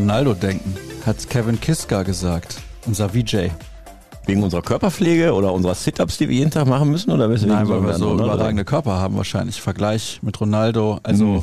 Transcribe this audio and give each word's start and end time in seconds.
Ronaldo 0.00 0.32
denken, 0.32 0.74
hat 1.04 1.28
Kevin 1.28 1.60
Kiska 1.60 2.02
gesagt, 2.04 2.56
unser 2.86 3.10
VJ. 3.10 3.48
Wegen 4.24 4.42
unserer 4.42 4.62
Körperpflege 4.62 5.34
oder 5.34 5.52
unserer 5.52 5.74
Sit-Ups, 5.74 6.16
die 6.16 6.26
wir 6.30 6.36
jeden 6.36 6.50
Tag 6.50 6.66
machen 6.66 6.90
müssen? 6.90 7.10
Oder 7.10 7.28
weswegen 7.28 7.54
Nein, 7.54 7.68
weil 7.68 7.82
wir 7.82 7.94
so 7.94 8.14
überragende 8.14 8.64
Körper 8.64 8.92
haben 8.92 9.16
wahrscheinlich. 9.18 9.60
Vergleich 9.60 10.20
mit 10.22 10.40
Ronaldo. 10.40 11.00
Also 11.02 11.24
Mhm. 11.24 11.42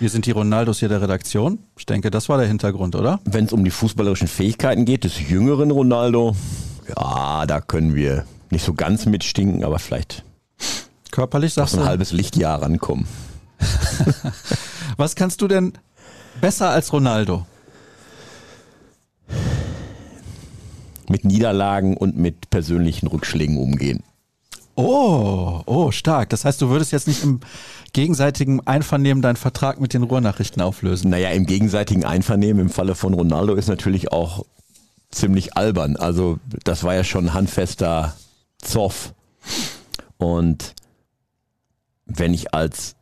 wir 0.00 0.10
sind 0.10 0.26
die 0.26 0.32
Ronaldos 0.32 0.80
hier 0.80 0.90
der 0.90 1.00
Redaktion. 1.00 1.60
Ich 1.78 1.86
denke, 1.86 2.10
das 2.10 2.28
war 2.28 2.36
der 2.36 2.46
Hintergrund, 2.46 2.94
oder? 2.94 3.20
Wenn 3.24 3.46
es 3.46 3.52
um 3.54 3.64
die 3.64 3.70
fußballerischen 3.70 4.28
Fähigkeiten 4.28 4.84
geht, 4.84 5.04
des 5.04 5.26
jüngeren 5.26 5.70
Ronaldo, 5.70 6.36
ja, 6.94 7.46
da 7.46 7.60
können 7.62 7.94
wir 7.94 8.26
nicht 8.50 8.66
so 8.66 8.74
ganz 8.74 9.06
mitstinken, 9.06 9.64
aber 9.64 9.78
vielleicht 9.78 10.24
Körperlich 11.10 11.54
sagst 11.54 11.72
so 11.72 11.78
ein 11.78 11.84
du. 11.84 11.88
halbes 11.88 12.12
Lichtjahr 12.12 12.60
rankommen. 12.60 13.06
Was 14.98 15.14
kannst 15.16 15.40
du 15.40 15.48
denn 15.48 15.72
besser 16.42 16.68
als 16.68 16.92
Ronaldo? 16.92 17.46
Mit 21.08 21.24
Niederlagen 21.24 21.96
und 21.96 22.16
mit 22.16 22.50
persönlichen 22.50 23.06
Rückschlägen 23.06 23.56
umgehen. 23.56 24.02
Oh, 24.80 25.60
oh, 25.66 25.90
stark. 25.90 26.28
Das 26.30 26.44
heißt, 26.44 26.62
du 26.62 26.68
würdest 26.68 26.92
jetzt 26.92 27.08
nicht 27.08 27.24
im 27.24 27.40
gegenseitigen 27.92 28.64
Einvernehmen 28.64 29.22
deinen 29.22 29.34
Vertrag 29.34 29.80
mit 29.80 29.92
den 29.92 30.04
Ruhrnachrichten 30.04 30.62
auflösen. 30.62 31.10
Naja, 31.10 31.30
im 31.30 31.46
gegenseitigen 31.46 32.04
Einvernehmen 32.04 32.62
im 32.62 32.70
Falle 32.70 32.94
von 32.94 33.12
Ronaldo 33.12 33.54
ist 33.54 33.66
natürlich 33.66 34.12
auch 34.12 34.44
ziemlich 35.10 35.56
albern. 35.56 35.96
Also 35.96 36.38
das 36.62 36.84
war 36.84 36.94
ja 36.94 37.02
schon 37.02 37.34
handfester 37.34 38.14
Zoff. 38.58 39.14
Und 40.16 40.74
wenn 42.04 42.32
ich 42.32 42.54
als, 42.54 42.94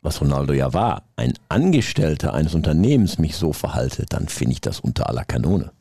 was 0.00 0.22
Ronaldo 0.22 0.54
ja 0.54 0.72
war, 0.72 1.02
ein 1.16 1.34
Angestellter 1.50 2.32
eines 2.32 2.54
Unternehmens 2.54 3.18
mich 3.18 3.36
so 3.36 3.52
verhalte, 3.52 4.06
dann 4.08 4.28
finde 4.28 4.52
ich 4.52 4.60
das 4.60 4.80
unter 4.80 5.08
aller 5.08 5.24
Kanone. 5.24 5.72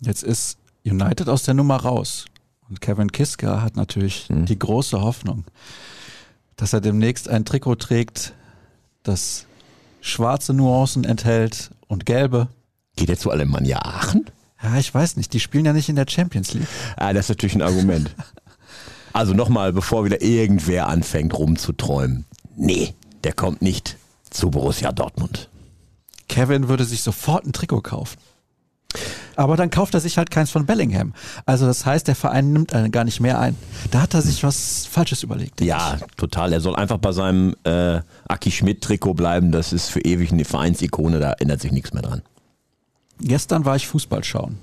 Jetzt 0.00 0.22
ist 0.22 0.58
United 0.84 1.28
aus 1.28 1.42
der 1.44 1.54
Nummer 1.54 1.76
raus. 1.76 2.26
Und 2.68 2.80
Kevin 2.80 3.12
Kiska 3.12 3.62
hat 3.62 3.76
natürlich 3.76 4.28
Hm. 4.28 4.46
die 4.46 4.58
große 4.58 5.00
Hoffnung, 5.00 5.44
dass 6.56 6.72
er 6.72 6.80
demnächst 6.80 7.28
ein 7.28 7.44
Trikot 7.44 7.76
trägt, 7.76 8.32
das 9.02 9.46
schwarze 10.00 10.54
Nuancen 10.54 11.04
enthält 11.04 11.70
und 11.88 12.06
gelbe. 12.06 12.48
Geht 12.96 13.10
er 13.10 13.18
zu 13.18 13.30
Alemannia 13.30 13.80
Aachen? 13.84 14.24
Ja, 14.62 14.76
ich 14.78 14.94
weiß 14.94 15.16
nicht, 15.16 15.32
die 15.34 15.40
spielen 15.40 15.66
ja 15.66 15.72
nicht 15.74 15.88
in 15.90 15.96
der 15.96 16.06
Champions 16.08 16.54
League. 16.54 16.68
Ah, 16.96 17.12
das 17.12 17.26
ist 17.26 17.28
natürlich 17.30 17.54
ein 17.54 17.62
Argument. 17.62 18.10
Also 19.12 19.32
nochmal, 19.32 19.72
bevor 19.72 20.04
wieder 20.04 20.22
irgendwer 20.22 20.88
anfängt 20.88 21.38
rumzuträumen. 21.38 22.24
Nee, 22.56 22.94
der 23.22 23.32
kommt 23.32 23.62
nicht 23.62 23.96
zu 24.28 24.50
Borussia 24.50 24.90
Dortmund. 24.90 25.48
Kevin 26.28 26.66
würde 26.66 26.84
sich 26.84 27.00
sofort 27.02 27.46
ein 27.46 27.52
Trikot 27.52 27.82
kaufen. 27.82 28.18
Aber 29.36 29.56
dann 29.56 29.70
kauft 29.70 29.94
er 29.94 30.00
sich 30.00 30.16
halt 30.18 30.30
keins 30.30 30.50
von 30.50 30.66
Bellingham. 30.66 31.12
Also 31.46 31.66
das 31.66 31.84
heißt, 31.86 32.06
der 32.08 32.14
Verein 32.14 32.52
nimmt 32.52 32.74
einen 32.74 32.92
gar 32.92 33.04
nicht 33.04 33.20
mehr 33.20 33.38
ein. 33.40 33.56
Da 33.90 34.02
hat 34.02 34.14
er 34.14 34.22
sich 34.22 34.42
was 34.44 34.86
Falsches 34.86 35.22
überlegt. 35.22 35.60
Ja, 35.60 35.98
total. 36.16 36.52
Er 36.52 36.60
soll 36.60 36.76
einfach 36.76 36.98
bei 36.98 37.12
seinem 37.12 37.54
äh, 37.64 38.00
Aki 38.28 38.50
Schmidt-Trikot 38.50 39.14
bleiben. 39.14 39.52
Das 39.52 39.72
ist 39.72 39.88
für 39.90 40.00
ewig 40.00 40.32
eine 40.32 40.44
Vereinsikone, 40.44 41.18
da 41.20 41.32
ändert 41.32 41.60
sich 41.60 41.72
nichts 41.72 41.92
mehr 41.92 42.02
dran. 42.02 42.22
ich. 43.20 43.28
Gestern 43.28 43.64
war 43.64 43.76
ich 43.76 43.86
Fußball 43.88 44.24
schauen. 44.24 44.58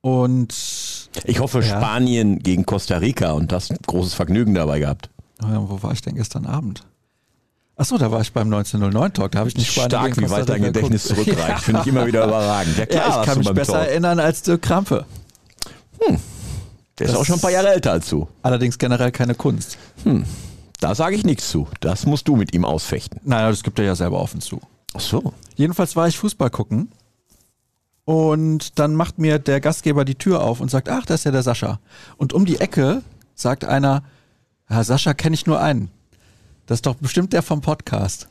Und 0.00 0.54
Ich 1.24 1.40
hoffe, 1.40 1.60
Ja. 1.60 1.64
Spanien 1.78 2.38
gegen 2.38 2.64
Costa 2.66 2.98
Rica 2.98 3.32
und 3.32 3.50
das 3.52 3.70
großes 3.86 4.14
Vergnügen 4.14 4.54
dabei 4.54 4.78
gehabt. 4.78 5.10
äh, 5.42 5.46
wo 5.56 5.82
war 5.82 5.92
ich 5.92 6.02
denn 6.02 6.14
gestern 6.14 6.46
Abend? 6.46 6.84
Achso, 7.78 7.98
da 7.98 8.10
war 8.10 8.22
ich 8.22 8.32
beim 8.32 8.46
1909 8.52 9.12
Talk. 9.12 9.32
Da 9.32 9.40
habe 9.40 9.48
ich 9.50 9.56
nicht 9.56 9.70
Spanien 9.70 9.90
Stark, 9.90 10.14
gegen 10.14 10.26
wie 10.26 10.30
weit 10.30 10.48
dein 10.48 10.62
Gedächtnis 10.62 11.04
zurückreicht. 11.04 11.60
Finde 11.64 11.82
ich 11.82 11.86
immer 11.88 12.06
wieder 12.06 12.24
überragend. 12.26 12.78
Ja, 12.78 12.86
klar, 12.86 13.08
Ja, 13.08 13.20
ich 13.20 13.26
kann 13.26 13.38
mich 13.38 13.50
besser 13.52 13.72
Talk. 13.74 13.88
erinnern 13.88 14.18
als 14.18 14.42
Dirk 14.42 14.62
Krampe. 14.62 15.04
Der 16.00 16.14
ist 17.06 17.12
das- 17.12 17.14
auch 17.20 17.24
schon 17.26 17.34
ein 17.36 17.40
paar 17.40 17.50
Jahre 17.50 17.68
älter 17.68 17.92
als 17.92 18.08
du. 18.08 18.26
Allerdings 18.42 18.78
generell 18.78 19.12
keine 19.12 19.34
Kunst. 19.34 19.76
Da 20.80 20.94
sage 20.94 21.16
ich 21.16 21.24
nichts 21.24 21.50
zu. 21.50 21.68
Das 21.80 22.06
musst 22.06 22.28
du 22.28 22.36
mit 22.36 22.54
ihm 22.54 22.64
ausfechten. 22.64 23.20
Nein, 23.24 23.50
das 23.50 23.62
gibt 23.62 23.78
er 23.78 23.84
ja 23.84 23.94
selber 23.94 24.20
offen 24.20 24.40
zu. 24.40 24.60
Ach 24.94 25.00
so. 25.00 25.34
Jedenfalls 25.56 25.96
war 25.96 26.08
ich 26.08 26.16
Fußball 26.18 26.48
gucken 26.50 26.90
und 28.06 28.78
dann 28.78 28.94
macht 28.94 29.18
mir 29.18 29.38
der 29.38 29.60
Gastgeber 29.60 30.04
die 30.06 30.14
Tür 30.14 30.42
auf 30.42 30.60
und 30.60 30.70
sagt, 30.70 30.88
ach, 30.88 31.04
da 31.04 31.14
ist 31.14 31.24
ja 31.24 31.30
der 31.30 31.42
Sascha. 31.42 31.80
Und 32.16 32.32
um 32.32 32.46
die 32.46 32.60
Ecke 32.60 33.02
sagt 33.34 33.64
einer, 33.66 34.02
ja, 34.70 34.82
Sascha 34.84 35.12
kenne 35.12 35.34
ich 35.34 35.44
nur 35.46 35.60
einen. 35.60 35.90
Das 36.66 36.78
ist 36.78 36.86
doch 36.86 36.96
bestimmt 36.96 37.32
der 37.32 37.42
vom 37.42 37.60
Podcast. 37.60 38.28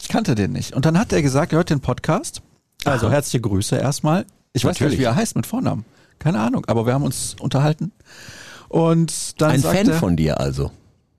Ich 0.00 0.08
kannte 0.08 0.34
den 0.34 0.52
nicht. 0.52 0.72
Und 0.74 0.86
dann 0.86 0.98
hat 0.98 1.12
er 1.12 1.22
gesagt, 1.22 1.52
er 1.52 1.56
hört 1.56 1.70
den 1.70 1.80
Podcast. 1.80 2.42
Also 2.84 3.06
Aha. 3.06 3.14
herzliche 3.14 3.40
Grüße 3.40 3.76
erstmal. 3.76 4.24
Ich 4.52 4.64
weiß 4.64 4.76
Natürlich. 4.76 4.92
nicht, 4.92 5.00
wie 5.00 5.04
er 5.04 5.16
heißt 5.16 5.36
mit 5.36 5.46
Vornamen. 5.46 5.84
Keine 6.18 6.40
Ahnung, 6.40 6.64
aber 6.66 6.86
wir 6.86 6.94
haben 6.94 7.04
uns 7.04 7.36
unterhalten. 7.40 7.92
Und 8.68 9.40
dann 9.40 9.50
Ein 9.52 9.62
Fan 9.62 9.88
er, 9.88 9.98
von 9.98 10.16
dir 10.16 10.40
also. 10.40 10.70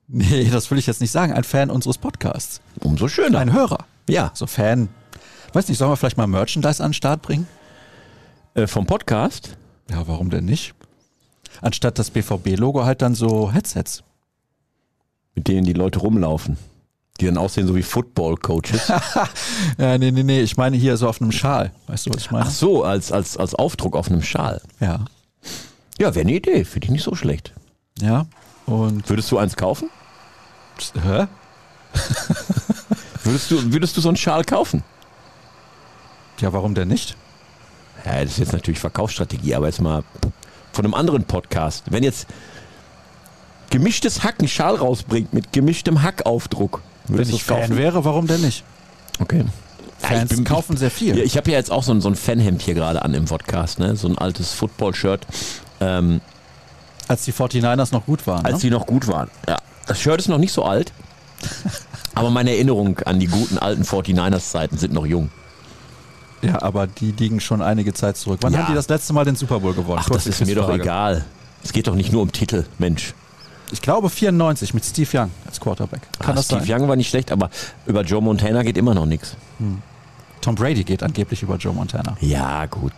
Nee, 0.08 0.48
das 0.50 0.70
will 0.70 0.78
ich 0.78 0.86
jetzt 0.86 1.00
nicht 1.00 1.12
sagen. 1.12 1.32
Ein 1.32 1.44
Fan 1.44 1.70
unseres 1.70 1.98
Podcasts. 1.98 2.60
Umso 2.80 3.08
schöner. 3.08 3.38
Ein 3.38 3.52
Hörer. 3.52 3.84
Ja. 4.08 4.32
So 4.34 4.46
Fan. 4.46 4.88
Weiß 5.52 5.68
nicht, 5.68 5.78
sollen 5.78 5.90
wir 5.90 5.96
vielleicht 5.96 6.16
mal 6.16 6.26
Merchandise 6.26 6.82
an 6.82 6.90
den 6.90 6.94
Start 6.94 7.22
bringen? 7.22 7.46
Äh, 8.54 8.66
vom 8.66 8.86
Podcast? 8.86 9.56
Ja, 9.90 10.06
warum 10.08 10.30
denn 10.30 10.44
nicht? 10.44 10.74
Anstatt 11.60 11.98
das 11.98 12.10
BVB-Logo 12.10 12.84
halt 12.84 13.02
dann 13.02 13.14
so 13.14 13.52
Headsets. 13.52 14.02
Mit 15.34 15.48
denen 15.48 15.64
die 15.64 15.72
Leute 15.72 16.00
rumlaufen. 16.00 16.56
Die 17.20 17.26
dann 17.26 17.36
aussehen 17.36 17.66
so 17.66 17.74
wie 17.76 17.82
Football-Coaches. 17.82 18.92
Ja, 19.78 19.98
nee, 19.98 20.10
nee, 20.10 20.22
nee, 20.22 20.40
ich 20.40 20.56
meine 20.56 20.76
hier 20.76 20.96
so 20.96 21.08
auf 21.08 21.20
einem 21.20 21.32
Schal. 21.32 21.72
Weißt 21.86 22.06
du, 22.06 22.10
was 22.10 22.22
ich 22.22 22.30
meine? 22.30 22.46
Ach 22.46 22.50
so, 22.50 22.84
als, 22.84 23.12
als, 23.12 23.36
als 23.36 23.54
Aufdruck 23.54 23.96
auf 23.96 24.08
einem 24.08 24.22
Schal. 24.22 24.60
Ja. 24.80 25.04
Ja, 25.98 26.14
wäre 26.14 26.22
eine 26.22 26.32
Idee. 26.32 26.64
Finde 26.64 26.86
ich 26.86 26.90
nicht 26.90 27.02
so 27.02 27.14
schlecht. 27.14 27.52
Ja. 28.00 28.26
Und. 28.66 29.08
Würdest 29.08 29.30
du 29.30 29.38
eins 29.38 29.56
kaufen? 29.56 29.90
Hä? 31.02 31.26
Würdest 33.24 33.50
du, 33.50 33.72
würdest 33.72 33.96
du 33.96 34.00
so 34.00 34.08
einen 34.08 34.16
Schal 34.16 34.44
kaufen? 34.44 34.82
Ja, 36.40 36.52
warum 36.52 36.74
denn 36.74 36.88
nicht? 36.88 37.16
Ja, 38.04 38.22
das 38.22 38.32
ist 38.32 38.38
jetzt 38.38 38.52
natürlich 38.52 38.80
Verkaufsstrategie, 38.80 39.54
aber 39.54 39.66
jetzt 39.66 39.80
mal 39.80 40.04
von 40.72 40.84
einem 40.84 40.94
anderen 40.94 41.24
Podcast. 41.24 41.84
Wenn 41.90 42.02
jetzt 42.02 42.26
gemischtes 43.70 44.22
Hack 44.22 44.36
einen 44.38 44.48
Schal 44.48 44.74
rausbringt 44.76 45.32
mit 45.32 45.52
gemischtem 45.52 46.02
Hackaufdruck, 46.02 46.82
Wenn 47.08 47.28
ich 47.28 47.42
Fan 47.44 47.60
kaufen? 47.62 47.76
wäre, 47.76 48.04
warum 48.04 48.26
denn 48.26 48.40
nicht? 48.42 48.64
Okay. 49.20 49.44
Fans 49.98 50.30
ich 50.30 50.36
bin- 50.38 50.44
kaufen 50.44 50.76
sehr 50.76 50.90
viel. 50.90 51.16
Ja, 51.16 51.24
ich 51.24 51.36
habe 51.36 51.50
ja 51.50 51.58
jetzt 51.58 51.70
auch 51.70 51.82
so 51.82 51.92
ein, 51.92 52.00
so 52.00 52.08
ein 52.08 52.14
Fanhemd 52.16 52.62
hier 52.62 52.74
gerade 52.74 53.02
an 53.02 53.12
im 53.14 53.26
Podcast, 53.26 53.78
ne? 53.78 53.96
so 53.96 54.08
ein 54.08 54.16
altes 54.18 54.52
Football-Shirt, 54.54 55.26
ähm, 55.80 56.20
als 57.08 57.24
die 57.24 57.32
49ers 57.32 57.92
noch 57.92 58.06
gut 58.06 58.26
waren. 58.26 58.44
als 58.44 58.54
ne? 58.56 58.60
die 58.60 58.70
noch 58.70 58.86
gut 58.86 59.08
waren. 59.08 59.30
Ja. 59.48 59.58
Das 59.86 60.00
Shirt 60.00 60.20
ist 60.20 60.28
noch 60.28 60.38
nicht 60.38 60.52
so 60.52 60.64
alt, 60.64 60.92
aber 62.14 62.30
meine 62.30 62.50
Erinnerungen 62.52 62.96
an 63.04 63.20
die 63.20 63.26
guten 63.26 63.58
alten 63.58 63.82
49ers-Zeiten 63.82 64.78
sind 64.78 64.92
noch 64.92 65.06
jung. 65.06 65.30
Ja, 66.42 66.62
aber 66.62 66.86
die 66.86 67.12
liegen 67.12 67.38
schon 67.40 67.60
einige 67.60 67.92
Zeit 67.92 68.16
zurück. 68.16 68.38
Wann 68.42 68.54
Ja. 68.54 68.60
haben 68.60 68.66
die 68.68 68.74
das 68.74 68.88
letzte 68.88 69.12
Mal 69.12 69.26
den 69.26 69.36
Super 69.36 69.60
Bowl 69.60 69.74
gewonnen? 69.74 70.00
Ach, 70.02 70.08
das 70.08 70.26
ist 70.26 70.44
mir 70.46 70.54
doch 70.54 70.70
egal. 70.70 71.24
Es 71.62 71.72
geht 71.74 71.86
doch 71.86 71.94
nicht 71.94 72.10
nur 72.12 72.22
um 72.22 72.32
Titel, 72.32 72.64
Mensch. 72.78 73.12
Ich 73.72 73.80
glaube 73.82 74.10
94 74.10 74.74
mit 74.74 74.84
Steve 74.84 75.08
Young 75.18 75.30
als 75.46 75.60
Quarterback. 75.60 76.00
Kann 76.18 76.32
Ah, 76.32 76.34
das 76.36 76.46
Steve 76.46 76.64
sein? 76.64 76.80
Young 76.82 76.88
war 76.88 76.96
nicht 76.96 77.08
schlecht, 77.10 77.30
aber 77.32 77.50
über 77.86 78.02
Joe 78.02 78.20
Montana 78.20 78.62
geht 78.62 78.76
immer 78.76 78.94
noch 78.94 79.06
nichts. 79.06 79.36
Tom 80.40 80.54
Brady 80.54 80.84
geht 80.84 81.02
angeblich 81.02 81.42
über 81.42 81.56
Joe 81.56 81.72
Montana. 81.74 82.16
Ja, 82.20 82.66
gut. 82.66 82.92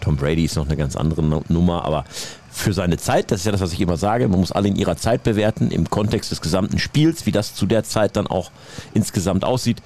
Tom 0.00 0.16
Brady 0.16 0.44
ist 0.44 0.56
noch 0.56 0.66
eine 0.66 0.76
ganz 0.76 0.96
andere 0.96 1.22
Nu- 1.22 1.42
Nummer, 1.48 1.84
aber 1.84 2.04
für 2.50 2.72
seine 2.72 2.96
Zeit, 2.96 3.30
das 3.30 3.40
ist 3.40 3.46
ja 3.46 3.52
das, 3.52 3.60
was 3.60 3.72
ich 3.72 3.80
immer 3.80 3.96
sage, 3.96 4.28
man 4.28 4.40
muss 4.40 4.52
alle 4.52 4.68
in 4.68 4.76
ihrer 4.76 4.96
Zeit 4.96 5.22
bewerten, 5.22 5.70
im 5.70 5.88
Kontext 5.90 6.30
des 6.30 6.40
gesamten 6.40 6.78
Spiels, 6.78 7.26
wie 7.26 7.32
das 7.32 7.54
zu 7.54 7.66
der 7.66 7.84
Zeit 7.84 8.16
dann 8.16 8.26
auch 8.26 8.50
insgesamt 8.94 9.44
aussieht. 9.44 9.82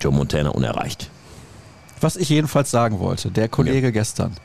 Joe 0.00 0.12
Montana 0.12 0.50
unerreicht. 0.50 1.10
Was 2.00 2.16
ich 2.16 2.28
jedenfalls 2.28 2.70
sagen 2.70 3.00
wollte, 3.00 3.30
der 3.30 3.48
Kollege 3.48 3.90
gestern, 3.90 4.36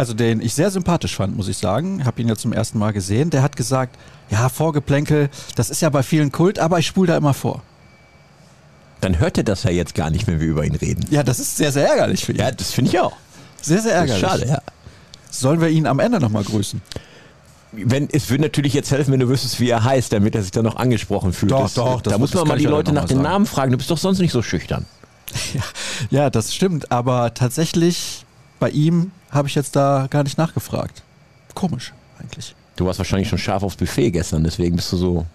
also 0.00 0.14
den 0.14 0.40
ich 0.40 0.54
sehr 0.54 0.70
sympathisch 0.70 1.14
fand, 1.16 1.36
muss 1.36 1.46
ich 1.48 1.58
sagen, 1.58 2.04
habe 2.04 2.20
ihn 2.22 2.28
ja 2.28 2.34
zum 2.36 2.52
ersten 2.52 2.78
Mal 2.78 2.92
gesehen, 2.92 3.30
der 3.30 3.42
hat 3.42 3.56
gesagt, 3.56 3.96
ja, 4.30 4.48
Vorgeplänkel, 4.48 5.28
das 5.56 5.70
ist 5.70 5.82
ja 5.82 5.90
bei 5.90 6.02
vielen 6.02 6.32
Kult, 6.32 6.58
aber 6.58 6.78
ich 6.78 6.86
spule 6.86 7.08
da 7.08 7.16
immer 7.16 7.34
vor. 7.34 7.62
Dann 9.00 9.18
hört 9.18 9.38
er 9.38 9.44
das 9.44 9.62
ja 9.62 9.70
jetzt 9.70 9.94
gar 9.94 10.10
nicht, 10.10 10.26
wenn 10.26 10.40
wir 10.40 10.46
über 10.46 10.64
ihn 10.64 10.74
reden. 10.74 11.04
Ja, 11.10 11.22
das 11.22 11.38
ist 11.40 11.56
sehr, 11.56 11.72
sehr 11.72 11.88
ärgerlich 11.88 12.24
für 12.24 12.32
ihn. 12.32 12.38
Ja, 12.38 12.50
das 12.50 12.70
finde 12.72 12.90
ich 12.90 12.98
auch. 13.00 13.12
sehr, 13.62 13.80
sehr 13.80 13.94
ärgerlich. 13.94 14.20
schade, 14.20 14.46
ja. 14.46 14.62
Sollen 15.30 15.60
wir 15.60 15.68
ihn 15.68 15.86
am 15.86 16.00
Ende 16.00 16.18
nochmal 16.20 16.44
grüßen? 16.44 16.82
Wenn, 17.72 18.08
es 18.10 18.28
würde 18.30 18.42
natürlich 18.42 18.74
jetzt 18.74 18.90
helfen, 18.90 19.12
wenn 19.12 19.20
du 19.20 19.28
wüsstest, 19.28 19.60
wie 19.60 19.70
er 19.70 19.84
heißt, 19.84 20.12
damit 20.12 20.34
er 20.34 20.42
sich 20.42 20.50
dann 20.50 20.64
noch 20.64 20.76
angesprochen 20.76 21.32
fühlt. 21.32 21.52
Doch, 21.52 21.62
das, 21.62 21.74
doch, 21.74 22.00
das- 22.02 22.12
da 22.12 22.18
muss 22.18 22.34
man 22.34 22.48
mal 22.48 22.58
die 22.58 22.64
ja 22.64 22.70
Leute 22.70 22.92
nach 22.92 23.04
den. 23.04 23.22
Namen 23.22 23.46
fragen. 23.46 23.70
Du 23.70 23.76
bist 23.78 23.90
doch 23.90 23.98
sonst 23.98 24.18
nicht 24.18 24.32
so 24.32 24.42
schüchtern. 24.42 24.86
Ja, 26.10 26.30
das 26.30 26.54
stimmt, 26.54 26.90
aber 26.90 27.34
tatsächlich 27.34 28.24
bei 28.58 28.70
ihm 28.70 29.10
habe 29.30 29.48
ich 29.48 29.54
jetzt 29.54 29.76
da 29.76 30.06
gar 30.10 30.22
nicht 30.22 30.38
nachgefragt. 30.38 31.02
Komisch 31.54 31.92
eigentlich. 32.20 32.54
Du 32.76 32.86
warst 32.86 32.98
wahrscheinlich 32.98 33.28
schon 33.28 33.38
scharf 33.38 33.62
aufs 33.62 33.76
Buffet 33.76 34.10
gestern, 34.10 34.44
deswegen 34.44 34.76
bist 34.76 34.92
du 34.92 34.96
so 34.96 35.26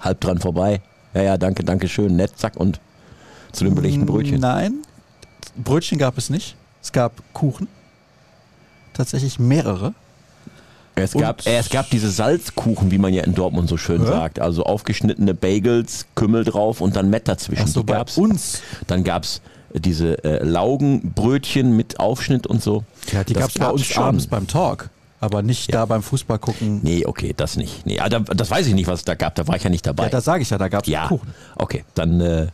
halb 0.00 0.20
dran 0.20 0.38
vorbei. 0.38 0.80
Ja, 1.14 1.22
ja, 1.22 1.36
danke, 1.38 1.64
danke 1.64 1.88
schön, 1.88 2.16
nett, 2.16 2.32
zack 2.38 2.56
und 2.56 2.80
zu 3.52 3.64
den 3.64 3.74
belegten 3.74 4.06
Brötchen? 4.06 4.40
Nein, 4.40 4.74
Brötchen 5.56 5.98
gab 5.98 6.16
es 6.18 6.30
nicht. 6.30 6.56
Es 6.82 6.92
gab 6.92 7.12
Kuchen. 7.32 7.68
Tatsächlich 8.92 9.38
mehrere. 9.38 9.94
Es 10.94 11.12
gab, 11.12 11.46
äh, 11.46 11.56
es 11.58 11.70
gab 11.70 11.88
diese 11.90 12.10
Salzkuchen, 12.10 12.90
wie 12.90 12.98
man 12.98 13.14
ja 13.14 13.22
in 13.24 13.34
Dortmund 13.34 13.68
so 13.68 13.76
schön 13.76 14.02
Ja. 14.02 14.08
sagt. 14.08 14.38
Also 14.38 14.64
aufgeschnittene 14.64 15.32
Bagels, 15.34 16.06
Kümmel 16.14 16.44
drauf 16.44 16.80
und 16.80 16.96
dann 16.96 17.08
Met 17.08 17.26
dazwischen. 17.28 17.64
Ach 17.64 17.68
so, 17.68 17.84
bei 17.84 17.94
gab's. 17.94 18.18
uns. 18.18 18.60
Dann 18.86 19.02
gab 19.04 19.24
es 19.24 19.40
diese 19.74 20.22
äh, 20.24 20.44
Laugenbrötchen 20.44 21.76
mit 21.76 22.00
Aufschnitt 22.00 22.46
und 22.46 22.62
so. 22.62 22.84
Ja, 23.12 23.24
die 23.24 23.34
Das 23.34 23.42
gab 23.42 23.50
es 23.50 23.54
bei 23.58 23.68
uns 23.70 23.86
schon. 23.86 24.02
abends 24.02 24.26
beim 24.26 24.46
Talk. 24.46 24.90
Aber 25.22 25.42
nicht 25.42 25.74
da 25.74 25.84
beim 25.84 26.02
Fußball 26.02 26.38
gucken. 26.38 26.80
Nee, 26.82 27.04
okay, 27.04 27.34
das 27.36 27.56
nicht. 27.56 27.84
Nee, 27.84 28.00
ah, 28.00 28.08
da, 28.08 28.20
das 28.20 28.50
weiß 28.50 28.66
ich 28.66 28.72
nicht, 28.74 28.86
was 28.86 29.00
es 29.00 29.04
da 29.04 29.14
gab. 29.14 29.34
Da 29.34 29.46
war 29.46 29.54
ich 29.56 29.62
ja 29.62 29.68
nicht 29.68 29.86
dabei. 29.86 30.04
Ja, 30.04 30.08
da 30.08 30.20
sage 30.22 30.42
ich 30.42 30.48
ja, 30.48 30.56
da 30.56 30.68
gab 30.68 30.84
es 30.84 30.88
Ja, 30.88 31.08
Kuchen. 31.08 31.34
okay. 31.56 31.84
Dann 31.94 32.20
äh, 32.22 32.46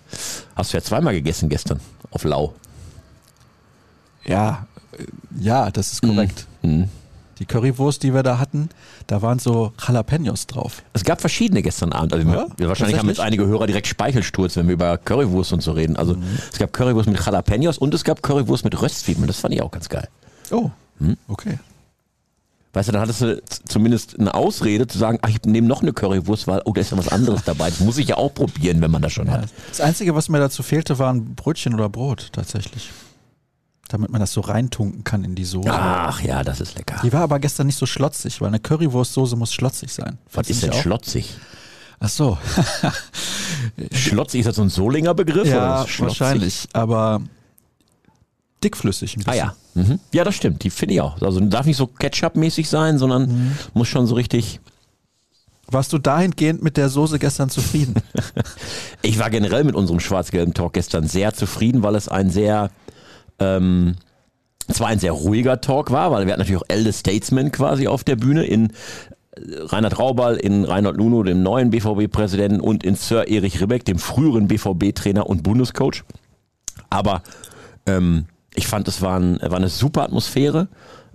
hast 0.56 0.72
du 0.72 0.76
ja 0.76 0.82
zweimal 0.82 1.14
gegessen 1.14 1.48
gestern 1.48 1.78
auf 2.10 2.24
Lau. 2.24 2.54
Ja, 4.24 4.66
äh, 4.98 5.04
ja, 5.40 5.70
das 5.70 5.92
ist 5.92 6.02
korrekt. 6.02 6.46
Mhm. 6.62 6.88
Die 7.38 7.44
Currywurst, 7.44 8.02
die 8.02 8.14
wir 8.14 8.22
da 8.22 8.38
hatten, 8.38 8.70
da 9.06 9.20
waren 9.20 9.38
so 9.38 9.72
Jalapenos 9.86 10.46
drauf. 10.46 10.82
Es 10.94 11.04
gab 11.04 11.20
verschiedene 11.20 11.60
gestern 11.62 11.92
Abend. 11.92 12.14
Also 12.14 12.26
Ja, 12.28 12.46
wir, 12.56 12.68
wahrscheinlich 12.68 12.98
haben 12.98 13.08
jetzt 13.08 13.20
einige 13.20 13.46
Hörer 13.46 13.66
direkt 13.66 13.86
Speichelsturz, 13.86 14.56
wenn 14.56 14.66
wir 14.68 14.72
über 14.74 14.96
Currywurst 14.96 15.52
und 15.52 15.62
so 15.62 15.72
reden. 15.72 15.96
Also 15.96 16.14
Mhm. 16.14 16.22
es 16.50 16.58
gab 16.58 16.72
Currywurst 16.72 17.08
mit 17.08 17.24
Jalapenos 17.24 17.76
und 17.78 17.92
es 17.92 18.04
gab 18.04 18.22
Currywurst 18.22 18.64
mit 18.64 18.80
Röstzwiebeln. 18.80 19.26
Das 19.26 19.40
fand 19.40 19.52
ich 19.54 19.60
auch 19.62 19.70
ganz 19.70 19.88
geil. 19.90 20.08
Oh, 20.50 20.70
Hm? 20.98 21.16
okay. 21.28 21.58
Weißt 22.72 22.88
du, 22.88 22.92
dann 22.92 23.00
hattest 23.02 23.22
du 23.22 23.42
zumindest 23.66 24.18
eine 24.18 24.34
Ausrede 24.34 24.86
zu 24.86 24.98
sagen, 24.98 25.18
ach, 25.22 25.30
ich 25.30 25.42
nehme 25.44 25.66
noch 25.66 25.80
eine 25.82 25.92
Currywurst, 25.94 26.46
weil, 26.46 26.60
oh, 26.66 26.72
da 26.74 26.80
ist 26.82 26.90
ja 26.90 26.98
was 26.98 27.08
anderes 27.08 27.42
dabei. 27.44 27.70
Das 27.70 27.80
muss 27.80 27.96
ich 27.96 28.08
ja 28.08 28.16
auch 28.18 28.32
probieren, 28.34 28.82
wenn 28.82 28.90
man 28.90 29.00
das 29.00 29.12
schon 29.14 29.26
Ja. 29.28 29.32
hat. 29.34 29.48
Das 29.70 29.80
Einzige, 29.80 30.14
was 30.14 30.28
mir 30.28 30.38
dazu 30.40 30.62
fehlte, 30.62 30.98
waren 30.98 31.34
Brötchen 31.34 31.72
oder 31.74 31.88
Brot 31.88 32.28
tatsächlich. 32.32 32.90
Damit 33.88 34.10
man 34.10 34.20
das 34.20 34.32
so 34.32 34.40
reintunken 34.40 35.04
kann 35.04 35.22
in 35.24 35.34
die 35.36 35.44
Soße. 35.44 35.70
Ach 35.72 36.20
ja, 36.20 36.42
das 36.42 36.60
ist 36.60 36.76
lecker. 36.76 37.00
Die 37.04 37.12
war 37.12 37.20
aber 37.22 37.38
gestern 37.38 37.68
nicht 37.68 37.78
so 37.78 37.86
schlotzig, 37.86 38.40
weil 38.40 38.48
eine 38.48 38.58
Currywurstsoße 38.58 39.36
muss 39.36 39.52
schlotzig 39.52 39.92
sein. 39.92 40.18
Was 40.32 40.50
ist 40.50 40.62
denn 40.64 40.70
auch? 40.72 40.80
schlotzig? 40.82 41.36
Ach 42.00 42.08
so, 42.08 42.36
Schlotzig, 43.92 44.40
ist 44.40 44.46
das 44.46 44.56
so 44.56 44.62
ein 44.62 44.68
Solinger 44.68 45.14
Begriff? 45.14 45.48
ja, 45.48 45.84
wahrscheinlich, 45.98 46.68
aber 46.72 47.22
dickflüssig 48.62 49.16
ein 49.16 49.24
bisschen. 49.24 49.32
Ah 49.32 49.34
ja. 49.36 49.54
Mhm. 49.74 50.00
Ja, 50.12 50.24
das 50.24 50.34
stimmt. 50.34 50.62
Die 50.64 50.70
finde 50.70 50.94
ich 50.94 51.00
auch. 51.00 51.20
Also 51.22 51.40
darf 51.40 51.66
nicht 51.66 51.76
so 51.76 51.86
Ketchup-mäßig 51.86 52.68
sein, 52.68 52.98
sondern 52.98 53.28
Mhm. 53.28 53.52
muss 53.74 53.88
schon 53.88 54.06
so 54.06 54.14
richtig. 54.14 54.60
Warst 55.68 55.92
du 55.92 55.98
dahingehend 55.98 56.62
mit 56.62 56.76
der 56.76 56.88
Soße 56.88 57.18
gestern 57.18 57.50
zufrieden? 57.50 57.94
Ich 59.02 59.18
war 59.20 59.30
generell 59.30 59.62
mit 59.62 59.76
unserem 59.76 60.00
schwarz-gelben 60.00 60.52
Talk 60.52 60.72
gestern 60.72 61.06
sehr 61.06 61.32
zufrieden, 61.32 61.82
weil 61.84 61.94
es 61.94 62.08
ein 62.08 62.28
sehr, 62.30 62.70
ähm, 63.38 63.96
zwar 64.72 64.88
ein 64.88 64.98
sehr 64.98 65.12
ruhiger 65.12 65.60
Talk 65.60 65.90
war, 65.90 66.10
weil 66.10 66.26
wir 66.26 66.32
hatten 66.32 66.40
natürlich 66.40 66.60
auch 66.60 66.68
Elde 66.68 66.92
Statesman 66.92 67.52
quasi 67.52 67.86
auf 67.86 68.04
der 68.04 68.16
Bühne 68.16 68.44
in 68.44 68.70
äh, 69.36 69.40
Reinhard 69.60 69.98
Raubal, 69.98 70.36
in 70.36 70.64
Reinhard 70.64 70.96
Luno, 70.96 71.22
dem 71.22 71.42
neuen 71.42 71.70
BVB-Präsidenten 71.70 72.60
und 72.60 72.84
in 72.84 72.94
Sir 72.94 73.28
Erich 73.28 73.60
Ribbeck, 73.60 73.84
dem 73.84 73.98
früheren 73.98 74.48
BVB-Trainer 74.48 75.26
und 75.26 75.42
Bundescoach. 75.42 76.04
Aber 76.90 77.22
ähm, 77.86 78.26
ich 78.54 78.66
fand, 78.66 78.88
es 78.88 79.02
war, 79.02 79.18
ein, 79.18 79.38
war 79.40 79.56
eine 79.56 79.68
super 79.68 80.02
Atmosphäre, 80.02 80.68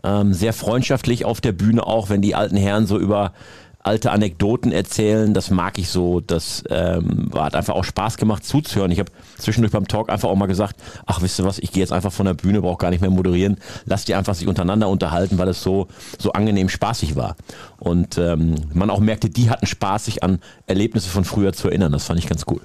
ähm, 0.03 0.33
sehr 0.33 0.53
freundschaftlich 0.53 1.25
auf 1.25 1.41
der 1.41 1.51
Bühne 1.51 1.85
auch, 1.85 2.09
wenn 2.09 2.21
die 2.21 2.35
alten 2.35 2.57
Herren 2.57 2.87
so 2.87 2.97
über 2.97 3.33
alte 3.83 4.11
Anekdoten 4.11 4.71
erzählen, 4.71 5.33
das 5.33 5.49
mag 5.49 5.77
ich 5.77 5.89
so, 5.89 6.19
das 6.19 6.63
ähm, 6.69 7.27
war, 7.31 7.45
hat 7.45 7.55
einfach 7.55 7.73
auch 7.73 7.83
Spaß 7.83 8.17
gemacht 8.17 8.45
zuzuhören. 8.45 8.91
Ich 8.91 8.99
habe 8.99 9.11
zwischendurch 9.37 9.71
beim 9.71 9.87
Talk 9.87 10.09
einfach 10.09 10.29
auch 10.29 10.35
mal 10.35 10.45
gesagt, 10.45 10.75
ach 11.05 11.21
wisst 11.21 11.39
ihr 11.39 11.45
was, 11.45 11.59
ich 11.59 11.71
gehe 11.71 11.81
jetzt 11.81 11.91
einfach 11.91 12.11
von 12.11 12.25
der 12.25 12.33
Bühne, 12.33 12.61
brauche 12.61 12.77
gar 12.77 12.89
nicht 12.91 13.01
mehr 13.01 13.09
moderieren, 13.09 13.57
lasst 13.85 14.07
die 14.07 14.15
einfach 14.15 14.35
sich 14.35 14.47
untereinander 14.47 14.87
unterhalten, 14.87 15.37
weil 15.37 15.47
es 15.49 15.61
so, 15.63 15.87
so 16.19 16.31
angenehm 16.33 16.69
spaßig 16.69 17.15
war. 17.15 17.35
Und 17.79 18.17
ähm, 18.17 18.55
man 18.73 18.89
auch 18.89 18.99
merkte, 18.99 19.29
die 19.29 19.49
hatten 19.49 19.65
Spaß, 19.65 20.05
sich 20.05 20.23
an 20.23 20.39
Erlebnisse 20.67 21.09
von 21.09 21.25
früher 21.25 21.53
zu 21.53 21.67
erinnern, 21.67 21.91
das 21.91 22.05
fand 22.05 22.19
ich 22.19 22.27
ganz 22.27 22.45
cool. 22.49 22.61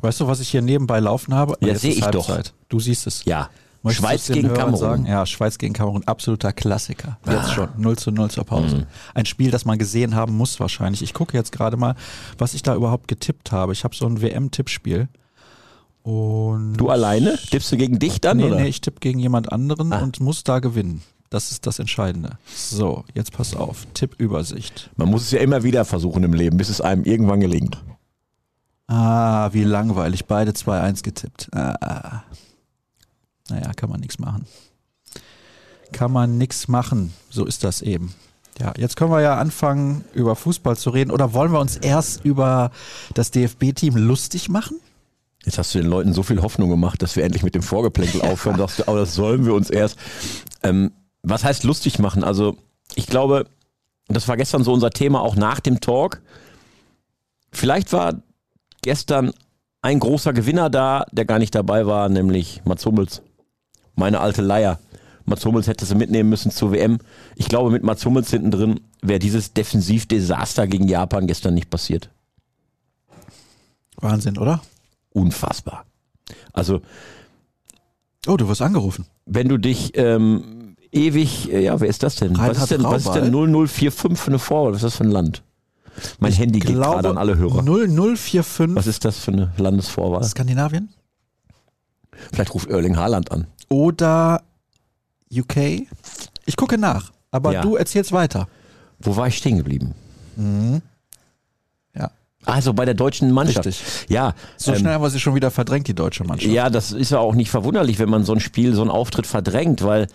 weißt 0.00 0.20
du, 0.20 0.26
was 0.26 0.40
ich 0.40 0.48
hier 0.48 0.62
nebenbei 0.62 1.00
laufen 1.00 1.34
habe? 1.34 1.56
Ja, 1.60 1.68
Jetzt 1.68 1.82
seh 1.82 1.90
ist 1.90 1.98
ich 1.98 2.04
doch. 2.06 2.28
Halbzeit. 2.28 2.54
Du 2.68 2.80
siehst 2.80 3.06
es. 3.06 3.24
Ja, 3.24 3.50
Möchtest 3.82 4.06
Schweiz 4.06 4.26
gegen 4.28 4.52
Kamerun. 4.52 4.76
Sagen? 4.76 5.06
Ja, 5.06 5.24
Schweiz 5.24 5.56
gegen 5.56 5.72
Kamerun, 5.72 6.04
absoluter 6.04 6.52
Klassiker. 6.52 7.18
Jetzt 7.26 7.36
Ah. 7.36 7.48
schon, 7.54 7.68
0 7.78 7.96
zu 7.96 8.10
0 8.10 8.30
zur 8.30 8.44
Pause. 8.44 8.76
Mhm. 8.76 8.86
Ein 9.14 9.26
Spiel, 9.26 9.50
das 9.50 9.64
man 9.64 9.78
gesehen 9.78 10.14
haben 10.14 10.36
muss 10.36 10.60
wahrscheinlich. 10.60 11.02
Ich 11.02 11.14
gucke 11.14 11.36
jetzt 11.36 11.50
gerade 11.52 11.76
mal, 11.78 11.94
was 12.36 12.52
ich 12.54 12.62
da 12.62 12.74
überhaupt 12.74 13.08
getippt 13.08 13.52
habe. 13.52 13.72
Ich 13.72 13.84
habe 13.84 13.94
so 13.94 14.06
ein 14.06 14.20
WM-Tippspiel. 14.20 15.08
Und 16.02 16.74
Du 16.74 16.88
alleine? 16.90 17.36
Tippst 17.50 17.72
du 17.72 17.76
gegen 17.76 17.98
dich 17.98 18.20
dann? 18.20 18.38
Nee, 18.38 18.44
oder? 18.44 18.56
nee, 18.56 18.68
ich 18.68 18.80
tippe 18.80 19.00
gegen 19.00 19.18
jemand 19.18 19.52
anderen 19.52 19.92
Ah. 19.92 20.00
und 20.02 20.20
muss 20.20 20.44
da 20.44 20.58
gewinnen. 20.58 21.02
Das 21.28 21.50
ist 21.52 21.66
das 21.66 21.78
Entscheidende. 21.78 22.38
So, 22.54 23.04
jetzt 23.14 23.32
pass 23.32 23.54
auf. 23.54 23.86
Tippübersicht. 23.94 24.90
Man 24.96 25.08
muss 25.08 25.22
es 25.22 25.30
ja 25.30 25.40
immer 25.40 25.62
wieder 25.62 25.84
versuchen 25.84 26.24
im 26.24 26.32
Leben, 26.32 26.56
bis 26.56 26.68
es 26.70 26.80
einem 26.80 27.04
irgendwann 27.04 27.40
gelingt. 27.40 27.78
Ah, 28.88 29.50
wie 29.52 29.62
langweilig. 29.62 30.24
Beide 30.26 30.52
2-1 30.52 31.02
getippt. 31.04 31.48
Ah. 31.54 32.22
Naja, 33.50 33.72
kann 33.74 33.90
man 33.90 34.00
nichts 34.00 34.18
machen. 34.18 34.46
Kann 35.92 36.12
man 36.12 36.38
nichts 36.38 36.68
machen. 36.68 37.12
So 37.30 37.44
ist 37.44 37.64
das 37.64 37.82
eben. 37.82 38.14
Ja, 38.58 38.72
jetzt 38.76 38.96
können 38.96 39.10
wir 39.10 39.20
ja 39.20 39.38
anfangen, 39.38 40.04
über 40.12 40.36
Fußball 40.36 40.76
zu 40.76 40.90
reden. 40.90 41.10
Oder 41.10 41.32
wollen 41.32 41.52
wir 41.52 41.60
uns 41.60 41.76
erst 41.76 42.24
über 42.24 42.70
das 43.14 43.30
DFB-Team 43.30 43.96
lustig 43.96 44.48
machen? 44.48 44.78
Jetzt 45.44 45.58
hast 45.58 45.74
du 45.74 45.78
den 45.78 45.88
Leuten 45.88 46.12
so 46.12 46.22
viel 46.22 46.42
Hoffnung 46.42 46.68
gemacht, 46.68 47.00
dass 47.02 47.16
wir 47.16 47.24
endlich 47.24 47.42
mit 47.42 47.54
dem 47.54 47.62
Vorgeplänkel 47.62 48.20
aufhören. 48.22 48.58
Sagst 48.58 48.80
du, 48.80 48.88
aber 48.88 48.98
das 48.98 49.14
sollen 49.14 49.46
wir 49.46 49.54
uns 49.54 49.70
erst. 49.70 49.98
Ähm, 50.62 50.92
was 51.22 51.44
heißt 51.44 51.64
lustig 51.64 51.98
machen? 51.98 52.22
Also, 52.22 52.56
ich 52.94 53.06
glaube, 53.06 53.46
das 54.08 54.28
war 54.28 54.36
gestern 54.36 54.64
so 54.64 54.72
unser 54.72 54.90
Thema, 54.90 55.20
auch 55.20 55.36
nach 55.36 55.60
dem 55.60 55.80
Talk. 55.80 56.20
Vielleicht 57.52 57.92
war 57.92 58.22
gestern 58.82 59.32
ein 59.82 59.98
großer 59.98 60.32
Gewinner 60.32 60.68
da, 60.68 61.06
der 61.12 61.24
gar 61.24 61.38
nicht 61.38 61.54
dabei 61.54 61.86
war, 61.86 62.08
nämlich 62.08 62.62
Mats 62.64 62.84
Hummels. 62.84 63.22
Meine 64.00 64.20
alte 64.20 64.40
Leier. 64.40 64.78
Mats 65.26 65.44
Hummels 65.44 65.66
hätte 65.66 65.84
sie 65.84 65.94
mitnehmen 65.94 66.30
müssen 66.30 66.50
zur 66.50 66.72
WM. 66.72 66.98
Ich 67.36 67.48
glaube, 67.48 67.70
mit 67.70 67.82
Mats 67.82 68.04
Hummels 68.06 68.30
hinten 68.30 68.50
drin 68.50 68.80
wäre 69.02 69.18
dieses 69.18 69.52
Defensivdesaster 69.52 70.66
gegen 70.66 70.88
Japan 70.88 71.26
gestern 71.26 71.52
nicht 71.52 71.68
passiert. 71.68 72.08
Wahnsinn, 73.98 74.38
oder? 74.38 74.62
Unfassbar. 75.10 75.84
Also, 76.54 76.80
Oh, 78.26 78.36
du 78.38 78.48
wirst 78.48 78.62
angerufen. 78.62 79.04
wenn 79.26 79.48
du 79.48 79.58
dich 79.58 79.92
ähm, 79.96 80.76
ewig, 80.92 81.52
äh, 81.52 81.62
ja, 81.62 81.78
wer 81.80 81.88
ist 81.88 82.02
das 82.02 82.16
denn? 82.16 82.36
was 82.38 82.56
ist 82.58 82.70
denn, 82.70 82.82
was 82.82 83.04
ist 83.04 83.12
denn 83.14 83.30
0045 83.30 84.18
für 84.18 84.28
eine 84.28 84.38
Vorwahl? 84.38 84.72
Was 84.72 84.78
ist 84.78 84.84
das 84.84 84.96
für 84.96 85.04
ein 85.04 85.10
Land? 85.10 85.42
Mein 86.18 86.32
Handy 86.32 86.58
geht 86.58 86.74
gerade 86.74 87.08
an 87.10 87.18
alle 87.18 87.36
Hörer. 87.36 87.62
0045 87.62 88.74
Was 88.76 88.86
ist 88.86 89.04
das 89.04 89.18
für 89.18 89.32
eine 89.32 89.52
Landesvorwahl? 89.58 90.24
Skandinavien 90.24 90.88
Vielleicht 92.32 92.54
ruft 92.54 92.68
Erling 92.70 92.96
Haaland 92.96 93.30
an. 93.32 93.46
oder 93.68 94.42
UK? 95.32 95.86
Ich 96.46 96.56
gucke 96.56 96.76
nach, 96.78 97.12
aber 97.30 97.52
Ja. 97.52 97.62
du 97.62 97.76
erzählst 97.76 98.12
weiter. 98.12 98.48
Wo 98.98 99.16
war 99.16 99.28
ich 99.28 99.36
stehen 99.36 99.56
geblieben? 99.58 99.94
Ja, 101.94 102.10
Also 102.44 102.72
bei 102.72 102.84
der 102.84 102.94
deutschen 102.94 103.30
Mannschaft. 103.32 103.66
richtig. 103.66 104.06
Ja, 104.08 104.34
So 104.56 104.72
ähm, 104.72 104.78
schnell 104.78 104.94
haben 104.94 105.02
wir 105.02 105.10
sie 105.10 105.20
schon 105.20 105.34
wieder 105.34 105.50
verdrängt, 105.50 105.86
die 105.88 105.94
deutsche 105.94 106.24
Mannschaft. 106.24 106.50
Ja, 106.52 106.70
das 106.70 106.92
ist 106.92 107.10
ja 107.10 107.18
auch 107.18 107.34
nicht 107.34 107.50
verwunderlich, 107.50 107.98
wenn 107.98 108.08
man 108.08 108.24
so 108.24 108.32
ein 108.32 108.40
Spiel, 108.40 108.74
so 108.74 108.80
einen 108.82 108.90
Auftritt 108.90 109.26
verdrängt, 109.26 109.82
weil 109.84 110.06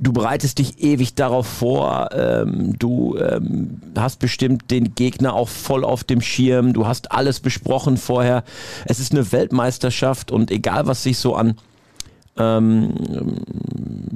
du 0.00 0.12
bereitest 0.12 0.58
dich 0.58 0.82
ewig 0.82 1.14
darauf 1.14 1.46
vor, 1.46 2.10
ähm, 2.12 2.78
du 2.78 3.16
ähm, 3.16 3.80
hast 3.96 4.18
bestimmt 4.20 4.70
den 4.70 4.94
Gegner 4.94 5.34
auch 5.34 5.48
voll 5.48 5.84
auf 5.84 6.04
dem 6.04 6.20
Schirm, 6.20 6.72
du 6.72 6.86
hast 6.86 7.12
alles 7.12 7.40
besprochen 7.40 7.96
vorher. 7.96 8.44
Es 8.86 9.00
ist 9.00 9.12
eine 9.12 9.32
Weltmeisterschaft 9.32 10.30
und 10.30 10.50
egal 10.50 10.86
was 10.86 11.02
sich 11.02 11.18
so 11.18 11.34
an 11.34 11.56
ähm, 12.36 12.94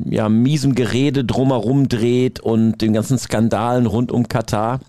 ja, 0.09 0.29
miesem 0.29 0.75
Gerede 0.75 1.25
drumherum 1.25 1.89
dreht 1.89 2.39
und 2.39 2.81
den 2.81 2.93
ganzen 2.93 3.19
Skandalen 3.19 3.87
rund 3.87 4.12
um 4.12 4.29
Katar, 4.29 4.81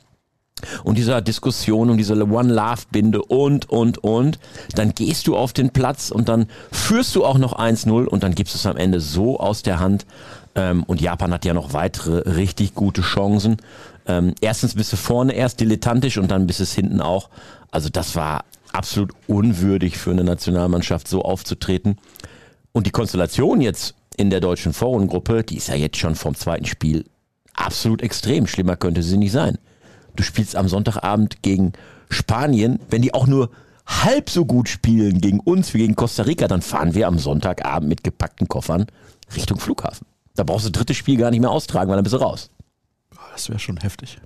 und 0.83 0.97
dieser 0.97 1.21
Diskussion 1.21 1.89
um 1.89 1.97
diese 1.97 2.15
One-Love-Binde 2.15 3.21
und, 3.21 3.69
und, 3.69 3.97
und, 3.97 4.39
dann 4.75 4.93
gehst 4.93 5.27
du 5.27 5.35
auf 5.35 5.53
den 5.53 5.71
Platz 5.71 6.11
und 6.11 6.29
dann 6.29 6.47
führst 6.71 7.15
du 7.15 7.25
auch 7.25 7.37
noch 7.37 7.57
1-0 7.57 8.05
und 8.05 8.23
dann 8.23 8.35
gibst 8.35 8.53
du 8.53 8.57
es 8.57 8.65
am 8.65 8.77
Ende 8.77 8.99
so 8.99 9.39
aus 9.39 9.63
der 9.63 9.79
Hand. 9.79 10.05
Ähm, 10.55 10.83
und 10.83 11.01
Japan 11.01 11.33
hat 11.33 11.45
ja 11.45 11.53
noch 11.53 11.73
weitere 11.73 12.29
richtig 12.29 12.75
gute 12.75 13.01
Chancen. 13.01 13.57
Ähm, 14.05 14.35
erstens 14.41 14.75
bist 14.75 14.93
du 14.93 14.97
vorne 14.97 15.33
erst 15.33 15.59
dilettantisch 15.59 16.17
und 16.17 16.29
dann 16.29 16.47
bist 16.47 16.59
es 16.59 16.73
hinten 16.73 17.01
auch. 17.01 17.29
Also 17.71 17.89
das 17.89 18.15
war 18.15 18.45
absolut 18.71 19.11
unwürdig 19.27 19.97
für 19.97 20.11
eine 20.11 20.23
Nationalmannschaft, 20.23 21.07
so 21.07 21.23
aufzutreten. 21.23 21.97
Und 22.71 22.87
die 22.87 22.91
Konstellation 22.91 23.61
jetzt 23.61 23.95
in 24.17 24.29
der 24.29 24.39
deutschen 24.39 24.73
Vorrundengruppe, 24.73 25.43
die 25.43 25.57
ist 25.57 25.69
ja 25.69 25.75
jetzt 25.75 25.97
schon 25.97 26.15
vom 26.15 26.35
zweiten 26.35 26.65
Spiel 26.65 27.05
absolut 27.53 28.01
extrem. 28.01 28.47
Schlimmer 28.47 28.75
könnte 28.75 29.03
sie 29.03 29.17
nicht 29.17 29.31
sein. 29.31 29.57
Du 30.15 30.23
spielst 30.23 30.55
am 30.55 30.67
Sonntagabend 30.67 31.41
gegen 31.41 31.73
Spanien, 32.09 32.79
wenn 32.89 33.01
die 33.01 33.13
auch 33.13 33.27
nur 33.27 33.49
halb 33.85 34.29
so 34.29 34.45
gut 34.45 34.69
spielen 34.69 35.19
gegen 35.19 35.39
uns 35.39 35.73
wie 35.73 35.79
gegen 35.79 35.95
Costa 35.95 36.23
Rica, 36.23 36.47
dann 36.47 36.61
fahren 36.61 36.93
wir 36.93 37.07
am 37.07 37.19
Sonntagabend 37.19 37.89
mit 37.89 38.03
gepackten 38.03 38.47
Koffern 38.47 38.85
Richtung 39.35 39.59
Flughafen. 39.59 40.05
Da 40.35 40.43
brauchst 40.43 40.65
du 40.65 40.69
das 40.69 40.79
dritte 40.79 40.93
Spiel 40.93 41.17
gar 41.17 41.31
nicht 41.31 41.39
mehr 41.41 41.51
austragen, 41.51 41.89
weil 41.89 41.97
dann 41.97 42.03
bist 42.03 42.13
du 42.13 42.17
raus. 42.17 42.49
Das 43.33 43.49
wäre 43.49 43.59
schon 43.59 43.77
heftig. 43.77 44.19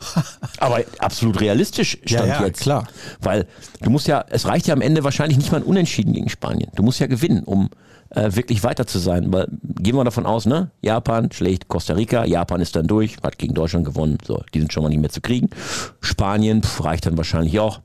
Aber 0.58 0.80
absolut 0.98 1.40
realistisch 1.40 1.98
stand 2.04 2.28
Ja, 2.28 2.40
ja, 2.40 2.46
jetzt. 2.46 2.62
klar. 2.62 2.86
Weil 3.20 3.46
du 3.82 3.90
musst 3.90 4.06
ja, 4.08 4.24
es 4.30 4.46
reicht 4.46 4.66
ja 4.66 4.74
am 4.74 4.80
Ende 4.80 5.04
wahrscheinlich 5.04 5.36
nicht 5.38 5.52
mal 5.52 5.58
ein 5.58 5.64
Unentschieden 5.64 6.12
gegen 6.14 6.28
Spanien. 6.28 6.70
Du 6.74 6.82
musst 6.82 7.00
ja 7.00 7.06
gewinnen, 7.06 7.44
um 7.44 7.68
äh, 8.10 8.34
wirklich 8.34 8.64
weiter 8.64 8.86
zu 8.86 8.98
sein. 8.98 9.32
Weil 9.32 9.48
gehen 9.62 9.94
wir 9.94 10.04
davon 10.04 10.26
aus, 10.26 10.46
ne? 10.46 10.70
Japan 10.80 11.30
schlägt 11.32 11.68
Costa 11.68 11.94
Rica, 11.94 12.24
Japan 12.24 12.60
ist 12.60 12.76
dann 12.76 12.86
durch, 12.86 13.18
hat 13.22 13.38
gegen 13.38 13.54
Deutschland 13.54 13.84
gewonnen, 13.84 14.18
so, 14.26 14.42
die 14.54 14.60
sind 14.60 14.72
schon 14.72 14.82
mal 14.82 14.88
nicht 14.88 15.00
mehr 15.00 15.10
zu 15.10 15.20
kriegen. 15.20 15.50
Spanien 16.00 16.62
pf, 16.62 16.82
reicht 16.84 17.06
dann 17.06 17.16
wahrscheinlich 17.16 17.60
auch. 17.60 17.80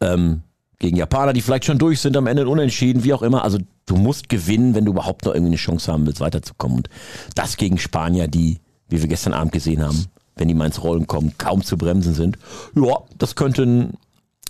Ähm, 0.00 0.42
gegen 0.78 0.96
Japaner, 0.96 1.32
die 1.32 1.40
vielleicht 1.40 1.64
schon 1.64 1.78
durch 1.78 2.00
sind, 2.00 2.16
am 2.16 2.26
Ende 2.26 2.46
unentschieden, 2.48 3.04
wie 3.04 3.14
auch 3.14 3.22
immer. 3.22 3.44
Also 3.44 3.58
du 3.86 3.96
musst 3.96 4.28
gewinnen, 4.28 4.74
wenn 4.74 4.84
du 4.84 4.92
überhaupt 4.92 5.24
noch 5.24 5.32
irgendwie 5.32 5.50
eine 5.50 5.56
Chance 5.56 5.92
haben 5.92 6.06
willst, 6.06 6.20
weiterzukommen. 6.20 6.78
Und 6.78 6.90
das 7.34 7.56
gegen 7.56 7.78
Spanier, 7.78 8.28
die, 8.28 8.58
wie 8.88 9.00
wir 9.00 9.08
gestern 9.08 9.32
Abend 9.32 9.52
gesehen 9.52 9.82
haben, 9.82 10.06
wenn 10.36 10.48
die 10.48 10.54
mal 10.54 10.66
ins 10.66 10.82
Rollen 10.82 11.06
kommen, 11.06 11.32
kaum 11.38 11.62
zu 11.62 11.78
bremsen 11.78 12.12
sind. 12.12 12.36
Ja, 12.74 12.98
das 13.16 13.36
könnte 13.36 13.62
ein 13.62 13.94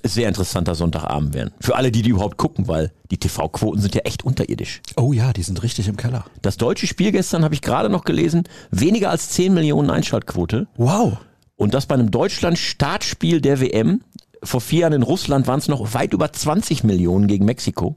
sehr 0.03 0.29
interessanter 0.29 0.75
Sonntagabend 0.75 1.35
werden. 1.35 1.53
Für 1.61 1.77
alle, 1.77 1.91
die 1.91 2.03
die 2.03 2.11
überhaupt 2.11 2.37
gucken, 2.37 2.69
weil 2.69 2.93
die 3.11 3.19
TV-Quoten 3.19 3.81
sind 3.81 3.95
ja 3.95 4.03
echt 4.03 4.25
unterirdisch. 4.25 4.81
Oh 4.97 5.13
ja, 5.13 5.33
die 5.33 5.43
sind 5.43 5.63
richtig 5.63 5.89
im 5.89 5.97
Keller. 5.97 6.25
Das 6.43 6.57
deutsche 6.57 6.87
Spiel 6.87 7.13
gestern 7.13 7.45
habe 7.45 7.55
ich 7.55 7.63
gerade 7.63 7.89
noch 7.89 8.05
gelesen, 8.05 8.45
weniger 8.71 9.11
als 9.11 9.31
10 9.31 9.55
Millionen 9.55 9.91
Einschaltquote. 9.91 10.69
Wow. 10.77 11.19
Und 11.57 11.75
das 11.75 11.87
bei 11.87 11.95
einem 11.95 12.11
Deutschland-Startspiel 12.11 13.41
der 13.41 13.61
WM. 13.61 14.03
Vor 14.43 14.61
vier 14.61 14.81
Jahren 14.81 14.93
in 14.93 15.03
Russland 15.03 15.47
waren 15.47 15.59
es 15.59 15.67
noch 15.69 15.95
weit 15.95 16.13
über 16.13 16.33
20 16.33 16.85
Millionen 16.85 17.27
gegen 17.27 17.47
Mexiko 17.47 17.97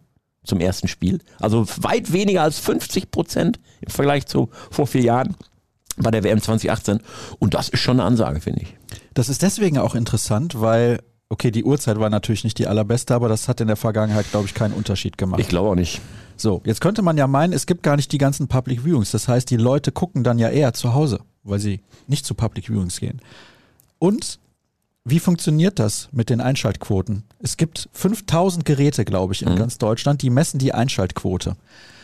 zum 0.49 0.59
ersten 0.59 0.87
Spiel. 0.87 1.19
Also 1.39 1.65
weit 1.77 2.11
weniger 2.11 2.43
als 2.43 2.59
50 2.59 3.11
Prozent 3.11 3.59
im 3.81 3.91
Vergleich 3.91 4.25
zu 4.25 4.49
vor 4.69 4.87
vier 4.87 5.03
Jahren 5.03 5.35
bei 5.97 6.11
der 6.11 6.23
WM 6.23 6.41
2018. 6.41 6.99
Und 7.39 7.53
das 7.53 7.69
ist 7.69 7.79
schon 7.79 7.99
eine 7.99 8.07
Ansage, 8.07 8.41
finde 8.41 8.63
ich. 8.63 8.75
Das 9.13 9.29
ist 9.29 9.41
deswegen 9.41 9.77
auch 9.77 9.95
interessant, 9.95 10.59
weil, 10.59 10.99
okay, 11.29 11.51
die 11.51 11.63
Uhrzeit 11.63 11.99
war 11.99 12.09
natürlich 12.09 12.43
nicht 12.43 12.57
die 12.57 12.67
allerbeste, 12.67 13.13
aber 13.13 13.29
das 13.29 13.47
hat 13.47 13.61
in 13.61 13.67
der 13.67 13.75
Vergangenheit, 13.75 14.29
glaube 14.31 14.47
ich, 14.47 14.53
keinen 14.53 14.73
Unterschied 14.73 15.17
gemacht. 15.17 15.39
Ich 15.39 15.47
glaube 15.47 15.69
auch 15.69 15.75
nicht. 15.75 16.01
So, 16.35 16.61
jetzt 16.65 16.81
könnte 16.81 17.01
man 17.01 17.17
ja 17.17 17.27
meinen, 17.27 17.53
es 17.53 17.65
gibt 17.65 17.83
gar 17.83 17.95
nicht 17.95 18.11
die 18.11 18.17
ganzen 18.17 18.47
Public 18.47 18.85
Viewings. 18.85 19.11
Das 19.11 19.27
heißt, 19.27 19.49
die 19.49 19.57
Leute 19.57 19.91
gucken 19.91 20.23
dann 20.23 20.39
ja 20.39 20.49
eher 20.49 20.73
zu 20.73 20.93
Hause, 20.93 21.19
weil 21.43 21.59
sie 21.59 21.81
nicht 22.07 22.25
zu 22.25 22.33
Public 22.33 22.69
Viewings 22.69 22.99
gehen. 22.99 23.21
Und 23.99 24.39
wie 25.09 25.19
funktioniert 25.19 25.79
das 25.79 26.09
mit 26.11 26.29
den 26.29 26.41
Einschaltquoten? 26.41 27.23
Es 27.39 27.57
gibt 27.57 27.89
5000 27.93 28.65
Geräte, 28.65 29.05
glaube 29.05 29.33
ich, 29.33 29.43
in 29.43 29.55
ganz 29.55 29.77
Deutschland, 29.77 30.21
die 30.21 30.29
messen 30.29 30.59
die 30.59 30.73
Einschaltquote. 30.73 31.55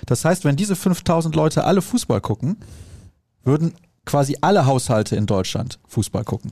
Das 0.06 0.26
heißt, 0.26 0.46
wenn 0.46 0.56
diese 0.56 0.76
5000 0.76 1.36
Leute 1.36 1.64
alle 1.64 1.82
Fußball 1.82 2.22
gucken, 2.22 2.58
würden 3.44 3.74
quasi 4.06 4.38
alle 4.42 4.66
Haushalte 4.66 5.16
in 5.16 5.26
Deutschland 5.26 5.80
Fußball 5.88 6.24
gucken. 6.24 6.52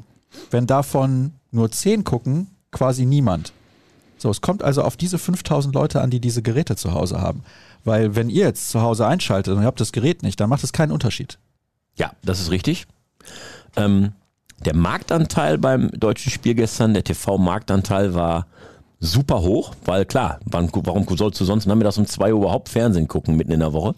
Wenn 0.52 0.68
davon 0.68 1.34
nur 1.52 1.72
10 1.72 2.04
gucken, 2.04 2.48
quasi 2.72 3.06
niemand. 3.06 3.54
So, 4.18 4.30
es 4.30 4.42
kommt 4.42 4.64
also 4.64 4.84
auf 4.84 4.98
diese 4.98 5.18
5000 5.18 5.76
Leute 5.76 6.02
an, 6.02 6.10
die 6.10 6.20
diese 6.20 6.42
Geräte 6.42 6.76
zu 6.76 6.94
Hause 6.94 7.22
haben. 7.22 7.44
Weil 7.84 8.16
wenn 8.16 8.30
ihr 8.30 8.46
jetzt 8.46 8.70
zu 8.70 8.82
Hause 8.82 9.06
einschaltet 9.06 9.54
und 9.56 9.62
ihr 9.62 9.68
habt 9.68 9.82
das 9.82 9.92
Gerät 9.92 10.24
nicht, 10.24 10.40
dann 10.40 10.50
macht 10.50 10.64
es 10.64 10.74
keinen 10.74 10.92
Unterschied. 10.92 11.38
Ja, 11.96 12.14
das 12.24 12.40
ist 12.40 12.50
richtig. 12.50 12.88
Ähm, 13.76 14.14
der 14.66 14.76
Marktanteil 14.76 15.58
beim 15.58 15.92
deutschen 15.92 16.32
Spiel 16.32 16.56
gestern, 16.56 16.94
der 16.94 17.04
TV-Marktanteil 17.04 18.14
war 18.14 18.48
super 19.00 19.42
hoch, 19.42 19.74
weil 19.86 20.06
klar, 20.06 20.40
wann, 20.46 20.70
warum 20.74 21.06
sollst 21.16 21.40
du 21.40 21.46
sonst 21.46 21.66
nachmittags 21.66 21.98
um 21.98 22.06
2 22.06 22.34
Uhr 22.34 22.42
überhaupt 22.42 22.70
Fernsehen 22.70 23.08
gucken 23.08 23.36
mitten 23.36 23.52
in 23.52 23.60
der 23.60 23.74
Woche? 23.74 23.96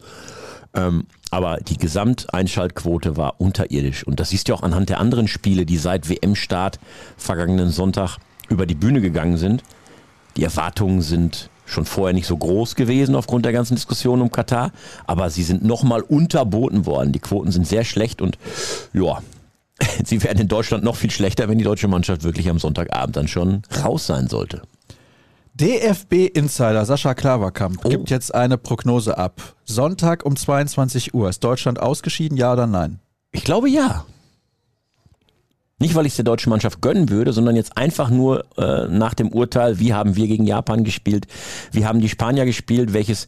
Ähm, 0.73 1.05
aber 1.31 1.57
die 1.57 1.77
Gesamteinschaltquote 1.77 3.17
war 3.17 3.39
unterirdisch. 3.39 4.05
Und 4.05 4.19
das 4.19 4.29
siehst 4.29 4.49
du 4.49 4.53
auch 4.53 4.63
anhand 4.63 4.89
der 4.89 4.99
anderen 4.99 5.27
Spiele, 5.27 5.65
die 5.65 5.77
seit 5.77 6.09
WM-Start 6.09 6.79
vergangenen 7.17 7.69
Sonntag 7.69 8.17
über 8.49 8.65
die 8.65 8.75
Bühne 8.75 9.01
gegangen 9.01 9.37
sind. 9.37 9.63
Die 10.37 10.43
Erwartungen 10.43 11.01
sind 11.01 11.49
schon 11.65 11.85
vorher 11.85 12.13
nicht 12.13 12.27
so 12.27 12.37
groß 12.37 12.75
gewesen 12.75 13.15
aufgrund 13.15 13.45
der 13.45 13.53
ganzen 13.53 13.75
Diskussion 13.75 14.21
um 14.21 14.31
Katar, 14.31 14.71
aber 15.07 15.29
sie 15.29 15.43
sind 15.43 15.63
nochmal 15.63 16.01
unterboten 16.01 16.85
worden. 16.85 17.11
Die 17.11 17.19
Quoten 17.19 17.51
sind 17.51 17.65
sehr 17.67 17.83
schlecht 17.83 18.21
und 18.21 18.37
ja, 18.93 19.19
sie 20.05 20.23
werden 20.23 20.39
in 20.39 20.47
Deutschland 20.47 20.83
noch 20.83 20.95
viel 20.95 21.11
schlechter, 21.11 21.49
wenn 21.49 21.57
die 21.57 21.63
deutsche 21.63 21.87
Mannschaft 21.87 22.23
wirklich 22.23 22.49
am 22.49 22.59
Sonntagabend 22.59 23.15
dann 23.15 23.27
schon 23.27 23.61
raus 23.83 24.07
sein 24.07 24.27
sollte. 24.27 24.61
DFB-Insider 25.55 26.85
Sascha 26.85 27.13
Klaverkamp 27.13 27.79
Oh. 27.85 27.89
gibt 27.89 28.09
jetzt 28.09 28.35
eine 28.35 28.57
Prognose 28.57 29.17
ab. 29.17 29.55
Sonntag 29.63 30.25
um 30.25 30.35
22 30.35 31.13
Uhr. 31.13 31.29
Ist 31.29 31.43
Deutschland 31.43 31.79
ausgeschieden, 31.79 32.37
ja 32.37 32.51
oder 32.53 32.67
nein? 32.67 32.99
Ich 33.31 33.43
glaube 33.45 33.69
ja. 33.69 34.05
Nicht, 35.79 35.95
weil 35.95 36.05
ich 36.05 36.13
es 36.13 36.15
der 36.17 36.25
deutschen 36.25 36.49
Mannschaft 36.49 36.81
gönnen 36.81 37.09
würde, 37.09 37.33
sondern 37.33 37.55
jetzt 37.55 37.77
einfach 37.77 38.09
nur 38.09 38.45
äh, 38.57 38.87
nach 38.87 39.13
dem 39.13 39.29
Urteil, 39.29 39.79
wie 39.79 39.93
haben 39.93 40.15
wir 40.15 40.27
gegen 40.27 40.45
Japan 40.45 40.83
gespielt, 40.85 41.27
wie 41.71 41.85
haben 41.85 41.99
die 41.99 42.09
Spanier 42.09 42.45
gespielt, 42.45 42.93
welches 42.93 43.25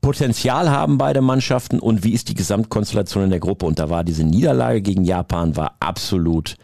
Potenzial 0.00 0.70
haben 0.70 0.96
beide 0.96 1.20
Mannschaften 1.20 1.80
und 1.80 2.04
wie 2.04 2.12
ist 2.12 2.28
die 2.28 2.34
Gesamtkonstellation 2.34 3.24
in 3.24 3.30
der 3.30 3.40
Gruppe. 3.40 3.66
Und 3.66 3.78
da 3.78 3.90
war 3.90 4.04
diese 4.04 4.24
Niederlage 4.24 4.80
gegen 4.80 5.04
Japan 5.04 5.56
war 5.56 5.76
absolut 5.80 6.56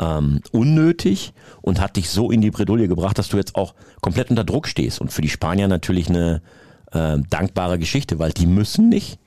ähm, 0.00 0.40
unnötig 0.52 1.32
und 1.60 1.80
hat 1.80 1.96
dich 1.96 2.08
so 2.10 2.30
in 2.30 2.40
die 2.40 2.50
Bredouille 2.50 2.88
gebracht, 2.88 3.18
dass 3.18 3.28
du 3.28 3.36
jetzt 3.36 3.56
auch 3.56 3.74
komplett 4.00 4.30
unter 4.30 4.44
Druck 4.44 4.68
stehst. 4.68 5.00
Und 5.00 5.12
für 5.12 5.22
die 5.22 5.28
Spanier 5.28 5.68
natürlich 5.68 6.08
eine 6.08 6.40
äh, 6.92 7.18
dankbare 7.28 7.78
Geschichte, 7.78 8.18
weil 8.18 8.32
die 8.32 8.46
müssen 8.46 8.88
nicht. 8.88 9.18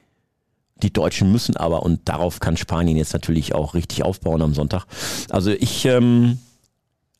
Die 0.81 0.91
Deutschen 0.91 1.31
müssen 1.31 1.55
aber 1.55 1.83
und 1.83 2.09
darauf 2.09 2.39
kann 2.39 2.57
Spanien 2.57 2.97
jetzt 2.97 3.13
natürlich 3.13 3.53
auch 3.53 3.75
richtig 3.75 4.03
aufbauen 4.03 4.41
am 4.41 4.55
Sonntag. 4.55 4.85
Also 5.29 5.51
ich 5.51 5.85
ähm, 5.85 6.39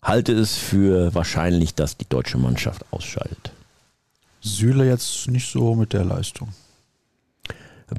halte 0.02 0.34
es 0.34 0.58
für 0.58 1.14
wahrscheinlich, 1.14 1.76
dass 1.76 1.98
die 1.98 2.10
deutsche 2.10 2.40
Mannschaft 2.40 2.84
ausschaltet. 2.90 3.51
Süle 4.42 4.86
jetzt 4.86 5.28
nicht 5.28 5.50
so 5.50 5.76
mit 5.76 5.94
der 5.94 6.04
Leistung. 6.04 6.50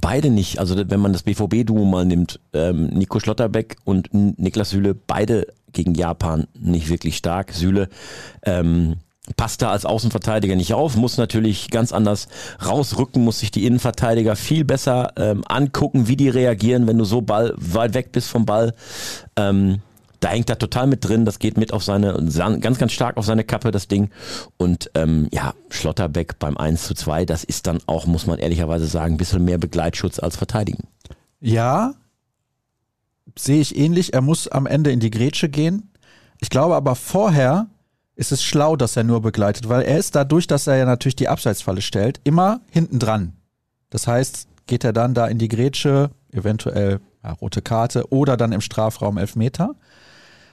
Beide 0.00 0.30
nicht. 0.30 0.58
Also 0.58 0.76
wenn 0.76 1.00
man 1.00 1.12
das 1.12 1.22
BVB-Duo 1.22 1.84
mal 1.84 2.04
nimmt, 2.04 2.40
ähm, 2.52 2.86
Nico 2.86 3.20
Schlotterbeck 3.20 3.76
und 3.84 4.12
Niklas 4.12 4.70
Süle, 4.70 4.94
beide 4.94 5.46
gegen 5.72 5.94
Japan 5.94 6.46
nicht 6.58 6.88
wirklich 6.88 7.16
stark. 7.16 7.52
Süle 7.52 7.88
ähm, 8.42 8.96
passt 9.36 9.62
da 9.62 9.70
als 9.70 9.84
Außenverteidiger 9.84 10.56
nicht 10.56 10.74
auf, 10.74 10.96
muss 10.96 11.18
natürlich 11.18 11.70
ganz 11.70 11.92
anders 11.92 12.28
rausrücken, 12.64 13.22
muss 13.22 13.40
sich 13.40 13.50
die 13.50 13.66
Innenverteidiger 13.66 14.34
viel 14.34 14.64
besser 14.64 15.12
ähm, 15.16 15.42
angucken, 15.46 16.08
wie 16.08 16.16
die 16.16 16.28
reagieren, 16.28 16.86
wenn 16.86 16.98
du 16.98 17.04
so 17.04 17.20
Ball 17.20 17.54
weit 17.56 17.94
weg 17.94 18.12
bist 18.12 18.28
vom 18.28 18.46
Ball. 18.46 18.74
Ähm, 19.36 19.80
da 20.22 20.28
hängt 20.28 20.48
er 20.48 20.58
total 20.58 20.86
mit 20.86 21.04
drin, 21.04 21.24
das 21.24 21.40
geht 21.40 21.58
mit 21.58 21.72
auf 21.72 21.82
seine, 21.82 22.14
ganz, 22.60 22.78
ganz 22.78 22.92
stark 22.92 23.16
auf 23.16 23.26
seine 23.26 23.42
Kappe, 23.42 23.72
das 23.72 23.88
Ding. 23.88 24.10
Und 24.56 24.88
ähm, 24.94 25.28
ja, 25.32 25.52
Schlotterbeck 25.68 26.38
beim 26.38 26.56
1 26.56 26.86
zu 26.86 26.94
2, 26.94 27.24
das 27.24 27.42
ist 27.42 27.66
dann 27.66 27.80
auch, 27.86 28.06
muss 28.06 28.26
man 28.28 28.38
ehrlicherweise 28.38 28.86
sagen, 28.86 29.14
ein 29.14 29.16
bisschen 29.16 29.44
mehr 29.44 29.58
Begleitschutz 29.58 30.20
als 30.20 30.36
Verteidigen. 30.36 30.86
Ja, 31.40 31.94
sehe 33.36 33.60
ich 33.60 33.76
ähnlich. 33.76 34.14
Er 34.14 34.20
muss 34.20 34.46
am 34.46 34.66
Ende 34.66 34.92
in 34.92 35.00
die 35.00 35.10
Grätsche 35.10 35.48
gehen. 35.48 35.90
Ich 36.40 36.50
glaube 36.50 36.76
aber 36.76 36.94
vorher 36.94 37.66
ist 38.14 38.30
es 38.30 38.44
schlau, 38.44 38.76
dass 38.76 38.96
er 38.96 39.02
nur 39.02 39.22
begleitet, 39.22 39.68
weil 39.68 39.82
er 39.82 39.98
ist 39.98 40.14
dadurch, 40.14 40.46
dass 40.46 40.68
er 40.68 40.76
ja 40.76 40.84
natürlich 40.84 41.16
die 41.16 41.28
Abseitsfalle 41.28 41.80
stellt, 41.80 42.20
immer 42.22 42.60
hinten 42.70 43.00
dran. 43.00 43.32
Das 43.90 44.06
heißt, 44.06 44.46
geht 44.68 44.84
er 44.84 44.92
dann 44.92 45.14
da 45.14 45.26
in 45.26 45.38
die 45.38 45.48
Grätsche, 45.48 46.10
eventuell 46.30 47.00
ja, 47.24 47.32
rote 47.32 47.62
Karte 47.62 48.12
oder 48.12 48.36
dann 48.36 48.52
im 48.52 48.60
Strafraum 48.60 49.18
Elfmeter. 49.18 49.74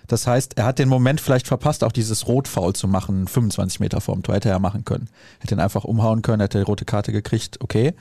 Das 0.09 0.27
heißt, 0.27 0.57
er 0.57 0.65
hat 0.65 0.79
den 0.79 0.89
Moment 0.89 1.21
vielleicht 1.21 1.47
verpasst, 1.47 1.83
auch 1.83 1.91
dieses 1.91 2.27
Rotfoul 2.27 2.73
zu 2.73 2.87
machen, 2.87 3.27
25 3.27 3.79
Meter 3.79 4.01
vorm 4.01 4.23
Tor 4.23 4.35
hätte 4.35 4.49
er 4.49 4.59
machen 4.59 4.83
können. 4.83 5.07
Hätte 5.39 5.55
ihn 5.55 5.61
einfach 5.61 5.85
umhauen 5.85 6.21
können, 6.21 6.41
hätte 6.41 6.57
die 6.57 6.63
rote 6.65 6.83
Karte 6.83 7.11
gekriegt, 7.11 7.61
okay. 7.61 7.93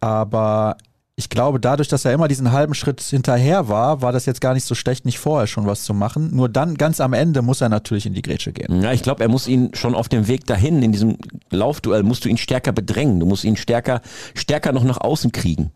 Aber 0.00 0.76
ich 1.16 1.28
glaube, 1.28 1.60
dadurch, 1.60 1.86
dass 1.88 2.04
er 2.04 2.12
immer 2.12 2.26
diesen 2.26 2.50
halben 2.50 2.74
Schritt 2.74 3.00
hinterher 3.00 3.68
war, 3.68 4.02
war 4.02 4.10
das 4.10 4.26
jetzt 4.26 4.40
gar 4.40 4.52
nicht 4.52 4.64
so 4.64 4.74
schlecht, 4.74 5.04
nicht 5.04 5.20
vorher 5.20 5.46
schon 5.46 5.64
was 5.64 5.84
zu 5.84 5.94
machen. 5.94 6.34
Nur 6.34 6.48
dann, 6.48 6.74
ganz 6.74 7.00
am 7.00 7.12
Ende, 7.12 7.40
muss 7.40 7.60
er 7.60 7.68
natürlich 7.68 8.06
in 8.06 8.14
die 8.14 8.22
Grätsche 8.22 8.52
gehen. 8.52 8.82
Ja, 8.82 8.92
ich 8.92 9.02
glaube, 9.02 9.22
er 9.22 9.28
muss 9.28 9.46
ihn 9.46 9.70
schon 9.74 9.94
auf 9.94 10.08
dem 10.08 10.26
Weg 10.26 10.46
dahin, 10.46 10.82
in 10.82 10.90
diesem 10.90 11.16
Laufduell, 11.50 12.02
musst 12.02 12.24
du 12.24 12.28
ihn 12.28 12.36
stärker 12.36 12.72
bedrängen. 12.72 13.20
Du 13.20 13.26
musst 13.26 13.44
ihn 13.44 13.56
stärker, 13.56 14.00
stärker 14.34 14.72
noch 14.72 14.82
nach 14.82 14.98
außen 15.00 15.30
kriegen. 15.30 15.70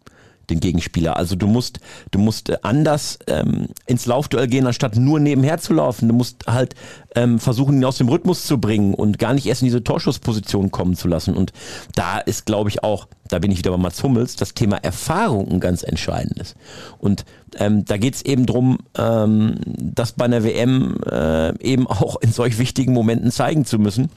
Den 0.50 0.61
Gegenspieler. 0.61 1.17
Also 1.17 1.37
du 1.37 1.47
musst, 1.47 1.81
du 2.11 2.19
musst 2.19 2.49
äh, 2.49 2.59
anders 2.62 3.19
ähm, 3.26 3.69
ins 3.87 4.07
Laufduell 4.07 4.47
gehen, 4.47 4.67
anstatt 4.67 4.97
nur 4.97 5.21
nebenher 5.21 5.59
zu 5.59 5.75
laufen. 5.75 6.09
Du 6.09 6.14
musst 6.14 6.47
halt 6.47 6.75
ähm, 7.14 7.38
versuchen, 7.38 7.76
ihn 7.76 7.85
aus 7.85 7.99
dem 7.99 8.09
Rhythmus 8.09 8.47
zu 8.47 8.59
bringen 8.59 8.95
und 8.95 9.19
gar 9.19 9.35
nicht 9.35 9.47
erst 9.47 9.62
in 9.62 9.67
diese 9.67 9.85
Torschussposition 9.85 10.71
kommen 10.71 10.95
zu 10.95 11.09
lassen. 11.09 11.35
Und 11.35 11.52
da 11.95 12.19
ist, 12.19 12.47
glaube 12.47 12.71
ich, 12.71 12.83
auch, 12.83 13.09
da 13.28 13.38
bin 13.38 13.50
ich 13.50 13.59
wieder 13.59 13.71
bei 13.71 13.76
Mats 13.76 14.02
Hummels, 14.02 14.37
das 14.37 14.55
Thema 14.55 14.76
Erfahrung 14.76 15.49
ein 15.49 15.61
ganz 15.61 15.83
entscheidendes. 15.83 16.55
Und 16.99 17.25
ähm, 17.59 17.85
da 17.85 17.97
geht's 17.97 18.23
eben 18.23 18.47
drum, 18.47 18.78
ähm, 18.97 19.57
das 19.64 20.12
bei 20.12 20.25
einer 20.25 20.45
WM 20.45 20.97
äh, 21.11 21.59
eben 21.62 21.87
auch 21.87 22.17
in 22.21 22.33
solch 22.33 22.59
wichtigen 22.59 22.93
Momenten 22.93 23.31
zeigen 23.31 23.64
zu 23.64 23.78
müssen. 23.78 24.11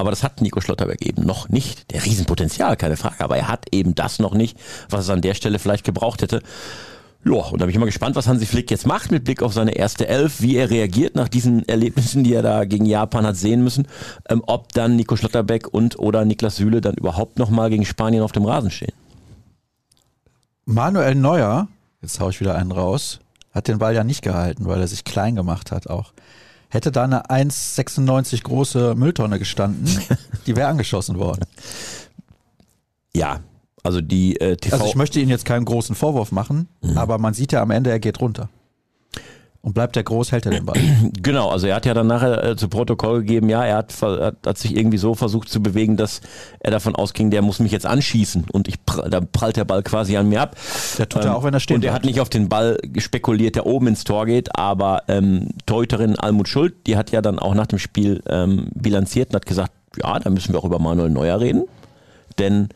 Aber 0.00 0.10
das 0.10 0.22
hat 0.22 0.40
Nico 0.40 0.62
Schlotterberg 0.62 1.04
eben 1.04 1.26
noch 1.26 1.50
nicht. 1.50 1.92
Der 1.92 2.02
Riesenpotenzial, 2.04 2.76
keine 2.78 2.96
Frage. 2.96 3.20
Aber 3.20 3.36
er 3.36 3.48
hat 3.48 3.66
eben 3.70 3.94
das 3.94 4.18
noch 4.18 4.32
nicht, 4.32 4.58
was 4.88 5.04
es 5.04 5.10
an 5.10 5.20
der 5.20 5.34
Stelle 5.34 5.58
vielleicht 5.58 5.84
gebraucht 5.84 6.22
hätte. 6.22 6.42
Ja, 7.22 7.34
und 7.34 7.60
da 7.60 7.66
bin 7.66 7.74
ich 7.74 7.78
mal 7.78 7.84
gespannt, 7.84 8.16
was 8.16 8.26
Hansi 8.26 8.46
Flick 8.46 8.70
jetzt 8.70 8.86
macht 8.86 9.10
mit 9.10 9.24
Blick 9.24 9.42
auf 9.42 9.52
seine 9.52 9.72
erste 9.72 10.08
Elf, 10.08 10.40
wie 10.40 10.56
er 10.56 10.70
reagiert 10.70 11.16
nach 11.16 11.28
diesen 11.28 11.68
Erlebnissen, 11.68 12.24
die 12.24 12.32
er 12.32 12.40
da 12.40 12.64
gegen 12.64 12.86
Japan 12.86 13.26
hat 13.26 13.36
sehen 13.36 13.62
müssen, 13.62 13.88
ähm, 14.30 14.42
ob 14.46 14.72
dann 14.72 14.96
Nico 14.96 15.16
Schlotterbeck 15.16 15.68
und 15.68 15.98
oder 15.98 16.24
Niklas 16.24 16.56
Süle 16.56 16.80
dann 16.80 16.94
überhaupt 16.94 17.38
nochmal 17.38 17.68
gegen 17.68 17.84
Spanien 17.84 18.22
auf 18.22 18.32
dem 18.32 18.46
Rasen 18.46 18.70
stehen. 18.70 18.94
Manuel 20.64 21.14
Neuer, 21.14 21.68
jetzt 22.00 22.20
haue 22.20 22.30
ich 22.30 22.40
wieder 22.40 22.54
einen 22.54 22.72
raus, 22.72 23.20
hat 23.52 23.68
den 23.68 23.78
Ball 23.78 23.94
ja 23.94 24.02
nicht 24.02 24.22
gehalten, 24.22 24.64
weil 24.64 24.80
er 24.80 24.88
sich 24.88 25.04
klein 25.04 25.36
gemacht 25.36 25.72
hat 25.72 25.90
auch. 25.90 26.14
Hätte 26.70 26.92
da 26.92 27.04
eine 27.04 27.26
1,96 27.26 28.42
große 28.42 28.94
Mülltonne 28.94 29.38
gestanden, 29.38 29.86
die 30.46 30.56
wäre 30.56 30.68
angeschossen 30.68 31.18
worden. 31.18 31.44
Ja, 33.14 33.40
also 33.82 34.00
die 34.00 34.40
äh, 34.40 34.56
TV. 34.56 34.76
Also 34.76 34.86
ich 34.86 34.94
möchte 34.94 35.20
Ihnen 35.20 35.30
jetzt 35.30 35.44
keinen 35.44 35.64
großen 35.64 35.94
Vorwurf 35.94 36.32
machen, 36.32 36.68
mhm. 36.80 36.96
aber 36.96 37.18
man 37.18 37.34
sieht 37.34 37.52
ja 37.52 37.60
am 37.62 37.70
Ende, 37.70 37.90
er 37.90 37.98
geht 37.98 38.20
runter. 38.20 38.48
Und 39.62 39.74
bleibt 39.74 39.94
der 39.94 40.04
groß, 40.04 40.32
hält 40.32 40.46
er 40.46 40.52
den 40.52 40.64
Ball. 40.64 40.78
Genau, 41.22 41.50
also 41.50 41.66
er 41.66 41.76
hat 41.76 41.84
ja 41.84 41.92
dann 41.92 42.06
nachher 42.06 42.42
äh, 42.42 42.56
zu 42.56 42.68
Protokoll 42.68 43.20
gegeben, 43.20 43.50
ja, 43.50 43.62
er 43.62 43.76
hat, 43.76 43.94
hat, 44.00 44.36
hat, 44.46 44.58
sich 44.58 44.74
irgendwie 44.74 44.96
so 44.96 45.14
versucht 45.14 45.50
zu 45.50 45.62
bewegen, 45.62 45.98
dass 45.98 46.22
er 46.60 46.70
davon 46.70 46.94
ausging, 46.94 47.30
der 47.30 47.42
muss 47.42 47.58
mich 47.58 47.72
jetzt 47.72 47.84
anschießen 47.84 48.46
und 48.52 48.68
ich 48.68 48.76
da 48.86 49.20
prallt 49.20 49.56
der 49.56 49.66
Ball 49.66 49.82
quasi 49.82 50.16
an 50.16 50.30
mir 50.30 50.40
ab. 50.40 50.56
Der 50.96 51.08
tut 51.08 51.22
ähm, 51.22 51.28
er 51.28 51.36
auch, 51.36 51.44
wenn 51.44 51.52
er 51.52 51.60
steht. 51.60 51.76
Und 51.76 51.84
er 51.84 51.92
hat 51.92 52.04
nicht 52.04 52.20
auf 52.20 52.30
den 52.30 52.48
Ball 52.48 52.78
spekuliert, 52.96 53.54
der 53.54 53.66
oben 53.66 53.88
ins 53.88 54.04
Tor 54.04 54.24
geht, 54.24 54.56
aber 54.56 55.02
ähm, 55.08 55.48
Teuterin 55.66 56.18
Almut 56.18 56.48
Schuld, 56.48 56.86
die 56.86 56.96
hat 56.96 57.10
ja 57.10 57.20
dann 57.20 57.38
auch 57.38 57.54
nach 57.54 57.66
dem 57.66 57.78
Spiel 57.78 58.22
ähm, 58.28 58.68
bilanziert 58.74 59.30
und 59.30 59.36
hat 59.36 59.46
gesagt, 59.46 59.72
ja, 60.02 60.18
da 60.18 60.30
müssen 60.30 60.54
wir 60.54 60.60
auch 60.60 60.64
über 60.64 60.78
Manuel 60.78 61.10
Neuer 61.10 61.38
reden, 61.38 61.64
denn 62.38 62.70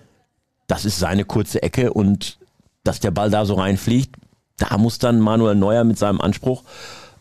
das 0.67 0.85
ist 0.85 0.99
seine 0.99 1.25
kurze 1.25 1.63
Ecke 1.63 1.95
und 1.95 2.39
dass 2.83 3.01
der 3.01 3.11
Ball 3.11 3.31
da 3.31 3.47
so 3.47 3.55
reinfliegt, 3.55 4.17
da 4.57 4.79
muss 4.79 4.99
dann 4.99 5.21
Manuel 5.21 5.55
Neuer 5.55 5.85
mit 5.85 5.99
seinem 5.99 6.21
Anspruch 6.21 6.63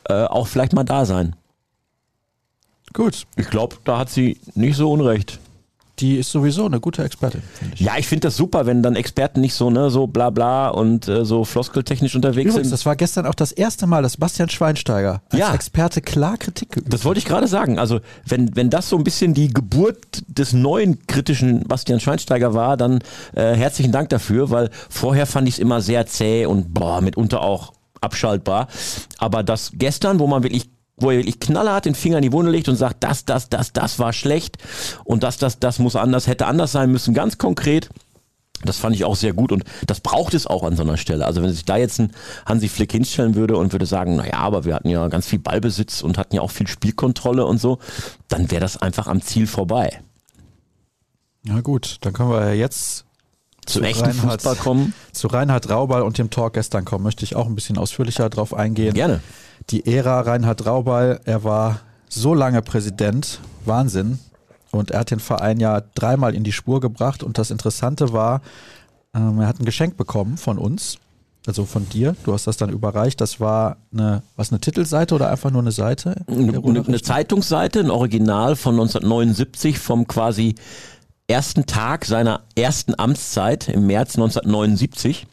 äh, 0.10 0.25
auch 0.25 0.48
vielleicht 0.48 0.74
mal 0.74 0.84
da 0.84 1.06
sein. 1.06 1.36
Gut. 2.94 3.25
Ich 3.36 3.50
glaube, 3.50 3.78
da 3.86 3.98
hat 3.98 4.10
sie 4.10 4.40
nicht 4.54 4.75
so 4.75 4.92
unrecht 4.92 5.40
die 6.00 6.18
ist 6.18 6.32
sowieso 6.32 6.66
eine 6.66 6.80
gute 6.80 7.04
Expertin. 7.04 7.44
Ich. 7.74 7.82
Ja, 7.82 7.94
ich 7.98 8.08
finde 8.08 8.28
das 8.28 8.36
super, 8.36 8.66
wenn 8.66 8.82
dann 8.82 8.96
Experten 8.96 9.42
nicht 9.42 9.54
so, 9.54 9.70
ne, 9.70 9.92
so 9.92 10.08
bla 10.08 10.32
bla 10.32 10.70
und 10.70 11.08
äh, 11.08 11.24
so 11.24 11.46
floskeltechnisch 11.46 12.16
unterwegs 12.16 12.50
Übrigens, 12.50 12.70
sind. 12.70 12.74
Das 12.74 12.86
war 12.86 12.96
gestern 12.96 13.28
auch 13.28 13.36
das 13.36 13.52
erste 13.52 13.86
Mal, 13.86 14.02
dass 14.02 14.18
Bastian 14.18 14.50
Schweinsteiger 14.50 15.22
als 15.30 15.40
ja. 15.40 15.54
Experte 15.54 16.02
klar 16.02 16.38
Kritik 16.38 16.72
geübt 16.72 16.92
Das 16.92 17.06
wollte 17.06 17.20
ich 17.20 17.26
gerade 17.26 17.48
sagen. 17.48 17.78
Also, 17.78 18.00
wenn, 18.26 18.56
wenn 18.56 18.72
das 18.72 18.90
so 18.90 18.98
ein 18.98 19.04
bisschen 19.04 19.36
die 19.36 19.54
Geburt 19.54 20.24
des 20.28 20.54
neuen 20.54 21.06
kritischen 21.06 21.64
Bastian 21.64 22.00
Schweinsteiger 22.00 22.56
war, 22.56 22.76
dann 22.76 23.00
äh, 23.36 23.54
herzlichen 23.54 23.92
Dank 23.92 24.10
dafür, 24.10 24.50
weil 24.50 24.72
vorher 24.90 25.28
fand 25.28 25.48
ich 25.48 25.56
es 25.56 25.60
immer 25.60 25.82
sehr 25.82 26.08
zäh 26.08 26.48
und 26.48 26.74
boah, 26.74 27.02
mitunter 27.02 27.42
auch 27.42 27.74
abschaltbar. 28.02 28.68
Aber 29.20 29.44
das 29.44 29.72
gestern, 29.76 30.20
wo 30.20 30.28
man 30.28 30.44
wirklich 30.44 30.70
wo 31.03 31.12
er 31.12 31.17
wirklich 31.17 31.39
knallhart 31.39 31.86
den 31.86 31.95
Finger 31.95 32.17
in 32.17 32.24
die 32.24 32.31
Wunde 32.31 32.51
legt 32.51 32.69
und 32.69 32.75
sagt, 32.75 33.03
das, 33.03 33.25
das, 33.25 33.50
das, 33.50 33.74
das 33.74 34.00
war 34.00 34.13
schlecht 34.13 34.57
und 35.03 35.22
das, 35.22 35.38
das, 35.38 35.60
das 35.60 35.77
muss 35.79 35.95
anders, 35.95 36.27
hätte 36.27 36.48
anders 36.48 36.72
sein 36.72 36.91
müssen, 36.91 37.13
ganz 37.13 37.38
konkret. 37.38 37.89
Das 38.65 38.77
fand 38.77 38.96
ich 38.96 39.03
auch 39.03 39.18
sehr 39.18 39.33
gut 39.33 39.51
und 39.51 39.66
das 39.85 40.00
braucht 40.00 40.33
es 40.33 40.48
auch 40.48 40.63
an 40.63 40.77
so 40.77 40.83
einer 40.83 40.96
Stelle. 40.96 41.25
Also 41.25 41.42
wenn 41.42 41.51
sich 41.51 41.66
da 41.66 41.75
jetzt 41.75 42.00
ein 42.00 42.11
Hansi 42.46 42.70
Flick 42.70 42.94
hinstellen 42.94 43.35
würde 43.35 43.57
und 43.57 43.74
würde 43.74 43.85
sagen, 43.85 44.16
naja, 44.16 44.35
aber 44.35 44.63
wir 44.63 44.74
hatten 44.74 44.87
ja 44.87 45.09
ganz 45.09 45.27
viel 45.27 45.39
Ballbesitz 45.39 46.01
und 46.01 46.18
hatten 46.18 46.35
ja 46.35 46.42
auch 46.42 46.51
viel 46.51 46.68
Spielkontrolle 46.68 47.46
und 47.46 47.59
so, 47.59 47.79
dann 48.29 48.50
wäre 48.51 48.61
das 48.61 48.77
einfach 48.77 49.07
am 49.07 49.22
Ziel 49.22 49.48
vorbei. 49.48 50.00
Ja 51.46 51.59
gut, 51.59 51.98
dann 52.01 52.13
können 52.13 52.29
wir 52.29 52.55
jetzt 52.55 53.03
zu, 53.66 53.79
zu 53.79 53.81
echten 53.81 54.05
Reinhard, 54.05 54.42
Fußball 54.42 54.55
kommen. 54.55 54.94
Zu 55.11 55.27
Reinhard 55.27 55.70
Raubal 55.70 56.01
und 56.03 56.18
dem 56.18 56.29
Talk 56.29 56.53
gestern 56.53 56.85
kommen, 56.85 57.03
möchte 57.03 57.25
ich 57.25 57.35
auch 57.35 57.48
ein 57.48 57.55
bisschen 57.55 57.77
ausführlicher 57.77 58.29
drauf 58.29 58.53
eingehen. 58.53 58.94
Gerne 58.94 59.22
die 59.70 59.86
Ära 59.86 60.22
Reinhard 60.22 60.66
Raubal, 60.66 61.20
er 61.26 61.44
war 61.44 61.80
so 62.10 62.34
lange 62.34 62.62
Präsident, 62.62 63.40
Wahnsinn. 63.66 64.20
Und 64.72 64.92
er 64.92 65.02
hat 65.02 65.12
den 65.12 65.20
Verein 65.20 65.60
ja 65.60 65.82
dreimal 65.94 66.34
in 66.34 66.44
die 66.44 66.52
Spur 66.52 66.80
gebracht. 66.80 67.22
Und 67.22 67.38
das 67.38 67.52
Interessante 67.52 68.12
war, 68.12 68.42
ähm, 69.14 69.40
er 69.40 69.48
hat 69.48 69.60
ein 69.60 69.66
Geschenk 69.66 69.98
bekommen 69.98 70.38
von 70.38 70.58
uns, 70.58 70.98
also 71.46 71.66
von 71.66 71.88
dir. 71.90 72.16
Du 72.24 72.34
hast 72.34 72.48
das 72.48 72.58
dann 72.58 72.70
überreicht. 72.70 73.22
Das 73.22 73.40
war 73.40 73.78
eine, 73.94 74.24
was 74.36 74.52
eine 74.52 74.60
Titelseite 74.60 75.14
oder 75.14 75.30
einfach 75.30 75.52
nur 75.52 75.62
eine 75.62 75.72
Seite? 75.72 76.16
Eine, 76.28 76.60
eine 76.64 77.02
Zeitungsseite, 77.02 77.82
ein 77.82 77.92
Original 77.92 78.56
von 78.56 78.74
1979 78.74 79.78
vom 79.78 80.08
quasi 80.08 80.56
ersten 81.28 81.66
Tag 81.66 82.06
seiner 82.06 82.42
ersten 82.56 82.98
Amtszeit 82.98 83.70
im 83.70 83.86
März 83.86 84.16
1979. 84.16 85.28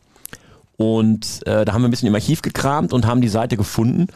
Und 0.81 1.47
äh, 1.47 1.66
da 1.66 1.75
haben 1.75 1.83
wir 1.83 1.88
ein 1.88 1.90
bisschen 1.90 2.09
im 2.09 2.14
Archiv 2.14 2.40
gekramt 2.40 2.95
und 2.95 3.07
haben 3.07 3.21
die 3.21 3.29
Seite 3.29 3.59
gefunden. 3.59 4.07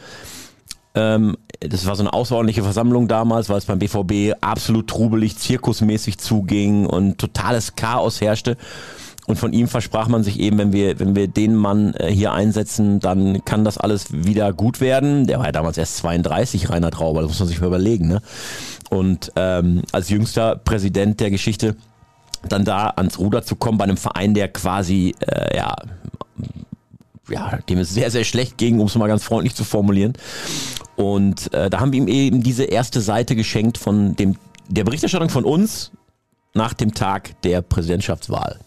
Ähm, 0.95 1.37
das 1.59 1.85
war 1.85 1.95
so 1.95 2.01
eine 2.01 2.11
außerordentliche 2.11 2.63
Versammlung 2.63 3.07
damals, 3.07 3.49
weil 3.49 3.59
es 3.59 3.65
beim 3.65 3.77
BVB 3.77 4.33
absolut 4.41 4.87
trubelig, 4.87 5.37
zirkusmäßig 5.37 6.17
zuging 6.17 6.87
und 6.87 7.19
totales 7.19 7.75
Chaos 7.75 8.19
herrschte. 8.19 8.57
Und 9.27 9.37
von 9.37 9.53
ihm 9.53 9.67
versprach 9.67 10.07
man 10.07 10.23
sich 10.23 10.39
eben, 10.39 10.57
wenn 10.57 10.73
wir, 10.73 10.99
wenn 10.99 11.15
wir 11.15 11.27
den 11.27 11.53
Mann 11.53 11.93
äh, 11.93 12.11
hier 12.11 12.33
einsetzen, 12.33 12.99
dann 12.99 13.45
kann 13.45 13.63
das 13.63 13.77
alles 13.77 14.11
wieder 14.11 14.51
gut 14.51 14.81
werden. 14.81 15.27
Der 15.27 15.37
war 15.37 15.45
ja 15.45 15.51
damals 15.51 15.77
erst 15.77 15.97
32, 15.97 16.71
Reinhard 16.71 16.99
Rauber, 16.99 17.21
das 17.21 17.29
muss 17.29 17.39
man 17.41 17.47
sich 17.47 17.61
mal 17.61 17.67
überlegen. 17.67 18.07
Ne? 18.07 18.23
Und 18.89 19.31
ähm, 19.35 19.83
als 19.91 20.09
jüngster 20.09 20.55
Präsident 20.55 21.19
der 21.19 21.29
Geschichte 21.29 21.75
dann 22.49 22.65
da 22.65 22.87
ans 22.89 23.19
Ruder 23.19 23.43
zu 23.43 23.55
kommen 23.55 23.77
bei 23.77 23.83
einem 23.83 23.97
Verein, 23.97 24.33
der 24.33 24.47
quasi 24.47 25.13
äh, 25.19 25.57
ja 25.57 25.75
ja, 27.29 27.57
dem 27.69 27.79
es 27.79 27.93
sehr, 27.93 28.11
sehr 28.11 28.23
schlecht 28.23 28.57
ging, 28.57 28.79
um 28.79 28.87
es 28.87 28.95
mal 28.95 29.07
ganz 29.07 29.23
freundlich 29.23 29.55
zu 29.55 29.63
formulieren. 29.63 30.13
Und 30.95 31.53
äh, 31.53 31.69
da 31.69 31.79
haben 31.79 31.91
wir 31.91 31.99
ihm 31.99 32.07
eben 32.07 32.43
diese 32.43 32.63
erste 32.63 33.01
Seite 33.01 33.35
geschenkt 33.35 33.77
von 33.77 34.15
dem, 34.15 34.37
der 34.67 34.83
Berichterstattung 34.83 35.29
von 35.29 35.43
uns 35.43 35.91
nach 36.53 36.73
dem 36.73 36.93
Tag 36.93 37.41
der 37.41 37.61
Präsidentschaftswahl. 37.61 38.59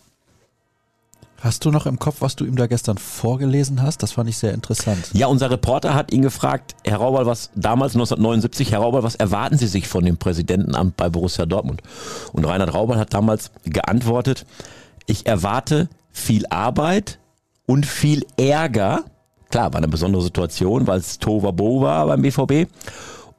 Hast 1.40 1.64
du 1.64 1.70
noch 1.70 1.87
im 1.87 2.00
Kopf, 2.00 2.16
was 2.18 2.35
du 2.35 2.44
ihm 2.44 2.57
da 2.57 2.66
gestern 2.66 2.98
vorgelesen 2.98 3.81
hast? 3.81 4.02
Das 4.02 4.12
fand 4.12 4.28
ich 4.28 4.37
sehr 4.37 4.52
interessant. 4.52 5.11
Ja, 5.12 5.28
unser 5.28 5.50
Reporter 5.52 5.94
hat 5.94 6.12
ihn 6.12 6.22
gefragt, 6.22 6.74
Herr 6.85 6.96
Raubal, 6.96 7.26
was 7.26 7.50
damals 7.54 7.94
1979, 7.94 8.72
Herr 8.72 8.81
Raubal, 8.81 9.04
was 9.04 9.14
erwarten 9.14 9.57
Sie 9.57 9.68
sich 9.68 9.87
von 9.87 10.04
dem 10.04 10.16
Präsidentenamt 10.16 10.96
bei 10.96 11.09
Borussia 11.09 11.46
Dortmund? 11.46 11.83
Und 12.33 12.44
Reinhard 12.44 12.74
Raubal 12.74 12.98
hat 12.98 13.14
damals 13.14 13.52
geantwortet, 13.64 14.46
ich 15.07 15.26
erwarte 15.26 15.88
viel 16.11 16.44
Arbeit, 16.48 17.20
und 17.68 17.85
viel 17.85 18.24
Ärger. 18.37 19.04
Klar, 19.50 19.72
war 19.72 19.78
eine 19.78 19.88
besondere 19.88 20.22
Situation, 20.22 20.87
weil 20.87 20.98
es 20.98 21.18
Tovabo 21.18 21.83
war 21.83 22.07
beim 22.07 22.22
BVB. 22.22 22.68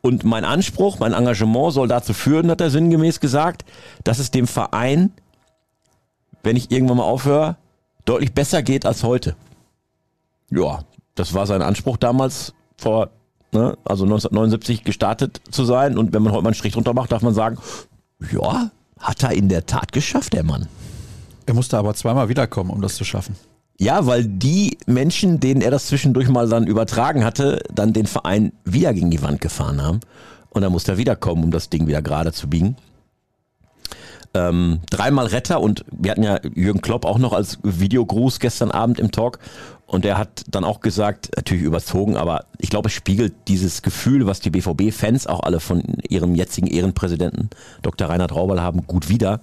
Und 0.02 0.24
mein 0.24 0.46
Anspruch, 0.46 1.00
mein 1.00 1.14
Engagement 1.14 1.74
soll 1.74 1.88
dazu 1.88 2.14
führen, 2.14 2.50
hat 2.50 2.62
er 2.62 2.70
sinngemäß 2.70 3.20
gesagt, 3.20 3.66
dass 4.04 4.20
es 4.20 4.32
dem 4.32 4.48
Verein, 4.48 5.12
wenn 6.44 6.56
ich 6.56 6.72
irgendwann 6.72 6.98
mal 6.98 7.04
aufhöre, 7.04 7.58
deutlich 8.06 8.34
besser 8.34 8.62
geht 8.62 8.86
als 8.86 9.04
heute. 9.04 9.36
Ja, 10.52 10.84
das 11.16 11.34
war 11.34 11.48
sein 11.48 11.62
Anspruch 11.62 11.98
damals 11.98 12.54
vor, 12.78 13.10
ne, 13.52 13.78
also 13.84 14.06
1979 14.06 14.84
gestartet 14.84 15.42
zu 15.52 15.66
sein. 15.66 15.98
Und 15.98 16.14
wenn 16.14 16.22
man 16.22 16.34
heute 16.34 16.44
mal 16.44 16.50
einen 16.50 16.56
Strich 16.56 16.74
drunter 16.74 16.94
macht, 16.94 17.12
darf 17.12 17.24
man 17.24 17.34
sagen, 17.34 17.58
ja, 18.32 18.70
hat 19.00 19.24
er 19.24 19.32
in 19.32 19.50
der 19.50 19.66
Tat 19.66 19.92
geschafft, 19.92 20.34
der 20.34 20.44
Mann. 20.44 20.68
Er 21.48 21.56
musste 21.56 21.78
aber 21.80 21.96
zweimal 21.96 22.30
wiederkommen, 22.30 22.70
um 22.70 22.82
das 22.82 22.96
zu 22.96 23.04
schaffen. 23.04 23.36
Ja, 23.82 24.06
weil 24.06 24.26
die 24.26 24.78
Menschen, 24.88 25.40
denen 25.40 25.62
er 25.62 25.72
das 25.72 25.88
zwischendurch 25.88 26.28
mal 26.28 26.50
dann 26.50 26.68
übertragen 26.68 27.24
hatte, 27.24 27.64
dann 27.74 27.94
den 27.94 28.08
Verein 28.08 28.52
wieder 28.66 28.94
gegen 28.94 29.10
die 29.10 29.22
Wand 29.22 29.40
gefahren 29.40 29.82
haben. 29.82 30.02
Und 30.50 30.64
dann 30.64 30.74
musste 30.74 30.92
er 30.92 30.98
wiederkommen, 30.98 31.46
um 31.46 31.52
das 31.52 31.70
Ding 31.70 31.88
wieder 31.88 32.02
gerade 32.02 32.34
zu 32.34 32.50
biegen. 32.50 32.76
Ähm, 34.34 34.82
dreimal 34.90 35.28
Retter 35.28 35.62
und 35.62 35.86
wir 35.92 36.12
hatten 36.12 36.24
ja 36.24 36.40
Jürgen 36.54 36.82
Klopp 36.82 37.06
auch 37.06 37.18
noch 37.18 37.32
als 37.32 37.58
Videogruß 37.64 38.40
gestern 38.40 38.70
Abend 38.70 39.00
im 39.00 39.12
Talk 39.12 39.40
und 39.88 40.06
er 40.06 40.20
hat 40.20 40.44
dann 40.52 40.66
auch 40.66 40.82
gesagt, 40.82 41.32
natürlich 41.36 41.64
überzogen, 41.64 42.16
aber 42.16 42.46
ich 42.60 42.70
glaube, 42.70 42.90
es 42.90 42.94
spiegelt 42.94 43.34
dieses 43.48 43.82
Gefühl, 43.82 44.28
was 44.28 44.40
die 44.40 44.52
BVB-Fans 44.52 45.26
auch 45.26 45.40
alle 45.40 45.60
von 45.60 45.82
ihrem 46.08 46.36
jetzigen 46.36 46.68
Ehrenpräsidenten 46.68 47.50
Dr. 47.82 48.08
Reinhard 48.08 48.36
Raubal 48.36 48.62
haben, 48.62 48.86
gut 48.86 49.10
wider. 49.10 49.40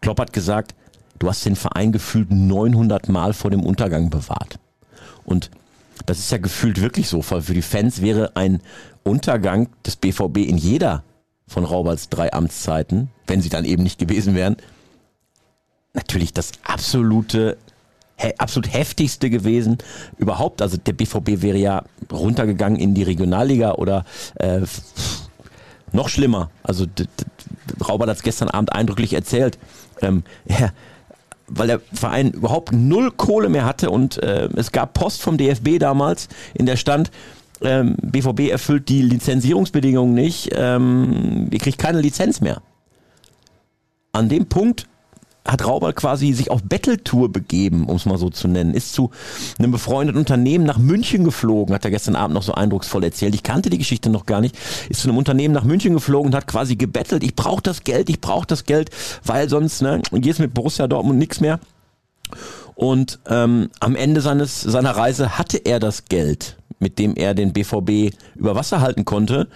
Klopp 0.00 0.18
hat 0.18 0.32
gesagt, 0.32 0.74
du 1.18 1.28
hast 1.28 1.44
den 1.44 1.56
Verein 1.56 1.92
gefühlt 1.92 2.30
900 2.30 3.08
Mal 3.08 3.32
vor 3.32 3.50
dem 3.50 3.64
Untergang 3.64 4.10
bewahrt. 4.10 4.58
Und 5.24 5.50
das 6.06 6.18
ist 6.18 6.30
ja 6.30 6.38
gefühlt 6.38 6.80
wirklich 6.80 7.08
so. 7.08 7.22
Für 7.22 7.40
die 7.40 7.62
Fans 7.62 8.00
wäre 8.00 8.36
ein 8.36 8.60
Untergang 9.02 9.68
des 9.84 9.96
BVB 9.96 10.38
in 10.38 10.56
jeder 10.56 11.02
von 11.46 11.64
Rauberts 11.64 12.08
drei 12.08 12.32
Amtszeiten, 12.32 13.10
wenn 13.26 13.40
sie 13.40 13.48
dann 13.48 13.64
eben 13.64 13.82
nicht 13.82 13.98
gewesen 13.98 14.34
wären, 14.34 14.56
natürlich 15.94 16.32
das 16.32 16.52
absolute 16.62 17.56
absolut 18.38 18.72
heftigste 18.72 19.30
gewesen 19.30 19.78
überhaupt. 20.16 20.60
Also 20.60 20.76
der 20.76 20.92
BVB 20.92 21.42
wäre 21.42 21.58
ja 21.58 21.84
runtergegangen 22.10 22.78
in 22.78 22.94
die 22.94 23.04
Regionalliga 23.04 23.74
oder 23.74 24.04
äh, 24.36 24.62
noch 25.92 26.08
schlimmer. 26.08 26.50
Also 26.62 26.86
Raubert 27.86 28.10
hat 28.10 28.16
es 28.16 28.22
gestern 28.22 28.48
Abend 28.48 28.72
eindrücklich 28.72 29.12
erzählt. 29.12 29.58
Ähm, 30.02 30.24
ja, 30.46 30.70
weil 31.48 31.66
der 31.66 31.80
Verein 31.92 32.30
überhaupt 32.30 32.72
null 32.72 33.10
Kohle 33.10 33.48
mehr 33.48 33.64
hatte 33.64 33.90
und 33.90 34.22
äh, 34.22 34.48
es 34.56 34.72
gab 34.72 34.94
Post 34.94 35.22
vom 35.22 35.38
DFB 35.38 35.78
damals, 35.78 36.28
in 36.54 36.66
der 36.66 36.76
stand, 36.76 37.10
ähm, 37.60 37.96
BVB 38.00 38.50
erfüllt 38.50 38.88
die 38.88 39.02
Lizenzierungsbedingungen 39.02 40.14
nicht, 40.14 40.50
ähm, 40.54 41.48
ihr 41.50 41.58
kriegt 41.58 41.78
keine 41.78 42.00
Lizenz 42.00 42.40
mehr. 42.40 42.62
An 44.12 44.28
dem 44.28 44.46
Punkt 44.46 44.86
hat 45.48 45.64
Rauber 45.66 45.92
quasi 45.94 46.32
sich 46.32 46.50
auf 46.50 46.62
Betteltour 46.62 47.32
begeben, 47.32 47.86
um 47.86 47.96
es 47.96 48.06
mal 48.06 48.18
so 48.18 48.28
zu 48.28 48.48
nennen, 48.48 48.74
ist 48.74 48.92
zu 48.92 49.10
einem 49.58 49.72
befreundeten 49.72 50.18
Unternehmen 50.18 50.64
nach 50.64 50.78
München 50.78 51.24
geflogen, 51.24 51.74
hat 51.74 51.84
er 51.84 51.90
gestern 51.90 52.16
Abend 52.16 52.34
noch 52.34 52.42
so 52.42 52.52
eindrucksvoll 52.52 53.02
erzählt. 53.02 53.34
Ich 53.34 53.42
kannte 53.42 53.70
die 53.70 53.78
Geschichte 53.78 54.10
noch 54.10 54.26
gar 54.26 54.40
nicht. 54.40 54.56
Ist 54.90 55.00
zu 55.00 55.08
einem 55.08 55.18
Unternehmen 55.18 55.54
nach 55.54 55.64
München 55.64 55.94
geflogen 55.94 56.28
und 56.28 56.36
hat 56.36 56.46
quasi 56.46 56.76
gebettelt, 56.76 57.24
ich 57.24 57.34
brauche 57.34 57.62
das 57.62 57.82
Geld, 57.82 58.10
ich 58.10 58.20
brauche 58.20 58.46
das 58.46 58.64
Geld, 58.64 58.90
weil 59.24 59.48
sonst 59.48 59.80
ne, 59.80 60.02
geht's 60.12 60.38
mit 60.38 60.52
Borussia 60.52 60.86
Dortmund 60.86 61.18
nichts 61.18 61.40
mehr. 61.40 61.58
Und 62.74 63.18
ähm, 63.26 63.70
am 63.80 63.96
Ende 63.96 64.20
seines 64.20 64.60
seiner 64.60 64.92
Reise 64.92 65.38
hatte 65.38 65.58
er 65.58 65.80
das 65.80 66.04
Geld 66.04 66.58
mit 66.78 66.98
dem 66.98 67.14
er 67.16 67.34
den 67.34 67.52
BVB 67.52 68.14
über 68.36 68.54
Wasser 68.54 68.80
halten 68.80 69.04
konnte. 69.04 69.48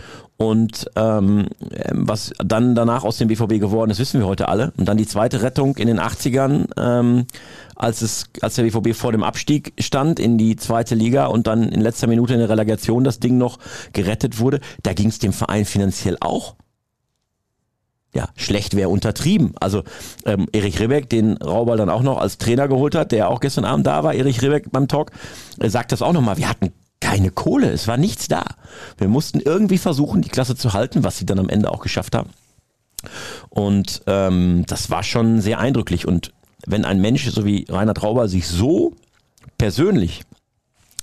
Und 0.43 0.91
ähm, 0.97 1.47
was 1.93 2.33
dann 2.45 2.75
danach 2.75 3.05
aus 3.05 3.17
dem 3.19 3.29
BVB 3.29 3.61
geworden 3.61 3.93
ist, 3.93 4.01
wissen 4.01 4.19
wir 4.19 4.27
heute 4.27 4.49
alle. 4.49 4.73
Und 4.77 4.89
dann 4.89 4.97
die 4.97 5.07
zweite 5.07 5.43
Rettung 5.43 5.77
in 5.77 5.87
den 5.87 6.01
80ern, 6.01 6.67
ähm, 6.77 7.27
als, 7.77 8.03
es, 8.03 8.25
als 8.41 8.57
der 8.57 8.65
BVB 8.65 8.93
vor 8.97 9.13
dem 9.13 9.23
Abstieg 9.23 9.73
stand 9.79 10.19
in 10.19 10.39
die 10.39 10.57
zweite 10.57 10.97
Liga 10.97 11.27
und 11.27 11.47
dann 11.47 11.69
in 11.69 11.81
letzter 11.81 12.09
Minute 12.09 12.33
in 12.33 12.41
der 12.41 12.49
Relegation 12.49 13.05
das 13.05 13.21
Ding 13.21 13.39
noch 13.39 13.61
gerettet 13.93 14.41
wurde. 14.41 14.59
Da 14.83 14.95
ging 14.95 15.09
es 15.11 15.21
dem 15.21 15.33
Verein 15.33 15.65
finanziell 15.65 16.17
auch 16.21 16.57
ja, 18.13 18.29
schlecht 18.37 18.77
wäre 18.77 18.89
untertrieben. 18.89 19.55
Also 19.61 19.85
ähm, 20.27 20.47
Erich 20.53 20.81
Ribbeck, 20.81 21.09
den 21.09 21.37
Raubal 21.39 21.79
dann 21.79 21.89
auch 21.89 22.03
noch 22.03 22.19
als 22.19 22.37
Trainer 22.37 22.69
geholt 22.69 22.95
hat, 22.95 23.13
der 23.13 23.31
auch 23.31 23.41
gestern 23.41 23.65
Abend 23.65 23.87
da 23.87 24.05
war, 24.05 24.13
Erich 24.13 24.43
Ribbeck 24.43 24.71
beim 24.71 24.89
Talk, 24.89 25.13
äh, 25.61 25.71
sagt 25.71 25.93
das 25.93 26.03
auch 26.03 26.13
nochmal. 26.13 26.37
Wir 26.37 26.49
hatten 26.49 26.73
keine 27.03 27.33
Kohle, 27.33 27.71
es 27.71 27.89
war 27.89 27.97
nichts 27.97 28.29
da. 28.29 28.45
Wir 28.97 29.09
mussten 29.09 29.41
irgendwie 29.41 29.77
versuchen, 29.77 30.23
die 30.23 30.29
Klasse 30.29 30.55
zu 30.55 30.73
halten, 30.73 31.03
was 31.03 31.19
sie 31.19 31.27
dann 31.27 31.41
am 31.41 31.49
Ende 31.49 31.71
auch 31.71 31.83
geschafft 31.83 32.15
haben. 32.15 32.31
Und 33.51 34.03
ähm, 34.07 34.65
das 34.69 34.89
war 34.89 35.03
schon 35.03 35.41
sehr 35.41 35.59
eindrücklich. 35.59 36.07
Und 36.07 36.33
wenn 36.65 36.85
ein 36.85 37.01
Mensch 37.01 37.29
so 37.29 37.45
wie 37.45 37.67
Reinhard 37.69 38.05
Rauber 38.05 38.29
sich 38.29 38.47
so 38.47 38.95
persönlich 39.59 40.23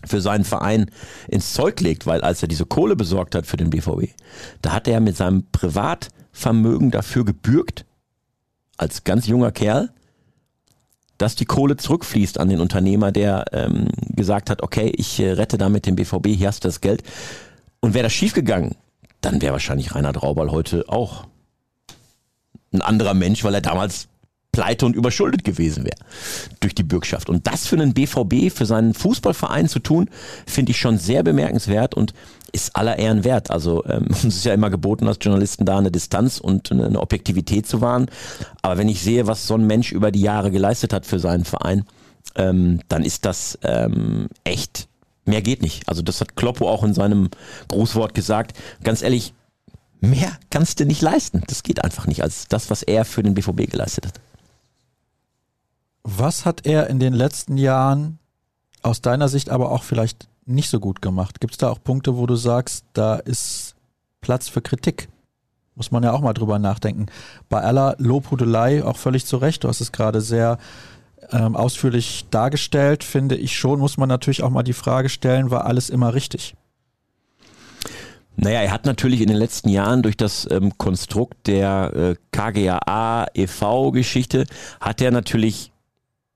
für 0.06 0.22
seinen 0.22 0.46
Verein 0.46 0.90
ins 1.28 1.52
Zeug 1.52 1.82
legt, 1.82 2.08
weil 2.08 2.22
als 2.22 2.42
er 2.42 2.48
diese 2.48 2.66
Kohle 2.66 2.96
besorgt 2.96 3.36
hat 3.36 3.46
für 3.46 3.58
den 3.58 3.70
BVB, 3.70 4.14
da 4.62 4.72
hat 4.72 4.88
er 4.88 5.02
mit 5.02 5.18
seinem 5.18 5.48
Privatvermögen 5.52 6.92
dafür 6.92 7.26
gebürgt, 7.26 7.86
als 8.78 9.04
ganz 9.04 9.28
junger 9.28 9.52
Kerl, 9.52 9.90
dass 11.20 11.36
die 11.36 11.46
Kohle 11.46 11.78
zurückfließt 11.78 12.40
an 12.40 12.50
den 12.50 12.60
Unternehmer, 12.60 13.12
der 13.12 13.46
ähm, 13.52 13.90
gesagt 14.16 14.50
hat, 14.50 14.64
okay, 14.64 14.92
ich 14.96 15.20
äh, 15.20 15.34
rette 15.34 15.60
damit 15.60 15.86
den 15.86 15.96
BVB, 15.96 16.28
hier 16.30 16.48
hast 16.48 16.64
du 16.64 16.68
das 16.68 16.82
Geld. 16.82 17.04
Und 17.82 17.94
wäre 17.94 18.04
das 18.04 18.14
schiefgegangen, 18.14 18.76
dann 19.22 19.42
wäre 19.42 19.54
wahrscheinlich 19.54 19.94
Reinhard 19.94 20.24
Raubal 20.24 20.52
heute 20.52 20.86
auch 20.88 21.26
ein 22.74 22.82
anderer 22.82 23.14
Mensch, 23.14 23.44
weil 23.44 23.54
er 23.54 23.62
damals 23.62 24.08
pleite 24.52 24.86
und 24.86 24.96
überschuldet 24.96 25.44
gewesen 25.44 25.84
wäre 25.84 26.00
durch 26.60 26.74
die 26.74 26.84
Bürgschaft. 26.84 27.30
Und 27.30 27.48
das 27.48 27.68
für 27.68 27.76
einen 27.76 27.94
BVB, 27.94 28.52
für 28.52 28.66
seinen 28.66 28.94
Fußballverein 28.94 29.68
zu 29.68 29.80
tun, 29.80 30.10
finde 30.48 30.72
ich 30.72 30.80
schon 30.80 30.98
sehr 30.98 31.24
bemerkenswert 31.24 31.96
und 31.96 32.14
ist 32.50 32.76
aller 32.76 33.00
Ehren 33.00 33.24
wert. 33.24 33.52
Also 33.52 33.84
ähm, 33.86 34.08
uns 34.10 34.24
ist 34.24 34.46
ja 34.46 34.54
immer 34.54 34.70
geboten, 34.70 35.08
als 35.08 35.18
Journalisten 35.22 35.66
da 35.66 35.78
eine 35.78 35.92
Distanz 35.92 36.40
und 36.40 36.72
eine 36.72 37.00
Objektivität 37.00 37.68
zu 37.68 37.82
wahren. 37.82 38.10
Aber 38.62 38.78
wenn 38.78 38.90
ich 38.90 39.02
sehe, 39.02 39.28
was 39.28 39.48
so 39.48 39.56
ein 39.56 39.68
Mensch 39.68 39.92
über 39.92 40.12
die 40.12 40.22
Jahre 40.22 40.52
geleistet 40.52 40.94
hat 40.94 41.06
für 41.06 41.20
seinen 41.20 41.46
Verein, 41.46 41.86
ähm, 42.36 42.80
dann 42.88 43.04
ist 43.04 43.26
das 43.26 43.58
ähm, 43.64 44.30
echt, 44.44 44.88
mehr 45.26 45.42
geht 45.42 45.62
nicht. 45.62 45.88
Also 45.88 46.02
das 46.02 46.22
hat 46.22 46.36
Kloppo 46.36 46.70
auch 46.70 46.84
in 46.84 46.94
seinem 46.94 47.30
Grußwort 47.68 48.14
gesagt. 48.14 48.58
Ganz 48.84 49.02
ehrlich, 49.02 49.34
mehr 50.00 50.32
kannst 50.50 50.80
du 50.80 50.86
nicht 50.86 51.02
leisten. 51.02 51.44
Das 51.48 51.64
geht 51.64 51.84
einfach 51.84 52.08
nicht 52.08 52.24
als 52.24 52.48
das, 52.48 52.70
was 52.70 52.84
er 52.84 53.06
für 53.06 53.24
den 53.24 53.34
BVB 53.34 53.70
geleistet 53.70 54.08
hat. 54.08 54.22
Was 56.04 56.46
hat 56.46 56.66
er 56.66 56.88
in 56.88 57.00
den 57.00 57.14
letzten 57.14 57.58
Jahren 57.58 58.20
aus 58.82 59.02
deiner 59.02 59.28
Sicht 59.28 59.50
aber 59.50 59.72
auch 59.72 59.84
vielleicht 59.84 60.28
nicht 60.50 60.70
so 60.70 60.80
gut 60.80 61.02
gemacht? 61.02 61.40
Gibt 61.40 61.54
es 61.54 61.58
da 61.58 61.70
auch 61.70 61.84
Punkte, 61.84 62.18
wo 62.18 62.26
du 62.26 62.36
sagst, 62.36 62.86
da 62.94 63.16
ist 63.16 63.76
Platz 64.22 64.50
für 64.50 64.62
Kritik? 64.62 65.10
Muss 65.76 65.92
man 65.92 66.04
ja 66.04 66.12
auch 66.12 66.22
mal 66.22 66.34
drüber 66.34 66.60
nachdenken. 66.60 67.06
Bei 67.48 67.62
aller 67.62 67.96
Lobhudelei 68.00 68.84
auch 68.84 68.98
völlig 68.98 69.26
zu 69.26 69.38
Recht. 69.38 69.64
Du 69.64 69.70
hast 69.70 69.80
es 69.80 69.92
gerade 69.92 70.20
sehr 70.20 70.58
ähm, 71.32 71.56
ausführlich 71.56 72.26
dargestellt, 72.32 73.04
finde 73.04 73.36
ich 73.36 73.58
schon, 73.58 73.80
muss 73.80 73.98
man 73.98 74.10
natürlich 74.10 74.44
auch 74.44 74.50
mal 74.50 74.64
die 74.64 74.74
Frage 74.74 75.10
stellen, 75.10 75.52
war 75.52 75.66
alles 75.66 75.90
immer 75.90 76.14
richtig? 76.14 76.56
Naja, 78.36 78.62
er 78.62 78.72
hat 78.72 78.86
natürlich 78.86 79.22
in 79.22 79.28
den 79.28 79.38
letzten 79.38 79.70
Jahren 79.70 80.02
durch 80.02 80.16
das 80.16 80.48
ähm, 80.50 80.78
Konstrukt 80.78 81.48
der 81.48 81.94
äh, 81.94 82.16
KGAA 82.32 83.28
e.V.-Geschichte, 83.34 84.46
hat 84.80 85.02
er 85.02 85.12
natürlich 85.12 85.72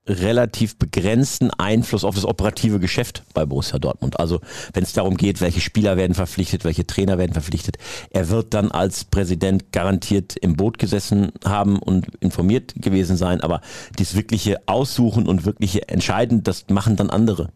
relativ 0.07 0.77
begrenzten 0.77 1.49
Einfluss 1.51 2.03
auf 2.03 2.15
das 2.15 2.25
operative 2.25 2.79
Geschäft 2.79 3.23
bei 3.33 3.45
Borussia 3.45 3.79
Dortmund. 3.79 4.19
Also 4.19 4.41
wenn 4.73 4.83
es 4.83 4.93
darum 4.93 5.15
geht, 5.15 5.39
welche 5.39 5.61
Spieler 5.61 5.95
werden 5.95 6.13
verpflichtet, 6.13 6.65
welche 6.65 6.85
Trainer 6.85 7.17
werden 7.17 7.33
verpflichtet, 7.33 7.77
er 8.09 8.29
wird 8.29 8.53
dann 8.53 8.71
als 8.71 9.05
Präsident 9.05 9.71
garantiert 9.71 10.35
im 10.35 10.55
Boot 10.55 10.77
gesessen 10.77 11.31
haben 11.45 11.79
und 11.79 12.07
informiert 12.19 12.73
gewesen 12.75 13.15
sein, 13.15 13.41
aber 13.41 13.61
das 13.97 14.15
wirkliche 14.15 14.57
Aussuchen 14.65 15.27
und 15.27 15.45
wirkliche 15.45 15.87
Entscheiden, 15.87 16.43
das 16.43 16.65
machen 16.69 16.97
dann 16.97 17.09
andere. 17.09 17.49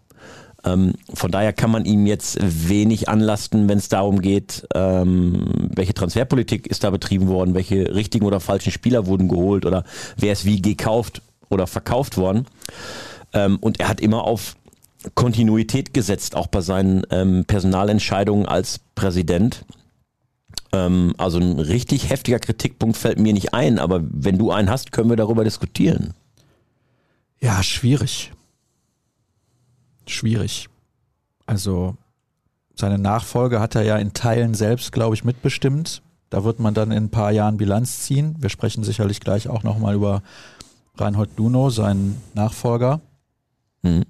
Ähm, 0.63 0.93
von 1.13 1.31
daher 1.31 1.53
kann 1.53 1.69
man 1.69 1.85
ihm 1.85 2.07
jetzt 2.07 2.39
wenig 2.41 3.09
anlasten, 3.09 3.69
wenn 3.69 3.77
es 3.77 3.89
darum 3.89 4.21
geht, 4.21 4.67
ähm, 4.73 5.69
welche 5.75 5.93
Transferpolitik 5.93 6.65
ist 6.67 6.83
da 6.83 6.89
betrieben 6.89 7.27
worden, 7.27 7.53
welche 7.53 7.93
richtigen 7.93 8.25
oder 8.25 8.39
falschen 8.39 8.71
Spieler 8.71 9.05
wurden 9.05 9.27
geholt 9.27 9.65
oder 9.65 9.83
wer 10.15 10.33
ist 10.33 10.45
wie 10.45 10.61
gekauft 10.61 11.21
oder 11.49 11.67
verkauft 11.67 12.17
worden. 12.17 12.45
Ähm, 13.33 13.57
und 13.59 13.79
er 13.79 13.89
hat 13.89 14.01
immer 14.01 14.23
auf 14.23 14.55
Kontinuität 15.15 15.93
gesetzt, 15.93 16.35
auch 16.35 16.47
bei 16.47 16.61
seinen 16.61 17.03
ähm, 17.11 17.45
Personalentscheidungen 17.45 18.45
als 18.45 18.79
Präsident. 18.95 19.65
Ähm, 20.71 21.13
also 21.17 21.39
ein 21.39 21.59
richtig 21.59 22.09
heftiger 22.09 22.39
Kritikpunkt 22.39 22.97
fällt 22.97 23.19
mir 23.19 23.33
nicht 23.33 23.53
ein, 23.53 23.79
aber 23.79 24.01
wenn 24.03 24.37
du 24.37 24.51
einen 24.51 24.69
hast, 24.69 24.91
können 24.91 25.09
wir 25.09 25.17
darüber 25.17 25.43
diskutieren. 25.43 26.13
Ja, 27.39 27.61
schwierig. 27.63 28.31
Schwierig. 30.07 30.67
Also 31.45 31.95
seine 32.75 32.97
Nachfolge 32.97 33.59
hat 33.59 33.75
er 33.75 33.83
ja 33.83 33.97
in 33.97 34.13
Teilen 34.13 34.53
selbst, 34.53 34.91
glaube 34.91 35.15
ich, 35.15 35.23
mitbestimmt. 35.23 36.01
Da 36.29 36.43
wird 36.43 36.59
man 36.59 36.73
dann 36.73 36.91
in 36.91 37.05
ein 37.05 37.09
paar 37.09 37.31
Jahren 37.31 37.57
Bilanz 37.57 38.01
ziehen. 38.01 38.35
Wir 38.39 38.49
sprechen 38.49 38.83
sicherlich 38.83 39.19
gleich 39.19 39.47
auch 39.47 39.63
nochmal 39.63 39.95
über 39.95 40.21
Reinhold 40.99 41.37
Luno, 41.37 41.69
sein 41.69 42.21
Nachfolger. 42.33 43.01
Mhm. 43.81 44.03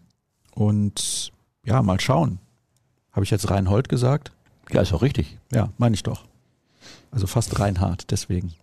Und 0.54 1.32
ja, 1.64 1.82
mal 1.82 2.00
schauen. 2.00 2.40
Habe 3.12 3.24
ich 3.24 3.32
jetzt 3.32 3.50
Reinhold 3.50 3.90
gesagt? 3.90 4.32
Ja, 4.72 4.82
ist 4.82 4.94
auch 4.94 5.02
richtig. 5.02 5.38
Ja, 5.52 5.70
meine 5.78 5.96
ich 5.96 6.04
doch. 6.04 6.24
Also 7.12 7.26
fast 7.26 7.60
Reinhard, 7.60 8.12
deswegen. 8.12 8.54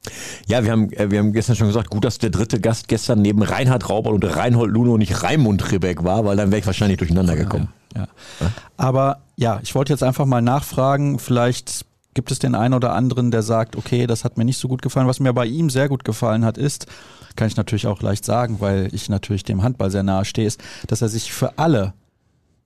Ja, 0.47 0.65
wir 0.65 0.71
haben, 0.71 0.93
äh, 0.93 1.11
wir 1.11 1.19
haben 1.19 1.33
gestern 1.33 1.57
schon 1.57 1.67
gesagt, 1.67 1.91
gut, 1.91 2.05
dass 2.05 2.19
der 2.19 2.31
dritte 2.31 2.61
Gast 2.61 2.89
gestern 2.89 3.23
neben 3.23 3.43
Reinhard 3.43 3.89
Rauber 3.89 4.11
und 4.11 4.25
Reinhold 4.25 4.71
Luno 4.71 4.99
nicht 4.99 5.23
Raimund 5.23 5.73
Rebeck 5.73 6.05
war, 6.05 6.25
weil 6.25 6.37
dann 6.37 6.51
wäre 6.51 6.61
ich 6.61 6.67
wahrscheinlich 6.67 6.99
durcheinander 6.99 7.37
gekommen. 7.37 7.69
Ja, 7.95 8.03
ja. 8.03 8.09
Ja. 8.41 8.53
Aber 8.77 9.19
ja, 9.37 9.61
ich 9.63 9.75
wollte 9.75 9.93
jetzt 9.93 10.03
einfach 10.03 10.27
mal 10.27 10.43
nachfragen, 10.43 11.19
vielleicht 11.19 11.87
gibt 12.13 12.31
es 12.31 12.39
den 12.39 12.55
einen 12.55 12.75
oder 12.75 12.93
anderen, 12.93 13.31
der 13.31 13.43
sagt, 13.43 13.77
okay, 13.77 14.07
das 14.07 14.25
hat 14.25 14.37
mir 14.37 14.45
nicht 14.45 14.59
so 14.59 14.69
gut 14.69 14.83
gefallen. 14.83 15.09
Was 15.09 15.21
mir 15.21 15.33
bei 15.33 15.47
ihm 15.47 15.71
sehr 15.71 15.89
gut 15.89 16.05
gefallen 16.05 16.45
hat, 16.45 16.59
ist, 16.59 16.87
kann 17.37 17.49
ich 17.49 17.57
natürlich 17.57 17.87
auch 17.87 18.01
leicht 18.03 18.25
sagen, 18.25 18.61
weil 18.61 18.89
ich 18.93 19.09
natürlich 19.09 19.43
dem 19.45 19.63
Handball 19.63 19.91
sehr 19.91 20.03
nahe 20.03 20.25
stehe, 20.25 20.47
ist, 20.47 20.63
dass 20.87 21.03
er 21.03 21.09
sich 21.09 21.33
für 21.33 21.59
alle 21.59 21.95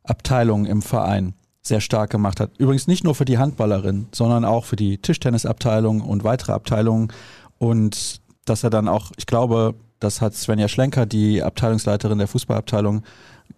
Abteilungen 0.04 0.66
im 0.66 0.83
Verein 0.83 1.35
sehr 1.62 1.81
stark 1.81 2.11
gemacht 2.11 2.40
hat. 2.40 2.50
Übrigens 2.59 2.87
nicht 2.87 3.04
nur 3.04 3.14
für 3.14 3.24
die 3.24 3.38
Handballerin, 3.38 4.09
sondern 4.12 4.44
auch 4.44 4.64
für 4.64 4.76
die 4.76 4.98
Tischtennisabteilung 4.98 6.00
und 6.00 6.24
weitere 6.24 6.52
Abteilungen. 6.52 7.12
Und 7.59 8.20
dass 8.46 8.64
er 8.64 8.70
dann 8.70 8.88
auch, 8.88 9.11
ich 9.16 9.26
glaube, 9.26 9.74
das 10.00 10.20
hat 10.20 10.35
Svenja 10.35 10.68
Schlenker, 10.68 11.04
die 11.04 11.42
Abteilungsleiterin 11.42 12.18
der 12.18 12.28
Fußballabteilung, 12.28 13.02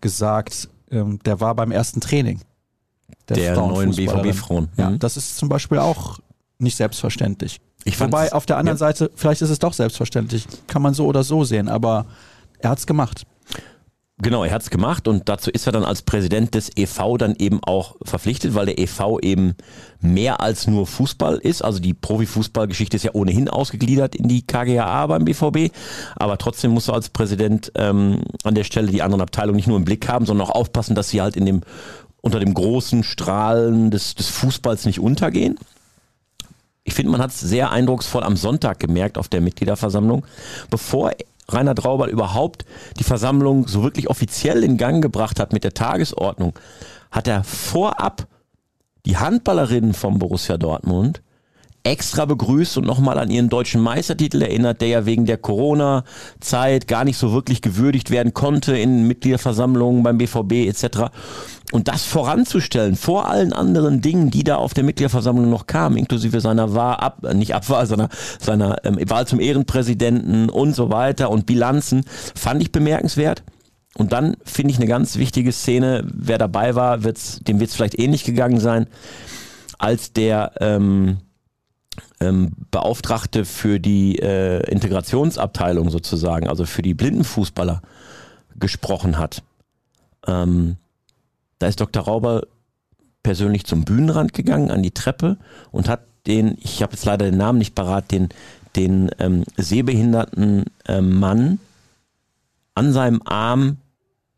gesagt, 0.01 0.68
ähm, 0.90 1.18
der 1.25 1.40
war 1.40 1.55
beim 1.55 1.70
ersten 1.70 2.01
Training. 2.01 2.40
Der 3.29 3.55
neuen 3.55 3.92
Frauenfußballerin. 3.92 4.23
BVB-Frauen. 4.23 4.68
Ja, 4.77 4.90
Mhm. 4.90 4.99
das 4.99 5.16
ist 5.16 5.37
zum 5.37 5.49
Beispiel 5.49 5.79
auch 5.79 6.18
nicht 6.59 6.77
selbstverständlich. 6.77 7.61
Ich 7.85 7.99
Wobei 7.99 8.33
auf 8.33 8.47
der 8.47 8.59
anderen 8.59 8.77
ja. 8.77 8.79
Seite, 8.79 9.11
vielleicht 9.14 9.43
ist 9.43 9.51
es 9.51 9.59
doch 9.59 9.73
selbstverständlich, 9.73 10.47
kann 10.66 10.83
man 10.83 10.95
so 10.95 11.07
oder 11.07 11.25
so 11.25 11.45
sehen, 11.45 11.69
aber 11.69 12.07
er 12.59 12.71
hat's 12.71 12.87
gemacht. 12.87 13.25
Genau, 14.23 14.45
er 14.45 14.53
hat's 14.53 14.69
gemacht 14.69 15.09
und 15.09 15.31
dazu 15.31 15.51
ist 15.51 15.66
er 15.66 15.73
dann 15.73 15.85
als 15.85 16.03
Präsident 16.03 16.55
des 16.55 16.71
EV 16.77 17.16
dann 17.16 17.35
eben 17.37 17.64
auch 17.64 17.97
verpflichtet, 18.03 18.55
weil 18.55 18.66
der 18.66 18.79
EV 18.79 19.19
eben 19.23 19.55
mehr 19.99 20.43
als 20.43 20.66
nur 20.66 20.87
Fußball 20.87 21.38
ist. 21.38 21.64
Also 21.64 21.79
die 21.79 21.95
Profifußballgeschichte 21.95 22.97
ist 22.97 23.05
ja 23.05 23.14
ohnehin 23.14 23.49
ausgegliedert 23.49 24.14
in 24.14 24.29
die 24.29 24.43
KGAA 24.43 25.07
beim 25.07 25.25
BVB, 25.25 25.75
aber 26.16 26.37
trotzdem 26.37 26.73
muss 26.73 26.88
er 26.88 26.95
als 26.95 27.09
Präsident 27.09 27.73
ähm, 27.77 28.21
an 28.45 28.55
der 28.55 28.64
Stelle 28.64 28.88
die 28.88 29.01
anderen 29.01 29.23
Abteilungen 29.23 29.57
nicht 29.57 29.69
nur 29.69 29.79
im 29.79 29.87
Blick 29.87 30.07
haben, 30.07 30.27
sondern 30.27 30.49
auch 30.49 30.55
aufpassen, 30.55 30.95
dass 30.95 31.09
sie 31.09 31.23
halt 31.23 31.37
in 31.37 31.47
dem 31.47 31.62
unter 32.21 32.40
dem 32.40 32.53
großen 32.53 33.03
Strahlen 33.03 33.90
des, 33.90 34.14
des 34.14 34.29
Fußballs 34.29 34.85
nicht 34.85 35.01
untergehen. 35.01 35.59
Ich 36.90 36.96
finde, 36.96 37.12
man 37.12 37.22
hat 37.22 37.31
es 37.31 37.38
sehr 37.38 37.70
eindrucksvoll 37.70 38.24
am 38.24 38.37
Sonntag 38.37 38.81
gemerkt 38.81 39.16
auf 39.16 39.29
der 39.29 39.40
Mitgliederversammlung, 39.40 40.26
bevor 40.70 41.12
Rainer 41.48 41.76
Traubal 41.76 42.11
überhaupt 42.11 42.64
die 42.98 43.05
Versammlung 43.05 43.68
so 43.68 43.85
wirklich 43.85 44.11
offiziell 44.11 44.64
in 44.64 44.76
Gang 44.76 45.00
gebracht 45.00 45.38
hat 45.38 45.53
mit 45.53 45.62
der 45.62 45.72
Tagesordnung, 45.72 46.59
hat 47.12 47.29
er 47.29 47.44
vorab 47.44 48.26
die 49.07 49.18
Handballerinnen 49.18 49.94
vom 49.94 50.18
Borussia 50.18 50.59
Dortmund 50.59 51.22
extra 51.83 52.25
begrüßt 52.25 52.79
und 52.79 52.87
nochmal 52.87 53.19
an 53.19 53.31
ihren 53.31 53.49
deutschen 53.49 53.81
Meistertitel 53.81 54.43
erinnert, 54.43 54.81
der 54.81 54.88
ja 54.88 55.07
wegen 55.07 55.25
der 55.25 55.38
Corona-Zeit 55.38 56.87
gar 56.87 57.05
nicht 57.05 57.16
so 57.16 57.33
wirklich 57.33 57.62
gewürdigt 57.62 58.11
werden 58.11 58.35
konnte 58.35 58.77
in 58.77 59.07
Mitgliederversammlungen 59.07 60.03
beim 60.03 60.19
BVB 60.19 60.66
etc. 60.69 61.11
Und 61.73 61.88
das 61.88 62.05
voranzustellen 62.05 62.97
vor 62.97 63.29
allen 63.29 63.53
anderen 63.53 64.03
Dingen, 64.03 64.31
die 64.31 64.45
da 64.45 64.57
auf 64.57 64.75
der 64.75 64.85
Mitgliederversammlung 64.85 65.49
noch 65.49 65.66
kamen, 65.66 65.97
inklusive 65.97 66.40
seiner 66.40 66.75
Wahl, 66.75 66.97
ab, 66.97 67.25
äh, 67.25 67.35
nicht 67.35 67.55
Abwahl, 67.55 67.87
sondern 67.87 68.09
seiner 68.38 68.85
ähm, 68.85 68.99
Wahl 69.09 69.27
zum 69.27 69.40
Ehrenpräsidenten 69.40 70.51
und 70.51 70.75
so 70.75 70.90
weiter 70.90 71.31
und 71.31 71.47
Bilanzen, 71.47 72.05
fand 72.35 72.61
ich 72.62 72.73
bemerkenswert. 72.73 73.43
Und 73.97 74.12
dann 74.12 74.37
finde 74.45 74.73
ich 74.73 74.79
eine 74.79 74.87
ganz 74.87 75.16
wichtige 75.16 75.53
Szene, 75.53 76.05
wer 76.12 76.38
dabei 76.38 76.75
war, 76.75 77.05
wird's, 77.05 77.40
dem 77.40 77.59
wird 77.59 77.71
es 77.71 77.77
vielleicht 77.77 77.99
ähnlich 77.99 78.25
gegangen 78.25 78.61
sein, 78.61 78.87
als 79.79 80.12
der 80.12 80.53
ähm, 80.61 81.19
ähm, 82.21 82.53
Beauftragte 82.71 83.45
für 83.45 83.81
die 83.81 84.19
äh, 84.19 84.69
Integrationsabteilung 84.71 85.91
sozusagen, 85.91 86.49
also 86.49 86.67
für 86.67 86.83
die 86.83 86.95
Blindenfußballer 86.95 87.83
gesprochen 88.59 89.19
hat. 89.19 89.43
Ähm, 90.27 90.77
da 91.59 91.67
ist 91.67 91.81
Dr. 91.81 92.03
Rauber 92.03 92.43
persönlich 93.23 93.65
zum 93.65 93.85
Bühnenrand 93.85 94.33
gegangen, 94.33 94.71
an 94.71 94.83
die 94.83 94.93
Treppe 94.93 95.37
und 95.71 95.89
hat 95.89 96.01
den, 96.27 96.57
ich 96.61 96.83
habe 96.83 96.93
jetzt 96.93 97.05
leider 97.05 97.27
den 97.27 97.39
Namen 97.39 97.59
nicht 97.59 97.75
parat, 97.75 98.11
den, 98.11 98.29
den 98.77 99.11
ähm, 99.19 99.45
sehbehinderten 99.57 100.67
ähm, 100.87 101.19
Mann 101.19 101.59
an 102.75 102.93
seinem 102.93 103.23
Arm 103.25 103.79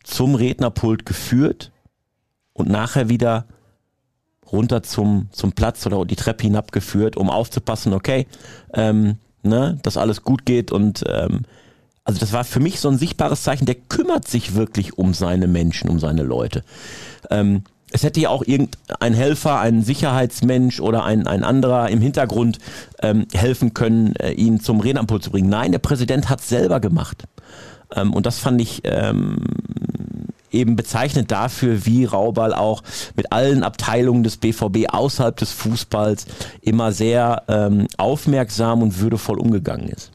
zum 0.03 0.35
Rednerpult 0.35 1.07
geführt 1.07 1.71
und 2.53 2.69
nachher 2.69 3.09
wieder 3.09 3.47
runter 4.53 4.83
zum, 4.83 5.29
zum 5.33 5.53
Platz 5.53 5.87
oder 5.87 6.05
die 6.05 6.17
Treppe 6.17 6.45
hinabgeführt, 6.45 7.17
um 7.17 7.31
aufzupassen, 7.31 7.93
okay, 7.93 8.27
ähm, 8.75 9.17
ne, 9.43 9.79
dass 9.83 9.97
alles 9.97 10.23
gut 10.23 10.45
geht 10.45 10.73
und 10.73 11.05
ähm, 11.09 11.43
also 12.05 12.19
das 12.19 12.33
war 12.33 12.45
für 12.45 12.61
mich 12.61 12.81
so 12.81 12.89
ein 12.89 12.99
sichtbares 12.99 13.43
Zeichen, 13.43 13.65
der 13.65 13.77
kümmert 13.77 14.27
sich 14.27 14.55
wirklich 14.55 14.99
um 14.99 15.15
seine 15.15 15.47
Menschen, 15.47 15.89
um 15.89 16.01
seine 16.01 16.23
Leute. 16.25 16.65
Ähm, 17.31 17.63
es 17.93 18.03
hätte 18.03 18.21
ja 18.21 18.31
auch 18.31 18.43
irgendein 18.45 19.13
Helfer, 19.13 19.61
ein 19.61 19.83
Sicherheitsmensch 19.83 20.81
oder 20.81 21.05
ein, 21.05 21.27
ein 21.27 21.45
anderer 21.45 21.91
im 21.91 22.01
Hintergrund 22.01 22.59
ähm, 23.03 23.27
helfen 23.35 23.75
können, 23.75 24.17
äh, 24.17 24.33
ihn 24.33 24.61
zum 24.61 24.81
Rednerpult 24.81 25.23
zu 25.23 25.31
bringen. 25.31 25.51
Nein, 25.51 25.73
der 25.73 25.79
Präsident 25.79 26.29
hat 26.31 26.41
selber 26.41 26.81
gemacht. 26.81 27.25
Ähm, 27.95 28.15
und 28.15 28.27
das 28.27 28.39
fand 28.39 28.61
ich 28.61 28.81
ähm, 28.85 29.37
eben 30.53 30.77
bezeichnend 30.77 31.31
dafür, 31.31 31.87
wie 31.87 32.05
Raubal 32.05 32.55
auch 32.55 32.83
mit 33.17 33.33
allen 33.33 33.63
Abteilungen 33.63 34.23
des 34.23 34.37
BVB 34.37 34.89
außerhalb 34.89 35.37
des 35.37 35.53
Fußballs 35.53 36.27
immer 36.61 36.93
sehr 36.93 37.43
ähm, 37.49 37.89
aufmerksam 37.97 38.83
und 38.83 38.99
würdevoll 39.01 39.39
umgegangen 39.39 39.89
ist. 39.89 40.11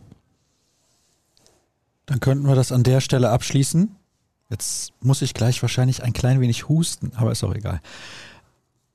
Dann 2.05 2.19
könnten 2.19 2.47
wir 2.47 2.55
das 2.55 2.71
an 2.71 2.83
der 2.83 3.01
Stelle 3.01 3.29
abschließen. 3.29 3.95
Jetzt 4.49 4.93
muss 5.01 5.21
ich 5.21 5.33
gleich 5.33 5.61
wahrscheinlich 5.61 6.03
ein 6.03 6.13
klein 6.13 6.39
wenig 6.39 6.69
husten, 6.69 7.11
aber 7.15 7.31
ist 7.31 7.43
auch 7.43 7.53
egal. 7.53 7.81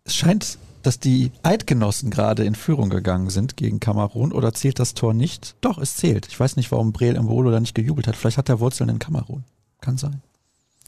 Es 0.05 0.17
scheint, 0.17 0.59
dass 0.83 0.99
die 0.99 1.31
Eidgenossen 1.43 2.11
gerade 2.11 2.45
in 2.45 2.55
Führung 2.55 2.91
gegangen 2.91 3.31
sind 3.31 3.57
gegen 3.57 3.81
Kamerun 3.81 4.33
oder 4.33 4.53
zählt 4.53 4.79
das 4.79 4.95
Tor 4.95 5.15
nicht? 5.15 5.55
Doch, 5.61 5.79
es 5.79 5.97
zählt. 5.97 6.27
Ich 6.29 6.41
weiß 6.41 6.57
nicht, 6.57 6.73
warum 6.73 6.93
Breel 6.93 7.21
Mbolo 7.21 7.51
da 7.51 7.61
nicht 7.61 7.75
gejubelt 7.75 8.09
hat. 8.09 8.17
Vielleicht 8.17 8.39
hat 8.39 8.49
er 8.49 8.61
Wurzeln 8.61 8.89
in 8.89 8.99
Kamerun. 8.99 9.45
Kann 9.81 9.99
sein. 9.99 10.23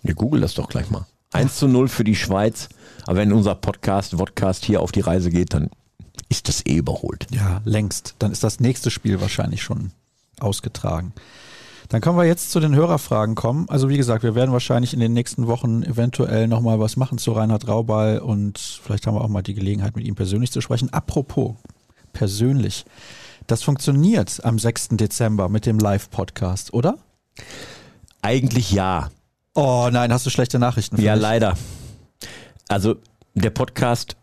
Wir 0.04 0.14
googeln 0.14 0.42
das 0.42 0.54
doch 0.54 0.68
gleich 0.68 0.90
mal. 0.90 1.06
1 1.32 1.56
zu 1.56 1.66
0 1.66 1.88
für 1.88 2.04
die 2.04 2.14
Schweiz. 2.14 2.68
Aber 3.06 3.16
wenn 3.16 3.32
unser 3.32 3.54
Podcast, 3.54 4.12
Vodcast 4.12 4.64
hier 4.64 4.80
auf 4.80 4.92
die 4.92 5.00
Reise 5.00 5.30
geht, 5.30 5.54
dann 5.54 5.70
ist 6.28 6.48
das 6.48 6.64
eh 6.66 6.76
überholt. 6.76 7.26
Ja, 7.30 7.60
längst. 7.64 8.14
Dann 8.18 8.30
ist 8.30 8.44
das 8.44 8.60
nächste 8.60 8.90
Spiel 8.90 9.20
wahrscheinlich 9.20 9.62
schon 9.62 9.92
ausgetragen. 10.38 11.12
Dann 11.88 12.00
können 12.00 12.16
wir 12.16 12.24
jetzt 12.24 12.50
zu 12.50 12.60
den 12.60 12.74
Hörerfragen 12.74 13.34
kommen. 13.34 13.66
Also 13.68 13.88
wie 13.88 13.96
gesagt, 13.96 14.22
wir 14.22 14.34
werden 14.34 14.52
wahrscheinlich 14.52 14.94
in 14.94 15.00
den 15.00 15.12
nächsten 15.12 15.46
Wochen 15.46 15.82
eventuell 15.82 16.48
nochmal 16.48 16.80
was 16.80 16.96
machen 16.96 17.18
zu 17.18 17.32
Reinhard 17.32 17.66
Raubal 17.66 18.18
und 18.18 18.58
vielleicht 18.58 19.06
haben 19.06 19.14
wir 19.14 19.20
auch 19.22 19.28
mal 19.28 19.42
die 19.42 19.54
Gelegenheit, 19.54 19.96
mit 19.96 20.04
ihm 20.04 20.14
persönlich 20.14 20.52
zu 20.52 20.60
sprechen. 20.60 20.92
Apropos 20.92 21.54
persönlich. 22.12 22.84
Das 23.46 23.62
funktioniert 23.62 24.44
am 24.44 24.58
6. 24.58 24.88
Dezember 24.92 25.48
mit 25.48 25.66
dem 25.66 25.78
Live-Podcast, 25.78 26.72
oder? 26.72 26.96
Eigentlich 28.22 28.70
ja. 28.70 29.10
Oh 29.54 29.88
nein, 29.92 30.12
hast 30.12 30.26
du 30.26 30.30
schlechte 30.30 30.58
Nachrichten 30.58 30.96
für 30.96 31.02
Ja, 31.02 31.14
mich? 31.14 31.22
leider. 31.22 31.54
Also 32.68 32.96
der 33.34 33.50
Podcast 33.50 34.16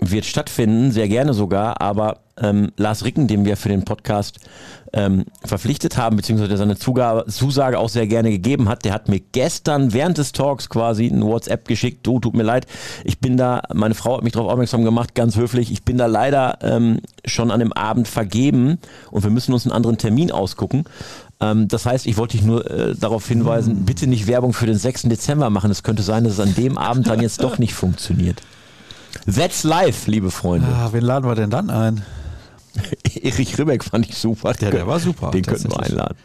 wird 0.00 0.24
stattfinden, 0.24 0.90
sehr 0.90 1.06
gerne 1.08 1.34
sogar, 1.34 1.80
aber 1.80 2.18
ähm, 2.40 2.72
Lars 2.76 3.04
Ricken, 3.04 3.28
dem 3.28 3.44
wir 3.44 3.56
für 3.56 3.68
den 3.68 3.84
Podcast 3.84 4.40
ähm, 4.94 5.26
verpflichtet 5.44 5.96
haben, 5.96 6.16
beziehungsweise 6.16 6.48
der 6.48 6.58
seine 6.58 6.76
Zugabe, 6.76 7.26
Zusage 7.30 7.78
auch 7.78 7.90
sehr 7.90 8.06
gerne 8.08 8.30
gegeben 8.30 8.68
hat, 8.68 8.84
der 8.84 8.92
hat 8.94 9.08
mir 9.08 9.20
gestern 9.20 9.92
während 9.92 10.18
des 10.18 10.32
Talks 10.32 10.68
quasi 10.68 11.06
ein 11.06 11.22
WhatsApp 11.22 11.68
geschickt, 11.68 12.04
du, 12.06 12.18
tut 12.18 12.34
mir 12.34 12.42
leid, 12.42 12.66
ich 13.04 13.20
bin 13.20 13.36
da, 13.36 13.62
meine 13.72 13.94
Frau 13.94 14.16
hat 14.16 14.24
mich 14.24 14.32
darauf 14.32 14.50
aufmerksam 14.50 14.82
gemacht, 14.82 15.14
ganz 15.14 15.36
höflich, 15.36 15.70
ich 15.70 15.84
bin 15.84 15.98
da 15.98 16.06
leider 16.06 16.58
ähm, 16.62 17.00
schon 17.24 17.50
an 17.50 17.60
dem 17.60 17.72
Abend 17.72 18.08
vergeben 18.08 18.78
und 19.10 19.22
wir 19.22 19.30
müssen 19.30 19.52
uns 19.52 19.64
einen 19.64 19.72
anderen 19.72 19.98
Termin 19.98 20.32
ausgucken. 20.32 20.84
Ähm, 21.42 21.68
das 21.68 21.84
heißt, 21.84 22.06
ich 22.06 22.16
wollte 22.16 22.36
dich 22.36 22.46
nur 22.46 22.70
äh, 22.70 22.94
darauf 22.94 23.26
hinweisen, 23.26 23.84
bitte 23.84 24.06
nicht 24.06 24.26
Werbung 24.26 24.52
für 24.52 24.66
den 24.66 24.78
6. 24.78 25.02
Dezember 25.02 25.50
machen. 25.50 25.70
Es 25.70 25.82
könnte 25.82 26.02
sein, 26.02 26.24
dass 26.24 26.34
es 26.34 26.40
an 26.40 26.54
dem 26.54 26.78
Abend 26.78 27.08
dann 27.08 27.20
jetzt 27.20 27.42
doch 27.42 27.58
nicht 27.58 27.74
funktioniert. 27.74 28.42
That's 29.26 29.64
live, 29.64 30.06
liebe 30.06 30.30
Freunde. 30.30 30.68
Ah, 30.68 30.90
wen 30.92 31.02
laden 31.02 31.28
wir 31.28 31.34
denn 31.34 31.50
dann 31.50 31.68
ein? 31.68 32.02
Erich 33.22 33.58
Ribbeck 33.58 33.84
fand 33.84 34.08
ich 34.08 34.16
super. 34.16 34.54
Ja, 34.60 34.70
der 34.70 34.86
war 34.86 35.00
super, 35.00 35.30
Den 35.30 35.42
könnten 35.42 35.70
wir 35.70 35.80
einladen. 35.80 36.16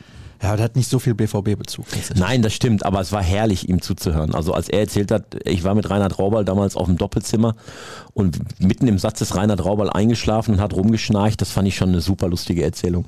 Ja, 0.41 0.55
der 0.55 0.65
hat 0.65 0.75
nicht 0.75 0.87
so 0.87 0.99
viel 0.99 1.15
BVB-Bezug. 1.15 1.85
Nein, 2.15 2.43
das 2.43 2.53
stimmt, 2.53 2.85
aber 2.85 3.01
es 3.01 3.11
war 3.11 3.23
herrlich, 3.23 3.67
ihm 3.69 3.81
zuzuhören. 3.81 4.35
Also 4.35 4.53
als 4.53 4.69
er 4.69 4.81
erzählt 4.81 5.09
hat, 5.09 5.23
ich 5.45 5.63
war 5.63 5.73
mit 5.73 5.89
Reinhard 5.89 6.19
Raubal 6.19 6.45
damals 6.45 6.75
auf 6.75 6.85
dem 6.85 6.97
Doppelzimmer 6.97 7.55
und 8.13 8.37
mitten 8.61 8.87
im 8.87 8.99
Satz 8.99 9.19
ist 9.21 9.35
Reinhard 9.35 9.65
Raubal 9.65 9.89
eingeschlafen 9.89 10.53
und 10.53 10.61
hat 10.61 10.73
rumgeschnarcht. 10.73 11.41
Das 11.41 11.49
fand 11.49 11.67
ich 11.67 11.75
schon 11.75 11.89
eine 11.89 12.01
super 12.01 12.27
lustige 12.27 12.63
Erzählung. 12.63 13.05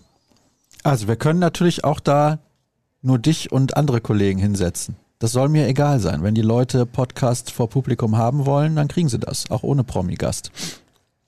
Also 0.83 1.07
wir 1.07 1.15
können 1.15 1.39
natürlich 1.39 1.83
auch 1.83 1.99
da 1.99 2.39
nur 3.01 3.19
dich 3.19 3.51
und 3.51 3.77
andere 3.77 4.01
Kollegen 4.01 4.39
hinsetzen. 4.39 4.95
Das 5.19 5.31
soll 5.33 5.49
mir 5.49 5.67
egal 5.67 5.99
sein. 5.99 6.23
Wenn 6.23 6.35
die 6.35 6.41
Leute 6.41 6.85
Podcast 6.85 7.51
vor 7.51 7.69
Publikum 7.69 8.17
haben 8.17 8.45
wollen, 8.45 8.75
dann 8.75 8.87
kriegen 8.87 9.09
sie 9.09 9.19
das, 9.19 9.51
auch 9.51 9.63
ohne 9.63 9.83
Promi-Gast. 9.83 10.51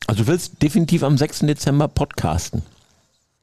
Also 0.07 0.23
du 0.23 0.27
willst 0.27 0.61
definitiv 0.61 1.03
am 1.03 1.17
6. 1.17 1.39
Dezember 1.39 1.87
podcasten. 1.87 2.61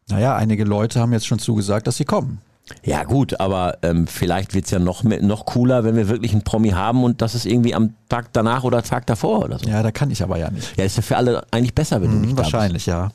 Naja, 0.09 0.37
einige 0.37 0.65
Leute 0.65 1.01
haben 1.01 1.13
jetzt 1.13 1.27
schon 1.27 1.39
zugesagt, 1.39 1.87
dass 1.87 1.99
sie 1.99 2.07
kommen. 2.07 2.41
Ja 2.83 3.05
gut, 3.05 3.41
aber 3.41 3.79
ähm, 3.83 4.07
vielleicht 4.07 4.53
wird's 4.55 4.71
ja 4.71 4.79
noch, 4.79 5.03
mehr- 5.03 5.23
noch 5.23 5.47
cooler, 5.47 5.85
wenn 5.85 5.97
wir 5.97 6.09
wirklich 6.09 6.33
einen 6.33 6.45
Promi 6.45 6.71
haben 6.71 7.03
und 7.05 7.21
das 7.23 7.35
ist 7.35 7.47
irgendwie 7.47 7.75
am 7.75 7.95
Tag 8.11 8.31
danach 8.33 8.65
oder 8.65 8.83
Tag 8.83 9.07
davor 9.07 9.45
oder 9.45 9.59
so. 9.59 9.67
Ja, 9.69 9.83
da 9.83 9.91
kann 9.91 10.11
ich 10.11 10.23
aber 10.23 10.39
ja 10.39 10.51
nicht. 10.51 10.77
Ja, 10.77 10.85
ist 10.85 10.97
ja 10.97 11.03
für 11.03 11.17
alle 11.17 11.47
eigentlich 11.51 11.75
besser, 11.75 12.03
wenn 12.03 12.11
du 12.11 12.17
nicht 12.19 12.31
Hm, 12.31 12.37
da 12.37 12.43
wahrscheinlich, 12.43 12.85
ja. 12.87 13.11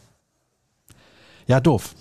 Ja, 1.48 1.60
doof. 1.60 1.94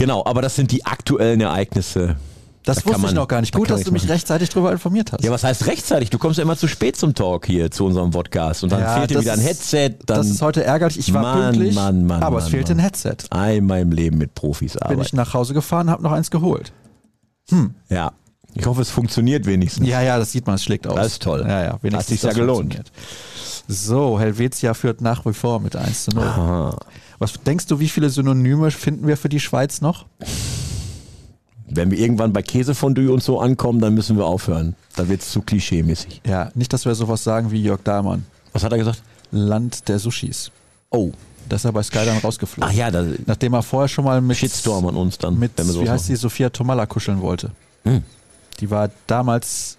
Genau, 0.00 0.24
aber 0.24 0.42
das 0.42 0.56
sind 0.56 0.72
die 0.72 0.84
aktuellen 0.86 1.40
Ereignisse. 1.40 2.16
Das 2.64 2.76
Da 2.78 2.84
wusste 2.84 2.96
ich 2.98 3.02
man- 3.06 3.14
noch 3.14 3.28
gar 3.28 3.40
nicht. 3.40 3.54
da 3.54 3.58
Gut, 3.58 3.70
dass 3.70 3.80
ich 3.80 3.86
du 3.86 3.92
mich 3.92 4.02
machen. 4.02 4.12
rechtzeitig 4.12 4.48
darüber 4.50 4.70
informiert 4.72 5.12
hast. 5.12 5.22
Ja, 5.24 5.30
was 5.30 5.44
heißt 5.44 5.66
rechtzeitig? 5.66 6.10
Du 6.10 6.18
kommst 6.18 6.38
ja 6.38 6.42
immer 6.42 6.56
zu 6.56 6.68
spät 6.68 6.96
zum 6.96 7.14
Talk 7.14 7.46
hier, 7.46 7.70
zu 7.70 7.86
unserem 7.86 8.10
Podcast. 8.10 8.62
Und 8.64 8.72
dann 8.72 8.80
Ja, 8.80 8.96
fehlt 8.98 9.10
dir 9.10 9.20
wieder 9.20 9.32
ein 9.32 9.40
Headset. 9.40 9.90
Dann 10.06 10.18
das 10.18 10.28
ist 10.28 10.42
heute 10.42 10.62
ärgerlich. 10.64 10.98
Ich 10.98 11.12
war 11.14 11.22
Mann, 11.22 11.42
pünktlich, 11.52 11.74
Mann, 11.74 12.06
Mann, 12.06 12.22
aber 12.22 12.36
Mann, 12.36 12.44
es 12.44 12.50
fehlte 12.50 12.72
ein 12.72 12.78
Headset. 12.78 13.16
einmal 13.30 13.80
im 13.80 13.92
Leben 13.92 14.18
mit 14.18 14.34
Profis 14.34 14.72
Bin 14.74 14.82
arbeiten. 14.82 15.00
ich 15.02 15.12
nach 15.14 15.32
Hause 15.34 15.54
gefahren, 15.54 15.88
habe 15.90 16.02
noch 16.02 16.12
eins 16.12 16.30
geholt. 16.30 16.72
Ja. 17.88 18.12
Ich 18.54 18.66
hoffe, 18.66 18.82
es 18.82 18.90
funktioniert 18.90 19.46
wenigstens. 19.46 19.86
Ja, 19.86 20.00
ja, 20.02 20.18
das 20.18 20.32
sieht 20.32 20.46
man, 20.46 20.56
es 20.56 20.64
schlägt 20.64 20.86
aus. 20.86 20.96
Das 20.96 21.06
ist 21.08 21.22
toll. 21.22 21.44
Ja, 21.46 21.62
ja, 21.62 21.78
wenigstens 21.82 21.94
Hat 21.94 22.06
sich 22.06 22.20
das 22.20 22.36
ja 22.36 22.40
gelohnt. 22.40 22.82
So, 23.68 24.18
Helvetia 24.18 24.74
führt 24.74 25.00
nach 25.00 25.24
wie 25.24 25.32
vor 25.32 25.60
mit 25.60 25.76
1 25.76 26.04
zu 26.04 26.10
0. 26.10 26.24
Aha. 26.24 26.76
Was 27.18 27.34
denkst 27.34 27.66
du, 27.66 27.78
wie 27.78 27.88
viele 27.88 28.10
Synonyme 28.10 28.70
finden 28.70 29.06
wir 29.06 29.16
für 29.16 29.28
die 29.28 29.40
Schweiz 29.40 29.80
noch? 29.80 30.06
Wenn 31.68 31.90
wir 31.90 31.98
irgendwann 31.98 32.32
bei 32.32 32.42
Käsefondue 32.42 33.12
und 33.12 33.22
so 33.22 33.40
ankommen, 33.40 33.80
dann 33.80 33.94
müssen 33.94 34.16
wir 34.16 34.24
aufhören. 34.24 34.74
Dann 34.96 35.08
wird 35.08 35.20
es 35.20 35.30
zu 35.30 35.40
klischee-mäßig. 35.40 36.22
Ja, 36.26 36.50
nicht, 36.54 36.72
dass 36.72 36.84
wir 36.84 36.94
sowas 36.96 37.22
sagen 37.22 37.52
wie 37.52 37.62
Jörg 37.62 37.82
Dahlmann. 37.84 38.26
Was 38.52 38.64
hat 38.64 38.72
er 38.72 38.78
gesagt? 38.78 39.02
Land 39.30 39.88
der 39.88 40.00
Sushis. 40.00 40.50
Oh. 40.90 41.12
Da 41.48 41.56
ist 41.56 41.64
er 41.64 41.72
bei 41.72 41.82
Sky 41.82 42.04
dann 42.04 42.18
rausgeflogen. 42.18 42.68
Ach 42.68 42.74
ja, 42.74 42.90
da 42.90 43.04
Nachdem 43.26 43.54
er 43.54 43.62
vorher 43.62 43.88
schon 43.88 44.04
mal 44.04 44.20
mit, 44.20 44.36
Shitstorm 44.36 44.86
an 44.86 44.96
uns 44.96 45.18
dann. 45.18 45.38
mit 45.38 45.52
wenn 45.56 45.68
wir 45.68 45.82
wie 45.82 45.90
heißt 45.90 46.08
die. 46.08 46.16
Sophia 46.16 46.50
Tomalla 46.50 46.86
kuscheln 46.86 47.20
wollte. 47.20 47.50
Hm. 47.84 48.02
Die 48.58 48.70
war 48.70 48.90
damals, 49.06 49.78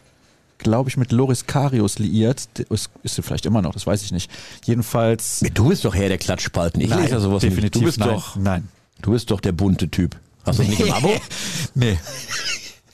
glaube 0.57 0.89
ich, 0.89 0.97
mit 0.97 1.11
Loris 1.11 1.45
Karius 1.45 1.99
liiert. 1.99 2.47
Ist, 2.69 2.89
ist 3.03 3.15
sie 3.15 3.21
vielleicht 3.21 3.45
immer 3.45 3.61
noch, 3.61 3.73
das 3.73 3.85
weiß 3.85 4.01
ich 4.03 4.11
nicht. 4.11 4.31
Jedenfalls. 4.65 5.43
Du 5.53 5.69
bist 5.69 5.83
doch 5.85 5.93
Herr 5.93 6.07
der 6.09 6.17
Klatschspalten. 6.17 6.81
Ich 6.81 6.89
lese 6.89 7.09
ja 7.09 7.19
sowas 7.19 7.41
definitiv 7.41 7.63
nicht. 7.63 7.75
Du 7.75 7.81
bist 7.81 7.99
nein. 7.99 8.09
doch, 8.09 8.35
Nein. 8.37 8.67
du 9.01 9.11
bist 9.11 9.29
doch 9.31 9.39
der 9.41 9.51
bunte 9.51 9.89
Typ. 9.89 10.15
Hast 10.45 10.59
du 10.59 10.63
das 10.63 10.69
nicht 10.71 10.79
im 10.81 10.93
Abo? 10.93 11.11
Nee. 11.75 11.99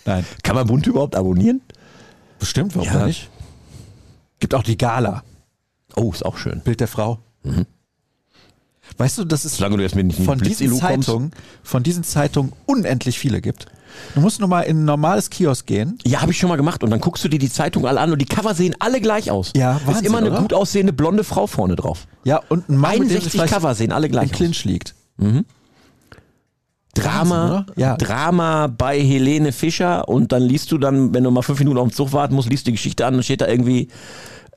Nein. 0.05 0.25
Kann 0.43 0.55
man 0.55 0.67
bunt 0.67 0.87
überhaupt 0.87 1.15
abonnieren? 1.15 1.61
Bestimmt, 2.39 2.75
warum 2.75 2.87
Ja. 2.87 3.05
nicht? 3.05 3.29
Gibt 4.39 4.53
auch 4.53 4.63
die 4.63 4.77
Gala. 4.77 5.23
Oh, 5.95 6.11
ist 6.11 6.25
auch 6.25 6.37
schön. 6.37 6.61
Bild 6.61 6.79
der 6.79 6.87
Frau. 6.87 7.19
Weißt 8.97 9.17
du, 9.17 9.25
dass 9.25 9.45
es 9.45 9.57
Solange 9.57 9.77
du 9.77 9.83
jetzt 9.83 9.95
mit 9.95 10.07
nicht 10.07 10.21
von 10.21 10.37
diesen. 10.39 10.75
Zeitungen, 10.77 11.31
von 11.63 11.83
diesen 11.83 12.03
Zeitungen 12.03 12.53
unendlich 12.65 13.17
viele 13.19 13.41
gibt. 13.41 13.65
Du 14.15 14.21
musst 14.21 14.39
nur 14.39 14.49
mal 14.49 14.61
in 14.61 14.81
ein 14.81 14.85
normales 14.85 15.29
Kiosk 15.29 15.65
gehen. 15.67 15.97
Ja, 16.05 16.21
habe 16.21 16.31
ich 16.31 16.37
schon 16.37 16.49
mal 16.49 16.55
gemacht. 16.55 16.83
Und 16.83 16.89
dann 16.89 16.99
guckst 16.99 17.23
du 17.23 17.27
dir 17.29 17.39
die 17.39 17.49
Zeitung 17.51 17.85
alle 17.85 17.99
an 17.99 18.11
und 18.11 18.19
die 18.19 18.25
Cover 18.25 18.53
sehen 18.55 18.75
alle 18.79 18.99
gleich 19.01 19.29
aus. 19.31 19.51
Ja, 19.55 19.77
Ist 19.77 19.87
Wahnsinn, 19.87 20.05
immer 20.05 20.17
eine 20.19 20.31
oder? 20.31 20.41
gut 20.41 20.53
aussehende 20.53 20.93
blonde 20.93 21.23
Frau 21.23 21.47
vorne 21.47 21.75
drauf. 21.75 22.07
Ja, 22.23 22.41
und 22.49 22.69
ein 22.69 22.77
Mann, 22.77 22.91
mit 22.99 23.01
dem 23.01 23.07
sie 23.09 23.15
61 23.15 23.31
vielleicht 23.31 23.53
Cover 23.53 23.75
sehen 23.75 23.91
alle 23.91 24.07
im 24.07 24.11
gleich 24.11 24.31
aus. 24.31 24.37
Clinch 24.37 24.65
liegt. 24.65 24.95
Drama, 26.93 27.49
Wahnsinn? 27.67 27.73
Ja. 27.75 27.95
Drama 27.97 28.67
bei 28.67 28.99
Helene 28.99 29.51
Fischer 29.51 30.07
und 30.09 30.31
dann 30.31 30.41
liest 30.41 30.71
du 30.71 30.77
dann, 30.77 31.13
wenn 31.13 31.23
du 31.23 31.31
mal 31.31 31.43
fünf 31.43 31.59
Minuten 31.59 31.77
auf 31.77 31.87
den 31.89 31.93
Zug 31.93 32.11
warten 32.13 32.33
musst, 32.33 32.49
liest 32.49 32.65
die 32.67 32.71
Geschichte 32.71 33.05
an 33.05 33.15
und 33.15 33.23
steht 33.23 33.41
da 33.41 33.47
irgendwie, 33.47 33.89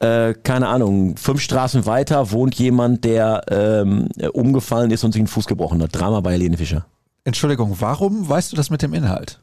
äh, 0.01 0.33
keine 0.43 0.69
Ahnung, 0.69 1.17
fünf 1.19 1.41
Straßen 1.43 1.85
weiter 1.85 2.31
wohnt 2.31 2.55
jemand, 2.55 3.05
der 3.05 3.43
ähm, 3.51 4.09
umgefallen 4.33 4.91
ist 4.91 5.05
und 5.05 5.13
sich 5.13 5.21
den 5.21 5.27
Fuß 5.27 5.47
gebrochen 5.47 5.83
hat. 5.83 5.91
Drama 5.93 6.21
bei 6.21 6.33
Helene 6.33 6.57
Fischer. 6.57 6.87
Entschuldigung, 7.25 7.77
warum 7.81 8.29
weißt 8.29 8.53
du 8.53 8.57
das 8.57 8.71
mit 8.71 8.83
dem 8.83 8.95
Inhalt? 8.95 9.41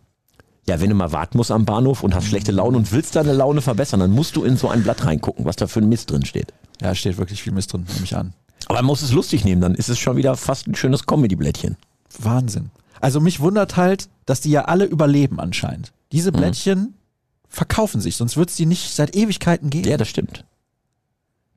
Ja, 0.68 0.82
wenn 0.82 0.90
du 0.90 0.96
mal 0.96 1.12
warten 1.14 1.38
musst 1.38 1.52
am 1.52 1.64
Bahnhof 1.66 2.04
und 2.04 2.14
hast 2.14 2.26
schlechte 2.26 2.52
Laune 2.52 2.78
und 2.78 2.92
willst 2.92 3.16
deine 3.16 3.32
Laune 3.34 3.62
verbessern, 3.62 4.00
dann 4.02 4.12
musst 4.12 4.36
du 4.36 4.44
in 4.44 4.58
so 4.58 4.68
ein 4.68 4.84
Blatt 4.84 5.06
reingucken, 5.06 5.46
was 5.46 5.56
da 5.56 5.68
für 5.68 5.80
ein 5.80 5.88
Mist 5.88 6.12
drin 6.12 6.26
steht. 6.26 6.54
Ja, 6.82 6.94
steht 6.94 7.18
wirklich 7.18 7.42
viel 7.42 7.54
Mist 7.54 7.72
drin, 7.72 7.86
nehme 7.94 8.04
ich 8.04 8.16
an. 8.16 8.34
Aber 8.66 8.76
man 8.80 8.86
muss 8.86 9.02
es 9.02 9.14
lustig 9.14 9.46
nehmen, 9.46 9.62
dann 9.62 9.76
ist 9.76 9.88
es 9.88 9.98
schon 9.98 10.18
wieder 10.18 10.36
fast 10.36 10.68
ein 10.68 10.76
schönes 10.76 11.06
Comedy-Blättchen. 11.06 11.78
Wahnsinn. 12.20 12.70
Also 13.00 13.22
mich 13.22 13.40
wundert 13.40 13.78
halt, 13.78 14.10
dass 14.26 14.42
die 14.42 14.50
ja 14.52 14.66
alle 14.66 14.84
überleben 14.86 15.40
anscheinend. 15.40 15.94
Diese 16.12 16.32
Mhm. 16.32 16.38
Blättchen 16.38 16.94
verkaufen 17.48 18.02
sich, 18.02 18.18
sonst 18.18 18.36
wird 18.36 18.50
es 18.50 18.56
die 18.58 18.66
nicht 18.66 18.94
seit 18.94 19.16
Ewigkeiten 19.16 19.70
geben. 19.70 19.88
Ja, 19.88 19.96
das 19.98 20.10
stimmt. 20.10 20.44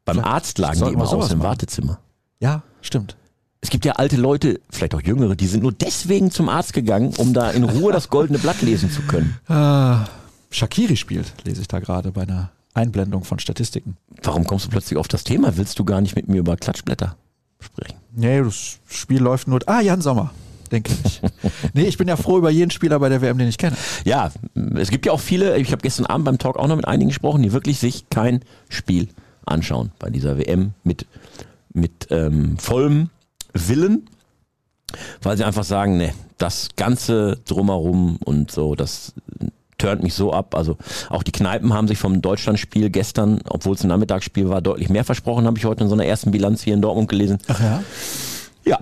Beim 0.04 0.16
Vielleicht 0.16 0.28
Arzt 0.28 0.58
lagen 0.58 0.84
die 0.84 0.92
immer 0.92 1.08
aus 1.08 1.30
im 1.32 1.38
machen. 1.38 1.48
Wartezimmer. 1.48 1.98
Ja, 2.38 2.62
stimmt. 2.80 3.16
Es 3.62 3.68
gibt 3.68 3.84
ja 3.84 3.92
alte 3.92 4.16
Leute, 4.16 4.60
vielleicht 4.70 4.94
auch 4.94 5.02
jüngere, 5.02 5.36
die 5.36 5.46
sind 5.46 5.62
nur 5.62 5.72
deswegen 5.72 6.30
zum 6.30 6.48
Arzt 6.48 6.72
gegangen, 6.72 7.12
um 7.18 7.34
da 7.34 7.50
in 7.50 7.64
Ruhe 7.64 7.92
das 7.92 8.08
goldene 8.08 8.38
Blatt 8.38 8.62
lesen 8.62 8.90
zu 8.90 9.02
können. 9.02 9.36
Ah, 9.48 10.06
Shakiri 10.50 10.96
spielt, 10.96 11.32
lese 11.44 11.60
ich 11.60 11.68
da 11.68 11.78
gerade 11.78 12.10
bei 12.10 12.22
einer 12.22 12.50
Einblendung 12.72 13.24
von 13.24 13.38
Statistiken. 13.38 13.96
Warum 14.22 14.46
kommst 14.46 14.64
du 14.64 14.70
plötzlich 14.70 14.98
auf 14.98 15.08
das 15.08 15.24
Thema? 15.24 15.56
Willst 15.58 15.78
du 15.78 15.84
gar 15.84 16.00
nicht 16.00 16.16
mit 16.16 16.26
mir 16.28 16.38
über 16.38 16.56
Klatschblätter 16.56 17.16
sprechen? 17.60 17.98
Nee, 18.12 18.42
das 18.42 18.78
Spiel 18.88 19.20
läuft 19.20 19.46
nur. 19.46 19.60
Ah, 19.66 19.82
Jan 19.82 20.00
Sommer, 20.00 20.32
denke 20.72 20.92
ich. 21.04 21.20
nee, 21.74 21.84
ich 21.84 21.98
bin 21.98 22.08
ja 22.08 22.16
froh 22.16 22.38
über 22.38 22.50
jeden 22.50 22.70
Spieler 22.70 22.98
bei 22.98 23.10
der 23.10 23.20
WM, 23.20 23.36
den 23.36 23.48
ich 23.48 23.58
kenne. 23.58 23.76
Ja, 24.04 24.32
es 24.76 24.90
gibt 24.90 25.04
ja 25.04 25.12
auch 25.12 25.20
viele, 25.20 25.58
ich 25.58 25.70
habe 25.70 25.82
gestern 25.82 26.06
Abend 26.06 26.24
beim 26.24 26.38
Talk 26.38 26.56
auch 26.56 26.66
noch 26.66 26.76
mit 26.76 26.88
einigen 26.88 27.10
gesprochen, 27.10 27.42
die 27.42 27.52
wirklich 27.52 27.78
sich 27.78 28.08
kein 28.08 28.40
Spiel 28.70 29.08
anschauen 29.44 29.92
bei 29.98 30.08
dieser 30.08 30.38
WM 30.38 30.72
mit, 30.82 31.06
mit 31.74 32.08
ähm, 32.10 32.56
vollem 32.56 33.10
Willen, 33.54 34.08
weil 35.22 35.36
sie 35.36 35.44
einfach 35.44 35.64
sagen, 35.64 35.96
ne, 35.96 36.12
das 36.38 36.68
Ganze 36.76 37.38
drumherum 37.46 38.18
und 38.24 38.50
so, 38.50 38.74
das 38.74 39.14
turnt 39.78 40.02
mich 40.02 40.14
so 40.14 40.32
ab. 40.32 40.54
Also 40.54 40.76
auch 41.08 41.22
die 41.22 41.32
Kneipen 41.32 41.72
haben 41.72 41.88
sich 41.88 41.98
vom 41.98 42.22
Deutschlandspiel 42.22 42.90
gestern, 42.90 43.40
obwohl 43.48 43.74
es 43.74 43.82
ein 43.82 43.88
Nachmittagsspiel 43.88 44.48
war, 44.48 44.60
deutlich 44.60 44.88
mehr 44.88 45.04
versprochen, 45.04 45.46
habe 45.46 45.58
ich 45.58 45.64
heute 45.64 45.84
in 45.84 45.88
so 45.88 45.94
einer 45.94 46.04
ersten 46.04 46.30
Bilanz 46.30 46.62
hier 46.62 46.74
in 46.74 46.82
Dortmund 46.82 47.08
gelesen. 47.08 47.38
Ach 47.48 47.60
ja? 47.60 47.82
Ja. 48.64 48.78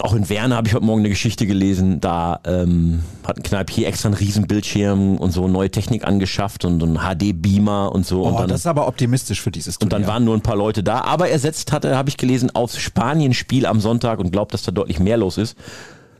Auch 0.00 0.14
in 0.14 0.28
Werne 0.30 0.56
habe 0.56 0.66
ich 0.66 0.74
heute 0.74 0.84
Morgen 0.84 1.00
eine 1.00 1.10
Geschichte 1.10 1.46
gelesen. 1.46 2.00
Da 2.00 2.40
ähm, 2.44 3.02
hat 3.26 3.36
ein 3.36 3.42
Kneipier 3.42 3.86
extra 3.86 4.08
einen 4.08 4.16
riesen 4.16 4.46
Bildschirm 4.46 5.18
und 5.18 5.30
so 5.30 5.46
neue 5.46 5.70
Technik 5.70 6.06
angeschafft 6.06 6.64
und 6.64 6.80
so 6.80 6.86
einen 6.86 6.98
HD-Beamer 6.98 7.92
und 7.92 8.06
so. 8.06 8.22
Oh, 8.22 8.28
und 8.28 8.40
dann, 8.40 8.48
das 8.48 8.60
ist 8.60 8.66
aber 8.66 8.88
optimistisch 8.88 9.42
für 9.42 9.50
dieses 9.50 9.76
und 9.76 9.90
Turnier. 9.90 10.06
dann 10.06 10.14
waren 10.14 10.24
nur 10.24 10.34
ein 10.34 10.40
paar 10.40 10.56
Leute 10.56 10.82
da. 10.82 11.02
Aber 11.02 11.28
er 11.28 11.38
setzt 11.38 11.72
hatte, 11.72 11.96
habe 11.96 12.08
ich 12.08 12.16
gelesen, 12.16 12.50
aufs 12.54 12.78
Spanien-Spiel 12.78 13.66
am 13.66 13.80
Sonntag 13.80 14.20
und 14.20 14.30
glaubt, 14.30 14.54
dass 14.54 14.62
da 14.62 14.72
deutlich 14.72 15.00
mehr 15.00 15.18
los 15.18 15.36
ist. 15.36 15.56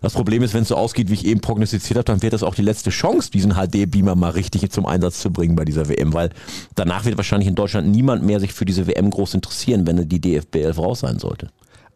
Das 0.03 0.15
Problem 0.15 0.43
ist, 0.43 0.55
wenn 0.55 0.63
es 0.63 0.69
so 0.69 0.77
ausgeht, 0.77 1.11
wie 1.11 1.15
ich 1.15 1.27
eben 1.27 1.41
prognostiziert 1.41 1.99
habe, 1.99 2.05
dann 2.05 2.23
wird 2.23 2.33
das 2.33 2.43
auch 2.43 2.55
die 2.55 2.63
letzte 2.63 2.91
Chance, 2.91 3.31
diesen 3.31 3.53
HD-Beamer 3.53 4.15
mal 4.15 4.31
richtig 4.31 4.71
zum 4.71 4.87
Einsatz 4.87 5.21
zu 5.21 5.31
bringen 5.31 5.57
bei 5.57 5.65
dieser 5.65 5.89
WM, 5.89 6.15
weil 6.15 6.31
danach 6.75 7.05
wird 7.05 7.19
wahrscheinlich 7.19 7.49
in 7.49 7.55
Deutschland 7.55 7.89
niemand 7.89 8.25
mehr 8.25 8.41
sich 8.41 8.53
für 8.53 8.65
diese 8.65 8.87
WM 8.87 9.11
groß 9.11 9.35
interessieren, 9.35 9.87
wenn 9.87 10.09
die 10.09 10.21
DFB 10.21 10.57
11 10.57 10.79
raus 10.79 11.01
sein 11.01 11.19
sollte. 11.19 11.49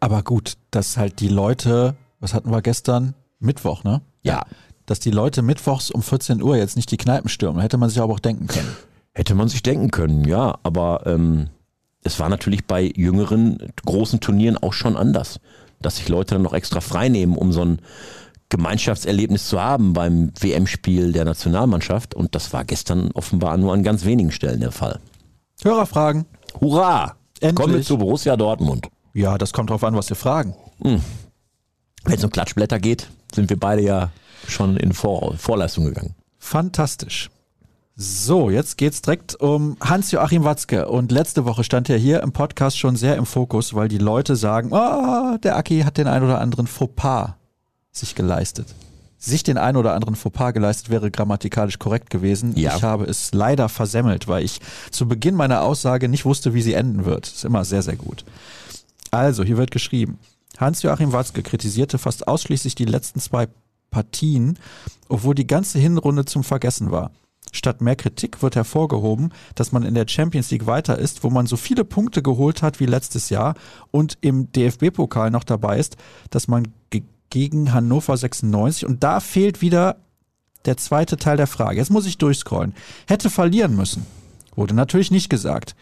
Aber 0.05 0.21
gut, 0.21 0.53
dass 0.69 0.97
halt 0.97 1.19
die 1.19 1.29
Leute, 1.29 1.95
was 2.19 2.35
hatten 2.35 2.51
wir 2.51 2.61
gestern? 2.61 3.15
Mittwoch, 3.39 3.83
ne? 3.83 4.01
Ja. 4.21 4.45
Dass 4.85 4.99
die 4.99 5.09
Leute 5.09 5.41
mittwochs 5.41 5.89
um 5.89 6.03
14 6.03 6.43
Uhr 6.43 6.57
jetzt 6.57 6.75
nicht 6.75 6.91
die 6.91 6.97
Kneipen 6.97 7.27
stürmen, 7.27 7.59
hätte 7.59 7.79
man 7.79 7.89
sich 7.89 7.99
aber 7.99 8.13
auch 8.13 8.19
denken 8.19 8.45
können. 8.45 8.69
Hätte 9.15 9.33
man 9.33 9.47
sich 9.47 9.63
denken 9.63 9.89
können, 9.89 10.23
ja, 10.23 10.59
aber 10.61 11.07
ähm, 11.07 11.47
es 12.03 12.19
war 12.19 12.29
natürlich 12.29 12.67
bei 12.67 12.83
jüngeren 12.95 13.57
großen 13.83 14.19
Turnieren 14.19 14.57
auch 14.57 14.73
schon 14.73 14.95
anders, 14.95 15.39
dass 15.81 15.95
sich 15.95 16.07
Leute 16.07 16.35
dann 16.35 16.43
noch 16.43 16.53
extra 16.53 16.81
frei 16.81 17.09
nehmen, 17.09 17.35
um 17.35 17.51
so 17.51 17.65
ein 17.65 17.79
Gemeinschaftserlebnis 18.49 19.47
zu 19.47 19.59
haben 19.59 19.93
beim 19.93 20.31
WM-Spiel 20.39 21.13
der 21.13 21.25
Nationalmannschaft 21.25 22.13
und 22.13 22.35
das 22.35 22.53
war 22.53 22.63
gestern 22.63 23.09
offenbar 23.15 23.57
nur 23.57 23.73
an 23.73 23.81
ganz 23.81 24.05
wenigen 24.05 24.31
Stellen 24.31 24.59
der 24.59 24.71
Fall. 24.71 24.99
Hörerfragen? 25.63 26.25
Hurra! 26.61 27.15
Endlich. 27.39 27.55
Kommen 27.55 27.73
wir 27.73 27.81
zu 27.81 27.97
Borussia 27.97 28.37
Dortmund. 28.37 28.87
Ja, 29.15 29.37
das 29.37 29.53
kommt 29.53 29.69
drauf 29.69 29.83
an, 29.85 29.95
was 29.95 30.09
wir 30.09 30.17
fragen. 30.17 30.53
Wenn 30.79 31.01
es 32.05 32.23
um 32.23 32.29
Klatschblätter 32.29 32.79
geht, 32.79 33.07
sind 33.33 33.49
wir 33.49 33.57
beide 33.57 33.81
ja 33.81 34.11
schon 34.45 34.75
in 34.75 34.91
Vor 34.91 35.37
Vorleistung 35.37 35.85
gegangen. 35.85 36.15
Fantastisch. 36.37 37.29
So, 37.95 38.49
jetzt 38.49 38.77
geht's 38.77 39.01
direkt 39.01 39.35
um 39.35 39.77
Hans-Joachim 39.79 40.43
Watzke. 40.43 40.89
Und 40.89 41.13
letzte 41.13 41.45
Woche 41.45 41.63
stand 41.63 41.89
er 41.89 41.97
hier 41.97 42.21
im 42.23 42.33
Podcast 42.33 42.77
schon 42.77 42.97
sehr 42.97 43.15
im 43.15 43.25
Fokus, 43.25 43.73
weil 43.73 43.87
die 43.87 43.99
Leute 43.99 44.35
sagen, 44.35 44.73
ah, 44.73 45.37
der 45.41 45.55
Aki 45.55 45.83
hat 45.83 45.97
den 45.97 46.07
ein 46.07 46.21
oder 46.21 46.41
anderen 46.41 46.67
Fauxpas 46.67 47.35
sich 47.93 48.15
geleistet. 48.15 48.67
Sich 49.17 49.43
den 49.43 49.57
ein 49.57 49.77
oder 49.77 49.93
anderen 49.93 50.17
Fauxpas 50.17 50.51
geleistet 50.51 50.89
wäre 50.89 51.09
grammatikalisch 51.09 51.79
korrekt 51.79 52.09
gewesen. 52.09 52.53
Ja. 52.57 52.75
Ich 52.75 52.83
habe 52.83 53.05
es 53.05 53.33
leider 53.33 53.69
versemmelt, 53.69 54.27
weil 54.27 54.43
ich 54.43 54.59
zu 54.91 55.07
Beginn 55.07 55.35
meiner 55.35 55.61
Aussage 55.61 56.09
nicht 56.09 56.25
wusste, 56.25 56.53
wie 56.53 56.61
sie 56.61 56.73
enden 56.73 57.05
wird. 57.05 57.27
Ist 57.27 57.45
immer 57.45 57.63
sehr, 57.63 57.81
sehr 57.81 57.95
gut. 57.95 58.25
Also, 59.15 59.43
hier 59.43 59.57
wird 59.57 59.71
geschrieben. 59.71 60.19
Hans-Joachim 60.57 61.13
Watzke 61.13 61.41
kritisierte 61.41 61.97
fast 61.97 62.27
ausschließlich 62.27 62.75
die 62.75 62.85
letzten 62.85 63.21
zwei 63.21 63.47
Partien, 63.89 64.59
obwohl 65.07 65.35
die 65.35 65.47
ganze 65.47 65.79
Hinrunde 65.79 66.25
zum 66.25 66.43
Vergessen 66.43 66.91
war. 66.91 67.11
Statt 67.53 67.79
mehr 67.79 67.95
Kritik 67.95 68.41
wird 68.41 68.57
hervorgehoben, 68.57 69.31
dass 69.55 69.71
man 69.71 69.83
in 69.83 69.93
der 69.93 70.07
Champions 70.09 70.51
League 70.51 70.65
weiter 70.65 70.97
ist, 70.99 71.23
wo 71.23 71.29
man 71.29 71.45
so 71.45 71.55
viele 71.55 71.85
Punkte 71.85 72.21
geholt 72.21 72.61
hat 72.61 72.81
wie 72.81 72.85
letztes 72.85 73.29
Jahr 73.29 73.55
und 73.91 74.17
im 74.19 74.51
DFB-Pokal 74.51 75.31
noch 75.31 75.45
dabei 75.45 75.79
ist, 75.79 75.95
dass 76.29 76.49
man 76.49 76.67
ge 76.89 77.03
gegen 77.29 77.73
Hannover 77.73 78.15
96 78.15 78.85
und 78.85 79.03
da 79.03 79.19
fehlt 79.19 79.61
wieder 79.61 79.97
der 80.65 80.77
zweite 80.77 81.17
Teil 81.17 81.37
der 81.37 81.47
Frage. 81.47 81.77
Jetzt 81.77 81.91
muss 81.91 82.05
ich 82.05 82.17
durchscrollen. 82.17 82.73
Hätte 83.07 83.29
verlieren 83.29 83.75
müssen. 83.75 84.05
Wurde 84.55 84.73
natürlich 84.73 85.11
nicht 85.11 85.29
gesagt. 85.29 85.75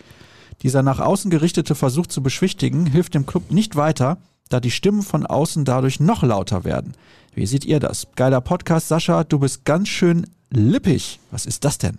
Dieser 0.64 0.82
nach 0.82 0.99
außen 0.99 1.30
gerichtete 1.30 1.76
Versuch 1.76 2.07
zu 2.07 2.24
beschwichtigen 2.24 2.86
hilft 2.86 3.14
dem 3.14 3.26
Club 3.26 3.51
nicht 3.51 3.76
weiter, 3.76 4.18
da 4.49 4.61
die 4.61 4.72
Stimmen 4.72 5.03
von 5.03 5.26
außen 5.26 5.66
dadurch 5.66 5.99
noch 5.99 6.24
lauter 6.24 6.64
werden. 6.64 6.93
Wie 7.36 7.45
seht 7.45 7.66
ihr 7.66 7.80
das? 7.80 8.07
Geiler 8.16 8.39
Podcast, 8.39 8.88
Sascha, 8.88 9.26
du 9.26 9.39
bist 9.39 9.66
ganz 9.66 9.89
schön 9.89 10.26
lippig. 10.49 11.20
Was 11.32 11.45
ist 11.45 11.66
das 11.66 11.78
denn? 11.78 11.97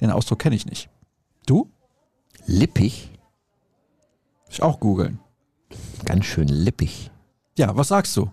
Den 0.00 0.10
Ausdruck 0.10 0.40
kenne 0.40 0.56
ich 0.56 0.66
nicht. 0.66 0.88
Du? 1.46 1.70
Lippig? 2.46 3.10
Ich 4.50 4.62
auch 4.62 4.80
googeln. 4.80 5.20
Ganz 6.04 6.24
schön 6.26 6.48
lippig. 6.48 7.10
Ja, 7.56 7.76
was 7.76 7.88
sagst 7.88 8.16
du 8.16 8.30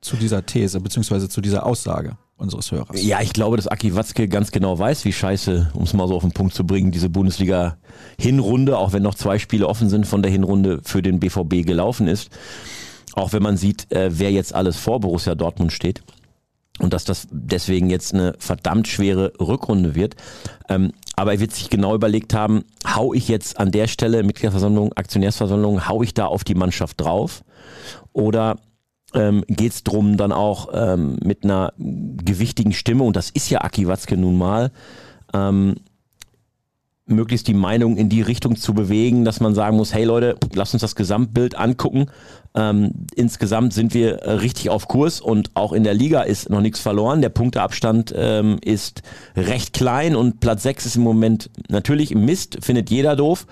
zu 0.00 0.16
dieser 0.16 0.46
These 0.46 0.80
beziehungsweise 0.80 1.28
zu 1.28 1.40
dieser 1.40 1.66
Aussage? 1.66 2.16
Unseres 2.40 2.72
Hörers. 2.72 3.02
Ja, 3.02 3.20
ich 3.20 3.32
glaube, 3.32 3.56
dass 3.56 3.68
Aki 3.68 3.94
Watzke 3.94 4.28
ganz 4.28 4.50
genau 4.50 4.78
weiß, 4.78 5.04
wie 5.04 5.12
scheiße, 5.12 5.70
um 5.74 5.84
es 5.84 5.92
mal 5.92 6.08
so 6.08 6.16
auf 6.16 6.22
den 6.22 6.32
Punkt 6.32 6.54
zu 6.54 6.66
bringen, 6.66 6.90
diese 6.90 7.08
Bundesliga-Hinrunde, 7.08 8.78
auch 8.78 8.92
wenn 8.92 9.02
noch 9.02 9.14
zwei 9.14 9.38
Spiele 9.38 9.68
offen 9.68 9.88
sind 9.88 10.06
von 10.06 10.22
der 10.22 10.32
Hinrunde 10.32 10.80
für 10.82 11.02
den 11.02 11.20
BVB 11.20 11.66
gelaufen 11.66 12.08
ist. 12.08 12.30
Auch 13.14 13.32
wenn 13.32 13.42
man 13.42 13.56
sieht, 13.56 13.90
äh, 13.92 14.10
wer 14.18 14.30
jetzt 14.30 14.54
alles 14.54 14.76
vor 14.76 15.00
Borussia 15.00 15.34
Dortmund 15.34 15.72
steht 15.72 16.02
und 16.80 16.92
dass 16.92 17.04
das 17.04 17.28
deswegen 17.30 17.90
jetzt 17.90 18.14
eine 18.14 18.34
verdammt 18.38 18.88
schwere 18.88 19.32
Rückrunde 19.40 19.94
wird. 19.94 20.16
Ähm, 20.68 20.92
aber 21.16 21.32
er 21.32 21.40
wird 21.40 21.52
sich 21.52 21.68
genau 21.68 21.94
überlegt 21.94 22.32
haben, 22.32 22.64
hau 22.86 23.12
ich 23.12 23.28
jetzt 23.28 23.58
an 23.58 23.70
der 23.72 23.88
Stelle 23.88 24.22
Mitgliederversammlung, 24.22 24.92
Aktionärsversammlung, 24.94 25.88
hau 25.88 26.02
ich 26.02 26.14
da 26.14 26.26
auf 26.26 26.44
die 26.44 26.54
Mannschaft 26.54 27.00
drauf 27.00 27.44
oder 28.12 28.56
ähm, 29.14 29.44
geht 29.48 29.72
es 29.72 29.84
darum, 29.84 30.16
dann 30.16 30.32
auch 30.32 30.68
ähm, 30.72 31.16
mit 31.22 31.44
einer 31.44 31.72
gewichtigen 31.78 32.72
Stimme, 32.72 33.04
und 33.04 33.16
das 33.16 33.30
ist 33.30 33.50
ja 33.50 33.62
Aki 33.62 33.86
Watzke 33.88 34.16
nun 34.16 34.38
mal, 34.38 34.70
ähm, 35.32 35.76
möglichst 37.06 37.48
die 37.48 37.54
Meinung 37.54 37.96
in 37.96 38.08
die 38.08 38.22
Richtung 38.22 38.56
zu 38.56 38.72
bewegen, 38.72 39.24
dass 39.24 39.40
man 39.40 39.54
sagen 39.54 39.76
muss, 39.76 39.92
hey 39.92 40.04
Leute, 40.04 40.36
lasst 40.54 40.74
uns 40.74 40.82
das 40.82 40.94
Gesamtbild 40.94 41.56
angucken. 41.56 42.06
Ähm, 42.52 43.06
insgesamt 43.14 43.72
sind 43.74 43.94
wir 43.94 44.22
äh, 44.22 44.32
richtig 44.32 44.70
auf 44.70 44.88
Kurs 44.88 45.20
und 45.20 45.50
auch 45.54 45.72
in 45.72 45.84
der 45.84 45.94
Liga 45.94 46.22
ist 46.22 46.50
noch 46.50 46.60
nichts 46.60 46.80
verloren. 46.80 47.22
Der 47.22 47.28
Punkteabstand 47.28 48.12
ähm, 48.16 48.58
ist 48.64 49.02
recht 49.36 49.72
klein 49.72 50.16
und 50.16 50.40
Platz 50.40 50.64
6 50.64 50.86
ist 50.86 50.96
im 50.96 51.02
Moment 51.02 51.48
natürlich 51.68 52.12
Mist, 52.16 52.58
findet 52.60 52.90
jeder 52.90 53.14
doof. 53.14 53.46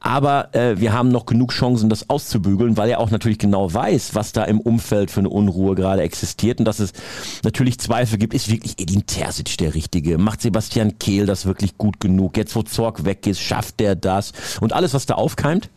Aber 0.00 0.54
äh, 0.54 0.80
wir 0.80 0.94
haben 0.94 1.10
noch 1.10 1.26
genug 1.26 1.52
Chancen, 1.52 1.90
das 1.90 2.08
auszubügeln, 2.08 2.78
weil 2.78 2.88
er 2.88 3.00
auch 3.00 3.10
natürlich 3.10 3.38
genau 3.38 3.72
weiß, 3.72 4.14
was 4.14 4.32
da 4.32 4.44
im 4.44 4.60
Umfeld 4.60 5.10
für 5.10 5.20
eine 5.20 5.28
Unruhe 5.28 5.74
gerade 5.74 6.00
existiert 6.00 6.58
und 6.58 6.64
dass 6.64 6.78
es 6.78 6.94
natürlich 7.42 7.78
Zweifel 7.78 8.16
gibt. 8.16 8.32
Ist 8.32 8.50
wirklich 8.50 8.80
Edin 8.80 9.04
Terzic 9.04 9.58
der 9.58 9.74
Richtige? 9.74 10.16
Macht 10.16 10.40
Sebastian 10.40 10.98
Kehl 10.98 11.26
das 11.26 11.44
wirklich 11.44 11.76
gut 11.76 12.00
genug? 12.00 12.38
Jetzt 12.38 12.56
wo 12.56 12.62
Zorg 12.62 13.04
weg 13.04 13.26
ist, 13.26 13.40
schafft 13.40 13.78
der 13.80 13.94
das? 13.94 14.32
Und 14.60 14.72
alles, 14.72 14.94
was 14.94 15.04
da 15.04 15.16
aufkeimt. 15.16 15.68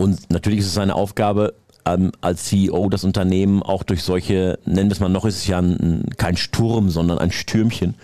Und 0.00 0.30
natürlich 0.30 0.60
ist 0.60 0.66
es 0.66 0.74
seine 0.74 0.94
Aufgabe, 0.94 1.54
ähm, 1.84 2.12
als 2.20 2.44
CEO 2.44 2.88
das 2.88 3.02
Unternehmen 3.02 3.64
auch 3.64 3.82
durch 3.82 4.04
solche, 4.04 4.60
nennen 4.64 4.90
wir 4.90 4.92
es 4.92 5.00
mal 5.00 5.08
noch, 5.08 5.24
ist 5.24 5.38
es 5.38 5.46
ja 5.48 5.58
ein, 5.58 6.04
kein 6.16 6.36
Sturm, 6.36 6.88
sondern 6.88 7.18
ein 7.18 7.32
Stürmchen, 7.32 7.96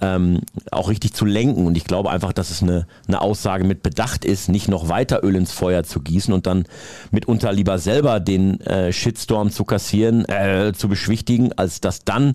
ähm, 0.00 0.40
auch 0.72 0.88
richtig 0.88 1.14
zu 1.14 1.24
lenken. 1.24 1.64
Und 1.66 1.76
ich 1.76 1.84
glaube 1.84 2.10
einfach, 2.10 2.32
dass 2.32 2.50
es 2.50 2.60
eine, 2.60 2.88
eine 3.06 3.20
Aussage 3.20 3.62
mit 3.62 3.84
Bedacht 3.84 4.24
ist, 4.24 4.48
nicht 4.48 4.66
noch 4.66 4.88
weiter 4.88 5.22
Öl 5.22 5.36
ins 5.36 5.52
Feuer 5.52 5.84
zu 5.84 6.00
gießen 6.00 6.34
und 6.34 6.46
dann 6.46 6.64
mitunter 7.12 7.52
lieber 7.52 7.78
selber 7.78 8.18
den 8.18 8.60
äh, 8.62 8.92
Shitstorm 8.92 9.52
zu 9.52 9.64
kassieren, 9.64 10.24
äh, 10.24 10.72
zu 10.74 10.88
beschwichtigen, 10.88 11.52
als 11.52 11.80
dass 11.80 12.04
dann 12.04 12.34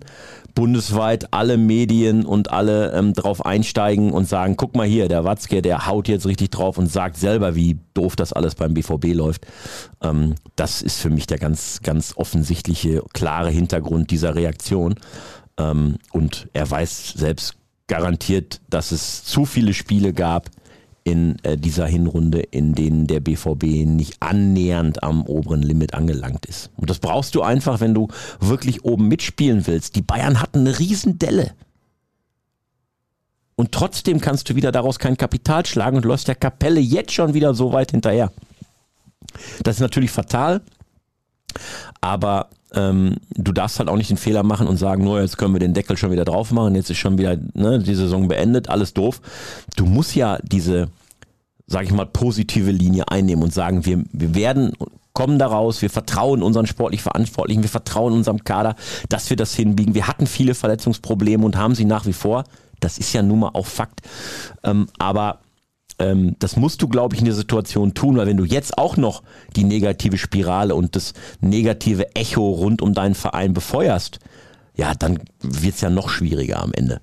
bundesweit 0.54 1.32
alle 1.32 1.56
Medien 1.56 2.24
und 2.24 2.50
alle 2.50 2.92
ähm, 2.92 3.12
drauf 3.12 3.44
einsteigen 3.44 4.12
und 4.12 4.28
sagen, 4.28 4.56
guck 4.56 4.76
mal 4.76 4.86
hier, 4.86 5.08
der 5.08 5.24
Watzke, 5.24 5.62
der 5.62 5.86
haut 5.86 6.08
jetzt 6.08 6.26
richtig 6.26 6.50
drauf 6.50 6.78
und 6.78 6.90
sagt 6.90 7.16
selber, 7.16 7.54
wie 7.54 7.78
doof 7.94 8.16
das 8.16 8.32
alles 8.32 8.54
beim 8.54 8.74
BVB 8.74 9.14
läuft. 9.14 9.46
Ähm, 10.02 10.34
das 10.56 10.82
ist 10.82 11.00
für 11.00 11.10
mich 11.10 11.26
der 11.26 11.38
ganz, 11.38 11.80
ganz 11.82 12.14
offensichtliche, 12.16 13.02
klare 13.12 13.50
Hintergrund 13.50 14.10
dieser 14.10 14.34
Reaktion. 14.34 14.94
Ähm, 15.58 15.96
und 16.12 16.48
er 16.52 16.70
weiß 16.70 17.14
selbst 17.16 17.56
garantiert, 17.86 18.60
dass 18.70 18.92
es 18.92 19.24
zu 19.24 19.44
viele 19.44 19.74
Spiele 19.74 20.12
gab 20.12 20.50
in 21.04 21.36
äh, 21.42 21.56
dieser 21.58 21.86
Hinrunde, 21.86 22.40
in 22.40 22.74
denen 22.74 23.06
der 23.06 23.20
BVB 23.20 23.86
nicht 23.86 24.16
annähernd 24.20 25.02
am 25.02 25.24
oberen 25.26 25.62
Limit 25.62 25.92
angelangt 25.94 26.46
ist. 26.46 26.70
Und 26.76 26.88
das 26.88 26.98
brauchst 26.98 27.34
du 27.34 27.42
einfach, 27.42 27.80
wenn 27.80 27.94
du 27.94 28.08
wirklich 28.40 28.84
oben 28.84 29.08
mitspielen 29.08 29.66
willst. 29.66 29.96
Die 29.96 30.02
Bayern 30.02 30.40
hatten 30.40 30.60
eine 30.60 30.78
Riesendelle. 30.78 31.52
Und 33.54 33.72
trotzdem 33.72 34.20
kannst 34.20 34.48
du 34.48 34.56
wieder 34.56 34.72
daraus 34.72 34.98
kein 34.98 35.16
Kapital 35.16 35.64
schlagen 35.66 35.98
und 35.98 36.04
läufst 36.04 36.26
der 36.26 36.34
Kapelle 36.34 36.80
jetzt 36.80 37.12
schon 37.12 37.34
wieder 37.34 37.54
so 37.54 37.72
weit 37.72 37.92
hinterher. 37.92 38.32
Das 39.62 39.76
ist 39.76 39.80
natürlich 39.80 40.10
fatal, 40.10 40.62
aber 42.00 42.48
ähm, 42.74 43.16
du 43.30 43.52
darfst 43.52 43.78
halt 43.78 43.88
auch 43.88 43.96
nicht 43.96 44.10
den 44.10 44.16
Fehler 44.16 44.42
machen 44.42 44.66
und 44.66 44.76
sagen, 44.76 45.04
nur 45.04 45.20
jetzt 45.20 45.38
können 45.38 45.54
wir 45.54 45.60
den 45.60 45.74
Deckel 45.74 45.96
schon 45.96 46.10
wieder 46.10 46.24
drauf 46.24 46.52
machen, 46.52 46.74
jetzt 46.74 46.90
ist 46.90 46.98
schon 46.98 47.18
wieder 47.18 47.36
ne, 47.54 47.78
die 47.78 47.94
Saison 47.94 48.28
beendet, 48.28 48.68
alles 48.68 48.94
doof. 48.94 49.20
Du 49.76 49.86
musst 49.86 50.14
ja 50.14 50.38
diese, 50.42 50.88
sag 51.66 51.84
ich 51.84 51.92
mal, 51.92 52.06
positive 52.06 52.70
Linie 52.70 53.08
einnehmen 53.08 53.44
und 53.44 53.52
sagen, 53.52 53.84
wir, 53.86 54.04
wir 54.12 54.34
werden 54.34 54.72
kommen 55.14 55.38
daraus, 55.38 55.80
wir 55.80 55.90
vertrauen 55.90 56.42
unseren 56.42 56.66
sportlich 56.66 57.02
Verantwortlichen, 57.02 57.62
wir 57.62 57.70
vertrauen 57.70 58.12
unserem 58.12 58.42
Kader, 58.42 58.74
dass 59.08 59.30
wir 59.30 59.36
das 59.36 59.54
hinbiegen. 59.54 59.94
Wir 59.94 60.08
hatten 60.08 60.26
viele 60.26 60.54
Verletzungsprobleme 60.54 61.44
und 61.44 61.56
haben 61.56 61.76
sie 61.76 61.84
nach 61.84 62.04
wie 62.04 62.12
vor. 62.12 62.44
Das 62.80 62.98
ist 62.98 63.12
ja 63.12 63.22
nun 63.22 63.38
mal 63.38 63.50
auch 63.54 63.66
Fakt. 63.66 64.00
Ähm, 64.64 64.88
aber 64.98 65.38
ähm, 65.98 66.36
das 66.38 66.56
musst 66.56 66.82
du, 66.82 66.88
glaube 66.88 67.14
ich, 67.14 67.20
in 67.20 67.26
der 67.26 67.34
Situation 67.34 67.94
tun, 67.94 68.16
weil 68.16 68.26
wenn 68.26 68.36
du 68.36 68.44
jetzt 68.44 68.78
auch 68.78 68.96
noch 68.96 69.22
die 69.56 69.64
negative 69.64 70.18
Spirale 70.18 70.74
und 70.74 70.96
das 70.96 71.12
negative 71.40 72.14
Echo 72.14 72.50
rund 72.50 72.82
um 72.82 72.94
deinen 72.94 73.14
Verein 73.14 73.54
befeuerst, 73.54 74.18
ja, 74.76 74.94
dann 74.94 75.20
wird 75.40 75.74
es 75.74 75.80
ja 75.80 75.90
noch 75.90 76.08
schwieriger 76.08 76.60
am 76.60 76.72
Ende. 76.72 77.00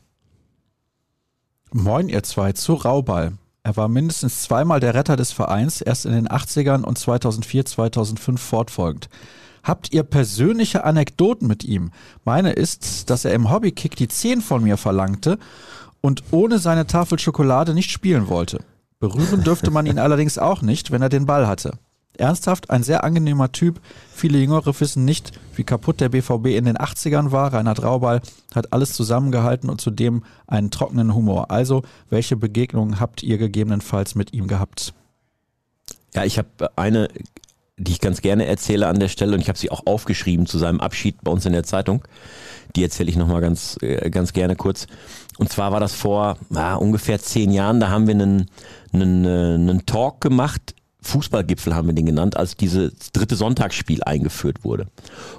Moin, 1.72 2.10
ihr 2.10 2.24
zwei, 2.24 2.52
zu 2.52 2.74
Rauball. 2.74 3.34
Er 3.64 3.78
war 3.78 3.88
mindestens 3.88 4.42
zweimal 4.42 4.80
der 4.80 4.94
Retter 4.94 5.16
des 5.16 5.32
Vereins, 5.32 5.82
erst 5.82 6.06
in 6.06 6.12
den 6.12 6.28
80ern 6.28 6.84
und 6.84 6.98
2004, 6.98 7.66
2005 7.66 8.42
fortfolgend. 8.42 9.10
Habt 9.64 9.94
ihr 9.94 10.04
persönliche 10.04 10.84
Anekdoten 10.84 11.48
mit 11.48 11.64
ihm? 11.64 11.92
Meine 12.26 12.54
ist, 12.54 13.10
dass 13.10 13.26
er 13.26 13.34
im 13.34 13.52
Hobbykick 13.52 13.96
die 13.96 14.08
10 14.08 14.42
von 14.42 14.64
mir 14.64 14.78
verlangte 14.78 15.38
und 16.02 16.24
ohne 16.32 16.58
seine 16.58 16.88
Tafel 16.88 17.20
Schokolade 17.20 17.76
nicht 17.76 17.92
spielen 17.92 18.28
wollte. 18.28 18.60
Berühren 19.02 19.44
dürfte 19.44 19.72
man 19.72 19.88
ihn 19.88 20.00
allerdings 20.00 20.38
auch 20.38 20.62
nicht, 20.62 20.92
wenn 20.92 21.02
er 21.02 21.10
den 21.10 21.26
Ball 21.26 21.48
hatte. 21.48 21.74
Ernsthaft, 22.18 22.70
ein 22.70 22.84
sehr 22.84 23.04
angenehmer 23.04 23.52
Typ. 23.52 23.82
Viele 24.14 24.38
Jüngere 24.38 24.80
wissen 24.80 25.06
nicht, 25.06 25.32
wie 25.56 25.64
kaputt 25.64 26.00
der 26.00 26.10
BVB 26.10 26.48
in 26.48 26.66
den 26.66 26.78
80ern 26.78 27.32
war. 27.32 27.52
Reinhard 27.52 27.82
Raubal 27.82 28.22
hat 28.54 28.72
alles 28.74 28.94
zusammengehalten 28.94 29.72
und 29.72 29.82
zudem 29.82 30.24
einen 30.46 30.70
trockenen 30.70 31.16
Humor. 31.16 31.50
Also, 31.50 31.82
welche 32.12 32.36
Begegnungen 32.36 33.00
habt 33.00 33.24
ihr 33.24 33.40
gegebenenfalls 33.40 34.14
mit 34.14 34.34
ihm 34.34 34.48
gehabt? 34.48 34.94
Ja, 36.14 36.24
ich 36.24 36.38
habe 36.38 36.50
eine, 36.76 37.08
die 37.78 37.94
ich 37.94 38.02
ganz 38.02 38.22
gerne 38.22 38.46
erzähle 38.46 38.88
an 38.88 39.00
der 39.00 39.08
Stelle 39.08 39.34
und 39.34 39.42
ich 39.42 39.48
habe 39.48 39.58
sie 39.58 39.72
auch 39.72 39.88
aufgeschrieben 39.88 40.46
zu 40.46 40.60
seinem 40.60 40.80
Abschied 40.80 41.16
bei 41.24 41.32
uns 41.32 41.46
in 41.48 41.54
der 41.54 41.64
Zeitung. 41.64 42.04
Die 42.76 42.84
erzähle 42.84 43.10
ich 43.10 43.18
nochmal 43.18 43.42
ganz, 43.42 43.78
äh, 43.82 44.10
ganz 44.12 44.34
gerne 44.34 44.56
kurz. 44.56 44.86
Und 45.38 45.50
zwar 45.50 45.72
war 45.72 45.80
das 45.80 45.94
vor 45.94 46.38
ah, 46.54 46.76
ungefähr 46.76 47.20
zehn 47.20 47.52
Jahren, 47.52 47.80
da 47.80 47.90
haben 47.90 48.06
wir 48.08 48.14
einen, 48.14 48.50
einen, 48.94 49.26
äh, 49.26 49.54
einen 49.56 49.86
Talk 49.86 50.22
gemacht 50.22 50.76
Fußballgipfel 51.04 51.74
haben 51.76 51.88
wir 51.88 51.96
den 51.96 52.06
genannt, 52.06 52.38
als 52.38 52.56
dieses 52.56 53.12
dritte 53.12 53.36
Sonntagsspiel 53.36 54.04
eingeführt 54.04 54.64
wurde. 54.64 54.86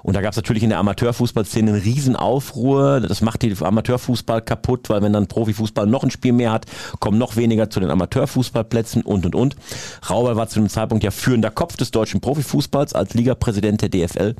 Und 0.02 0.14
da 0.14 0.20
gab 0.20 0.32
es 0.32 0.36
natürlich 0.36 0.64
in 0.64 0.70
der 0.70 0.78
Amateurfußballszene 0.78 1.72
einen 1.72 1.80
riesen 1.80 2.16
Aufruhr. 2.16 3.00
Das 3.00 3.20
macht 3.20 3.42
die 3.42 3.54
Amateurfußball 3.58 4.42
kaputt, 4.42 4.90
weil 4.90 5.02
wenn 5.02 5.12
dann 5.12 5.28
Profifußball 5.28 5.86
noch 5.86 6.02
ein 6.02 6.10
Spiel 6.10 6.32
mehr 6.32 6.50
hat, 6.50 6.66
kommen 6.98 7.16
noch 7.16 7.36
weniger 7.36 7.70
zu 7.70 7.78
den 7.78 7.90
Amateurfußballplätzen 7.90 9.02
und 9.02 9.24
und 9.24 9.36
und. 9.36 9.56
Rauber 10.10 10.34
war 10.34 10.48
zu 10.48 10.58
dem 10.58 10.68
Zeitpunkt 10.68 11.04
ja 11.04 11.12
führender 11.12 11.50
Kopf 11.50 11.76
des 11.76 11.92
deutschen 11.92 12.20
Profifußballs 12.20 12.92
als 12.92 13.14
Ligapräsident 13.14 13.82
der 13.82 13.88
DFL. 13.88 14.34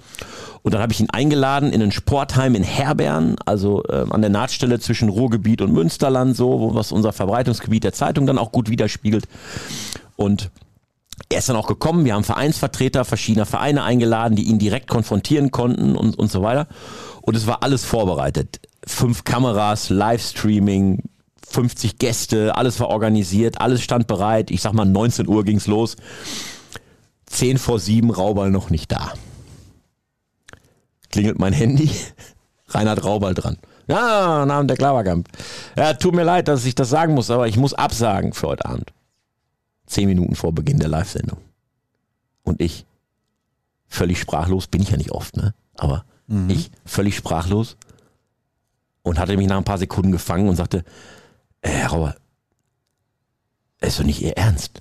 Und 0.63 0.75
dann 0.75 0.83
habe 0.83 0.93
ich 0.93 1.01
ihn 1.01 1.11
eingeladen 1.11 1.73
in 1.73 1.83
ein 1.83 1.93
Sportheim 1.93 2.57
in 2.57 2.65
Herbern, 2.65 3.37
also 3.47 3.85
äh, 3.85 4.07
an 4.11 4.23
der 4.23 4.31
Nahtstelle 4.31 4.81
zwischen 4.81 5.09
Ruhrgebiet 5.09 5.61
und 5.61 5.73
Münsterland, 5.73 6.37
so, 6.37 6.61
wo 6.61 6.75
was 6.75 6.91
unser 6.91 7.13
Verbreitungsgebiet 7.13 7.85
der 7.85 7.93
Zeitung 7.93 8.27
dann 8.27 8.39
auch 8.39 8.51
gut 8.51 8.69
widerspiegelt. 8.69 9.27
Und 10.17 10.51
er 11.33 11.39
ist 11.39 11.49
dann 11.49 11.57
auch 11.57 11.67
gekommen, 11.67 12.05
wir 12.05 12.15
haben 12.15 12.25
Vereinsvertreter 12.25 13.05
verschiedener 13.05 13.47
Vereine 13.47 13.83
eingeladen, 13.83 14.37
die 14.37 14.45
ihn 14.45 14.59
direkt 14.59 14.89
konfrontieren 14.89 15.51
konnten 15.51 15.97
und, 15.97 16.19
und 16.19 16.31
so 16.31 16.43
weiter. 16.43 16.69
Und 17.23 17.37
es 17.37 17.47
war 17.47 17.63
alles 17.63 17.85
vorbereitet. 17.85 18.61
Fünf 18.87 19.25
Kameras, 19.25 19.91
Livestreaming, 19.91 21.05
50 21.49 21.99
Gäste, 21.99 22.57
alles 22.57 22.81
war 22.81 22.89
organisiert, 22.89 23.61
alles 23.61 23.83
stand 23.83 24.07
bereit. 24.07 24.51
Ich 24.51 24.63
sag 24.63 24.73
mal, 24.73 24.85
19 24.85 25.29
Uhr 25.29 25.45
ging's 25.45 25.67
los. 25.67 25.97
10 27.27 27.59
vor 27.59 27.79
7, 27.79 28.11
Raubal 28.11 28.51
noch 28.51 28.71
nicht 28.71 28.93
da. 28.93 29.13
Klingelt 31.11 31.39
mein 31.39 31.53
Handy, 31.53 31.91
Reinhard 32.69 33.05
Raubal 33.05 33.35
dran. 33.35 33.59
Ja, 33.89 34.47
Namen 34.47 34.69
der 34.69 34.77
Klaverkamp. 34.77 35.29
Ja, 35.77 35.93
tut 35.95 36.15
mir 36.15 36.25
leid, 36.25 36.49
dass 36.49 36.65
ich 36.65 36.75
das 36.75 36.89
sagen 36.89 37.15
muss, 37.15 37.31
aber 37.31 37.49
ich 37.49 37.57
muss 37.57 37.75
absagen 37.75 38.33
für 38.33 38.49
heute 38.49 38.67
Abend 38.67 38.93
zehn 39.93 40.09
Minuten 40.09 40.35
vor 40.35 40.53
Beginn 40.53 40.79
der 40.79 40.89
Live-Sendung. 40.89 41.39
Und 42.43 42.61
ich, 42.61 42.87
völlig 43.89 44.19
sprachlos, 44.19 44.67
bin 44.67 44.83
ich 44.83 44.91
ja 44.91 44.97
nicht 44.97 45.13
oft, 45.13 45.37
ne? 45.37 45.55
Aber 45.77 46.05
mhm. 46.27 46.51
ich, 46.51 46.71
völlig 46.85 47.17
sprachlos 47.17 47.77
und 49.03 49.19
hatte 49.19 49.37
mich 49.37 49.47
nach 49.47 49.59
ein 49.59 49.65
paar 49.65 49.79
Sekunden 49.79 50.13
gefangen 50.13 50.49
und 50.49 50.57
sagte, 50.57 50.85
äh, 51.61 51.71
Herr 51.71 51.91
Rauer, 51.91 52.17
ist 53.81 53.99
doch 53.99 54.05
nicht 54.05 54.23
Ihr 54.23 54.37
Ernst. 54.37 54.81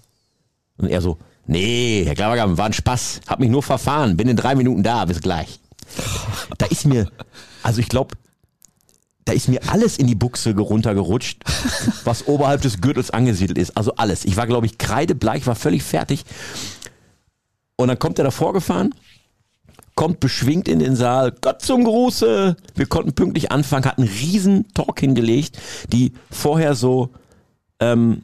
Und 0.78 0.90
er 0.90 1.02
so, 1.02 1.18
nee, 1.46 2.04
Herr 2.06 2.16
Klavergaben, 2.16 2.58
war 2.58 2.68
ein 2.68 2.74
Spaß, 2.74 3.22
hab 3.28 3.40
mich 3.40 3.50
nur 3.50 3.64
verfahren, 3.64 4.18
bin 4.18 4.28
in 4.28 4.36
drei 4.36 4.56
Minuten 4.56 4.84
da, 4.84 5.06
bis 5.06 5.22
gleich. 5.22 5.60
Da 6.58 6.66
ist 6.68 6.86
mir, 6.86 7.12
also 7.64 7.82
ich 7.82 7.90
glaube, 7.90 8.16
Da 9.26 9.34
ist 9.34 9.48
mir 9.48 9.62
alles 9.68 9.98
in 9.98 10.08
die 10.08 10.16
Buchse 10.16 10.56
runtergerutscht, 10.56 11.44
was 12.04 12.28
oberhalb 12.28 12.62
des 12.62 12.82
Gürtels 12.82 13.12
angesiedelt 13.12 13.58
ist. 13.58 13.78
Also 13.78 13.96
alles. 13.96 14.26
Ich 14.26 14.38
war, 14.38 14.48
glaube 14.48 14.66
ich, 14.66 14.78
kreidebleich, 14.78 15.46
war 15.46 15.56
völlig 15.56 15.84
fertig. 15.84 16.26
Und 17.76 17.88
dann 17.88 18.00
kommt 18.00 18.20
er 18.20 18.26
davor 18.26 18.54
gefahren, 18.54 18.94
kommt 19.96 20.20
beschwingt 20.20 20.68
in 20.68 20.80
den 20.80 20.96
Saal. 20.96 21.34
Gott 21.42 21.62
zum 21.62 21.84
Gruße! 21.84 22.56
Wir 22.76 22.86
konnten 22.86 23.14
pünktlich 23.14 23.52
anfangen, 23.52 23.86
hatten 23.86 24.04
einen 24.04 24.12
riesen 24.12 24.68
Talk 24.74 25.00
hingelegt, 25.00 25.58
die 25.92 26.14
vorher 26.30 26.76
so, 26.76 27.10
ähm, 27.80 28.24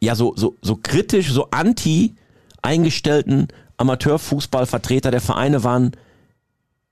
ja, 0.00 0.14
so, 0.14 0.34
so, 0.36 0.56
so 0.62 0.76
kritisch, 0.76 1.30
so 1.32 1.48
anti 1.50 2.14
eingestellten 2.62 3.48
Amateurfußballvertreter 3.76 5.10
der 5.10 5.20
Vereine 5.20 5.64
waren 5.64 5.92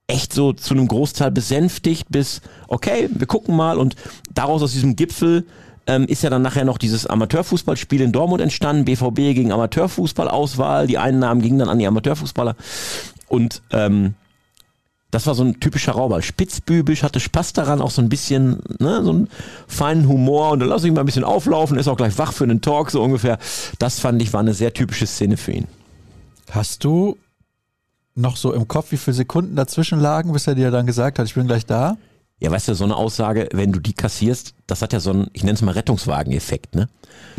echt 0.07 0.33
so 0.33 0.53
zu 0.53 0.75
einem 0.75 0.89
Großteil 0.89 1.31
besänftigt 1.31 2.07
bis, 2.11 2.41
okay, 2.69 3.09
wir 3.13 3.27
gucken 3.27 3.57
mal 3.57 3.79
und 3.79 3.97
daraus 4.33 4.63
aus 4.63 4.73
diesem 4.73 4.97
Gipfel 4.97 5.47
ähm, 5.87 6.05
ist 6.05 6.23
ja 6.23 6.31
dann 6.31 6.43
nachher 6.43 6.65
noch 6.65 6.79
dieses 6.79 7.07
Amateurfußballspiel 7.07 8.01
in 8.01 8.13
Dortmund 8.13 8.43
entstanden, 8.43 8.85
BVB 8.85 9.35
gegen 9.35 9.53
Amateurfußballauswahl, 9.53 10.87
die 10.87 10.99
Einnahmen 10.99 11.41
gingen 11.41 11.59
dann 11.59 11.69
an 11.69 11.79
die 11.79 11.87
Amateurfußballer 11.87 12.57
und 13.29 13.63
ähm, 13.71 14.15
das 15.13 15.27
war 15.27 15.35
so 15.35 15.45
ein 15.45 15.61
typischer 15.61 15.93
Rauber. 15.93 16.23
Spitzbübisch, 16.23 17.03
hatte 17.03 17.21
Spaß 17.21 17.53
daran, 17.53 17.83
auch 17.83 17.91
so 17.91 18.01
ein 18.01 18.09
bisschen, 18.09 18.61
ne, 18.79 19.05
so 19.05 19.11
einen 19.11 19.29
feinen 19.69 20.09
Humor 20.09 20.53
und 20.53 20.61
dann 20.61 20.71
lass 20.71 20.85
ich 20.85 20.91
mal 20.91 21.01
ein 21.01 21.07
bisschen 21.07 21.23
auflaufen, 21.23 21.79
ist 21.79 21.87
auch 21.87 21.99
gleich 21.99 22.17
wach 22.17 22.33
für 22.33 22.45
einen 22.45 22.63
Talk, 22.63 22.91
so 22.91 23.03
ungefähr. 23.03 23.39
Das 23.79 24.01
fand 24.01 24.23
ich 24.23 24.33
war 24.33 24.41
eine 24.41 24.55
sehr 24.55 24.73
typische 24.73 25.07
Szene 25.07 25.37
für 25.37 25.53
ihn. 25.53 25.67
Hast 26.51 26.83
du 26.83 27.19
noch 28.15 28.37
so 28.37 28.53
im 28.53 28.69
Kopf, 28.69 28.93
wie 28.93 28.97
viele 28.97 29.15
Sekunden 29.15 29.57
dazwischen 29.57 30.01
lagen, 30.01 30.33
bis 30.33 30.47
er 30.47 30.55
dir 30.55 30.71
dann 30.71 30.87
gesagt 30.87 31.19
hat, 31.19 31.27
ich 31.27 31.35
bin 31.35 31.47
gleich 31.47 31.67
da? 31.67 31.97
Ja, 32.43 32.51
weißt 32.51 32.69
du, 32.69 32.75
so 32.75 32.83
eine 32.83 32.97
Aussage, 32.97 33.49
wenn 33.53 33.71
du 33.71 33.79
die 33.79 33.93
kassierst, 33.93 34.55
das 34.67 34.83
hat 34.83 34.93
ja 34.93 34.99
so 34.99 35.11
einen, 35.11 35.29
ich 35.33 35.45
nenne 35.45 35.55
es 35.55 35.63
mal 35.63 35.71
Rettungswagen-Effekt, 35.71 36.75
ne? 36.75 36.89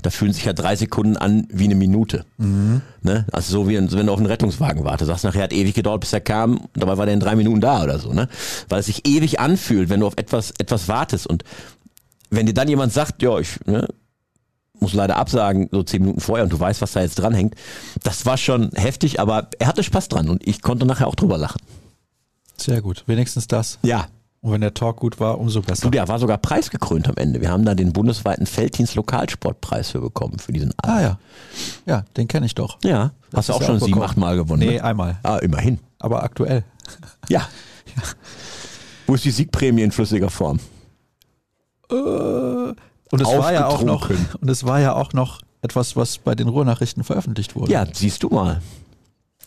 Da 0.02 0.10
fühlen 0.10 0.32
sich 0.32 0.46
ja 0.46 0.54
drei 0.54 0.78
Sekunden 0.78 1.18
an 1.18 1.46
wie 1.50 1.66
eine 1.66 1.76
Minute. 1.76 2.26
Mhm. 2.38 2.82
Ne? 3.02 3.26
Also 3.34 3.52
so 3.52 3.70
wie 3.70 3.76
wenn 3.76 3.88
du 4.08 4.14
auf 4.14 4.18
einen 4.18 4.28
Rettungswagen 4.28 4.86
wartest. 4.86 5.10
Sagst 5.10 5.26
nachher 5.26 5.44
hat 5.44 5.52
ewig 5.52 5.74
gedauert, 5.74 6.00
bis 6.00 6.14
er 6.14 6.22
kam, 6.22 6.70
dabei 6.74 6.98
war 6.98 7.06
der 7.06 7.14
in 7.14 7.20
drei 7.20 7.36
Minuten 7.36 7.60
da 7.60 7.84
oder 7.84 8.00
so, 8.00 8.14
ne? 8.14 8.30
Weil 8.70 8.80
es 8.80 8.86
sich 8.86 9.06
ewig 9.06 9.42
anfühlt, 9.42 9.90
wenn 9.90 10.00
du 10.00 10.08
auf 10.08 10.14
etwas, 10.16 10.54
etwas 10.58 10.88
wartest. 10.88 11.28
Und 11.28 11.44
wenn 12.30 12.46
dir 12.46 12.54
dann 12.54 12.70
jemand 12.70 12.94
sagt, 12.94 13.22
ja, 13.22 13.38
ich, 13.40 13.60
ne, 13.66 13.88
muss 14.80 14.94
leider 14.94 15.16
absagen, 15.18 15.70
so 15.72 15.84
zehn 15.84 16.02
Minuten 16.02 16.20
vorher 16.20 16.44
und 16.44 16.52
du 16.52 16.60
weißt, 16.60 16.82
was 16.82 16.92
da 16.94 17.02
jetzt 17.02 17.16
dranhängt. 17.16 17.56
Das 18.04 18.26
war 18.26 18.38
schon 18.38 18.72
heftig, 18.76 19.20
aber 19.20 19.48
er 19.60 19.68
hatte 19.68 19.84
Spaß 19.84 20.10
dran 20.10 20.30
und 20.30 20.46
ich 20.48 20.62
konnte 20.62 20.86
nachher 20.86 21.08
auch 21.08 21.16
drüber 21.16 21.38
lachen. 21.38 21.62
Sehr 22.58 22.82
gut, 22.82 23.04
wenigstens 23.08 23.48
das. 23.48 23.80
Ja, 23.84 24.08
Und 24.42 24.52
wenn 24.52 24.62
der 24.62 24.74
Talk 24.74 24.98
gut 24.98 25.20
war, 25.20 25.40
umso 25.40 25.62
besser. 25.62 25.84
Du, 25.84 25.90
der 25.90 26.08
war 26.08 26.20
sogar 26.20 26.38
preisgekrönt 26.38 27.08
am 27.08 27.16
Ende. 27.16 27.40
Wir 27.40 27.50
haben 27.50 27.64
da 27.66 27.76
den 27.76 27.94
bundesweiten 27.94 28.46
Felddienst 28.46 28.96
Lokalsportpreis 28.96 29.92
für 29.92 30.02
bekommen, 30.02 30.38
für 30.40 30.52
diesen 30.52 30.72
Abend. 30.80 30.96
ah 30.98 31.02
ja. 31.02 31.20
Ja, 31.86 32.06
den 32.18 32.28
kenne 32.28 32.46
ich 32.46 32.54
doch. 32.56 32.78
Ja, 32.84 33.12
hast 33.34 33.50
du 33.50 33.54
auch 33.54 33.62
ja 33.62 33.68
schon 33.68 33.80
sieben, 33.80 34.02
acht 34.02 34.18
Mal 34.18 34.36
gewonnen. 34.36 34.60
Nee, 34.68 34.76
ne? 34.76 34.84
einmal. 34.84 35.18
Ah, 35.24 35.38
immerhin. 35.38 35.80
Aber 36.00 36.24
aktuell. 36.24 36.64
Ja. 37.30 37.48
Wo 39.08 39.16
ist 39.16 39.24
die 39.24 39.32
Siegprämie 39.32 39.82
in 39.84 39.92
flüssiger 39.92 40.30
Form? 40.30 40.60
Äh, 41.90 42.74
Und 43.14 43.22
es 43.22 43.28
war 43.28 43.54
ja 43.54 43.68
auch 43.68 43.84
noch, 43.84 44.10
und 44.10 44.50
es 44.50 44.64
war 44.64 44.80
ja 44.80 44.94
auch 44.94 45.14
noch 45.14 45.42
etwas, 45.62 45.96
was 45.96 46.18
bei 46.18 46.34
den 46.34 46.48
Ruhrnachrichten 46.48 47.04
veröffentlicht 47.04 47.56
wurde. 47.56 47.72
Ja, 47.72 47.86
siehst 47.94 48.24
du 48.24 48.30
mal. 48.30 48.60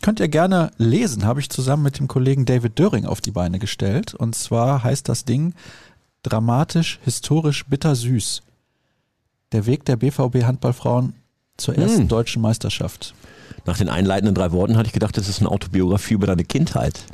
Könnt 0.03 0.21
ihr 0.21 0.29
gerne 0.29 0.71
lesen, 0.79 1.25
habe 1.25 1.41
ich 1.41 1.51
zusammen 1.51 1.83
mit 1.83 1.99
dem 1.99 2.07
Kollegen 2.07 2.45
David 2.45 2.79
Döring 2.79 3.07
auf 3.07 3.21
die 3.21 3.33
Beine 3.33 3.59
gestellt. 3.59 4.14
Und 4.14 4.37
zwar 4.37 4.85
heißt 4.85 5.09
das 5.09 5.25
Ding 5.25 5.53
dramatisch, 6.23 7.01
historisch, 7.03 7.67
bittersüß. 7.67 8.43
Der 9.51 9.67
Weg 9.67 9.85
der 9.85 9.97
BVB 9.97 10.45
Handballfrauen 10.45 11.14
zur 11.57 11.75
ersten 11.77 12.03
Hm. 12.03 12.09
deutschen 12.09 12.43
Meisterschaft. 12.43 13.14
Nach 13.64 13.79
den 13.79 13.89
einleitenden 13.89 14.37
drei 14.37 14.53
Worten 14.53 14.77
hatte 14.77 14.87
ich 14.87 14.93
gedacht, 14.93 15.17
das 15.17 15.29
ist 15.29 15.41
eine 15.41 15.51
Autobiografie 15.51 16.14
über 16.14 16.29
deine 16.29 16.45
Kindheit. 16.45 17.01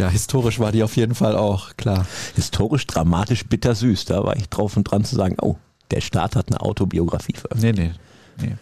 Ja, 0.00 0.08
historisch 0.08 0.58
war 0.58 0.72
die 0.72 0.82
auf 0.82 0.96
jeden 0.96 1.14
Fall 1.14 1.36
auch, 1.36 1.76
klar. 1.76 2.06
Historisch, 2.34 2.86
dramatisch, 2.86 3.44
bittersüß. 3.46 4.04
Da 4.06 4.24
war 4.24 4.36
ich 4.36 4.48
drauf 4.48 4.76
und 4.76 4.84
dran 4.84 5.04
zu 5.04 5.14
sagen, 5.16 5.36
oh, 5.40 5.56
der 5.90 6.00
Staat 6.00 6.36
hat 6.36 6.48
eine 6.48 6.60
Autobiografie 6.60 7.34
veröffentlicht. 7.34 7.76
Nee, 8.38 8.46
nee, 8.46 8.56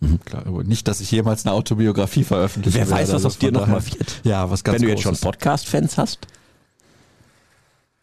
nee. 0.00 0.18
Klar, 0.24 0.46
aber 0.46 0.64
nicht, 0.64 0.88
dass 0.88 1.00
ich 1.00 1.10
jemals 1.12 1.46
eine 1.46 1.54
Autobiografie 1.54 2.24
veröffentliche. 2.24 2.78
Mhm. 2.78 2.82
Wer 2.82 2.90
weiß, 2.90 3.08
was 3.08 3.14
also 3.14 3.28
aus 3.28 3.38
dir 3.38 3.46
von 3.48 3.54
noch 3.54 3.60
daher- 3.62 3.74
mal 3.74 3.86
wird. 3.86 4.20
Ja, 4.24 4.50
was 4.50 4.64
ganz 4.64 4.76
Wenn 4.76 4.82
du 4.82 4.88
jetzt 4.90 5.02
schon. 5.02 5.16
Podcast-Fans 5.16 5.96
hast. 5.98 6.26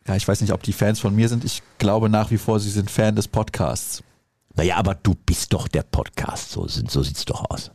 Ja, 0.08 0.16
ich 0.16 0.28
weiß 0.28 0.42
nicht, 0.42 0.54
ob 0.54 0.64
die 0.64 0.74
Fans 0.74 1.00
von 1.00 1.16
mir 1.16 1.28
sind. 1.30 1.44
Ich 1.44 1.62
glaube 1.78 2.10
nach 2.10 2.32
wie 2.32 2.38
vor, 2.38 2.60
sie 2.60 2.70
sind 2.70 2.90
Fan 2.90 3.16
des 3.16 3.28
Podcasts. 3.28 4.02
Naja, 4.56 4.78
aber 4.78 4.96
du 4.96 5.14
bist 5.26 5.54
doch 5.54 5.68
der 5.68 5.84
Podcast. 5.84 6.52
So, 6.52 6.68
so 6.68 7.04
sieht's 7.04 7.26
doch 7.26 7.50
aus. 7.50 7.70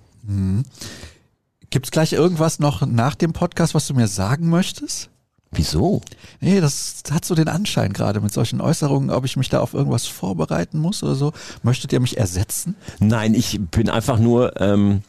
Gibt 1.74 1.86
es 1.86 1.90
gleich 1.90 2.12
irgendwas 2.12 2.60
noch 2.60 2.86
nach 2.86 3.16
dem 3.16 3.32
Podcast, 3.32 3.74
was 3.74 3.88
du 3.88 3.94
mir 3.94 4.06
sagen 4.06 4.48
möchtest? 4.48 5.10
Wieso? 5.50 6.02
Nee, 6.38 6.60
das 6.60 7.02
hat 7.10 7.24
so 7.24 7.34
den 7.34 7.48
Anschein 7.48 7.92
gerade 7.92 8.20
mit 8.20 8.32
solchen 8.32 8.60
Äußerungen, 8.60 9.10
ob 9.10 9.24
ich 9.24 9.36
mich 9.36 9.48
da 9.48 9.58
auf 9.58 9.74
irgendwas 9.74 10.06
vorbereiten 10.06 10.78
muss 10.78 11.02
oder 11.02 11.16
so. 11.16 11.32
Möchtet 11.64 11.92
ihr 11.92 11.98
mich 11.98 12.16
ersetzen? 12.16 12.76
Nein, 13.00 13.34
ich 13.34 13.60
bin 13.72 13.90
einfach 13.90 14.20
nur 14.20 14.60
ähm, 14.60 15.02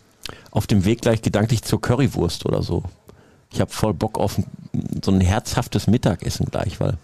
auf 0.50 0.66
dem 0.66 0.86
Weg 0.86 1.02
gleich 1.02 1.22
gedanklich 1.22 1.62
zur 1.62 1.80
Currywurst 1.80 2.48
oder 2.48 2.64
so. 2.64 2.82
Ich 3.52 3.62
habe 3.62 3.72
voll 3.72 3.94
Bock 3.94 4.18
auf 4.20 4.38
so 5.04 5.12
ein 5.12 5.22
herzhaftes 5.22 5.88
Mittagessen 5.88 6.48
gleich, 6.52 6.82
weil 6.82 6.98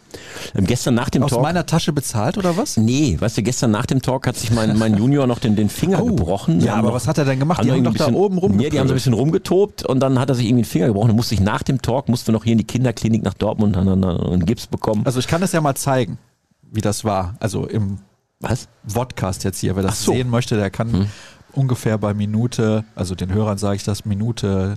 ähm, 0.55 0.65
gestern 0.65 0.93
nach 0.95 1.09
dem 1.09 1.23
Aus 1.23 1.29
Talk. 1.29 1.41
meiner 1.41 1.65
Tasche 1.65 1.93
bezahlt 1.93 2.37
oder 2.37 2.57
was? 2.57 2.75
Nee, 2.75 3.15
weißt 3.17 3.37
du, 3.37 3.43
gestern 3.43 3.71
nach 3.71 3.85
dem 3.85 4.01
Talk 4.01 4.27
hat 4.27 4.35
sich 4.35 4.51
mein, 4.51 4.77
mein 4.77 4.97
Junior 4.97 5.27
noch 5.27 5.39
den, 5.39 5.55
den 5.55 5.69
Finger 5.69 6.03
gebrochen. 6.03 6.59
Oh. 6.61 6.65
Ja, 6.65 6.71
haben 6.73 6.79
aber 6.79 6.87
noch- 6.89 6.95
was 6.95 7.07
hat 7.07 7.17
er 7.17 7.23
denn 7.25 7.39
gemacht? 7.39 7.63
Die 7.63 7.71
haben 7.71 7.83
doch 7.85 7.91
ein 7.91 7.97
da 7.97 8.05
bisschen- 8.07 8.15
oben 8.15 8.37
rum. 8.39 8.57
Nee, 8.57 8.69
die 8.69 8.79
haben 8.79 8.87
so 8.87 8.93
ein 8.93 8.97
bisschen 8.97 9.13
rumgetobt 9.13 9.85
und 9.85 10.01
dann 10.01 10.19
hat 10.19 10.27
er 10.27 10.35
sich 10.35 10.45
irgendwie 10.47 10.63
den 10.63 10.69
Finger 10.69 10.87
gebrochen. 10.87 11.07
Dann 11.09 11.15
musste 11.15 11.33
ich 11.35 11.39
nach 11.39 11.63
dem 11.63 11.81
Talk, 11.81 12.09
musste 12.09 12.33
noch 12.33 12.43
hier 12.43 12.51
in 12.53 12.57
die 12.57 12.65
Kinderklinik 12.67 13.23
nach 13.23 13.35
Dortmund 13.35 13.77
und 13.77 13.85
dann 13.85 14.03
einen 14.03 14.45
Gips 14.45 14.67
bekommen. 14.67 15.03
Also 15.05 15.19
ich 15.19 15.27
kann 15.27 15.39
das 15.39 15.53
ja 15.53 15.61
mal 15.61 15.75
zeigen, 15.75 16.17
wie 16.69 16.81
das 16.81 17.05
war. 17.05 17.35
Also 17.39 17.65
im 17.67 17.99
Was? 18.41 18.67
Vodcast 18.85 19.45
jetzt 19.45 19.59
hier. 19.59 19.77
Wer 19.77 19.83
das 19.83 20.03
so. 20.03 20.11
sehen 20.11 20.29
möchte, 20.29 20.57
der 20.57 20.69
kann 20.71 21.07
ungefähr 21.53 21.97
bei 21.97 22.13
Minute, 22.13 22.83
also 22.95 23.15
den 23.15 23.33
Hörern 23.33 23.57
sage 23.57 23.77
ich 23.77 23.83
das, 23.83 24.03
Minute 24.03 24.75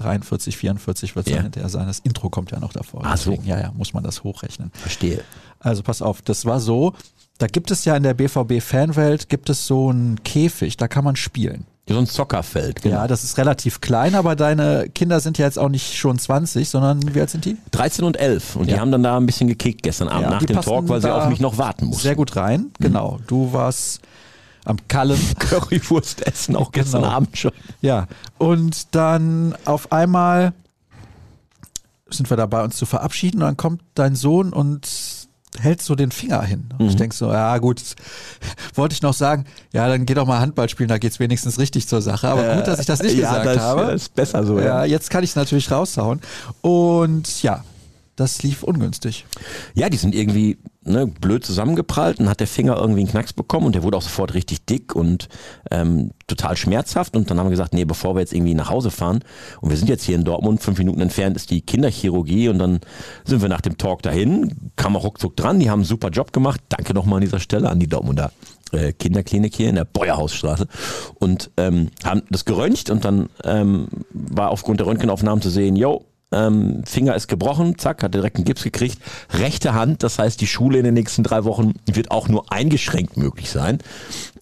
43, 0.00 0.56
44 0.56 1.16
wird 1.16 1.26
es 1.26 1.30
Ja. 1.30 1.36
dann 1.36 1.44
hinterher 1.46 1.68
sein. 1.68 1.86
Das 1.86 1.98
Intro 2.00 2.30
kommt 2.30 2.50
ja 2.50 2.58
noch 2.60 2.72
davor. 2.72 3.02
Ach 3.04 3.16
so. 3.16 3.30
Deswegen, 3.30 3.48
Ja, 3.48 3.60
ja, 3.60 3.72
muss 3.76 3.92
man 3.94 4.02
das 4.02 4.24
hochrechnen. 4.24 4.70
Verstehe. 4.74 5.22
Also 5.58 5.82
pass 5.82 6.02
auf, 6.02 6.22
das 6.22 6.44
war 6.46 6.60
so, 6.60 6.94
da 7.38 7.46
gibt 7.46 7.70
es 7.70 7.84
ja 7.84 7.96
in 7.96 8.02
der 8.02 8.14
BVB-Fanwelt, 8.14 9.28
gibt 9.28 9.50
es 9.50 9.66
so 9.66 9.90
einen 9.90 10.22
Käfig, 10.24 10.76
da 10.76 10.88
kann 10.88 11.04
man 11.04 11.16
spielen. 11.16 11.66
So 11.88 11.98
ein 11.98 12.06
Zockerfeld, 12.06 12.82
genau. 12.82 12.96
Ja, 12.96 13.06
das 13.08 13.24
ist 13.24 13.36
relativ 13.36 13.80
klein, 13.80 14.14
aber 14.14 14.36
deine 14.36 14.88
Kinder 14.90 15.18
sind 15.18 15.38
ja 15.38 15.46
jetzt 15.46 15.58
auch 15.58 15.68
nicht 15.68 15.96
schon 15.96 16.20
20, 16.20 16.68
sondern 16.68 17.14
wie 17.14 17.20
alt 17.20 17.30
sind 17.30 17.44
die? 17.44 17.56
13 17.72 18.04
und 18.04 18.16
11 18.16 18.54
und 18.56 18.66
die 18.68 18.74
Ja. 18.74 18.78
haben 18.78 18.92
dann 18.92 19.02
da 19.02 19.16
ein 19.16 19.26
bisschen 19.26 19.48
gekickt 19.48 19.82
gestern 19.82 20.06
Abend 20.06 20.22
Ja, 20.22 20.30
nach 20.30 20.38
die 20.38 20.46
dem 20.46 20.60
Talk, 20.60 20.88
weil 20.88 21.00
sie 21.00 21.12
auf 21.12 21.28
mich 21.28 21.40
noch 21.40 21.58
warten 21.58 21.86
mussten. 21.86 22.02
Sehr 22.02 22.14
gut 22.14 22.36
rein, 22.36 22.70
genau. 22.78 23.18
Du 23.26 23.52
warst 23.52 24.00
am 24.70 24.78
Kallen. 24.88 25.20
Currywurst 25.38 26.26
essen, 26.26 26.56
auch 26.56 26.72
gestern 26.72 27.02
Genau. 27.02 27.12
Abend 27.14 27.36
schon. 27.36 27.52
Ja, 27.82 28.06
und 28.38 28.94
dann 28.94 29.54
auf 29.64 29.92
einmal 29.92 30.52
sind 32.08 32.28
wir 32.30 32.36
dabei, 32.36 32.64
uns 32.64 32.76
zu 32.76 32.86
verabschieden 32.86 33.38
und 33.38 33.46
dann 33.46 33.56
kommt 33.56 33.82
dein 33.94 34.16
Sohn 34.16 34.52
und 34.52 34.88
hält 35.58 35.82
so 35.82 35.94
den 35.94 36.10
Finger 36.12 36.42
hin. 36.42 36.68
Und 36.78 36.88
ich 36.88 36.96
denk 36.96 37.12
so, 37.12 37.32
ja 37.32 37.58
gut, 37.58 37.82
wollte 38.74 38.94
ich 38.94 39.02
noch 39.02 39.14
sagen, 39.14 39.44
ja, 39.72 39.88
dann 39.88 40.06
geh 40.06 40.14
doch 40.14 40.26
mal 40.26 40.40
Handball 40.40 40.68
spielen, 40.68 40.88
da 40.88 40.98
geht's 40.98 41.18
wenigstens 41.18 41.58
richtig 41.58 41.88
zur 41.88 42.02
Sache. 42.02 42.28
Aber 42.28 42.54
gut, 42.56 42.66
dass 42.66 42.80
ich 42.80 42.86
das 42.86 43.02
nicht 43.02 43.16
ja, 43.16 43.30
gesagt 43.30 43.46
das, 43.46 43.58
habe. 43.58 43.82
Das 43.82 44.02
ist 44.02 44.14
besser 44.14 44.44
so. 44.44 44.58
ja, 44.58 44.64
Ja, 44.64 44.84
jetzt 44.84 45.10
kann 45.10 45.24
ich 45.24 45.30
es 45.30 45.36
natürlich 45.36 45.70
raushauen. 45.70 46.20
Und 46.62 47.42
ja, 47.42 47.64
das 48.20 48.42
lief 48.42 48.62
ungünstig. 48.62 49.24
ja 49.74 49.88
die 49.88 49.96
sind 49.96 50.14
irgendwie 50.14 50.58
ne, 50.84 51.06
blöd 51.06 51.44
zusammengeprallt 51.44 52.20
und 52.20 52.28
hat 52.28 52.40
der 52.40 52.46
Finger 52.46 52.76
irgendwie 52.76 53.00
einen 53.00 53.08
Knacks 53.08 53.32
bekommen 53.32 53.66
und 53.66 53.74
der 53.74 53.82
wurde 53.82 53.96
auch 53.96 54.02
sofort 54.02 54.34
richtig 54.34 54.66
dick 54.66 54.94
und 54.94 55.28
ähm, 55.70 56.10
total 56.26 56.56
schmerzhaft. 56.56 57.16
Und 57.16 57.30
dann 57.30 57.38
haben 57.38 57.46
wir 57.46 57.50
gesagt, 57.50 57.74
nee, 57.74 57.84
bevor 57.84 58.14
wir 58.14 58.20
jetzt 58.20 58.32
irgendwie 58.32 58.54
nach 58.54 58.70
Hause 58.70 58.90
fahren 58.90 59.20
und 59.60 59.70
wir 59.70 59.76
sind 59.76 59.88
jetzt 59.88 60.04
hier 60.04 60.16
in 60.16 60.24
Dortmund, 60.24 60.62
fünf 60.62 60.78
Minuten 60.78 61.00
entfernt 61.00 61.36
ist 61.36 61.50
die 61.50 61.62
Kinderchirurgie 61.62 62.48
und 62.48 62.58
dann 62.58 62.80
sind 63.24 63.42
wir 63.42 63.48
nach 63.48 63.60
dem 63.60 63.78
Talk 63.78 64.02
dahin, 64.02 64.70
kam 64.76 64.96
auch 64.96 65.04
ruckzuck 65.04 65.36
dran, 65.36 65.60
die 65.60 65.70
haben 65.70 65.80
einen 65.80 65.86
super 65.86 66.10
Job 66.10 66.32
gemacht. 66.32 66.60
Danke 66.68 66.94
nochmal 66.94 67.16
an 67.16 67.22
dieser 67.22 67.40
Stelle 67.40 67.68
an 67.68 67.78
die 67.78 67.88
Dortmunder 67.88 68.32
äh, 68.72 68.92
Kinderklinik 68.92 69.54
hier 69.54 69.68
in 69.68 69.76
der 69.76 69.84
Beuerhausstraße 69.84 70.66
und 71.18 71.50
ähm, 71.56 71.88
haben 72.04 72.22
das 72.30 72.44
geröntgt 72.44 72.90
und 72.90 73.04
dann 73.04 73.28
ähm, 73.44 73.88
war 74.12 74.50
aufgrund 74.50 74.80
der 74.80 74.86
Röntgenaufnahmen 74.86 75.42
zu 75.42 75.50
sehen, 75.50 75.76
yo, 75.76 76.04
ähm, 76.32 76.82
Finger 76.84 77.14
ist 77.16 77.28
gebrochen, 77.28 77.78
zack, 77.78 78.02
hat 78.02 78.14
direkt 78.14 78.36
einen 78.36 78.44
Gips 78.44 78.62
gekriegt. 78.62 78.98
Rechte 79.32 79.74
Hand, 79.74 80.02
das 80.02 80.18
heißt, 80.18 80.40
die 80.40 80.46
Schule 80.46 80.78
in 80.78 80.84
den 80.84 80.94
nächsten 80.94 81.22
drei 81.22 81.44
Wochen 81.44 81.74
wird 81.86 82.10
auch 82.10 82.28
nur 82.28 82.52
eingeschränkt 82.52 83.16
möglich 83.16 83.50
sein. 83.50 83.78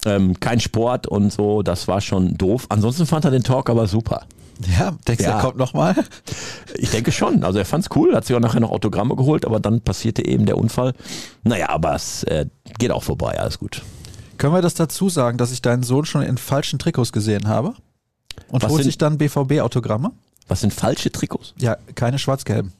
Ähm, 0.05 0.39
kein 0.39 0.59
Sport 0.59 1.07
und 1.07 1.31
so, 1.33 1.63
das 1.63 1.87
war 1.87 2.01
schon 2.01 2.37
doof. 2.37 2.65
Ansonsten 2.69 3.05
fand 3.05 3.25
er 3.25 3.31
den 3.31 3.43
Talk 3.43 3.69
aber 3.69 3.87
super. 3.87 4.23
Ja, 4.77 4.93
denkst 5.07 5.23
du, 5.23 5.29
Ja. 5.29 5.37
er 5.37 5.41
kommt 5.41 5.57
nochmal? 5.57 5.95
Ich 6.77 6.89
denke 6.91 7.11
schon. 7.13 7.43
Also 7.45 7.59
er 7.59 7.65
fand's 7.65 7.87
cool, 7.95 8.13
hat 8.13 8.25
sich 8.25 8.35
auch 8.35 8.41
nachher 8.41 8.59
noch 8.59 8.71
Autogramme 8.71 9.15
geholt, 9.15 9.45
aber 9.45 9.59
dann 9.59 9.81
passierte 9.81 10.25
eben 10.25 10.45
der 10.45 10.57
Unfall. 10.57 10.93
Naja, 11.43 11.69
aber 11.69 11.95
es 11.95 12.23
äh, 12.23 12.45
geht 12.77 12.91
auch 12.91 13.03
vorbei, 13.03 13.39
alles 13.39 13.57
gut. 13.57 13.81
Können 14.37 14.53
wir 14.53 14.61
das 14.61 14.73
dazu 14.73 15.09
sagen, 15.09 15.37
dass 15.37 15.51
ich 15.51 15.61
deinen 15.61 15.83
Sohn 15.83 16.05
schon 16.05 16.21
in 16.21 16.37
falschen 16.37 16.77
Trikots 16.77 17.11
gesehen 17.11 17.47
habe? 17.47 17.73
Und 18.49 18.63
Was 18.63 18.71
holt 18.71 18.83
sich 18.83 18.97
dann 18.97 19.17
BVB-Autogramme? 19.17 20.11
Was 20.49 20.59
sind 20.61 20.73
falsche 20.73 21.11
Trikots? 21.11 21.53
Ja, 21.57 21.77
keine 21.95 22.19
schwarz-gelben. 22.19 22.73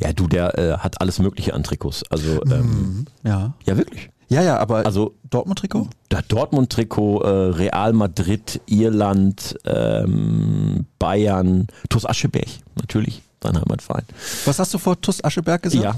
Ja, 0.00 0.12
du, 0.12 0.26
der 0.26 0.58
äh, 0.58 0.78
hat 0.78 1.00
alles 1.00 1.18
Mögliche 1.18 1.52
an 1.54 1.62
Trikots. 1.62 2.02
Also, 2.10 2.42
ähm, 2.46 3.06
Ja. 3.22 3.52
ja, 3.66 3.76
wirklich. 3.76 4.08
Ja, 4.30 4.42
ja, 4.42 4.58
aber 4.58 4.84
Also 4.86 5.14
Dortmund-Trikot? 5.30 5.88
Dortmund-Trikot, 6.28 7.20
äh, 7.22 7.28
Real 7.28 7.92
Madrid, 7.92 8.60
Irland, 8.66 9.56
ähm, 9.64 10.86
Bayern, 10.98 11.66
TuS 11.88 12.04
Ascheberg, 12.04 12.48
natürlich, 12.76 13.22
dein 13.40 13.56
Heimatverein. 13.58 14.04
Was 14.44 14.58
hast 14.58 14.74
du 14.74 14.78
vor 14.78 15.00
TuS 15.00 15.22
Ascheberg 15.24 15.62
gesagt? 15.62 15.82
Ja. 15.82 15.94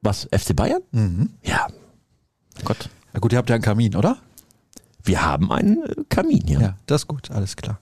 Was, 0.00 0.26
FC 0.32 0.54
Bayern? 0.54 0.80
Mhm. 0.92 1.30
Ja. 1.42 1.66
Gott. 2.64 2.88
Na 3.12 3.20
gut, 3.20 3.32
ihr 3.32 3.38
habt 3.38 3.50
ja 3.50 3.56
einen 3.56 3.64
Kamin, 3.64 3.94
oder? 3.96 4.16
Wir 5.04 5.22
haben 5.24 5.52
einen 5.52 5.82
äh, 5.84 5.94
Kamin, 6.08 6.46
ja. 6.46 6.60
Ja, 6.60 6.76
das 6.86 7.02
ist 7.02 7.08
gut, 7.08 7.30
alles 7.30 7.56
klar. 7.56 7.78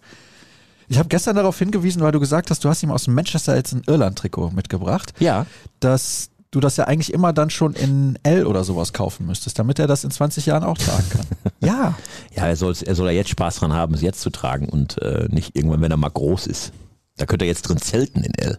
Ich 0.89 0.99
habe 0.99 1.09
gestern 1.09 1.37
darauf 1.37 1.59
hingewiesen, 1.59 2.03
weil 2.03 2.13
du 2.13 2.21
gesagt 2.21 2.51
hast, 2.51 2.65
du 2.65 2.69
hast 2.69 2.83
ihm 2.83 2.91
aus 2.91 3.07
Manchester 3.09 3.57
jetzt 3.57 3.73
ein 3.73 3.83
Irland-Trikot 3.87 4.51
mitgebracht, 4.51 5.13
Ja. 5.19 5.47
dass 5.81 6.31
du 6.53 6.61
das 6.61 6.77
ja 6.77 6.85
eigentlich 6.85 7.13
immer 7.13 7.33
dann 7.33 7.51
schon 7.51 7.75
in 7.75 8.19
L 8.23 8.47
oder 8.47 8.63
sowas 8.65 8.93
kaufen 8.93 9.27
müsstest, 9.27 9.59
damit 9.59 9.79
er 9.79 9.87
das 9.89 10.05
in 10.05 10.11
20 10.11 10.47
Jahren 10.47 10.63
auch 10.65 10.79
tragen 10.79 11.09
kann. 11.11 11.27
ja. 11.61 11.95
Ja, 12.35 12.47
er, 12.47 12.57
soll's, 12.57 12.83
er 12.83 12.95
soll 12.95 13.07
ja 13.09 13.13
jetzt 13.15 13.31
Spaß 13.31 13.57
dran 13.57 13.73
haben, 13.73 13.95
es 13.95 14.01
jetzt 14.01 14.21
zu 14.21 14.31
tragen 14.31 14.69
und 14.69 15.01
äh, 15.03 15.27
nicht 15.31 15.57
irgendwann, 15.57 15.81
wenn 15.81 15.91
er 15.91 15.97
mal 15.97 16.09
groß 16.09 16.47
ist. 16.47 16.73
Da 17.17 17.27
könnte 17.27 17.45
er 17.45 17.49
jetzt 17.49 17.63
drin 17.63 17.79
zelten 17.79 18.23
in 18.23 18.35
L. 18.35 18.59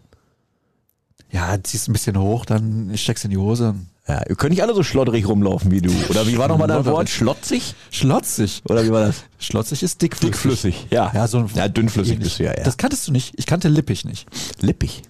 Ja, 1.31 1.57
ziehst 1.63 1.87
ein 1.89 1.93
bisschen 1.93 2.17
hoch, 2.19 2.45
dann 2.45 2.91
steckst 2.97 3.25
in 3.25 3.31
die 3.31 3.37
Hose. 3.37 3.75
Ja, 4.07 4.21
ihr 4.27 4.35
könnt 4.35 4.51
nicht 4.51 4.61
alle 4.61 4.73
so 4.73 4.83
schlotterig 4.83 5.27
rumlaufen 5.27 5.69
wie 5.71 5.81
du. 5.81 5.91
Oder 6.09 6.27
wie 6.27 6.37
war 6.37 6.47
nochmal 6.47 6.67
dein. 6.69 6.85
Wort? 6.85 7.09
Schlotzig? 7.09 7.75
Schlotzig. 7.91 8.61
Oder 8.69 8.85
wie 8.85 8.91
war 8.91 9.01
das? 9.01 9.23
Schlotzig 9.37 9.83
ist 9.83 10.01
dickflüssig. 10.01 10.31
Dickflüssig, 10.31 10.87
ja. 10.91 11.11
Ja, 11.13 11.27
so 11.27 11.39
ein 11.39 11.49
Ja, 11.55 11.67
dünnflüssig 11.67 12.19
bist 12.19 12.39
du 12.39 12.43
ja, 12.45 12.55
ja. 12.57 12.63
Das 12.63 12.77
kanntest 12.77 13.07
du 13.07 13.11
nicht. 13.11 13.33
Ich 13.37 13.45
kannte 13.45 13.67
lippig 13.67 14.05
nicht. 14.05 14.27
Lippig. 14.61 15.01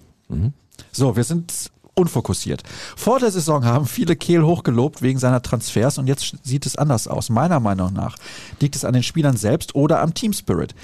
So, 0.92 1.16
wir 1.16 1.24
sind 1.24 1.70
unfokussiert. 1.94 2.62
Vor 2.96 3.18
der 3.18 3.30
Saison 3.30 3.64
haben 3.64 3.86
viele 3.86 4.14
Kehl 4.16 4.42
hochgelobt 4.42 5.02
wegen 5.02 5.18
seiner 5.18 5.42
Transfers 5.42 5.98
und 5.98 6.06
jetzt 6.06 6.34
sieht 6.42 6.66
es 6.66 6.76
anders 6.76 7.08
aus. 7.08 7.28
Meiner 7.30 7.60
Meinung 7.60 7.92
nach 7.92 8.16
liegt 8.60 8.76
es 8.76 8.84
an 8.84 8.94
den 8.94 9.02
Spielern 9.02 9.36
selbst 9.36 9.74
oder 9.74 10.00
am 10.00 10.14
Team 10.14 10.32
Spirit. 10.32 10.74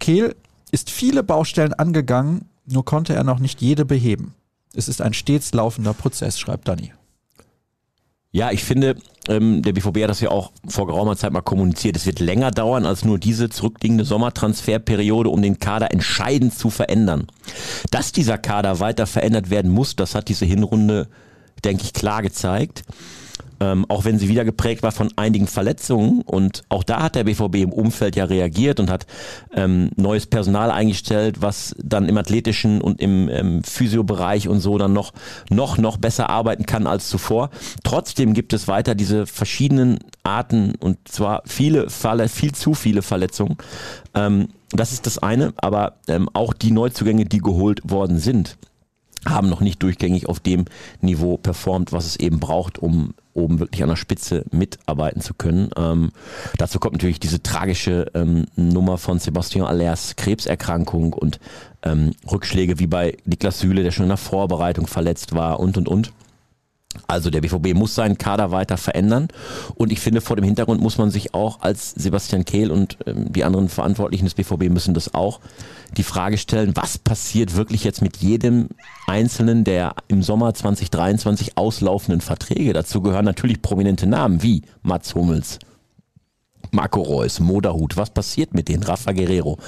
Kehl 0.00 0.34
ist 0.70 0.90
viele 0.90 1.22
Baustellen 1.22 1.74
angegangen, 1.74 2.46
nur 2.66 2.84
konnte 2.84 3.14
er 3.14 3.24
noch 3.24 3.38
nicht 3.38 3.60
jede 3.60 3.84
beheben. 3.84 4.34
Es 4.74 4.88
ist 4.88 5.00
ein 5.02 5.12
stets 5.14 5.52
laufender 5.52 5.92
Prozess, 5.92 6.38
schreibt 6.38 6.66
Danny. 6.66 6.92
Ja, 8.34 8.50
ich 8.50 8.64
finde, 8.64 8.96
ähm, 9.28 9.62
der 9.62 9.74
BVB 9.74 10.02
hat 10.02 10.10
das 10.10 10.18
ja 10.18 10.32
auch 10.32 10.50
vor 10.66 10.88
geraumer 10.88 11.16
Zeit 11.16 11.32
mal 11.32 11.40
kommuniziert. 11.40 11.94
Es 11.94 12.04
wird 12.04 12.18
länger 12.18 12.50
dauern 12.50 12.84
als 12.84 13.04
nur 13.04 13.16
diese 13.16 13.48
zurückliegende 13.48 14.04
Sommertransferperiode, 14.04 15.30
um 15.30 15.40
den 15.40 15.60
Kader 15.60 15.92
entscheidend 15.92 16.52
zu 16.52 16.68
verändern. 16.68 17.28
Dass 17.92 18.10
dieser 18.10 18.36
Kader 18.36 18.80
weiter 18.80 19.06
verändert 19.06 19.50
werden 19.50 19.70
muss, 19.70 19.94
das 19.94 20.16
hat 20.16 20.28
diese 20.28 20.46
Hinrunde, 20.46 21.06
denke 21.64 21.84
ich, 21.84 21.92
klar 21.92 22.22
gezeigt. 22.22 22.82
Ähm, 23.60 23.86
auch 23.88 24.04
wenn 24.04 24.18
sie 24.18 24.28
wieder 24.28 24.44
geprägt 24.44 24.82
war 24.82 24.92
von 24.92 25.10
einigen 25.16 25.46
Verletzungen. 25.46 26.22
Und 26.22 26.64
auch 26.68 26.82
da 26.82 27.02
hat 27.02 27.14
der 27.14 27.24
BVB 27.24 27.56
im 27.56 27.72
Umfeld 27.72 28.16
ja 28.16 28.24
reagiert 28.24 28.80
und 28.80 28.90
hat 28.90 29.06
ähm, 29.54 29.90
neues 29.96 30.26
Personal 30.26 30.70
eingestellt, 30.70 31.40
was 31.40 31.74
dann 31.82 32.08
im 32.08 32.18
athletischen 32.18 32.80
und 32.80 33.00
im 33.00 33.28
ähm, 33.28 33.62
Physiobereich 33.62 34.48
und 34.48 34.60
so 34.60 34.76
dann 34.76 34.92
noch, 34.92 35.12
noch, 35.50 35.78
noch 35.78 35.96
besser 35.96 36.30
arbeiten 36.30 36.66
kann 36.66 36.86
als 36.86 37.08
zuvor. 37.08 37.50
Trotzdem 37.84 38.34
gibt 38.34 38.52
es 38.52 38.68
weiter 38.68 38.94
diese 38.94 39.26
verschiedenen 39.26 39.98
Arten 40.24 40.74
und 40.80 41.08
zwar 41.08 41.42
viele 41.46 41.90
Falle, 41.90 42.28
viel 42.28 42.52
zu 42.52 42.74
viele 42.74 43.02
Verletzungen. 43.02 43.56
Ähm, 44.14 44.48
das 44.70 44.92
ist 44.92 45.06
das 45.06 45.18
eine, 45.18 45.52
aber 45.56 45.94
ähm, 46.08 46.28
auch 46.32 46.52
die 46.52 46.72
Neuzugänge, 46.72 47.26
die 47.26 47.38
geholt 47.38 47.80
worden 47.88 48.18
sind, 48.18 48.56
haben 49.26 49.48
noch 49.48 49.60
nicht 49.60 49.82
durchgängig 49.82 50.28
auf 50.28 50.40
dem 50.40 50.64
Niveau 51.00 51.36
performt, 51.36 51.92
was 51.92 52.06
es 52.06 52.16
eben 52.16 52.40
braucht, 52.40 52.78
um 52.78 53.14
oben 53.34 53.58
wirklich 53.58 53.82
an 53.82 53.88
der 53.88 53.96
Spitze 53.96 54.44
mitarbeiten 54.52 55.20
zu 55.20 55.34
können. 55.34 55.70
Ähm, 55.76 56.12
dazu 56.56 56.78
kommt 56.78 56.94
natürlich 56.94 57.20
diese 57.20 57.42
tragische 57.42 58.10
ähm, 58.14 58.46
Nummer 58.56 58.96
von 58.96 59.18
Sebastian 59.18 59.66
Allers 59.66 60.16
Krebserkrankung 60.16 61.12
und 61.12 61.40
ähm, 61.82 62.12
Rückschläge 62.30 62.78
wie 62.78 62.86
bei 62.86 63.16
Niklas 63.24 63.58
Süle, 63.58 63.82
der 63.82 63.90
schon 63.90 64.04
in 64.04 64.10
der 64.10 64.16
Vorbereitung 64.18 64.86
verletzt 64.86 65.34
war 65.34 65.60
und 65.60 65.76
und 65.76 65.88
und. 65.88 66.12
Also 67.08 67.30
der 67.30 67.40
BVB 67.40 67.74
muss 67.74 67.94
seinen 67.94 68.18
Kader 68.18 68.52
weiter 68.52 68.76
verändern 68.76 69.28
und 69.74 69.90
ich 69.90 70.00
finde 70.00 70.20
vor 70.20 70.36
dem 70.36 70.44
Hintergrund 70.44 70.80
muss 70.80 70.96
man 70.96 71.10
sich 71.10 71.34
auch 71.34 71.60
als 71.60 71.90
Sebastian 71.90 72.44
Kehl 72.44 72.70
und 72.70 72.98
ähm, 73.06 73.32
die 73.32 73.44
anderen 73.44 73.68
Verantwortlichen 73.68 74.26
des 74.26 74.34
BVB 74.34 74.70
müssen 74.70 74.94
das 74.94 75.12
auch 75.12 75.40
die 75.94 76.02
Frage 76.02 76.38
stellen, 76.38 76.76
was 76.76 76.98
passiert 76.98 77.56
wirklich 77.56 77.84
jetzt 77.84 78.02
mit 78.02 78.18
jedem 78.18 78.68
einzelnen 79.06 79.64
der 79.64 79.94
im 80.08 80.22
Sommer 80.22 80.54
2023 80.54 81.56
auslaufenden 81.56 82.20
Verträge? 82.20 82.72
Dazu 82.72 83.00
gehören 83.00 83.24
natürlich 83.24 83.62
prominente 83.62 84.06
Namen 84.06 84.42
wie 84.42 84.62
Mats 84.82 85.14
Hummels, 85.14 85.58
Marco 86.70 87.02
Reus, 87.02 87.40
Moderhut. 87.40 87.96
Was 87.96 88.10
passiert 88.10 88.54
mit 88.54 88.68
denen? 88.68 88.82
Rafa 88.82 89.12
Guerrero. 89.12 89.58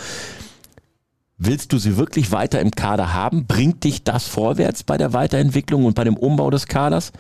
Willst 1.39 1.73
du 1.73 1.79
sie 1.79 1.99
wirklich 1.99 2.33
weiter 2.33 2.61
im 2.61 2.71
Kader 2.71 3.13
haben? 3.13 3.47
Bringt 3.47 3.85
dich 3.85 4.05
das 4.05 4.27
vorwärts 4.27 4.85
bei 4.85 4.97
der 4.97 5.13
Weiterentwicklung 5.13 5.85
und 5.85 5.95
bei 5.95 6.05
dem 6.05 6.17
Umbau 6.17 6.51
des 6.51 6.67
Kaders? 6.67 7.13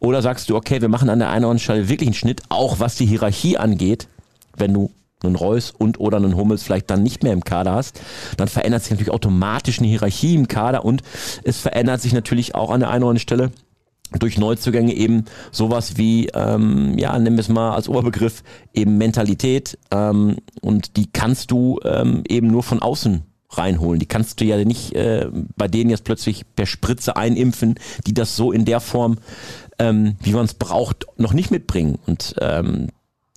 Oder 0.00 0.22
sagst 0.22 0.48
du, 0.48 0.56
okay, 0.56 0.80
wir 0.80 0.88
machen 0.88 1.10
an 1.10 1.18
der 1.18 1.28
einen 1.28 1.44
oder 1.44 1.50
anderen 1.50 1.58
Stelle 1.58 1.88
wirklich 1.88 2.08
einen 2.08 2.14
Schnitt, 2.14 2.42
auch 2.48 2.80
was 2.80 2.94
die 2.94 3.06
Hierarchie 3.06 3.58
angeht, 3.58 4.08
wenn 4.56 4.72
du 4.72 4.90
einen 5.22 5.36
Reus 5.36 5.72
und 5.76 6.00
oder 6.00 6.18
einen 6.18 6.36
Hummels 6.36 6.62
vielleicht 6.62 6.90
dann 6.90 7.02
nicht 7.02 7.22
mehr 7.22 7.32
im 7.32 7.44
Kader 7.44 7.72
hast, 7.72 8.00
dann 8.36 8.48
verändert 8.48 8.82
sich 8.82 8.92
natürlich 8.92 9.12
automatisch 9.12 9.78
eine 9.78 9.88
Hierarchie 9.88 10.34
im 10.34 10.48
Kader 10.48 10.84
und 10.84 11.02
es 11.42 11.58
verändert 11.58 12.00
sich 12.00 12.12
natürlich 12.12 12.54
auch 12.54 12.70
an 12.70 12.80
der 12.80 12.90
einen 12.90 13.02
oder 13.02 13.10
anderen 13.10 13.20
Stelle 13.20 13.50
durch 14.18 14.38
Neuzugänge 14.38 14.94
eben 14.94 15.24
sowas 15.50 15.96
wie, 15.96 16.28
ähm, 16.34 16.96
ja, 16.96 17.18
wir 17.22 17.38
es 17.38 17.48
mal 17.48 17.74
als 17.74 17.88
Oberbegriff, 17.88 18.42
eben 18.72 18.96
Mentalität 18.96 19.78
ähm, 19.90 20.36
und 20.62 20.96
die 20.96 21.10
kannst 21.12 21.50
du 21.50 21.78
ähm, 21.84 22.22
eben 22.26 22.46
nur 22.46 22.62
von 22.62 22.80
außen 22.80 23.22
reinholen. 23.50 23.98
Die 23.98 24.06
kannst 24.06 24.40
du 24.40 24.44
ja 24.44 24.62
nicht 24.64 24.94
äh, 24.94 25.28
bei 25.56 25.68
denen 25.68 25.90
jetzt 25.90 26.04
plötzlich 26.04 26.44
per 26.54 26.66
Spritze 26.66 27.16
einimpfen, 27.16 27.74
die 28.06 28.14
das 28.14 28.36
so 28.36 28.52
in 28.52 28.64
der 28.64 28.80
Form, 28.80 29.18
ähm, 29.78 30.16
wie 30.22 30.32
man 30.32 30.44
es 30.44 30.54
braucht, 30.54 31.06
noch 31.16 31.32
nicht 31.32 31.50
mitbringen. 31.50 31.98
Und 32.06 32.34
ähm, 32.40 32.88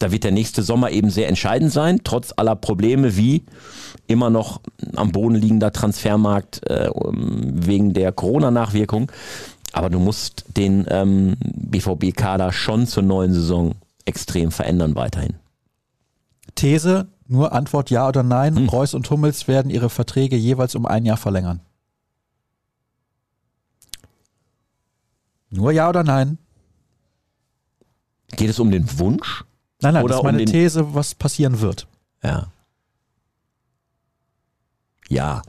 da 0.02 0.12
wird 0.12 0.24
der 0.24 0.32
nächste 0.32 0.64
Sommer 0.64 0.92
eben 0.92 1.10
sehr 1.10 1.28
entscheidend 1.28 1.72
sein, 1.72 2.02
trotz 2.04 2.34
aller 2.36 2.56
Probleme 2.56 3.16
wie 3.18 3.44
immer 4.08 4.30
noch 4.30 4.62
am 4.96 5.12
Boden 5.12 5.36
liegender 5.36 5.72
Transfermarkt 5.72 6.66
äh, 6.68 6.90
wegen 6.94 7.94
der 7.94 8.12
Corona-Nachwirkung. 8.12 9.12
Aber 9.74 9.90
du 9.90 10.00
musst 10.00 10.46
den 10.58 10.86
ähm, 10.90 11.36
BVB-Kader 11.40 12.52
schon 12.52 12.88
zur 12.88 13.04
neuen 13.04 13.34
Saison 13.34 13.76
extrem 14.06 14.52
verändern 14.52 14.96
weiterhin. 14.96 15.36
These, 16.56 17.08
nur 17.28 17.54
Antwort 17.54 17.90
ja 17.90 18.08
oder 18.08 18.24
nein. 18.24 18.56
Hm. 18.56 18.70
Reus 18.70 18.94
und 18.94 19.10
Hummels 19.10 19.48
werden 19.48 19.72
ihre 19.72 19.90
Verträge 19.90 20.36
jeweils 20.36 20.76
um 20.76 20.86
ein 20.86 21.06
Jahr 21.06 21.18
verlängern. 21.18 21.62
Nur 25.50 25.72
ja 25.72 25.88
oder 25.90 26.04
nein? 26.04 26.38
Geht 28.36 28.50
es 28.50 28.60
um 28.60 28.72
den 28.72 29.00
Wunsch? 29.00 29.46
Nein, 29.82 29.94
nein, 29.96 30.04
Oder 30.04 30.14
das 30.14 30.18
ist 30.18 30.20
um 30.22 30.26
meine 30.26 30.38
den- 30.40 30.48
These, 30.52 30.94
was 30.94 31.16
passieren 31.16 31.60
wird. 31.62 31.88
Ja. 32.24 32.48
Ja. 35.10 35.42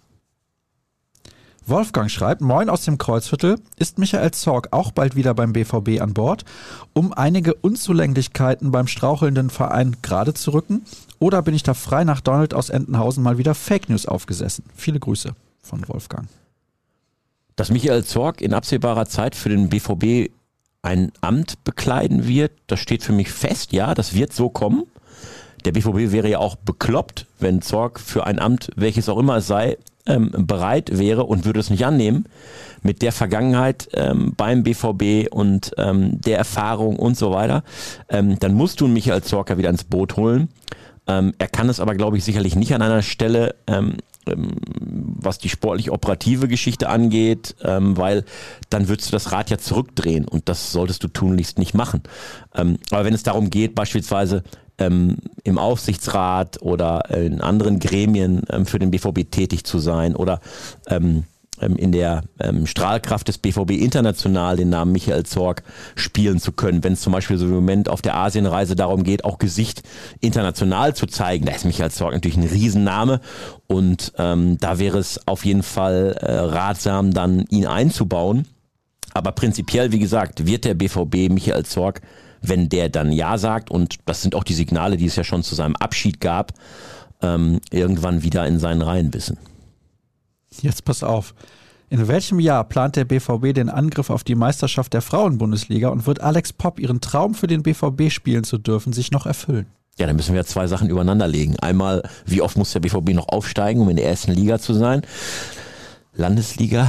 Wolfgang 1.64 2.10
schreibt, 2.10 2.40
Moin 2.40 2.68
aus 2.68 2.84
dem 2.84 2.98
Kreuzviertel, 2.98 3.60
ist 3.76 3.96
Michael 3.98 4.32
Zorg 4.32 4.68
auch 4.72 4.90
bald 4.90 5.14
wieder 5.14 5.32
beim 5.32 5.52
BVB 5.52 6.00
an 6.00 6.12
Bord, 6.12 6.44
um 6.92 7.12
einige 7.12 7.54
Unzulänglichkeiten 7.54 8.72
beim 8.72 8.88
strauchelnden 8.88 9.48
Verein 9.48 9.96
gerade 10.02 10.34
zu 10.34 10.50
rücken? 10.52 10.84
Oder 11.20 11.40
bin 11.42 11.54
ich 11.54 11.62
da 11.62 11.74
frei 11.74 12.02
nach 12.02 12.20
Donald 12.20 12.52
aus 12.52 12.68
Entenhausen 12.68 13.22
mal 13.22 13.38
wieder 13.38 13.54
Fake 13.54 13.88
News 13.88 14.06
aufgesessen? 14.06 14.64
Viele 14.74 14.98
Grüße 14.98 15.36
von 15.62 15.86
Wolfgang. 15.86 16.26
Dass 17.54 17.70
Michael 17.70 18.02
Zorg 18.04 18.40
in 18.40 18.54
absehbarer 18.54 19.06
Zeit 19.06 19.36
für 19.36 19.48
den 19.50 19.68
BVB 19.68 20.32
ein 20.82 21.12
Amt 21.20 21.62
bekleiden 21.64 22.26
wird, 22.26 22.52
das 22.66 22.80
steht 22.80 23.02
für 23.02 23.12
mich 23.12 23.30
fest. 23.30 23.72
Ja, 23.72 23.94
das 23.94 24.14
wird 24.14 24.32
so 24.32 24.48
kommen. 24.48 24.84
Der 25.64 25.72
BVB 25.72 26.12
wäre 26.12 26.28
ja 26.28 26.38
auch 26.38 26.56
bekloppt, 26.56 27.26
wenn 27.38 27.62
Zorg 27.62 28.00
für 28.00 28.26
ein 28.26 28.40
Amt, 28.40 28.70
welches 28.74 29.08
auch 29.08 29.18
immer 29.18 29.36
es 29.36 29.46
sei, 29.46 29.78
ähm, 30.06 30.32
bereit 30.36 30.98
wäre 30.98 31.24
und 31.24 31.44
würde 31.44 31.60
es 31.60 31.70
nicht 31.70 31.86
annehmen. 31.86 32.26
Mit 32.82 33.02
der 33.02 33.12
Vergangenheit 33.12 33.88
ähm, 33.94 34.34
beim 34.36 34.64
BVB 34.64 35.32
und 35.32 35.72
ähm, 35.78 36.20
der 36.20 36.38
Erfahrung 36.38 36.96
und 36.96 37.16
so 37.16 37.30
weiter, 37.30 37.62
ähm, 38.08 38.38
dann 38.40 38.54
musst 38.54 38.80
du 38.80 38.86
einen 38.86 38.94
Michael 38.94 39.22
Zorc 39.22 39.50
ja 39.50 39.58
wieder 39.58 39.70
ins 39.70 39.84
Boot 39.84 40.16
holen. 40.16 40.48
Ähm, 41.06 41.34
er 41.38 41.48
kann 41.48 41.68
es 41.68 41.80
aber, 41.80 41.94
glaube 41.94 42.16
ich, 42.16 42.24
sicherlich 42.24 42.56
nicht 42.56 42.74
an 42.74 42.82
einer 42.82 43.02
Stelle, 43.02 43.56
ähm, 43.66 43.96
ähm, 44.26 44.52
was 44.64 45.38
die 45.38 45.48
sportlich-operative 45.48 46.46
Geschichte 46.46 46.88
angeht, 46.88 47.56
ähm, 47.62 47.96
weil 47.96 48.24
dann 48.70 48.88
würdest 48.88 49.08
du 49.08 49.12
das 49.12 49.32
Rad 49.32 49.50
ja 49.50 49.58
zurückdrehen 49.58 50.26
und 50.28 50.48
das 50.48 50.72
solltest 50.72 51.02
du 51.02 51.08
tunlichst 51.08 51.58
nicht 51.58 51.74
machen. 51.74 52.02
Ähm, 52.54 52.78
aber 52.90 53.04
wenn 53.04 53.14
es 53.14 53.24
darum 53.24 53.50
geht, 53.50 53.74
beispielsweise 53.74 54.44
ähm, 54.78 55.18
im 55.42 55.58
Aufsichtsrat 55.58 56.62
oder 56.62 57.10
in 57.10 57.40
anderen 57.40 57.78
Gremien 57.78 58.42
für 58.64 58.78
den 58.78 58.90
BVB 58.90 59.30
tätig 59.30 59.64
zu 59.64 59.78
sein 59.78 60.16
oder 60.16 60.40
ähm, 60.86 61.24
in 61.66 61.92
der 61.92 62.22
ähm, 62.40 62.66
Strahlkraft 62.66 63.28
des 63.28 63.38
BVB 63.38 63.72
international 63.72 64.56
den 64.56 64.70
Namen 64.70 64.92
Michael 64.92 65.24
Zorg 65.24 65.62
spielen 65.94 66.38
zu 66.40 66.52
können. 66.52 66.84
Wenn 66.84 66.94
es 66.94 67.00
zum 67.00 67.12
Beispiel 67.12 67.38
so 67.38 67.46
im 67.46 67.52
Moment 67.52 67.88
auf 67.88 68.02
der 68.02 68.16
Asienreise 68.16 68.76
darum 68.76 69.04
geht, 69.04 69.24
auch 69.24 69.38
Gesicht 69.38 69.82
international 70.20 70.94
zu 70.94 71.06
zeigen, 71.06 71.46
da 71.46 71.52
ist 71.52 71.64
Michael 71.64 71.90
Zorg 71.90 72.12
natürlich 72.12 72.36
ein 72.36 72.48
Riesenname 72.48 73.20
und 73.66 74.12
ähm, 74.18 74.58
da 74.58 74.78
wäre 74.78 74.98
es 74.98 75.26
auf 75.26 75.44
jeden 75.44 75.62
Fall 75.62 76.16
äh, 76.20 76.32
ratsam, 76.32 77.12
dann 77.12 77.44
ihn 77.50 77.66
einzubauen. 77.66 78.46
Aber 79.14 79.32
prinzipiell, 79.32 79.92
wie 79.92 79.98
gesagt, 79.98 80.46
wird 80.46 80.64
der 80.64 80.74
BVB 80.74 81.30
Michael 81.30 81.64
Zorg, 81.64 82.00
wenn 82.40 82.68
der 82.68 82.88
dann 82.88 83.12
Ja 83.12 83.38
sagt, 83.38 83.70
und 83.70 83.96
das 84.06 84.22
sind 84.22 84.34
auch 84.34 84.44
die 84.44 84.54
Signale, 84.54 84.96
die 84.96 85.06
es 85.06 85.16
ja 85.16 85.24
schon 85.24 85.42
zu 85.42 85.54
seinem 85.54 85.76
Abschied 85.76 86.20
gab, 86.20 86.52
ähm, 87.22 87.60
irgendwann 87.70 88.22
wieder 88.22 88.46
in 88.46 88.58
seinen 88.58 88.82
Reihen 88.82 89.14
wissen. 89.14 89.38
Jetzt 90.60 90.84
pass 90.84 91.02
auf. 91.02 91.34
In 91.88 92.08
welchem 92.08 92.40
Jahr 92.40 92.64
plant 92.64 92.96
der 92.96 93.04
BVB 93.04 93.52
den 93.54 93.68
Angriff 93.68 94.08
auf 94.08 94.24
die 94.24 94.34
Meisterschaft 94.34 94.94
der 94.94 95.02
Frauenbundesliga 95.02 95.88
und 95.88 96.06
wird 96.06 96.20
Alex 96.20 96.52
Popp 96.52 96.78
ihren 96.80 97.00
Traum 97.00 97.34
für 97.34 97.46
den 97.46 97.62
BVB 97.62 98.10
spielen 98.10 98.44
zu 98.44 98.58
dürfen 98.58 98.92
sich 98.92 99.10
noch 99.10 99.26
erfüllen? 99.26 99.66
Ja, 99.98 100.06
dann 100.06 100.16
müssen 100.16 100.34
wir 100.34 100.44
zwei 100.46 100.66
Sachen 100.66 100.88
übereinander 100.88 101.28
legen. 101.28 101.58
Einmal, 101.60 102.02
wie 102.24 102.40
oft 102.40 102.56
muss 102.56 102.72
der 102.72 102.80
BVB 102.80 103.10
noch 103.10 103.28
aufsteigen, 103.28 103.82
um 103.82 103.90
in 103.90 103.96
der 103.96 104.06
ersten 104.06 104.32
Liga 104.32 104.58
zu 104.58 104.72
sein? 104.72 105.02
Landesliga. 106.14 106.84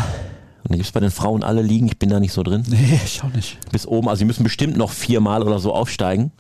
Und 0.64 0.72
dann 0.72 0.78
gibt 0.78 0.86
es 0.86 0.93
bei 0.93 1.01
den 1.01 1.11
Frauen 1.11 1.43
alle 1.43 1.61
Ligen, 1.61 1.88
ich 1.88 1.99
bin 1.99 2.09
da 2.09 2.22
nicht 2.22 2.32
so 2.32 2.41
drin. 2.41 2.64
Nee, 2.70 2.99
ich 3.03 3.22
auch 3.24 3.34
nicht. 3.34 3.57
Bis 3.72 3.86
oben, 3.86 4.07
also 4.07 4.20
sie 4.20 4.26
müssen 4.26 4.43
bestimmt 4.43 4.78
noch 4.78 4.91
viermal 4.91 5.43
oder 5.43 5.59
so 5.59 5.74
aufsteigen. 5.74 6.32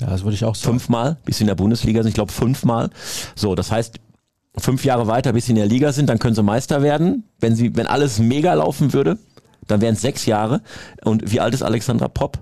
Ja, 0.00 0.06
das 0.06 0.22
würde 0.22 0.34
ich 0.34 0.44
auch 0.44 0.54
sagen. 0.54 0.78
Fünfmal, 0.78 1.16
bis 1.24 1.38
sie 1.38 1.42
in 1.42 1.48
der 1.48 1.56
Bundesliga 1.56 2.02
sind, 2.02 2.10
ich 2.10 2.14
glaube 2.14 2.30
fünfmal. 2.30 2.90
So, 3.34 3.56
das 3.56 3.72
heißt, 3.72 3.98
fünf 4.56 4.84
Jahre 4.84 5.06
weiter, 5.06 5.32
bis 5.32 5.46
sie 5.46 5.52
in 5.52 5.56
der 5.56 5.66
Liga 5.66 5.92
sind, 5.92 6.08
dann 6.08 6.18
können 6.18 6.34
sie 6.34 6.42
Meister 6.42 6.82
werden. 6.82 7.24
Wenn 7.40 7.54
sie, 7.54 7.74
wenn 7.76 7.86
alles 7.86 8.18
mega 8.18 8.52
laufen 8.54 8.92
würde, 8.92 9.18
dann 9.66 9.80
wären 9.80 9.94
es 9.94 10.02
sechs 10.02 10.26
Jahre. 10.26 10.60
Und 11.04 11.32
wie 11.32 11.40
alt 11.40 11.54
ist 11.54 11.62
Alexandra 11.62 12.08
Popp? 12.08 12.38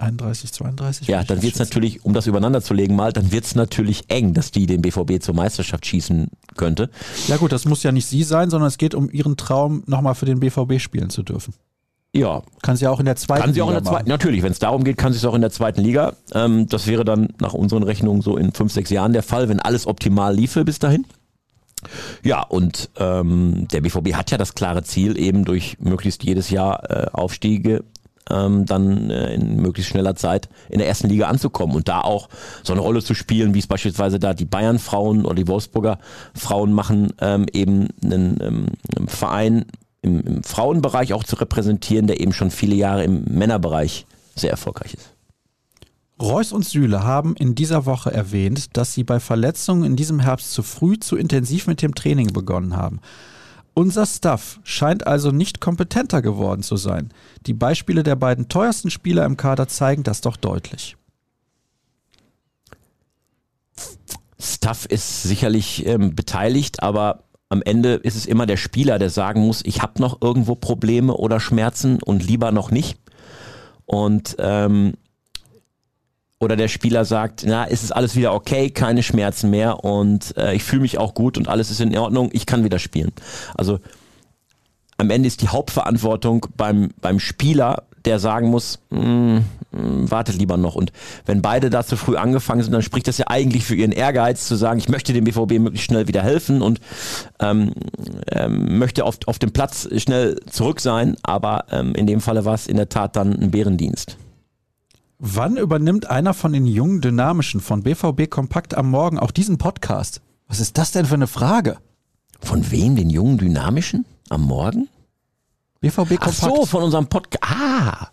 31, 0.00 0.52
32. 0.52 1.08
Ja, 1.08 1.22
dann 1.22 1.42
wird 1.42 1.52
es 1.52 1.58
natürlich, 1.58 2.04
um 2.04 2.14
das 2.14 2.26
übereinander 2.26 2.62
zu 2.62 2.72
legen 2.72 2.96
mal, 2.96 3.12
dann 3.12 3.32
wird 3.32 3.44
es 3.44 3.54
natürlich 3.54 4.04
eng, 4.08 4.32
dass 4.32 4.50
die 4.50 4.64
den 4.64 4.80
BVB 4.80 5.22
zur 5.22 5.34
Meisterschaft 5.34 5.84
schießen 5.84 6.28
könnte. 6.56 6.88
Ja 7.28 7.36
gut, 7.36 7.52
das 7.52 7.66
muss 7.66 7.82
ja 7.82 7.92
nicht 7.92 8.06
sie 8.06 8.22
sein, 8.22 8.48
sondern 8.48 8.68
es 8.68 8.78
geht 8.78 8.94
um 8.94 9.10
ihren 9.10 9.36
Traum, 9.36 9.82
nochmal 9.86 10.14
für 10.14 10.24
den 10.24 10.40
BVB 10.40 10.80
spielen 10.80 11.10
zu 11.10 11.22
dürfen. 11.22 11.52
Ja. 12.12 12.42
Kann 12.62 12.76
sie 12.76 12.86
auch 12.88 12.98
in 12.98 13.06
der 13.06 13.16
zweiten 13.16 13.40
Liga 13.40 13.46
Kann 13.46 13.54
sie 13.54 13.62
auch 13.62 13.68
in 13.68 13.74
der 13.74 13.84
zweiten, 13.84 14.08
natürlich, 14.08 14.42
wenn 14.42 14.52
es 14.52 14.58
darum 14.58 14.82
geht, 14.84 14.96
kann 14.96 15.12
sie 15.12 15.18
es 15.18 15.24
auch 15.24 15.34
in 15.34 15.40
der 15.40 15.50
zweiten 15.50 15.80
Liga. 15.80 16.14
Ähm, 16.32 16.66
das 16.66 16.86
wäre 16.86 17.04
dann 17.04 17.28
nach 17.40 17.54
unseren 17.54 17.82
Rechnungen 17.82 18.20
so 18.22 18.36
in 18.36 18.52
fünf, 18.52 18.72
sechs 18.72 18.90
Jahren 18.90 19.12
der 19.12 19.22
Fall, 19.22 19.48
wenn 19.48 19.60
alles 19.60 19.86
optimal 19.86 20.34
liefe 20.34 20.64
bis 20.64 20.78
dahin. 20.78 21.06
Ja, 22.22 22.42
und 22.42 22.90
ähm, 22.98 23.68
der 23.68 23.80
BVB 23.80 24.14
hat 24.14 24.30
ja 24.30 24.38
das 24.38 24.54
klare 24.54 24.82
Ziel, 24.82 25.18
eben 25.18 25.44
durch 25.44 25.78
möglichst 25.80 26.24
jedes 26.24 26.50
Jahr 26.50 26.90
äh, 26.90 27.06
Aufstiege 27.12 27.84
ähm, 28.30 28.66
dann 28.66 29.10
äh, 29.10 29.34
in 29.34 29.56
möglichst 29.56 29.90
schneller 29.90 30.14
Zeit 30.14 30.48
in 30.68 30.78
der 30.78 30.88
ersten 30.88 31.08
Liga 31.08 31.28
anzukommen 31.28 31.74
und 31.74 31.88
da 31.88 32.00
auch 32.00 32.28
so 32.62 32.72
eine 32.72 32.82
Rolle 32.82 33.02
zu 33.02 33.14
spielen, 33.14 33.54
wie 33.54 33.58
es 33.58 33.66
beispielsweise 33.66 34.18
da 34.18 34.34
die 34.34 34.44
Bayern-Frauen 34.44 35.24
oder 35.24 35.34
die 35.34 35.48
Wolfsburger 35.48 35.98
Frauen 36.34 36.72
machen, 36.72 37.12
ähm, 37.20 37.46
eben 37.52 37.88
einen, 38.02 38.38
ähm, 38.40 38.66
einen 38.96 39.08
Verein 39.08 39.64
im, 40.02 40.20
im 40.20 40.42
Frauenbereich 40.42 41.12
auch 41.12 41.24
zu 41.24 41.36
repräsentieren, 41.36 42.06
der 42.06 42.20
eben 42.20 42.32
schon 42.32 42.50
viele 42.50 42.74
Jahre 42.74 43.04
im 43.04 43.24
Männerbereich 43.24 44.06
sehr 44.34 44.50
erfolgreich 44.50 44.94
ist. 44.94 45.14
Reus 46.20 46.52
und 46.52 46.66
Süle 46.66 47.02
haben 47.02 47.34
in 47.36 47.54
dieser 47.54 47.86
Woche 47.86 48.12
erwähnt, 48.12 48.76
dass 48.76 48.92
sie 48.92 49.04
bei 49.04 49.20
Verletzungen 49.20 49.84
in 49.84 49.96
diesem 49.96 50.20
Herbst 50.20 50.52
zu 50.52 50.62
früh 50.62 50.98
zu 50.98 51.16
intensiv 51.16 51.66
mit 51.66 51.80
dem 51.80 51.94
Training 51.94 52.32
begonnen 52.32 52.76
haben. 52.76 53.00
Unser 53.72 54.04
Staff 54.04 54.60
scheint 54.62 55.06
also 55.06 55.30
nicht 55.30 55.60
kompetenter 55.60 56.20
geworden 56.20 56.62
zu 56.62 56.76
sein. 56.76 57.12
Die 57.46 57.54
Beispiele 57.54 58.02
der 58.02 58.16
beiden 58.16 58.48
teuersten 58.48 58.90
Spieler 58.90 59.24
im 59.24 59.38
Kader 59.38 59.68
zeigen 59.68 60.02
das 60.02 60.20
doch 60.20 60.36
deutlich. 60.36 60.96
Stuff 64.38 64.86
ist 64.86 65.22
sicherlich 65.22 65.86
ähm, 65.86 66.14
beteiligt, 66.14 66.82
aber 66.82 67.24
am 67.50 67.62
Ende 67.62 67.94
ist 67.94 68.16
es 68.16 68.26
immer 68.26 68.46
der 68.46 68.56
Spieler, 68.56 68.98
der 68.98 69.10
sagen 69.10 69.42
muss, 69.42 69.62
ich 69.64 69.82
habe 69.82 70.00
noch 70.00 70.22
irgendwo 70.22 70.54
Probleme 70.54 71.14
oder 71.14 71.40
Schmerzen 71.40 72.00
und 72.02 72.24
lieber 72.24 72.52
noch 72.52 72.70
nicht. 72.70 72.98
Und 73.86 74.36
ähm, 74.38 74.94
oder 76.38 76.56
der 76.56 76.68
Spieler 76.68 77.04
sagt, 77.04 77.44
na, 77.46 77.64
ist 77.64 77.82
es 77.82 77.92
alles 77.92 78.16
wieder 78.16 78.32
okay, 78.32 78.70
keine 78.70 79.02
Schmerzen 79.02 79.50
mehr 79.50 79.84
und 79.84 80.34
äh, 80.38 80.54
ich 80.54 80.62
fühle 80.62 80.82
mich 80.82 80.96
auch 80.96 81.12
gut 81.12 81.36
und 81.36 81.48
alles 81.48 81.70
ist 81.70 81.80
in 81.80 81.96
Ordnung, 81.98 82.30
ich 82.32 82.46
kann 82.46 82.64
wieder 82.64 82.78
spielen. 82.78 83.12
Also 83.54 83.78
am 84.96 85.10
Ende 85.10 85.26
ist 85.26 85.42
die 85.42 85.48
Hauptverantwortung 85.48 86.46
beim, 86.56 86.90
beim 87.00 87.18
Spieler, 87.18 87.82
der 88.04 88.18
sagen 88.18 88.48
muss, 88.48 88.78
mm, 88.90 88.96
mm, 88.96 89.40
warte 90.10 90.32
lieber 90.32 90.56
noch. 90.56 90.74
Und 90.74 90.92
wenn 91.26 91.42
beide 91.42 91.70
da 91.70 91.84
zu 91.84 91.96
früh 91.96 92.16
angefangen 92.16 92.62
sind, 92.62 92.72
dann 92.72 92.82
spricht 92.82 93.08
das 93.08 93.18
ja 93.18 93.26
eigentlich 93.28 93.64
für 93.64 93.74
ihren 93.74 93.92
Ehrgeiz, 93.92 94.46
zu 94.46 94.56
sagen, 94.56 94.78
ich 94.78 94.88
möchte 94.88 95.12
dem 95.12 95.24
BVB 95.24 95.58
möglichst 95.58 95.86
schnell 95.86 96.08
wieder 96.08 96.22
helfen 96.22 96.62
und 96.62 96.80
ähm, 97.40 97.72
ähm, 98.30 98.78
möchte 98.78 99.04
auf, 99.04 99.18
auf 99.26 99.38
dem 99.38 99.52
Platz 99.52 99.88
schnell 99.96 100.40
zurück 100.50 100.80
sein. 100.80 101.16
Aber 101.22 101.64
ähm, 101.70 101.94
in 101.94 102.06
dem 102.06 102.20
Falle 102.20 102.44
war 102.44 102.54
es 102.54 102.66
in 102.66 102.76
der 102.76 102.88
Tat 102.88 103.16
dann 103.16 103.32
ein 103.32 103.50
Bärendienst. 103.50 104.16
Wann 105.18 105.58
übernimmt 105.58 106.08
einer 106.08 106.32
von 106.32 106.54
den 106.54 106.64
jungen 106.64 107.02
Dynamischen 107.02 107.60
von 107.60 107.82
BVB 107.82 108.30
Kompakt 108.30 108.74
am 108.74 108.90
Morgen 108.90 109.18
auch 109.18 109.30
diesen 109.30 109.58
Podcast? 109.58 110.22
Was 110.48 110.60
ist 110.60 110.78
das 110.78 110.92
denn 110.92 111.04
für 111.04 111.14
eine 111.14 111.26
Frage? 111.26 111.76
Von 112.40 112.70
wem? 112.70 112.96
Den 112.96 113.10
jungen 113.10 113.36
Dynamischen? 113.36 114.06
Am 114.30 114.42
Morgen? 114.42 114.88
BVB 115.80 115.98
Ach 116.20 116.26
Kompakt. 116.26 116.34
so, 116.36 116.66
von 116.66 116.82
unserem 116.82 117.06
Podcast. 117.06 117.42
Ah, 117.44 118.08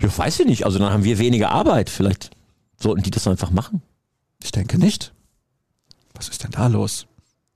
ja, 0.00 0.18
weiß 0.18 0.40
ich 0.40 0.46
nicht. 0.46 0.64
Also 0.64 0.78
dann 0.78 0.92
haben 0.92 1.04
wir 1.04 1.18
weniger 1.18 1.50
Arbeit. 1.50 1.90
Vielleicht 1.90 2.30
sollten 2.80 3.02
die 3.02 3.10
das 3.10 3.26
einfach 3.26 3.50
machen. 3.50 3.82
Ich 4.42 4.52
denke 4.52 4.78
nicht. 4.78 5.12
Was 6.14 6.28
ist 6.28 6.44
denn 6.44 6.50
da 6.50 6.66
los? 6.66 7.06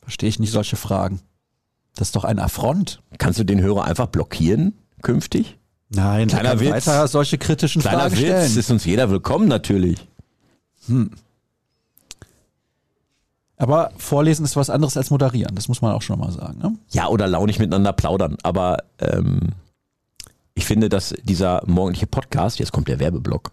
Verstehe 0.02 0.28
ich 0.28 0.38
nicht 0.38 0.52
solche 0.52 0.76
Fragen. 0.76 1.20
Das 1.94 2.08
ist 2.08 2.16
doch 2.16 2.24
ein 2.24 2.38
Affront. 2.38 3.02
Kannst 3.18 3.38
du 3.38 3.44
den 3.44 3.60
Hörer 3.60 3.84
einfach 3.84 4.06
blockieren 4.06 4.72
künftig? 5.02 5.58
Nein, 5.90 6.28
Kleiner 6.28 6.58
Witz. 6.58 6.70
weiter 6.70 7.06
solche 7.06 7.36
kritischen 7.36 7.82
Kleiner 7.82 7.98
Fragen 8.00 8.12
Witz, 8.16 8.20
stellen. 8.22 8.56
ist 8.58 8.70
uns 8.70 8.84
jeder 8.86 9.10
willkommen 9.10 9.46
natürlich. 9.46 9.98
Aber 13.62 13.92
vorlesen 13.96 14.44
ist 14.44 14.56
was 14.56 14.70
anderes 14.70 14.96
als 14.96 15.10
moderieren. 15.10 15.54
Das 15.54 15.68
muss 15.68 15.82
man 15.82 15.92
auch 15.92 16.02
schon 16.02 16.18
mal 16.18 16.32
sagen. 16.32 16.58
Ne? 16.58 16.76
Ja, 16.90 17.06
oder 17.06 17.28
launig 17.28 17.60
miteinander 17.60 17.92
plaudern. 17.92 18.36
Aber 18.42 18.78
ähm, 18.98 19.50
ich 20.54 20.64
finde, 20.64 20.88
dass 20.88 21.14
dieser 21.22 21.62
morgendliche 21.64 22.08
Podcast, 22.08 22.58
jetzt 22.58 22.72
kommt 22.72 22.88
der 22.88 22.98
Werbeblock, 22.98 23.52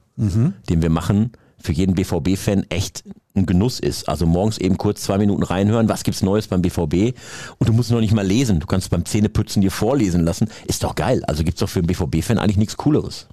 den 0.68 0.82
wir 0.82 0.90
machen, 0.90 1.34
für 1.60 1.74
jeden 1.74 1.94
BVB-Fan 1.94 2.66
echt 2.70 3.04
ein 3.36 3.46
Genuss 3.46 3.80
ist. 3.80 4.10
Also 4.10 4.26
morgens 4.26 4.58
eben 4.58 4.80
kurz 4.80 5.04
zwei 5.04 5.20
Minuten 5.20 5.44
reinhören, 5.44 5.90
was 5.90 6.02
gibt's 6.02 6.24
Neues 6.24 6.48
beim 6.48 6.64
BVB 6.64 7.16
und 7.60 7.70
du 7.70 7.74
musst 7.74 7.92
noch 7.92 8.00
nicht 8.00 8.14
mal 8.14 8.26
lesen. 8.26 8.60
Du 8.60 8.66
kannst 8.66 8.90
beim 8.90 9.06
Zähneputzen 9.06 9.62
dir 9.62 9.70
vorlesen 9.70 10.26
lassen. 10.26 10.50
Ist 10.66 10.84
doch 10.84 10.96
geil. 10.96 11.24
Also 11.26 11.44
gibt's 11.44 11.60
doch 11.60 11.70
für 11.70 11.82
einen 11.82 11.88
BVB-Fan 11.88 12.40
eigentlich 12.40 12.58
nichts 12.58 12.78
Cooleres. 12.78 13.28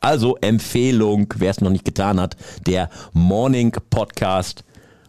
Also 0.00 0.38
Empfehlung, 0.40 1.34
wer 1.36 1.50
es 1.50 1.60
noch 1.60 1.70
nicht 1.70 1.84
getan 1.84 2.18
hat, 2.18 2.38
der 2.66 2.88
Morning 3.12 3.76
Podcast 3.90 4.64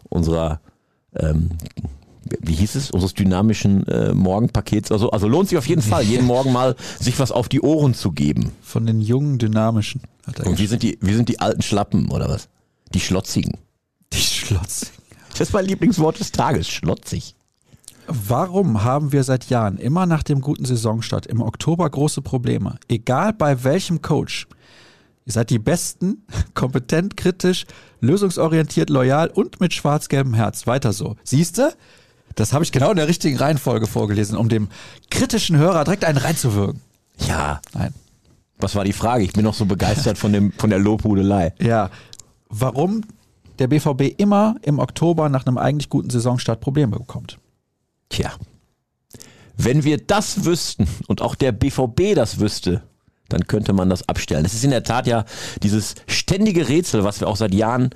unserer 0.09 0.59
ähm, 1.19 1.51
wie 2.41 2.53
hieß 2.53 2.75
es, 2.75 2.91
unseres 2.91 3.13
dynamischen 3.13 3.87
äh, 3.87 4.13
Morgenpakets. 4.13 4.91
Also, 4.91 5.11
also 5.11 5.27
lohnt 5.27 5.49
sich 5.49 5.57
auf 5.57 5.67
jeden 5.67 5.81
Fall, 5.81 6.03
jeden 6.03 6.25
Morgen 6.25 6.51
mal 6.51 6.75
sich 6.99 7.19
was 7.19 7.31
auf 7.31 7.49
die 7.49 7.61
Ohren 7.61 7.93
zu 7.93 8.11
geben. 8.11 8.51
Von 8.61 8.85
den 8.85 8.99
jungen 8.99 9.37
Dynamischen. 9.37 10.01
Hat 10.25 10.39
er 10.39 10.47
Und 10.47 10.57
wir 10.57 10.67
sind 10.67 10.81
die, 10.81 10.97
wir 11.01 11.15
sind 11.15 11.29
die 11.29 11.39
alten 11.39 11.61
Schlappen, 11.61 12.09
oder 12.09 12.29
was? 12.29 12.49
Die 12.93 12.99
Schlotzigen. 12.99 13.57
die 14.11 14.17
Schlotz. 14.17 14.91
Das 15.31 15.41
ist 15.41 15.53
mein 15.53 15.65
Lieblingswort 15.65 16.19
des 16.19 16.31
Tages, 16.31 16.67
schlotzig. 16.67 17.35
Warum 18.07 18.83
haben 18.83 19.11
wir 19.11 19.23
seit 19.23 19.49
Jahren 19.49 19.77
immer 19.77 20.05
nach 20.05 20.23
dem 20.23 20.41
guten 20.41 20.65
Saisonstart 20.65 21.25
im 21.25 21.41
Oktober 21.41 21.89
große 21.89 22.21
Probleme? 22.21 22.77
Egal 22.87 23.33
bei 23.33 23.63
welchem 23.63 24.01
Coach. 24.01 24.47
Ihr 25.25 25.33
seid 25.33 25.49
die 25.49 25.59
Besten, 25.59 26.25
kompetent, 26.53 27.17
kritisch, 27.17 27.65
lösungsorientiert, 27.99 28.89
loyal 28.89 29.29
und 29.29 29.59
mit 29.59 29.73
schwarz-gelbem 29.73 30.33
Herz. 30.33 30.67
Weiter 30.67 30.93
so. 30.93 31.15
Siehste? 31.23 31.73
Das 32.35 32.53
habe 32.53 32.63
ich 32.63 32.71
genau 32.71 32.91
in 32.91 32.97
der 32.97 33.07
richtigen 33.07 33.37
Reihenfolge 33.37 33.87
vorgelesen, 33.87 34.37
um 34.37 34.49
dem 34.49 34.67
kritischen 35.09 35.57
Hörer 35.57 35.83
direkt 35.85 36.03
einen 36.03 36.17
reinzuwirken. 36.17 36.81
Ja, 37.27 37.61
Nein. 37.73 37.93
was 38.57 38.75
war 38.75 38.83
die 38.83 38.93
Frage? 38.93 39.23
Ich 39.23 39.31
bin 39.31 39.43
noch 39.43 39.53
so 39.53 39.65
begeistert 39.65 40.17
von, 40.17 40.33
dem, 40.33 40.51
von 40.51 40.69
der 40.69 40.79
Lobhudelei. 40.79 41.53
Ja. 41.61 41.89
Warum 42.49 43.03
der 43.59 43.67
BVB 43.67 44.13
immer 44.17 44.55
im 44.61 44.79
Oktober 44.79 45.29
nach 45.29 45.45
einem 45.45 45.57
eigentlich 45.57 45.89
guten 45.89 46.09
Saisonstart 46.09 46.59
Probleme 46.59 46.97
bekommt. 46.97 47.39
Tja, 48.09 48.31
wenn 49.57 49.83
wir 49.83 49.97
das 49.97 50.45
wüssten 50.45 50.87
und 51.07 51.21
auch 51.21 51.35
der 51.35 51.51
BVB 51.51 52.13
das 52.13 52.39
wüsste, 52.39 52.83
dann 53.29 53.47
könnte 53.47 53.73
man 53.73 53.89
das 53.89 54.07
abstellen. 54.07 54.45
Es 54.45 54.53
ist 54.53 54.63
in 54.63 54.71
der 54.71 54.83
Tat 54.83 55.07
ja 55.07 55.25
dieses 55.63 55.95
ständige 56.07 56.67
Rätsel, 56.67 57.03
was 57.03 57.19
wir 57.19 57.27
auch 57.27 57.35
seit 57.35 57.53
Jahren 57.53 57.89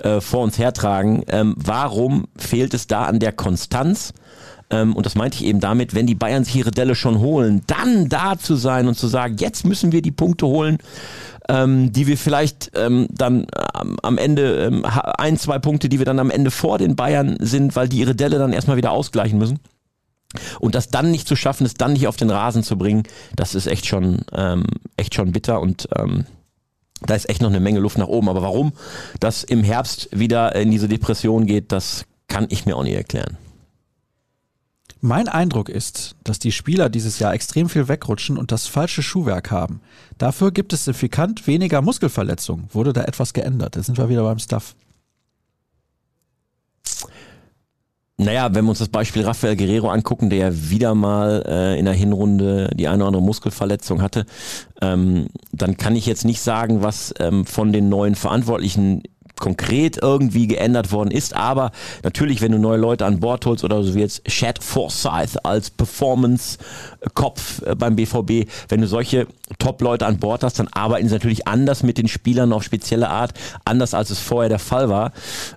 äh, 0.00 0.20
vor 0.20 0.42
uns 0.42 0.58
hertragen. 0.58 1.22
Ähm, 1.28 1.54
warum 1.56 2.26
fehlt 2.36 2.74
es 2.74 2.86
da 2.86 3.04
an 3.04 3.20
der 3.20 3.32
Konstanz? 3.32 4.12
Ähm, 4.70 4.96
und 4.96 5.06
das 5.06 5.14
meinte 5.14 5.36
ich 5.36 5.44
eben 5.44 5.60
damit, 5.60 5.94
wenn 5.94 6.06
die 6.06 6.14
Bayern 6.14 6.44
sich 6.44 6.56
ihre 6.56 6.70
Delle 6.70 6.94
schon 6.94 7.20
holen, 7.20 7.62
dann 7.66 8.08
da 8.08 8.38
zu 8.38 8.56
sein 8.56 8.88
und 8.88 8.96
zu 8.96 9.06
sagen, 9.06 9.36
jetzt 9.38 9.64
müssen 9.64 9.92
wir 9.92 10.02
die 10.02 10.10
Punkte 10.10 10.46
holen, 10.46 10.78
ähm, 11.48 11.92
die 11.92 12.06
wir 12.06 12.16
vielleicht 12.16 12.72
ähm, 12.74 13.06
dann 13.10 13.46
ähm, 13.80 13.96
am 14.02 14.18
Ende, 14.18 14.64
ähm, 14.64 14.84
ein, 15.18 15.36
zwei 15.36 15.58
Punkte, 15.58 15.88
die 15.88 15.98
wir 15.98 16.06
dann 16.06 16.18
am 16.18 16.30
Ende 16.30 16.50
vor 16.50 16.78
den 16.78 16.96
Bayern 16.96 17.36
sind, 17.40 17.76
weil 17.76 17.88
die 17.88 17.98
ihre 17.98 18.14
Delle 18.14 18.38
dann 18.38 18.52
erstmal 18.52 18.76
wieder 18.76 18.92
ausgleichen 18.92 19.38
müssen. 19.38 19.58
Und 20.60 20.74
das 20.74 20.88
dann 20.88 21.10
nicht 21.10 21.28
zu 21.28 21.36
schaffen, 21.36 21.66
es 21.66 21.74
dann 21.74 21.92
nicht 21.92 22.06
auf 22.06 22.16
den 22.16 22.30
Rasen 22.30 22.62
zu 22.62 22.76
bringen, 22.78 23.02
das 23.36 23.54
ist 23.54 23.66
echt 23.66 23.86
schon, 23.86 24.22
ähm, 24.32 24.64
echt 24.96 25.14
schon 25.14 25.32
bitter 25.32 25.60
und 25.60 25.88
ähm, 25.96 26.24
da 27.06 27.14
ist 27.14 27.28
echt 27.28 27.42
noch 27.42 27.50
eine 27.50 27.60
Menge 27.60 27.80
Luft 27.80 27.98
nach 27.98 28.08
oben. 28.08 28.28
Aber 28.28 28.42
warum 28.42 28.72
das 29.20 29.44
im 29.44 29.64
Herbst 29.64 30.08
wieder 30.12 30.54
in 30.54 30.70
diese 30.70 30.88
Depression 30.88 31.46
geht, 31.46 31.72
das 31.72 32.04
kann 32.28 32.46
ich 32.48 32.64
mir 32.64 32.76
auch 32.76 32.84
nicht 32.84 32.94
erklären. 32.94 33.36
Mein 35.04 35.26
Eindruck 35.26 35.68
ist, 35.68 36.14
dass 36.22 36.38
die 36.38 36.52
Spieler 36.52 36.88
dieses 36.88 37.18
Jahr 37.18 37.34
extrem 37.34 37.68
viel 37.68 37.88
wegrutschen 37.88 38.38
und 38.38 38.52
das 38.52 38.68
falsche 38.68 39.02
Schuhwerk 39.02 39.50
haben. 39.50 39.80
Dafür 40.16 40.52
gibt 40.52 40.72
es 40.72 40.84
signifikant 40.84 41.48
weniger 41.48 41.82
Muskelverletzungen. 41.82 42.68
Wurde 42.72 42.92
da 42.92 43.02
etwas 43.02 43.32
geändert? 43.32 43.74
Da 43.74 43.82
sind 43.82 43.98
wir 43.98 44.08
wieder 44.08 44.22
beim 44.22 44.38
Stuff. 44.38 44.76
Naja, 48.18 48.54
wenn 48.54 48.64
wir 48.64 48.70
uns 48.70 48.78
das 48.78 48.88
Beispiel 48.88 49.24
Rafael 49.24 49.56
Guerrero 49.56 49.88
angucken, 49.88 50.30
der 50.30 50.38
ja 50.38 50.70
wieder 50.70 50.94
mal 50.94 51.44
äh, 51.46 51.78
in 51.78 51.86
der 51.86 51.94
Hinrunde 51.94 52.70
die 52.74 52.86
eine 52.86 52.98
oder 52.98 53.08
andere 53.08 53.22
Muskelverletzung 53.22 54.02
hatte, 54.02 54.26
ähm, 54.80 55.28
dann 55.52 55.76
kann 55.76 55.96
ich 55.96 56.06
jetzt 56.06 56.24
nicht 56.24 56.40
sagen, 56.40 56.82
was 56.82 57.14
ähm, 57.18 57.46
von 57.46 57.72
den 57.72 57.88
neuen 57.88 58.14
Verantwortlichen 58.14 59.02
konkret 59.42 59.98
irgendwie 60.00 60.46
geändert 60.46 60.92
worden 60.92 61.10
ist. 61.10 61.34
Aber 61.34 61.72
natürlich, 62.04 62.40
wenn 62.42 62.52
du 62.52 62.58
neue 62.58 62.76
Leute 62.76 63.06
an 63.06 63.18
Bord 63.18 63.44
holst 63.44 63.64
oder 63.64 63.82
so 63.82 63.94
wie 63.96 64.00
jetzt 64.00 64.24
Chad 64.26 64.62
Forsyth 64.62 65.44
als 65.44 65.70
Performance-Kopf 65.70 67.62
äh, 67.62 67.74
beim 67.74 67.96
BVB, 67.96 68.48
wenn 68.68 68.82
du 68.82 68.86
solche 68.86 69.26
Top-Leute 69.58 70.06
an 70.06 70.18
Bord 70.18 70.44
hast, 70.44 70.60
dann 70.60 70.68
arbeiten 70.68 71.08
sie 71.08 71.14
natürlich 71.14 71.48
anders 71.48 71.82
mit 71.82 71.98
den 71.98 72.06
Spielern 72.06 72.52
auf 72.52 72.62
spezielle 72.62 73.08
Art, 73.08 73.32
anders 73.64 73.94
als 73.94 74.10
es 74.10 74.20
vorher 74.20 74.48
der 74.48 74.60
Fall 74.60 74.88
war. 74.88 75.12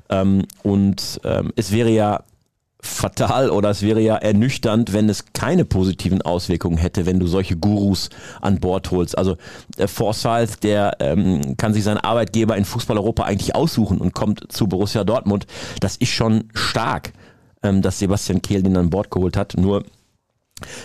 Ähm, 0.10 0.46
und 0.64 1.22
ähm, 1.24 1.52
es 1.56 1.72
wäre 1.72 1.90
ja 1.90 2.24
fatal 2.86 3.50
oder 3.50 3.70
es 3.70 3.82
wäre 3.82 4.00
ja 4.00 4.16
ernüchternd, 4.16 4.94
wenn 4.94 5.10
es 5.10 5.26
keine 5.34 5.66
positiven 5.66 6.22
Auswirkungen 6.22 6.78
hätte, 6.78 7.06
wenn 7.06 7.20
du 7.20 7.28
solche 7.28 7.56
Gurus 7.56 8.10
an 8.42 8.60
Bord 8.60 8.92
holst. 8.92 9.18
Also 9.18 9.38
äh, 9.78 9.88
Forsyth, 9.88 10.64
der 10.64 10.98
ähm, 11.00 11.58
kann 11.58 11.74
sich 11.74 11.84
seinen 11.84 11.98
Arbeitgeber 11.98 12.56
in 12.56 12.66
Fußball 12.66 12.98
Europa 12.98 13.24
eigentlich 13.24 13.56
aussuchen 13.56 14.00
und 14.00 14.14
kommt 14.14 14.52
zu 14.52 14.68
Borussia 14.68 15.04
Dortmund. 15.04 15.48
Das 15.80 15.98
ist 15.98 16.10
schon 16.10 16.50
stark, 16.54 17.14
ähm, 17.64 17.82
dass 17.82 18.00
Sebastian 18.00 18.42
Kehl 18.42 18.64
den 18.64 18.78
an 18.78 18.90
Bord 18.90 19.12
geholt 19.12 19.38
hat. 19.38 19.56
Nur 19.58 19.84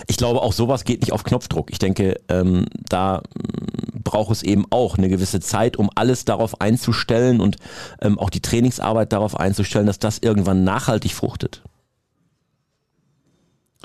ich 0.06 0.16
glaube, 0.16 0.42
auch 0.42 0.52
sowas 0.52 0.84
geht 0.84 1.00
nicht 1.00 1.12
auf 1.12 1.24
Knopfdruck. 1.24 1.70
Ich 1.70 1.78
denke, 1.78 2.16
ähm, 2.28 2.66
da 2.88 3.22
mm, 3.34 4.02
braucht 4.02 4.32
es 4.32 4.42
eben 4.42 4.64
auch 4.70 4.98
eine 4.98 5.08
gewisse 5.08 5.40
Zeit, 5.40 5.76
um 5.76 5.90
alles 5.94 6.24
darauf 6.24 6.60
einzustellen 6.60 7.40
und 7.40 7.56
ähm, 8.02 8.18
auch 8.18 8.30
die 8.30 8.40
Trainingsarbeit 8.40 9.12
darauf 9.12 9.38
einzustellen, 9.38 9.86
dass 9.86 9.98
das 9.98 10.18
irgendwann 10.18 10.64
nachhaltig 10.64 11.14
fruchtet. 11.14 11.62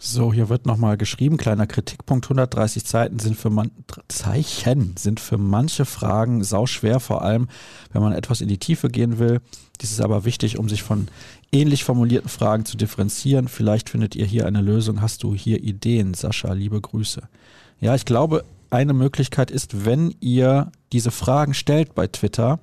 So, 0.08 0.32
hier 0.32 0.50
wird 0.50 0.68
nochmal 0.68 0.98
geschrieben, 0.98 1.36
kleiner 1.36 1.66
Kritikpunkt, 1.66 2.26
130 2.26 2.86
Zeiten 2.86 3.18
sind 3.18 3.36
für 3.36 3.50
man, 3.50 3.72
Zeichen 4.08 4.96
sind 4.98 5.20
für 5.20 5.40
manche 5.40 5.84
Fragen 5.84 6.44
sauschwer, 6.44 7.00
vor 7.00 7.24
allem 7.24 7.48
wenn 7.92 8.04
man 8.04 8.14
etwas 8.14 8.40
in 8.40 8.48
die 8.48 8.60
Tiefe 8.60 8.90
gehen 8.90 9.18
will. 9.18 9.42
Dies 9.82 9.90
ist 9.90 10.02
aber 10.02 10.24
wichtig, 10.24 10.60
um 10.60 10.70
sich 10.70 10.84
von 10.84 11.08
ähnlich 11.52 11.84
formulierten 11.84 12.30
Fragen 12.30 12.66
zu 12.66 12.78
differenzieren. 12.78 13.48
Vielleicht 13.48 13.90
findet 13.90 14.16
ihr 14.16 14.28
hier 14.28 14.46
eine 14.46 14.62
Lösung. 14.62 15.02
Hast 15.02 15.24
du 15.24 15.34
hier 15.34 15.64
Ideen, 15.64 16.14
Sascha? 16.14 16.54
Liebe 16.54 16.80
Grüße. 16.80 17.24
Ja, 17.82 17.96
ich 17.96 18.06
glaube, 18.06 18.46
eine 18.70 18.94
Möglichkeit 18.94 19.50
ist, 19.50 19.86
wenn 19.86 20.14
ihr 20.20 20.72
diese 20.92 21.10
Fragen 21.10 21.56
stellt 21.56 21.96
bei 21.96 22.06
Twitter 22.06 22.60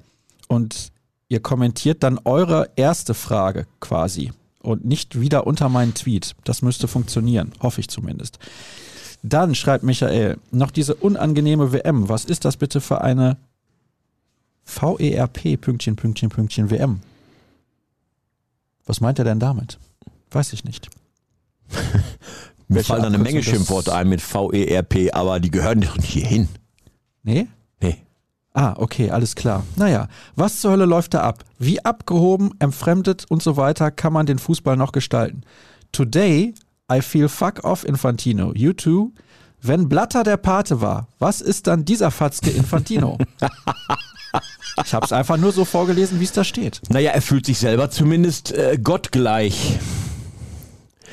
und 0.46 0.92
ihr 1.28 1.40
kommentiert 1.40 2.04
dann 2.04 2.20
eure 2.24 2.70
erste 2.76 3.14
Frage 3.14 3.66
quasi 3.80 4.30
und 4.62 4.84
nicht 4.84 5.20
wieder 5.20 5.46
unter 5.46 5.68
meinen 5.68 5.94
Tweet. 5.94 6.34
Das 6.44 6.62
müsste 6.62 6.88
funktionieren, 6.88 7.52
hoffe 7.60 7.80
ich 7.80 7.88
zumindest. 7.88 8.38
Dann 9.22 9.54
schreibt 9.54 9.84
Michael, 9.84 10.38
noch 10.50 10.70
diese 10.70 10.94
unangenehme 10.94 11.72
WM. 11.72 12.08
Was 12.08 12.24
ist 12.24 12.44
das 12.44 12.56
bitte 12.56 12.80
für 12.80 13.00
eine 13.02 13.36
VERP 14.64 15.60
Pünktchen, 15.60 15.96
Pünktchen, 15.96 16.28
Pünktchen 16.28 16.70
WM? 16.70 17.00
Was 18.84 19.00
meint 19.00 19.18
er 19.18 19.24
denn 19.24 19.38
damit? 19.38 19.78
Weiß 20.30 20.52
ich 20.52 20.64
nicht. 20.64 20.88
Mir 22.68 22.84
fallen 22.84 23.04
eine 23.04 23.18
Menge 23.18 23.42
Schimpfworte 23.42 23.94
ein 23.94 24.08
mit 24.08 24.22
VERP, 24.22 25.10
aber 25.12 25.40
die 25.40 25.50
gehören 25.50 25.80
doch 25.80 25.96
nicht 25.96 26.10
hier 26.10 26.26
hin. 26.26 26.48
Nee? 27.22 27.46
Ah, 28.54 28.74
okay, 28.76 29.10
alles 29.10 29.34
klar. 29.34 29.64
Naja, 29.76 30.08
was 30.36 30.60
zur 30.60 30.72
Hölle 30.72 30.84
läuft 30.84 31.14
da 31.14 31.22
ab? 31.22 31.44
Wie 31.58 31.82
abgehoben, 31.84 32.50
entfremdet 32.58 33.24
und 33.30 33.42
so 33.42 33.56
weiter 33.56 33.90
kann 33.90 34.12
man 34.12 34.26
den 34.26 34.38
Fußball 34.38 34.76
noch 34.76 34.92
gestalten? 34.92 35.42
Today, 35.90 36.54
I 36.92 37.00
feel 37.00 37.28
fuck 37.28 37.64
off 37.64 37.84
Infantino. 37.84 38.52
You 38.54 38.74
too? 38.74 39.12
Wenn 39.62 39.88
Blatter 39.88 40.22
der 40.22 40.36
Pate 40.36 40.80
war, 40.80 41.06
was 41.18 41.40
ist 41.40 41.66
dann 41.66 41.84
dieser 41.84 42.10
Fatzke 42.10 42.50
Infantino? 42.50 43.16
ich 44.84 44.92
habe 44.92 45.06
es 45.06 45.12
einfach 45.12 45.36
nur 45.36 45.52
so 45.52 45.64
vorgelesen, 45.64 46.20
wie 46.20 46.24
es 46.24 46.32
da 46.32 46.44
steht. 46.44 46.82
Naja, 46.88 47.12
er 47.12 47.22
fühlt 47.22 47.46
sich 47.46 47.58
selber 47.58 47.88
zumindest 47.88 48.52
äh, 48.52 48.76
gottgleich. 48.82 49.78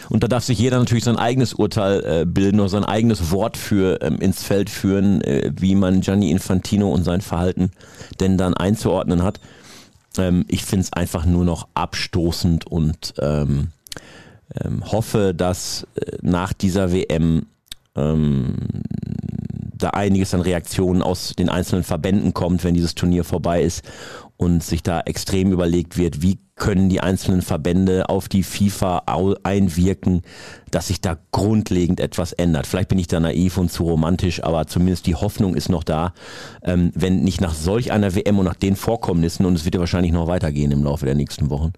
Und 0.10 0.24
da 0.24 0.28
darf 0.28 0.44
sich 0.44 0.60
jeder 0.60 0.80
natürlich 0.80 1.04
sein 1.04 1.18
eigenes 1.18 1.54
Urteil 1.54 2.04
äh, 2.06 2.26
bilden 2.26 2.60
oder 2.60 2.70
sein 2.70 2.86
eigenes 2.86 3.32
Wort 3.32 3.58
für 3.58 4.02
ähm, 4.02 4.20
ins 4.20 4.44
Feld 4.44 4.70
führen, 4.70 5.22
äh, 5.22 5.52
wie 5.56 5.76
man 5.76 6.02
Gianni 6.02 6.32
Infantino 6.32 6.92
und 6.92 7.04
sein 7.04 7.22
Verhalten 7.22 7.72
denn 8.20 8.38
dann 8.38 8.54
einzuordnen 8.54 9.24
hat. 9.24 9.40
Ähm, 10.18 10.46
ich 10.48 10.64
finde 10.64 10.84
es 10.86 10.94
einfach 10.94 11.26
nur 11.26 11.46
noch 11.46 11.68
abstoßend 11.74 12.68
und 12.68 13.14
ähm, 13.20 13.70
ähm, 14.64 14.84
hoffe, 14.92 15.34
dass 15.36 15.88
äh, 15.96 16.18
nach 16.22 16.54
dieser 16.54 16.92
WM 16.92 17.46
ähm, 17.96 18.56
da 19.78 19.92
einiges 19.92 20.34
an 20.34 20.42
Reaktionen 20.42 21.02
aus 21.02 21.34
den 21.38 21.50
einzelnen 21.50 21.84
Verbänden 21.84 22.34
kommt, 22.34 22.64
wenn 22.64 22.74
dieses 22.74 22.96
Turnier 22.96 23.24
vorbei 23.24 23.62
ist 23.64 23.84
und 24.40 24.64
sich 24.64 24.84
da 24.84 25.02
extrem 25.02 25.52
überlegt 25.52 25.98
wird, 25.98 26.22
wie 26.22 26.40
können 26.56 26.88
die 26.88 27.02
einzelnen 27.02 27.42
Verbände 27.42 28.08
auf 28.08 28.30
die 28.30 28.44
FIFA 28.44 29.04
einwirken, 29.44 30.22
dass 30.72 30.88
sich 30.88 31.02
da 31.02 31.18
grundlegend 31.32 32.00
etwas 32.00 32.32
ändert. 32.32 32.66
Vielleicht 32.66 32.88
bin 32.88 33.00
ich 33.00 33.08
da 33.08 33.20
naiv 33.20 33.58
und 33.58 33.70
zu 33.70 33.84
romantisch, 33.84 34.42
aber 34.42 34.66
zumindest 34.66 35.08
die 35.08 35.16
Hoffnung 35.16 35.56
ist 35.56 35.68
noch 35.68 35.84
da, 35.84 36.14
ähm, 36.64 36.92
wenn 36.96 37.22
nicht 37.22 37.42
nach 37.42 37.54
solch 37.54 37.92
einer 37.92 38.16
WM 38.16 38.40
und 38.40 38.46
nach 38.46 38.56
den 38.56 38.78
Vorkommnissen, 38.78 39.46
und 39.46 39.56
es 39.56 39.66
wird 39.66 39.76
ja 39.76 39.82
wahrscheinlich 39.82 40.14
noch 40.14 40.28
weitergehen 40.28 40.72
im 40.72 40.86
Laufe 40.86 41.06
der 41.06 41.16
nächsten 41.16 41.50
Wochen, 41.50 41.74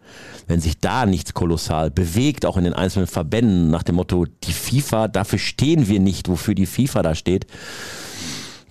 wenn 0.45 0.61
sich 0.61 0.79
da 0.79 1.07
nichts 1.07 1.33
kolossal 1.33 1.89
bewegt, 1.89 2.45
auch 2.45 2.57
in 2.57 2.63
den 2.63 2.73
einzelnen 2.73 3.07
Verbänden, 3.07 3.71
nach 3.71 3.83
dem 3.83 3.95
Motto, 3.95 4.27
die 4.43 4.53
FIFA, 4.53 5.07
dafür 5.07 5.39
stehen 5.39 5.87
wir 5.87 5.99
nicht, 5.99 6.29
wofür 6.29 6.53
die 6.53 6.67
FIFA 6.67 7.01
da 7.01 7.15
steht, 7.15 7.47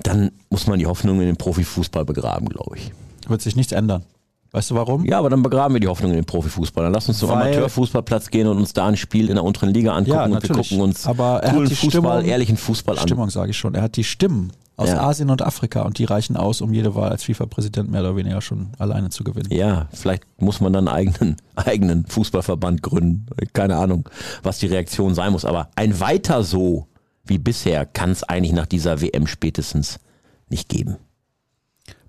dann 0.05 0.31
muss 0.49 0.69
man 0.69 0.79
die 0.79 0.87
Hoffnung 0.87 1.21
in 1.21 1.27
den 1.27 1.37
Profifußball 1.37 2.05
begraben, 2.05 2.49
glaube 2.49 2.77
ich. 2.77 2.93
Wird 3.31 3.41
sich 3.43 3.57
nichts 3.57 3.73
ändern. 3.73 4.05
Weißt 4.53 4.73
du 4.73 4.75
warum? 4.75 5.05
Ja, 5.05 5.21
aber 5.21 5.31
dann 5.31 5.43
begraben 5.43 5.75
wir 5.75 5.81
die 5.81 5.87
Hoffnung 5.87 6.11
in 6.11 6.17
den 6.17 6.25
Profifußball. 6.25 6.83
Dann 6.83 6.93
lass 6.93 7.09
uns 7.09 7.19
zum 7.19 7.29
Weil 7.29 7.43
Amateurfußballplatz 7.43 8.31
gehen 8.31 8.49
und 8.49 8.59
uns 8.59 8.73
da 8.73 8.89
ein 8.89 8.97
Spiel 8.97 9.29
in 9.29 9.37
der 9.37 9.45
unteren 9.45 9.73
Liga 9.73 9.93
angucken 9.93 10.17
ja, 10.17 10.25
und 10.25 10.43
wir 10.43 10.51
gucken 10.51 10.81
uns 10.81 11.07
aber 11.07 11.41
er 11.43 11.51
coolen 11.51 11.65
hat 11.67 11.71
die 11.71 11.77
Fußball, 11.77 12.19
Stimmung, 12.19 12.25
ehrlichen 12.25 12.57
Fußball 12.57 12.99
an. 12.99 13.03
Stimmung 13.03 13.31
sage 13.31 13.51
ich 13.53 13.57
schon. 13.57 13.77
Er 13.77 13.83
hat 13.83 13.97
die 13.97 14.03
Stimmen 14.03 14.53
aus 14.77 14.89
ja. 14.89 15.01
Asien 15.03 15.31
und 15.31 15.43
Afrika 15.43 15.83
und 15.83 15.99
die 15.99 16.05
reichen 16.05 16.37
aus, 16.37 16.61
um 16.63 16.73
jede 16.73 16.97
Wahl 16.97 17.11
als 17.11 17.23
FIFA-Präsident 17.25 17.93
mehr 17.93 18.01
oder 18.01 18.17
weniger 18.17 18.41
schon 18.41 18.71
alleine 18.79 19.11
zu 19.11 19.23
gewinnen. 19.23 19.53
Ja, 19.53 19.87
vielleicht 19.93 20.25
muss 20.41 20.61
man 20.61 20.73
dann 20.73 20.89
einen 20.89 20.97
eigenen, 20.97 21.37
eigenen 21.55 22.07
Fußballverband 22.07 22.83
gründen. 22.83 23.27
Keine 23.53 23.77
Ahnung, 23.77 24.09
was 24.43 24.59
die 24.59 24.67
Reaktion 24.67 25.15
sein 25.15 25.31
muss. 25.31 25.45
Aber 25.45 25.69
ein 25.77 26.01
weiter 26.01 26.43
so 26.43 26.89
wie 27.25 27.39
bisher 27.39 27.87
kann 27.87 28.11
es 28.11 28.25
eigentlich 28.25 28.53
nach 28.53 28.67
dieser 28.67 29.01
WM 29.01 29.29
spätestens 29.29 30.01
nicht 30.49 30.69
geben. 30.69 30.97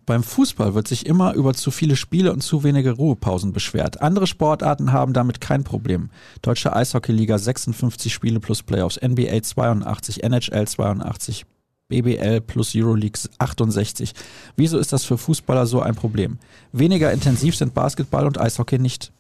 Beim 0.05 0.23
Fußball 0.23 0.73
wird 0.73 0.87
sich 0.87 1.05
immer 1.05 1.33
über 1.33 1.53
zu 1.53 1.69
viele 1.69 1.95
Spiele 1.95 2.33
und 2.33 2.41
zu 2.41 2.63
wenige 2.63 2.91
Ruhepausen 2.91 3.53
beschwert. 3.53 4.01
Andere 4.01 4.27
Sportarten 4.27 4.91
haben 4.91 5.13
damit 5.13 5.41
kein 5.41 5.63
Problem. 5.63 6.09
Deutsche 6.41 6.75
Eishockeyliga 6.75 7.37
56 7.37 8.13
Spiele 8.13 8.39
plus 8.39 8.63
Playoffs, 8.63 8.99
NBA 9.01 9.41
82, 9.41 10.23
NHL 10.23 10.67
82, 10.67 11.45
BBL 11.87 12.41
plus 12.41 12.73
Euroleague 12.75 13.19
68. 13.37 14.13
Wieso 14.55 14.79
ist 14.79 14.91
das 14.91 15.05
für 15.05 15.17
Fußballer 15.17 15.67
so 15.67 15.81
ein 15.81 15.95
Problem? 15.95 16.39
Weniger 16.71 17.11
intensiv 17.11 17.55
sind 17.55 17.73
Basketball 17.73 18.25
und 18.25 18.39
Eishockey 18.39 18.79
nicht. 18.79 19.11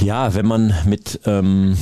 Ja, 0.00 0.34
wenn 0.34 0.46
man 0.46 0.74
mit, 0.86 1.20
ähm, 1.24 1.76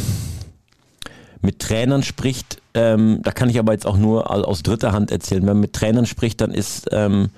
mit 1.42 1.58
Trainern 1.58 2.02
spricht, 2.02 2.62
ähm, 2.74 3.20
da 3.22 3.30
kann 3.30 3.48
ich 3.48 3.58
aber 3.58 3.72
jetzt 3.72 3.86
auch 3.86 3.96
nur 3.96 4.30
aus 4.30 4.62
dritter 4.62 4.92
Hand 4.92 5.10
erzählen. 5.10 5.42
Wenn 5.42 5.54
man 5.54 5.60
mit 5.60 5.72
Trainern 5.72 6.06
spricht, 6.06 6.40
dann 6.40 6.50
ist 6.50 6.88
ähm, 6.92 7.30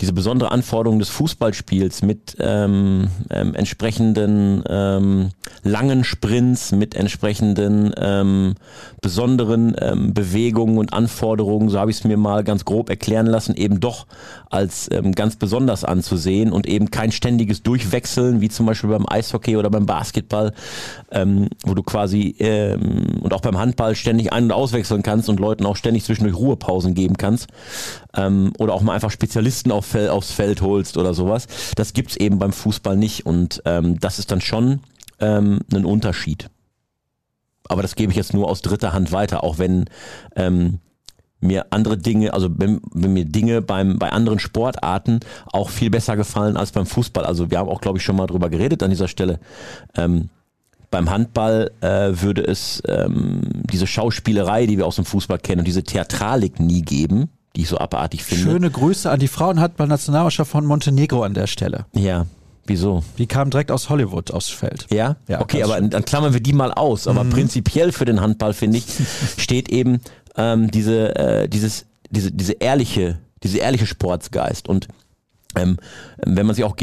diese 0.00 0.12
besondere 0.12 0.50
Anforderung 0.50 0.98
des 0.98 1.08
Fußballspiels 1.10 2.02
mit 2.02 2.36
ähm, 2.40 3.08
ähm, 3.30 3.54
entsprechenden 3.54 4.64
ähm, 4.68 5.30
langen 5.62 6.02
Sprints, 6.02 6.72
mit 6.72 6.96
entsprechenden 6.96 7.92
ähm, 7.96 8.54
besonderen 9.00 9.76
ähm, 9.80 10.12
Bewegungen 10.12 10.78
und 10.78 10.92
Anforderungen, 10.92 11.68
so 11.68 11.78
habe 11.78 11.92
ich 11.92 11.98
es 11.98 12.04
mir 12.04 12.16
mal 12.16 12.42
ganz 12.42 12.64
grob 12.64 12.90
erklären 12.90 13.26
lassen, 13.26 13.54
eben 13.54 13.78
doch 13.78 14.06
als 14.50 14.90
ähm, 14.90 15.12
ganz 15.12 15.36
besonders 15.36 15.84
anzusehen 15.84 16.52
und 16.52 16.66
eben 16.66 16.90
kein 16.90 17.12
ständiges 17.12 17.62
Durchwechseln, 17.62 18.40
wie 18.40 18.48
zum 18.48 18.66
Beispiel 18.66 18.90
beim 18.90 19.06
Eishockey 19.08 19.56
oder 19.56 19.70
beim 19.70 19.86
Basketball, 19.86 20.52
ähm, 21.12 21.48
wo 21.64 21.74
du 21.74 21.84
quasi 21.84 22.34
ähm, 22.40 23.20
und 23.22 23.32
auch 23.32 23.42
beim 23.42 23.58
Handball 23.58 23.94
ständig 23.94 24.32
ein- 24.32 24.44
und 24.44 24.52
auswechseln 24.52 25.04
kannst 25.04 25.28
und 25.28 25.38
Leuten 25.38 25.66
auch 25.66 25.76
ständig 25.76 26.04
zwischendurch 26.04 26.36
Ruhepausen 26.36 26.94
geben 26.94 27.16
kannst 27.16 27.48
ähm, 28.16 28.52
oder 28.58 28.74
auch 28.74 28.82
mal 28.82 28.94
einfach 28.94 29.10
Spezialisten 29.10 29.72
auf 29.72 29.86
Feld, 29.86 30.10
aufs 30.10 30.30
Feld 30.30 30.62
holst 30.62 30.96
oder 30.96 31.14
sowas. 31.14 31.46
Das 31.76 31.92
gibt's 31.92 32.16
eben 32.16 32.38
beim 32.38 32.52
Fußball 32.52 32.96
nicht 32.96 33.26
und 33.26 33.62
ähm, 33.64 33.98
das 34.00 34.18
ist 34.18 34.30
dann 34.30 34.40
schon 34.40 34.80
ähm, 35.20 35.60
ein 35.72 35.84
Unterschied. 35.84 36.48
Aber 37.68 37.82
das 37.82 37.94
gebe 37.94 38.12
ich 38.12 38.16
jetzt 38.16 38.34
nur 38.34 38.48
aus 38.48 38.60
dritter 38.60 38.92
Hand 38.92 39.12
weiter, 39.12 39.42
auch 39.42 39.58
wenn 39.58 39.86
ähm, 40.36 40.80
mir 41.40 41.66
andere 41.70 41.96
Dinge, 41.96 42.34
also 42.34 42.48
wenn, 42.56 42.80
wenn 42.92 43.12
mir 43.12 43.24
Dinge 43.24 43.62
beim, 43.62 43.98
bei 43.98 44.10
anderen 44.10 44.38
Sportarten 44.38 45.20
auch 45.52 45.70
viel 45.70 45.90
besser 45.90 46.16
gefallen 46.16 46.56
als 46.56 46.72
beim 46.72 46.86
Fußball. 46.86 47.24
Also 47.24 47.50
wir 47.50 47.58
haben 47.58 47.68
auch, 47.68 47.80
glaube 47.80 47.98
ich, 47.98 48.04
schon 48.04 48.16
mal 48.16 48.26
drüber 48.26 48.50
geredet 48.50 48.82
an 48.82 48.90
dieser 48.90 49.08
Stelle. 49.08 49.40
Ähm, 49.94 50.30
beim 50.90 51.10
Handball 51.10 51.70
äh, 51.80 52.12
würde 52.12 52.42
es 52.42 52.82
ähm, 52.86 53.42
diese 53.70 53.86
Schauspielerei, 53.86 54.66
die 54.66 54.78
wir 54.78 54.86
aus 54.86 54.96
dem 54.96 55.04
Fußball 55.04 55.38
kennen 55.38 55.60
und 55.60 55.66
diese 55.66 55.82
Theatralik 55.82 56.60
nie 56.60 56.82
geben 56.82 57.30
die 57.56 57.62
ich 57.62 57.68
so 57.68 57.78
abartig 57.78 58.24
finde. 58.24 58.44
Schöne 58.44 58.70
Grüße 58.70 59.10
an 59.10 59.20
die 59.20 59.28
Frauenhandball-Nationalmannschaft 59.28 60.50
von 60.50 60.66
Montenegro 60.66 61.22
an 61.22 61.34
der 61.34 61.46
Stelle. 61.46 61.86
Ja, 61.92 62.26
wieso? 62.66 63.04
Die 63.18 63.26
kamen 63.26 63.50
direkt 63.50 63.70
aus 63.70 63.88
Hollywood 63.88 64.30
aufs 64.32 64.48
Feld. 64.48 64.86
Ja? 64.90 65.16
Ja, 65.28 65.40
okay, 65.40 65.62
aber 65.62 65.80
dann 65.80 66.04
klammern 66.04 66.32
wir 66.32 66.40
die 66.40 66.52
mal 66.52 66.72
aus. 66.72 67.06
Aber 67.06 67.24
prinzipiell 67.24 67.92
für 67.92 68.04
den 68.04 68.20
Handball, 68.20 68.54
finde 68.54 68.78
ich, 68.78 68.86
steht 69.36 69.68
eben 69.68 70.00
ähm, 70.36 70.70
diese, 70.70 71.14
äh, 71.16 71.48
dieses, 71.48 71.86
diese, 72.10 72.32
diese 72.32 72.54
ehrliche, 72.54 73.18
diese 73.42 73.58
ehrliche 73.58 73.86
Sportsgeist. 73.86 74.68
Und 74.68 74.88
ähm, 75.56 75.76
wenn 76.24 76.46
man 76.46 76.54
sich 76.54 76.64
auch 76.64 76.76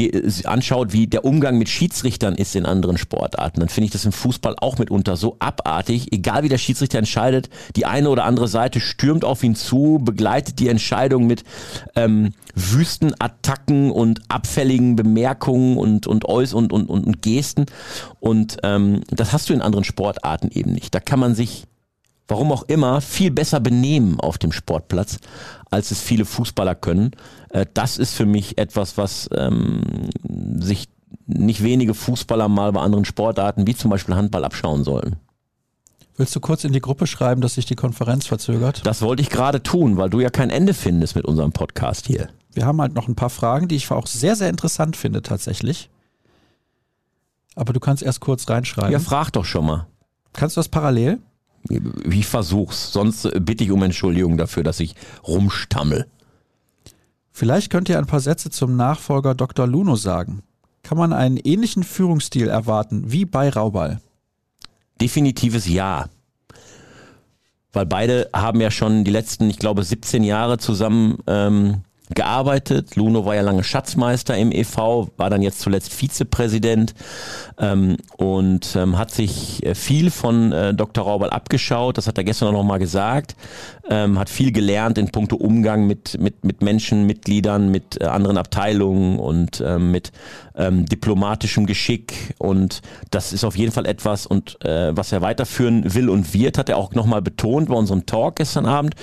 anschaut, 0.44 0.92
wie 0.92 1.06
der 1.06 1.24
Umgang 1.24 1.58
mit 1.58 1.68
Schiedsrichtern 1.68 2.34
ist 2.34 2.56
in 2.56 2.66
anderen 2.66 2.98
Sportarten, 2.98 3.60
dann 3.60 3.68
finde 3.68 3.86
ich 3.86 3.92
das 3.92 4.04
im 4.04 4.12
Fußball 4.12 4.56
auch 4.58 4.78
mitunter 4.78 5.16
so 5.16 5.36
abartig. 5.38 6.12
Egal 6.12 6.42
wie 6.42 6.48
der 6.48 6.58
Schiedsrichter 6.58 6.98
entscheidet, 6.98 7.48
die 7.76 7.86
eine 7.86 8.10
oder 8.10 8.24
andere 8.24 8.48
Seite 8.48 8.80
stürmt 8.80 9.24
auf 9.24 9.42
ihn 9.42 9.54
zu, 9.54 10.00
begleitet 10.02 10.58
die 10.58 10.68
Entscheidung 10.68 11.26
mit 11.26 11.44
ähm, 11.96 12.34
wüsten 12.54 13.14
Attacken 13.18 13.90
und 13.90 14.20
abfälligen 14.28 14.96
Bemerkungen 14.96 15.76
und 15.76 16.06
und 16.06 16.24
und 16.24 16.54
und, 16.54 16.72
und, 16.72 16.88
und 16.88 17.22
Gesten. 17.22 17.66
Und 18.20 18.58
ähm, 18.62 19.02
das 19.08 19.32
hast 19.32 19.48
du 19.48 19.54
in 19.54 19.62
anderen 19.62 19.84
Sportarten 19.84 20.50
eben 20.52 20.72
nicht. 20.72 20.94
Da 20.94 21.00
kann 21.00 21.18
man 21.18 21.34
sich 21.34 21.64
warum 22.32 22.50
auch 22.50 22.64
immer, 22.64 23.00
viel 23.00 23.30
besser 23.30 23.60
benehmen 23.60 24.18
auf 24.18 24.38
dem 24.38 24.52
Sportplatz, 24.52 25.18
als 25.70 25.90
es 25.90 26.00
viele 26.00 26.24
Fußballer 26.24 26.74
können. 26.74 27.12
Äh, 27.50 27.66
das 27.74 27.98
ist 27.98 28.14
für 28.14 28.26
mich 28.26 28.58
etwas, 28.58 28.96
was 28.96 29.28
ähm, 29.36 29.82
sich 30.58 30.88
nicht 31.26 31.62
wenige 31.62 31.94
Fußballer 31.94 32.48
mal 32.48 32.72
bei 32.72 32.80
anderen 32.80 33.04
Sportarten, 33.04 33.66
wie 33.66 33.76
zum 33.76 33.90
Beispiel 33.90 34.14
Handball, 34.14 34.44
abschauen 34.44 34.82
sollen. 34.82 35.16
Willst 36.16 36.34
du 36.34 36.40
kurz 36.40 36.64
in 36.64 36.72
die 36.72 36.80
Gruppe 36.80 37.06
schreiben, 37.06 37.40
dass 37.40 37.54
sich 37.54 37.66
die 37.66 37.74
Konferenz 37.74 38.26
verzögert? 38.26 38.84
Das 38.84 39.02
wollte 39.02 39.22
ich 39.22 39.30
gerade 39.30 39.62
tun, 39.62 39.96
weil 39.96 40.10
du 40.10 40.20
ja 40.20 40.30
kein 40.30 40.50
Ende 40.50 40.74
findest 40.74 41.16
mit 41.16 41.24
unserem 41.24 41.52
Podcast 41.52 42.06
hier. 42.06 42.28
Wir 42.52 42.66
haben 42.66 42.80
halt 42.80 42.94
noch 42.94 43.08
ein 43.08 43.14
paar 43.14 43.30
Fragen, 43.30 43.68
die 43.68 43.76
ich 43.76 43.90
auch 43.90 44.06
sehr, 44.06 44.36
sehr 44.36 44.48
interessant 44.48 44.96
finde 44.96 45.22
tatsächlich. 45.22 45.90
Aber 47.54 47.72
du 47.72 47.80
kannst 47.80 48.02
erst 48.02 48.20
kurz 48.20 48.48
reinschreiben. 48.48 48.92
Ja, 48.92 48.98
frag 48.98 49.30
doch 49.30 49.44
schon 49.44 49.66
mal. 49.66 49.86
Kannst 50.32 50.56
du 50.56 50.60
das 50.60 50.68
parallel? 50.68 51.18
Ich 51.68 52.26
versuch's, 52.26 52.92
sonst 52.92 53.28
bitte 53.40 53.64
ich 53.64 53.70
um 53.70 53.82
Entschuldigung 53.82 54.36
dafür, 54.36 54.62
dass 54.62 54.80
ich 54.80 54.94
rumstammel. 55.26 56.06
Vielleicht 57.30 57.70
könnt 57.70 57.88
ihr 57.88 57.98
ein 57.98 58.06
paar 58.06 58.20
Sätze 58.20 58.50
zum 58.50 58.76
Nachfolger 58.76 59.34
Dr. 59.34 59.66
Luno 59.66 59.96
sagen. 59.96 60.42
Kann 60.82 60.98
man 60.98 61.12
einen 61.12 61.36
ähnlichen 61.36 61.82
Führungsstil 61.82 62.48
erwarten 62.48 63.10
wie 63.10 63.24
bei 63.24 63.48
Rauball? 63.48 64.00
Definitives 65.00 65.68
Ja. 65.68 66.08
Weil 67.72 67.86
beide 67.86 68.28
haben 68.34 68.60
ja 68.60 68.70
schon 68.70 69.04
die 69.04 69.10
letzten, 69.10 69.48
ich 69.48 69.58
glaube, 69.58 69.82
17 69.82 70.24
Jahre 70.24 70.58
zusammen 70.58 71.18
ähm, 71.26 71.82
gearbeitet. 72.14 72.96
Luno 72.96 73.24
war 73.24 73.34
ja 73.34 73.42
lange 73.42 73.64
Schatzmeister 73.64 74.36
im 74.36 74.52
EV, 74.52 75.08
war 75.16 75.30
dann 75.30 75.42
jetzt 75.42 75.60
zuletzt 75.60 75.92
Vizepräsident 75.92 76.94
ähm, 77.58 77.96
und 78.16 78.76
ähm, 78.76 78.98
hat 78.98 79.10
sich 79.10 79.64
äh, 79.64 79.74
viel 79.74 80.10
von 80.10 80.52
äh, 80.52 80.74
Dr. 80.74 81.04
Raubal 81.04 81.30
abgeschaut. 81.30 81.98
Das 81.98 82.06
hat 82.06 82.18
er 82.18 82.24
gestern 82.24 82.48
auch 82.48 82.52
nochmal 82.52 82.78
gesagt. 82.78 83.36
Ähm, 83.90 84.18
hat 84.18 84.30
viel 84.30 84.52
gelernt 84.52 84.98
in 84.98 85.10
puncto 85.10 85.36
Umgang 85.36 85.86
mit, 85.86 86.18
mit, 86.20 86.44
mit 86.44 86.62
Menschen, 86.62 87.06
Mitgliedern, 87.06 87.70
mit 87.70 88.00
äh, 88.00 88.04
anderen 88.04 88.38
Abteilungen 88.38 89.18
und 89.18 89.62
ähm, 89.64 89.90
mit 89.90 90.12
ähm, 90.54 90.86
diplomatischem 90.86 91.66
Geschick. 91.66 92.34
Und 92.38 92.82
das 93.10 93.32
ist 93.32 93.44
auf 93.44 93.56
jeden 93.56 93.72
Fall 93.72 93.86
etwas, 93.86 94.26
und 94.26 94.62
äh, 94.64 94.96
was 94.96 95.12
er 95.12 95.22
weiterführen 95.22 95.94
will 95.94 96.08
und 96.08 96.32
wird, 96.34 96.58
hat 96.58 96.68
er 96.68 96.76
auch 96.76 96.94
nochmal 96.94 97.22
betont 97.22 97.68
bei 97.68 97.74
unserem 97.74 98.06
Talk 98.06 98.36
gestern 98.36 98.66
Abend. 98.66 98.94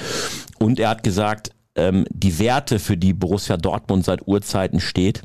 Und 0.59 0.79
er 0.79 0.89
hat 0.89 1.03
gesagt, 1.03 1.51
ähm, 1.79 2.05
die 2.09 2.39
Werte, 2.39 2.79
für 2.79 2.97
die 2.97 3.13
Borussia 3.13 3.57
Dortmund 3.57 4.05
seit 4.05 4.27
Urzeiten 4.27 4.79
steht, 4.79 5.23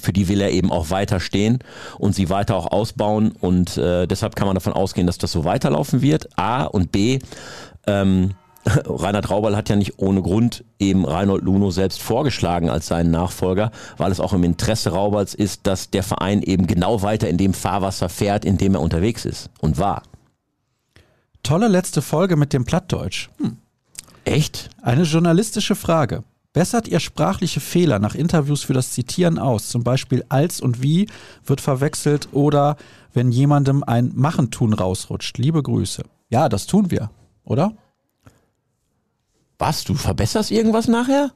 für 0.00 0.12
die 0.12 0.28
will 0.28 0.40
er 0.40 0.50
eben 0.50 0.70
auch 0.70 0.90
weiter 0.90 1.20
stehen 1.20 1.58
und 1.98 2.14
sie 2.14 2.30
weiter 2.30 2.56
auch 2.56 2.70
ausbauen 2.70 3.32
und 3.40 3.76
äh, 3.76 4.06
deshalb 4.06 4.36
kann 4.36 4.46
man 4.46 4.54
davon 4.54 4.72
ausgehen, 4.72 5.06
dass 5.06 5.18
das 5.18 5.32
so 5.32 5.44
weiterlaufen 5.44 6.02
wird. 6.02 6.28
A 6.38 6.64
und 6.64 6.92
B. 6.92 7.18
Ähm, 7.86 8.34
Reinhard 8.64 9.28
Raubal 9.28 9.56
hat 9.56 9.68
ja 9.68 9.76
nicht 9.76 9.98
ohne 9.98 10.22
Grund 10.22 10.64
eben 10.78 11.04
Reinhold 11.04 11.42
Luno 11.42 11.70
selbst 11.70 12.00
vorgeschlagen 12.00 12.70
als 12.70 12.86
seinen 12.86 13.10
Nachfolger, 13.10 13.72
weil 13.96 14.12
es 14.12 14.20
auch 14.20 14.32
im 14.32 14.44
Interesse 14.44 14.90
Raubals 14.90 15.34
ist, 15.34 15.66
dass 15.66 15.90
der 15.90 16.04
Verein 16.04 16.42
eben 16.42 16.66
genau 16.66 17.02
weiter 17.02 17.28
in 17.28 17.38
dem 17.38 17.54
Fahrwasser 17.54 18.08
fährt, 18.08 18.44
in 18.44 18.58
dem 18.58 18.74
er 18.74 18.80
unterwegs 18.80 19.24
ist 19.24 19.50
und 19.60 19.78
war. 19.78 20.02
Tolle 21.42 21.66
letzte 21.66 22.02
Folge 22.02 22.36
mit 22.36 22.52
dem 22.52 22.64
Plattdeutsch. 22.64 23.30
Hm. 23.38 23.56
Echt? 24.24 24.70
Eine 24.82 25.02
journalistische 25.02 25.74
Frage. 25.74 26.24
Bessert 26.52 26.86
ihr 26.86 27.00
sprachliche 27.00 27.60
Fehler 27.60 27.98
nach 27.98 28.14
Interviews 28.14 28.62
für 28.62 28.74
das 28.74 28.92
Zitieren 28.92 29.38
aus? 29.38 29.68
Zum 29.68 29.84
Beispiel 29.84 30.24
als 30.28 30.60
und 30.60 30.82
wie 30.82 31.08
wird 31.46 31.62
verwechselt 31.62 32.28
oder 32.32 32.76
wenn 33.14 33.32
jemandem 33.32 33.82
ein 33.82 34.12
Machentun 34.14 34.74
rausrutscht. 34.74 35.38
Liebe 35.38 35.62
Grüße. 35.62 36.04
Ja, 36.28 36.48
das 36.48 36.66
tun 36.66 36.90
wir, 36.90 37.10
oder? 37.44 37.72
Was? 39.58 39.84
Du 39.84 39.94
verbesserst 39.94 40.50
irgendwas 40.50 40.88
nachher? 40.88 41.30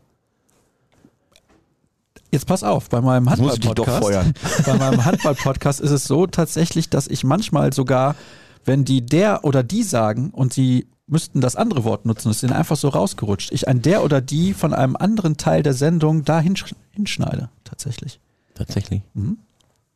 Jetzt 2.31 2.47
pass 2.47 2.63
auf, 2.63 2.91
bei 2.91 3.01
meinem 3.01 3.31
Handball-Podcast 3.31 4.03
bei 4.67 4.75
meinem 4.77 5.05
Handball-Podcast 5.05 5.81
ist 5.81 5.93
es 5.93 6.05
so 6.05 6.27
tatsächlich, 6.27 6.91
dass 6.91 7.07
ich 7.07 7.25
manchmal 7.25 7.73
sogar, 7.73 8.17
wenn 8.65 8.85
die 8.85 9.07
der 9.07 9.45
oder 9.45 9.63
die 9.63 9.83
sagen 9.83 10.31
und 10.31 10.53
sie 10.53 10.89
müssten 11.07 11.41
das 11.41 11.57
andere 11.57 11.85
Wort 11.85 12.05
nutzen. 12.05 12.31
Es 12.31 12.39
ist 12.39 12.43
ihnen 12.43 12.53
einfach 12.53 12.77
so 12.77 12.89
rausgerutscht. 12.89 13.53
Ich 13.53 13.69
ein 13.69 13.83
der 13.83 14.05
oder 14.05 14.21
die 14.21 14.55
von 14.55 14.75
einem 14.75 14.97
anderen 14.97 15.37
Teil 15.37 15.63
der 15.63 15.75
Sendung 15.75 16.25
da 16.25 16.41
hinschneide, 16.41 17.49
tatsächlich. 17.65 18.21
Tatsächlich. 18.55 19.03
Mhm. 19.15 19.39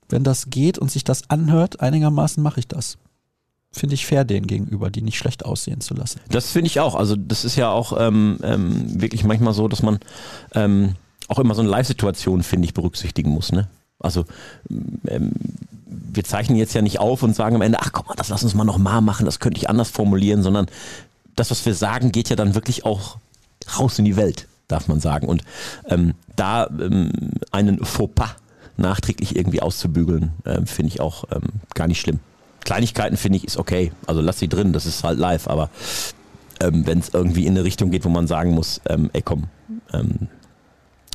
Wenn 0.09 0.25
das 0.25 0.51
geht 0.51 0.79
und 0.79 0.91
sich 0.91 1.05
das 1.05 1.31
anhört, 1.31 1.81
einigermaßen 1.81 2.43
mache 2.43 2.61
ich 2.61 2.69
das. 2.69 2.99
Finde 3.73 3.95
ich 3.95 4.07
fair 4.07 4.25
denen 4.25 4.49
gegenüber, 4.49 4.91
die 4.91 5.03
nicht 5.03 5.17
schlecht 5.17 5.45
aussehen 5.45 5.81
zu 5.81 5.95
lassen. 5.95 6.21
Das 6.29 6.51
finde 6.51 6.67
ich 6.67 6.81
auch. 6.81 6.97
Also 6.97 7.15
das 7.15 7.45
ist 7.45 7.55
ja 7.55 7.71
auch 7.71 7.95
ähm, 7.97 8.39
ähm, 8.43 9.01
wirklich 9.01 9.23
manchmal 9.23 9.55
so, 9.55 9.69
dass 9.69 9.83
man 9.83 10.01
ähm, 10.55 10.97
auch 11.29 11.39
immer 11.39 11.55
so 11.55 11.63
eine 11.63 11.71
Live-Situation, 11.71 12.43
finde 12.43 12.67
ich, 12.67 12.75
berücksichtigen 12.75 13.31
muss. 13.31 13.53
Ne? 13.53 13.69
Also 14.01 14.25
ähm, 15.07 15.33
wir 15.91 16.25
zeichnen 16.25 16.57
jetzt 16.57 16.75
ja 16.75 16.83
nicht 16.83 17.01
auf 17.01 17.23
und 17.23 17.35
sagen 17.35 17.57
am 17.57 17.63
Ende, 17.63 17.79
ach 17.81 17.93
guck 17.93 18.09
mal, 18.09 18.15
das 18.15 18.29
lass 18.29 18.43
uns 18.43 18.55
mal 18.55 18.65
nochmal 18.65 19.01
machen, 19.01 19.27
das 19.27 19.41
könnte 19.41 19.59
ich 19.59 19.69
anders 19.69 19.91
formulieren, 19.91 20.43
sondern 20.43 20.67
das, 21.37 21.51
was 21.51 21.65
wir 21.67 21.75
sagen, 21.75 22.13
geht 22.13 22.29
ja 22.29 22.37
dann 22.37 22.55
wirklich 22.55 22.85
auch 22.85 23.19
raus 23.79 23.99
in 23.99 24.05
die 24.05 24.17
Welt, 24.17 24.47
darf 24.69 24.89
man 24.89 25.01
sagen. 25.01 25.29
Und 25.29 25.43
ähm, 25.87 26.15
da 26.37 26.67
ähm, 26.67 27.13
einen 27.51 27.85
Fauxpas 27.85 28.37
nachträglich 28.77 29.37
irgendwie 29.37 29.63
auszubügeln, 29.63 30.33
ähm, 30.47 30.67
finde 30.67 30.89
ich 30.93 31.01
auch 31.01 31.25
ähm, 31.33 31.43
gar 31.75 31.87
nicht 31.87 32.01
schlimm. 32.01 32.21
Kleinigkeiten 32.65 33.17
finde 33.17 33.39
ich 33.39 33.45
ist 33.45 33.57
okay, 33.57 33.93
also 34.07 34.21
lass 34.21 34.39
sie 34.39 34.49
drin, 34.49 34.73
das 34.73 34.87
ist 34.87 35.05
halt 35.05 35.19
live, 35.19 35.49
aber 35.49 35.71
ähm, 36.61 36.87
wenn 36.87 36.99
es 36.99 37.11
irgendwie 37.11 37.47
in 37.47 37.55
eine 37.55 37.65
Richtung 37.65 37.91
geht, 37.91 38.05
wo 38.05 38.09
man 38.09 38.27
sagen 38.27 38.53
muss, 38.53 38.81
ähm, 38.89 39.11
ey 39.13 39.23
komm, 39.23 39.45
ähm, 39.93 40.29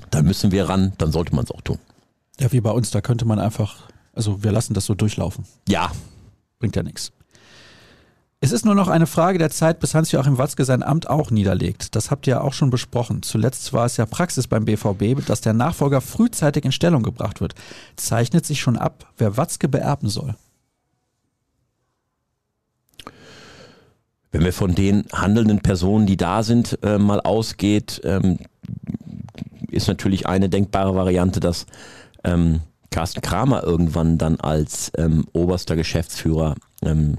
dann 0.09 0.25
müssen 0.25 0.51
wir 0.51 0.69
ran, 0.69 0.93
dann 0.97 1.11
sollte 1.11 1.35
man 1.35 1.45
es 1.45 1.51
auch 1.51 1.61
tun. 1.61 1.77
Ja, 2.39 2.51
wie 2.51 2.61
bei 2.61 2.71
uns, 2.71 2.91
da 2.91 3.01
könnte 3.01 3.25
man 3.25 3.39
einfach, 3.39 3.89
also 4.15 4.43
wir 4.43 4.51
lassen 4.51 4.73
das 4.73 4.85
so 4.85 4.95
durchlaufen. 4.95 5.45
Ja. 5.67 5.91
Bringt 6.59 6.75
ja 6.75 6.83
nichts. 6.83 7.11
Es 8.41 8.51
ist 8.51 8.65
nur 8.65 8.75
noch 8.75 8.89
eine 8.89 9.07
Frage 9.07 9.39
der 9.39 9.49
Zeit, 9.49 9.79
bis 9.79 9.95
Hans-Joachim 9.95 10.37
Watzke 10.37 10.65
sein 10.65 10.83
Amt 10.83 11.09
auch 11.09 11.31
niederlegt. 11.31 11.95
Das 11.95 12.11
habt 12.11 12.27
ihr 12.27 12.31
ja 12.31 12.41
auch 12.41 12.53
schon 12.53 12.69
besprochen. 12.69 13.23
Zuletzt 13.23 13.73
war 13.73 13.85
es 13.85 13.97
ja 13.97 14.05
Praxis 14.05 14.47
beim 14.47 14.65
BVB, 14.65 15.25
dass 15.25 15.41
der 15.41 15.53
Nachfolger 15.53 16.01
frühzeitig 16.01 16.63
in 16.63 16.71
Stellung 16.71 17.01
gebracht 17.01 17.41
wird. 17.41 17.55
Zeichnet 17.95 18.45
sich 18.45 18.59
schon 18.59 18.77
ab, 18.77 19.11
wer 19.17 19.37
Watzke 19.37 19.67
beerben 19.67 20.09
soll. 20.09 20.35
Wenn 24.31 24.43
wir 24.43 24.53
von 24.53 24.75
den 24.75 25.05
handelnden 25.13 25.61
Personen, 25.61 26.05
die 26.05 26.17
da 26.17 26.43
sind, 26.43 26.77
äh, 26.83 26.97
mal 26.97 27.21
ausgeht, 27.21 28.01
ähm, 28.03 28.37
ist 29.71 29.87
natürlich 29.87 30.27
eine 30.27 30.49
denkbare 30.49 30.93
Variante, 30.93 31.39
dass 31.39 31.65
ähm, 32.23 32.59
Carsten 32.95 33.19
Kramer 33.19 33.61
irgendwann 33.61 34.17
dann 34.17 34.39
als 34.39 34.89
ähm, 34.97 35.25
oberster 35.33 35.75
Geschäftsführer 35.75 36.55
ähm, 36.81 37.17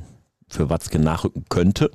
für 0.49 0.71
Watzke 0.71 0.99
nachrücken 0.99 1.45
könnte, 1.51 1.91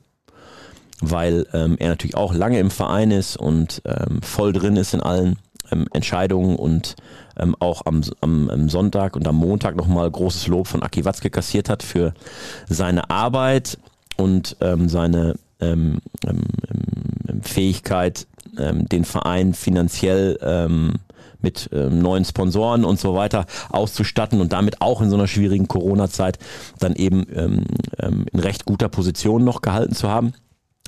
weil 1.00 1.48
ähm, 1.52 1.78
er 1.80 1.90
natürlich 1.90 2.16
auch 2.16 2.32
lange 2.32 2.60
im 2.60 2.70
Verein 2.70 3.10
ist 3.10 3.38
und 3.38 3.82
ähm, 3.86 4.22
voll 4.22 4.54
drin 4.54 4.76
ist 4.76 4.94
in 4.94 5.02
allen 5.02 5.40
ähm, 5.72 5.88
Entscheidungen 5.94 6.58
und 6.58 6.96
ähm, 7.40 7.56
auch 7.58 7.88
am, 7.88 8.04
am, 8.22 8.52
am, 8.52 8.70
Sonntag 8.70 9.16
und 9.16 9.28
am 9.28 9.38
Montag 9.38 9.76
nochmal 9.76 10.12
großes 10.12 10.46
Lob 10.46 10.68
von 10.68 10.84
Aki 10.84 11.04
Watzke 11.04 11.32
kassiert 11.32 11.68
hat 11.68 11.82
für 11.82 12.14
seine 12.70 13.10
Arbeit 13.10 13.80
und 14.16 14.58
ähm, 14.62 14.90
seine 14.90 15.40
ähm, 15.60 16.02
Fähigkeit, 17.42 18.28
den 18.54 19.06
Verein 19.06 19.54
finanziell 19.54 20.38
mit 21.44 21.70
ähm, 21.74 22.00
neuen 22.02 22.26
Sponsoren 22.26 22.86
und 22.86 23.00
so 23.00 23.16
weiter 23.16 23.46
auszustatten 23.70 24.42
und 24.42 24.54
damit 24.54 24.82
auch 24.82 25.02
in 25.02 25.10
so 25.10 25.16
einer 25.16 25.28
schwierigen 25.28 25.68
Corona-Zeit 25.68 26.40
dann 26.80 26.96
eben 26.96 27.26
ähm, 27.34 27.66
ähm, 28.00 28.26
in 28.32 28.40
recht 28.40 28.66
guter 28.66 28.90
Position 28.90 29.44
noch 29.44 29.62
gehalten 29.62 29.96
zu 29.96 30.10
haben. 30.10 30.34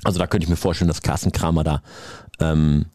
Also 0.04 0.18
da 0.18 0.26
könnte 0.26 0.44
ich 0.44 0.50
mir 0.50 0.56
vorstellen, 0.56 0.88
dass 0.88 1.02
Carsten 1.02 1.32
Kramer 1.32 1.64
da 1.64 1.82
ähm, 2.40 2.86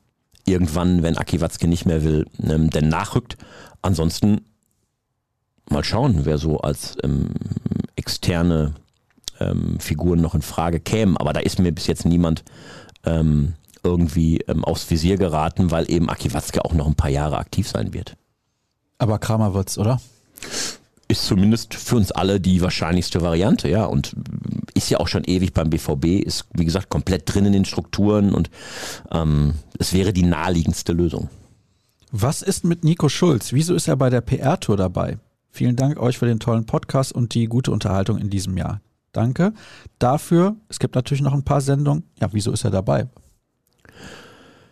irgendwann, 0.45 1.03
wenn 1.03 1.17
Aki 1.17 1.41
Watzke 1.41 1.67
nicht 1.67 1.85
mehr 1.85 2.03
will, 2.03 2.25
ähm, 2.43 2.69
denn 2.69 2.89
nachrückt. 2.89 3.37
Ansonsten 3.81 4.41
mal 5.69 5.83
schauen, 5.83 6.25
wer 6.25 6.37
so 6.37 6.59
als 6.59 6.97
ähm, 7.03 7.29
externe 7.95 8.73
ähm, 9.39 9.79
Figuren 9.79 10.21
noch 10.21 10.35
in 10.35 10.41
Frage 10.41 10.79
käme. 10.79 11.19
Aber 11.19 11.33
da 11.33 11.39
ist 11.39 11.59
mir 11.59 11.71
bis 11.71 11.87
jetzt 11.87 12.05
niemand 12.05 12.43
ähm, 13.05 13.53
irgendwie 13.83 14.39
ähm, 14.47 14.63
aufs 14.63 14.89
Visier 14.89 15.17
geraten, 15.17 15.71
weil 15.71 15.89
eben 15.91 16.09
Aki 16.09 16.33
Watzke 16.33 16.63
auch 16.65 16.73
noch 16.73 16.87
ein 16.87 16.95
paar 16.95 17.09
Jahre 17.09 17.37
aktiv 17.37 17.67
sein 17.67 17.93
wird. 17.93 18.15
Aber 18.97 19.19
Kramer 19.19 19.53
wird's, 19.53 19.77
oder? 19.77 19.99
Ist 21.07 21.25
zumindest 21.25 21.73
für 21.73 21.95
uns 21.95 22.11
alle 22.11 22.39
die 22.39 22.61
wahrscheinlichste 22.61 23.21
Variante, 23.21 23.69
ja. 23.69 23.85
Und 23.85 24.15
ist 24.73 24.89
ja 24.89 24.99
auch 24.99 25.07
schon 25.07 25.23
ewig 25.23 25.53
beim 25.53 25.69
BVB, 25.69 26.23
ist 26.25 26.45
wie 26.53 26.65
gesagt 26.65 26.89
komplett 26.89 27.33
drin 27.33 27.45
in 27.45 27.53
den 27.53 27.65
Strukturen 27.65 28.33
und 28.33 28.49
ähm, 29.11 29.55
es 29.79 29.93
wäre 29.93 30.13
die 30.13 30.23
naheliegendste 30.23 30.93
Lösung. 30.93 31.29
Was 32.11 32.41
ist 32.41 32.63
mit 32.63 32.83
Nico 32.83 33.09
Schulz? 33.09 33.53
Wieso 33.53 33.75
ist 33.75 33.87
er 33.87 33.95
bei 33.95 34.09
der 34.09 34.21
PR-Tour 34.21 34.77
dabei? 34.77 35.17
Vielen 35.51 35.75
Dank 35.75 35.99
euch 35.99 36.17
für 36.17 36.25
den 36.25 36.39
tollen 36.39 36.65
Podcast 36.65 37.11
und 37.11 37.33
die 37.33 37.45
gute 37.45 37.71
Unterhaltung 37.71 38.17
in 38.17 38.29
diesem 38.29 38.57
Jahr. 38.57 38.81
Danke. 39.11 39.53
Dafür, 39.97 40.55
es 40.69 40.79
gibt 40.79 40.95
natürlich 40.95 41.21
noch 41.21 41.33
ein 41.33 41.43
paar 41.43 41.61
Sendungen. 41.61 42.03
Ja, 42.19 42.29
wieso 42.31 42.51
ist 42.51 42.63
er 42.63 42.71
dabei? 42.71 43.07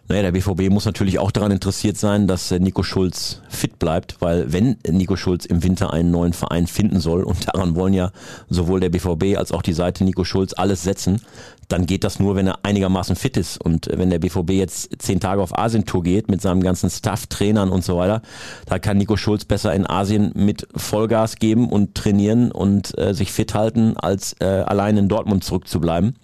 Naja, 0.10 0.22
der 0.22 0.32
BVB 0.32 0.70
muss 0.70 0.86
natürlich 0.86 1.20
auch 1.20 1.32
daran 1.32 1.52
interessiert 1.52 1.98
sein, 1.98 2.28
dass 2.28 2.50
äh, 2.52 2.60
Nico 2.60 2.82
Schulz 2.82 3.42
fit 3.50 3.78
bleibt, 3.78 4.16
weil 4.22 4.54
wenn 4.54 4.78
Nico 4.90 5.18
Schulz 5.18 5.46
im 5.46 5.64
Winter 5.64 5.92
einen 5.92 6.12
neuen 6.12 6.32
Verein 6.32 6.68
finden 6.68 7.02
soll, 7.02 7.24
und 7.24 7.48
daran 7.54 7.76
wollen 7.76 7.94
ja 7.94 8.12
sowohl 8.50 8.80
der 8.80 8.90
BVB 8.90 9.38
als 9.38 9.52
auch 9.52 9.62
die 9.62 9.74
Seite 9.74 10.06
Nico 10.06 10.24
Schulz 10.24 10.54
alles 10.54 10.84
setzen, 10.84 11.22
dann 11.68 11.86
geht 11.86 12.06
das 12.06 12.22
nur, 12.22 12.38
wenn 12.38 12.48
er 12.48 12.60
einigermaßen 12.64 13.18
fit 13.18 13.36
ist. 13.36 13.60
Und 13.60 13.90
wenn 13.92 14.10
der 14.10 14.20
BVB 14.20 14.52
jetzt 14.52 15.02
zehn 15.02 15.20
Tage 15.20 15.42
auf 15.42 15.58
Asientour 15.58 16.04
geht 16.04 16.30
mit 16.30 16.42
seinem 16.42 16.64
ganzen 16.64 16.90
Staff, 16.90 17.28
Trainern 17.28 17.70
und 17.70 17.84
so 17.84 17.98
weiter, 17.98 18.22
da 18.66 18.80
kann 18.80 18.98
Nico 18.98 19.18
Schulz 19.18 19.44
besser 19.44 19.74
in 19.74 19.86
Asien 19.86 20.32
mit 20.36 20.68
Vollgas 20.74 21.36
geben 21.36 21.68
und 21.68 21.96
trainieren 21.96 22.54
und 22.54 22.98
äh, 22.98 23.14
sich 23.14 23.34
fit 23.34 23.54
halten, 23.54 23.98
als 23.98 24.38
äh, 24.40 24.46
allein 24.46 24.96
in 24.96 25.10
Dortmund 25.10 25.44
zurückzubleiben. 25.44 26.16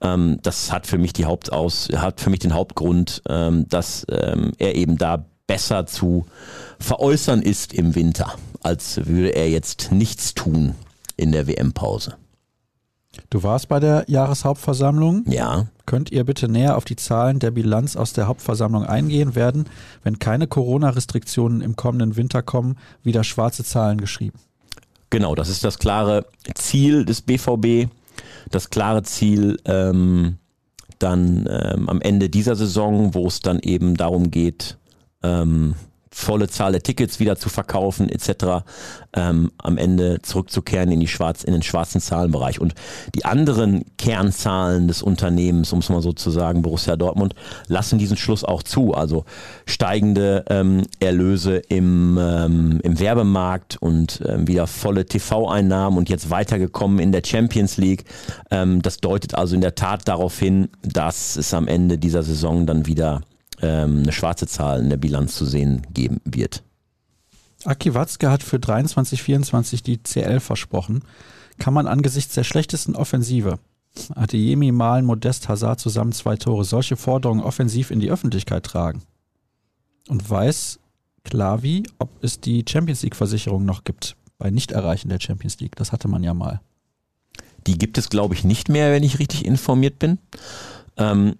Ähm, 0.00 0.38
das 0.42 0.72
hat 0.72 0.86
für 0.86 0.98
mich 0.98 1.12
die 1.12 1.24
Hauptaus, 1.24 1.88
hat 1.94 2.20
für 2.20 2.30
mich 2.30 2.40
den 2.40 2.54
Hauptgrund, 2.54 3.22
ähm, 3.28 3.68
dass 3.68 4.06
ähm, 4.10 4.52
er 4.58 4.74
eben 4.74 4.96
da 4.96 5.24
besser 5.46 5.86
zu 5.86 6.26
veräußern 6.78 7.42
ist 7.42 7.72
im 7.72 7.94
Winter, 7.94 8.34
als 8.62 9.06
würde 9.06 9.30
er 9.30 9.48
jetzt 9.48 9.90
nichts 9.90 10.34
tun 10.34 10.74
in 11.16 11.32
der 11.32 11.46
WM-Pause. 11.46 12.16
Du 13.30 13.42
warst 13.42 13.68
bei 13.68 13.80
der 13.80 14.04
Jahreshauptversammlung. 14.06 15.24
Ja. 15.26 15.66
Könnt 15.86 16.12
ihr 16.12 16.24
bitte 16.24 16.48
näher 16.48 16.76
auf 16.76 16.84
die 16.84 16.96
Zahlen 16.96 17.38
der 17.38 17.50
Bilanz 17.50 17.96
aus 17.96 18.12
der 18.12 18.28
Hauptversammlung 18.28 18.84
eingehen? 18.84 19.34
Werden, 19.34 19.66
wenn 20.04 20.18
keine 20.18 20.46
Corona-Restriktionen 20.46 21.60
im 21.60 21.74
kommenden 21.74 22.16
Winter 22.16 22.42
kommen, 22.42 22.76
wieder 23.02 23.24
schwarze 23.24 23.64
Zahlen 23.64 23.98
geschrieben? 23.98 24.38
Genau, 25.10 25.34
das 25.34 25.48
ist 25.48 25.64
das 25.64 25.78
klare 25.78 26.26
Ziel 26.54 27.04
des 27.04 27.22
BVB 27.22 27.88
das 28.54 28.70
klare 28.70 29.02
Ziel, 29.02 29.58
ähm, 29.64 30.38
dann 30.98 31.48
ähm, 31.48 31.88
am 31.88 32.00
Ende 32.00 32.28
dieser 32.28 32.56
Saison, 32.56 33.14
wo 33.14 33.26
es 33.26 33.40
dann 33.40 33.60
eben 33.60 33.96
darum 33.96 34.30
geht, 34.30 34.78
ähm, 35.22 35.74
volle 36.18 36.48
Zahl 36.48 36.72
der 36.72 36.82
Tickets 36.82 37.20
wieder 37.20 37.36
zu 37.36 37.48
verkaufen 37.48 38.08
etc. 38.08 38.64
Ähm, 39.14 39.52
am 39.58 39.78
Ende 39.78 40.20
zurückzukehren 40.22 40.92
in 40.92 41.00
die 41.00 41.08
schwarz 41.08 41.44
in 41.44 41.52
den 41.52 41.62
schwarzen 41.62 42.00
Zahlenbereich 42.00 42.60
und 42.60 42.74
die 43.14 43.24
anderen 43.24 43.84
Kernzahlen 43.96 44.88
des 44.88 45.02
Unternehmens, 45.02 45.72
um 45.72 45.78
es 45.78 45.88
mal 45.88 46.02
so 46.02 46.12
zu 46.12 46.30
sagen, 46.30 46.62
Borussia 46.62 46.96
Dortmund 46.96 47.34
lassen 47.66 47.98
diesen 47.98 48.16
Schluss 48.16 48.44
auch 48.44 48.62
zu. 48.62 48.94
Also 48.94 49.24
steigende 49.66 50.44
ähm, 50.48 50.82
Erlöse 51.00 51.56
im 51.68 52.18
im, 52.18 52.80
im 52.82 53.00
Werbemarkt 53.00 53.76
und 53.80 54.22
ähm, 54.26 54.46
wieder 54.46 54.66
volle 54.66 55.06
TV-Einnahmen 55.06 55.98
und 55.98 56.08
jetzt 56.08 56.30
weitergekommen 56.30 56.98
in 56.98 57.12
der 57.12 57.22
Champions 57.24 57.76
League. 57.76 58.04
Ähm, 58.50 58.82
das 58.82 58.98
deutet 58.98 59.34
also 59.34 59.54
in 59.54 59.60
der 59.60 59.74
Tat 59.74 60.08
darauf 60.08 60.38
hin, 60.38 60.68
dass 60.82 61.36
es 61.36 61.54
am 61.54 61.68
Ende 61.68 61.98
dieser 61.98 62.22
Saison 62.22 62.66
dann 62.66 62.86
wieder 62.86 63.22
ähm, 63.62 64.00
eine 64.02 64.12
schwarze 64.12 64.46
Zahl 64.46 64.80
in 64.80 64.90
der 64.90 64.96
Bilanz 64.96 65.34
zu 65.34 65.44
sehen 65.44 65.86
geben 65.92 66.20
wird. 66.24 66.62
Aki 67.64 67.94
Watzke 67.94 68.30
hat 68.30 68.42
für 68.42 68.58
23, 68.58 69.22
24 69.22 69.82
die 69.82 69.98
CL 69.98 70.40
versprochen. 70.40 71.02
Kann 71.58 71.74
man 71.74 71.88
angesichts 71.88 72.34
der 72.34 72.44
schlechtesten 72.44 72.94
Offensive, 72.94 73.58
Adeyemi, 74.14 74.70
Malen, 74.70 75.04
Modest, 75.04 75.48
Hazard 75.48 75.80
zusammen 75.80 76.12
zwei 76.12 76.36
Tore, 76.36 76.64
solche 76.64 76.96
Forderungen 76.96 77.42
offensiv 77.42 77.90
in 77.90 78.00
die 78.00 78.10
Öffentlichkeit 78.10 78.64
tragen? 78.64 79.02
Und 80.08 80.28
weiß 80.28 80.78
Klavi, 81.24 81.82
ob 81.98 82.10
es 82.22 82.40
die 82.40 82.64
Champions 82.66 83.02
League-Versicherung 83.02 83.64
noch 83.64 83.84
gibt 83.84 84.16
bei 84.38 84.50
Nichterreichen 84.50 85.10
der 85.10 85.20
Champions 85.20 85.58
League? 85.58 85.76
Das 85.76 85.90
hatte 85.90 86.06
man 86.08 86.22
ja 86.22 86.34
mal. 86.34 86.60
Die 87.66 87.76
gibt 87.76 87.98
es, 87.98 88.08
glaube 88.08 88.34
ich, 88.34 88.44
nicht 88.44 88.68
mehr, 88.68 88.92
wenn 88.92 89.02
ich 89.02 89.18
richtig 89.18 89.44
informiert 89.44 89.98
bin. 89.98 90.18
Ähm, 90.96 91.34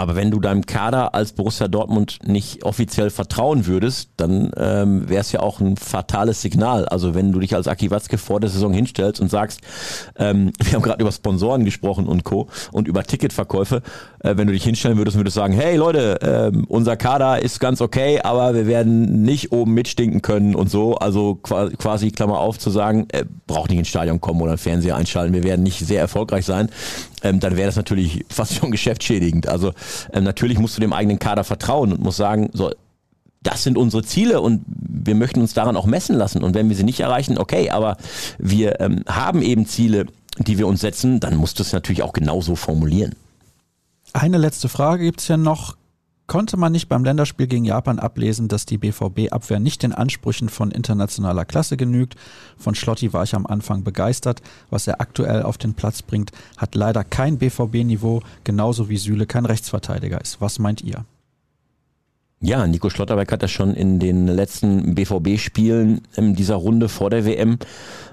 aber 0.00 0.14
wenn 0.14 0.30
du 0.30 0.38
deinem 0.38 0.64
Kader 0.64 1.12
als 1.16 1.32
Borussia 1.32 1.66
Dortmund 1.66 2.20
nicht 2.24 2.62
offiziell 2.62 3.10
vertrauen 3.10 3.66
würdest, 3.66 4.10
dann 4.16 4.52
ähm, 4.56 5.08
wäre 5.08 5.22
es 5.22 5.32
ja 5.32 5.40
auch 5.40 5.58
ein 5.58 5.76
fatales 5.76 6.40
Signal. 6.40 6.86
Also 6.86 7.16
wenn 7.16 7.32
du 7.32 7.40
dich 7.40 7.52
als 7.56 7.66
Aki 7.66 7.90
Watzke 7.90 8.16
vor 8.16 8.38
der 8.38 8.48
Saison 8.48 8.72
hinstellst 8.72 9.20
und 9.20 9.28
sagst, 9.28 9.60
ähm, 10.16 10.52
wir 10.62 10.74
haben 10.74 10.82
gerade 10.82 11.02
über 11.02 11.10
Sponsoren 11.10 11.64
gesprochen 11.64 12.06
und 12.06 12.22
Co. 12.22 12.46
und 12.70 12.86
über 12.86 13.02
Ticketverkäufe, 13.02 13.82
äh, 14.20 14.36
wenn 14.36 14.46
du 14.46 14.52
dich 14.52 14.62
hinstellen 14.62 14.98
würdest, 14.98 15.16
würdest 15.16 15.36
du 15.36 15.40
sagen, 15.40 15.52
hey 15.52 15.76
Leute, 15.76 16.22
äh, 16.22 16.56
unser 16.68 16.96
Kader 16.96 17.42
ist 17.42 17.58
ganz 17.58 17.80
okay, 17.80 18.20
aber 18.20 18.54
wir 18.54 18.68
werden 18.68 19.22
nicht 19.22 19.50
oben 19.50 19.74
mitstinken 19.74 20.22
können 20.22 20.54
und 20.54 20.70
so. 20.70 20.94
Also 20.94 21.34
quasi, 21.34 22.12
Klammer 22.12 22.38
auf, 22.38 22.60
zu 22.60 22.70
sagen, 22.70 23.08
äh, 23.10 23.24
braucht 23.48 23.70
nicht 23.70 23.80
ins 23.80 23.88
Stadion 23.88 24.20
kommen 24.20 24.40
oder 24.42 24.58
Fernseher 24.58 24.94
einschalten, 24.94 25.34
wir 25.34 25.42
werden 25.42 25.64
nicht 25.64 25.84
sehr 25.84 26.00
erfolgreich 26.00 26.46
sein 26.46 26.70
ähm, 27.22 27.40
dann 27.40 27.56
wäre 27.56 27.66
das 27.66 27.76
natürlich 27.76 28.24
fast 28.28 28.54
schon 28.54 28.70
geschäftsschädigend. 28.70 29.48
Also 29.48 29.72
ähm, 30.12 30.24
natürlich 30.24 30.58
musst 30.58 30.76
du 30.76 30.80
dem 30.80 30.92
eigenen 30.92 31.18
Kader 31.18 31.44
vertrauen 31.44 31.92
und 31.92 32.02
musst 32.02 32.18
sagen, 32.18 32.50
so, 32.52 32.72
das 33.42 33.62
sind 33.62 33.78
unsere 33.78 34.02
Ziele 34.02 34.40
und 34.40 34.64
wir 34.66 35.14
möchten 35.14 35.40
uns 35.40 35.54
daran 35.54 35.76
auch 35.76 35.86
messen 35.86 36.16
lassen. 36.16 36.42
Und 36.42 36.54
wenn 36.54 36.68
wir 36.68 36.76
sie 36.76 36.84
nicht 36.84 37.00
erreichen, 37.00 37.38
okay, 37.38 37.70
aber 37.70 37.96
wir 38.38 38.80
ähm, 38.80 39.04
haben 39.08 39.42
eben 39.42 39.66
Ziele, 39.66 40.06
die 40.38 40.58
wir 40.58 40.66
uns 40.66 40.80
setzen, 40.80 41.20
dann 41.20 41.36
musst 41.36 41.58
du 41.58 41.62
es 41.62 41.72
natürlich 41.72 42.02
auch 42.02 42.12
genauso 42.12 42.56
formulieren. 42.56 43.14
Eine 44.12 44.38
letzte 44.38 44.68
Frage 44.68 45.04
gibt 45.04 45.20
es 45.20 45.28
ja 45.28 45.36
noch. 45.36 45.76
Konnte 46.28 46.56
man 46.56 46.70
nicht 46.70 46.88
beim 46.88 47.02
Länderspiel 47.02 47.48
gegen 47.48 47.64
Japan 47.64 47.98
ablesen, 47.98 48.46
dass 48.46 48.66
die 48.66 48.78
BVB-Abwehr 48.78 49.58
nicht 49.58 49.82
den 49.82 49.92
Ansprüchen 49.92 50.48
von 50.48 50.70
internationaler 50.70 51.44
Klasse 51.44 51.76
genügt. 51.76 52.14
Von 52.56 52.76
Schlotti 52.76 53.12
war 53.12 53.24
ich 53.24 53.34
am 53.34 53.46
Anfang 53.46 53.82
begeistert. 53.82 54.42
Was 54.70 54.86
er 54.86 55.00
aktuell 55.00 55.42
auf 55.42 55.58
den 55.58 55.74
Platz 55.74 56.02
bringt, 56.02 56.30
hat 56.56 56.76
leider 56.76 57.02
kein 57.02 57.38
BVB-Niveau, 57.38 58.22
genauso 58.44 58.88
wie 58.88 58.98
Süle 58.98 59.26
kein 59.26 59.46
Rechtsverteidiger 59.46 60.20
ist. 60.20 60.40
Was 60.40 60.60
meint 60.60 60.82
ihr? 60.82 61.04
Ja, 62.40 62.64
Nico 62.68 62.88
Schlotterbeck 62.88 63.32
hat 63.32 63.42
das 63.42 63.50
schon 63.50 63.74
in 63.74 63.98
den 63.98 64.28
letzten 64.28 64.94
BVB-Spielen 64.94 66.02
in 66.14 66.36
dieser 66.36 66.54
Runde 66.54 66.88
vor 66.88 67.10
der 67.10 67.24
WM 67.24 67.58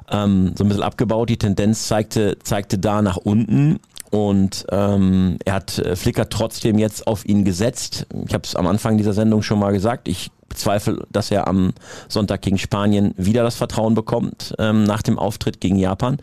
ähm, 0.09 0.53
so 0.57 0.63
ein 0.63 0.67
bisschen 0.69 0.83
abgebaut. 0.83 1.29
Die 1.29 1.37
Tendenz 1.37 1.87
zeigte, 1.87 2.37
zeigte 2.41 2.79
da 2.79 3.03
nach 3.03 3.17
unten. 3.17 3.79
Und 4.15 4.65
ähm, 4.71 5.37
er 5.43 5.55
hat 5.55 5.77
äh, 5.77 5.97
Flicker 5.97 6.29
trotzdem 6.29 6.79
jetzt 6.79 7.05
auf 7.05 7.25
ihn 7.25 7.43
gesetzt. 7.43 8.07
Ich 8.25 8.33
habe 8.33 8.45
es 8.45 8.55
am 8.55 8.65
Anfang 8.65 8.97
dieser 8.97 9.11
Sendung 9.11 9.41
schon 9.41 9.59
mal 9.59 9.73
gesagt. 9.73 10.07
Ich 10.07 10.31
bezweifle, 10.47 11.05
dass 11.11 11.31
er 11.31 11.49
am 11.49 11.73
Sonntag 12.07 12.41
gegen 12.41 12.57
Spanien 12.57 13.13
wieder 13.17 13.43
das 13.43 13.57
Vertrauen 13.57 13.93
bekommt 13.93 14.55
ähm, 14.57 14.85
nach 14.85 15.01
dem 15.01 15.19
Auftritt 15.19 15.59
gegen 15.59 15.75
Japan. 15.75 16.19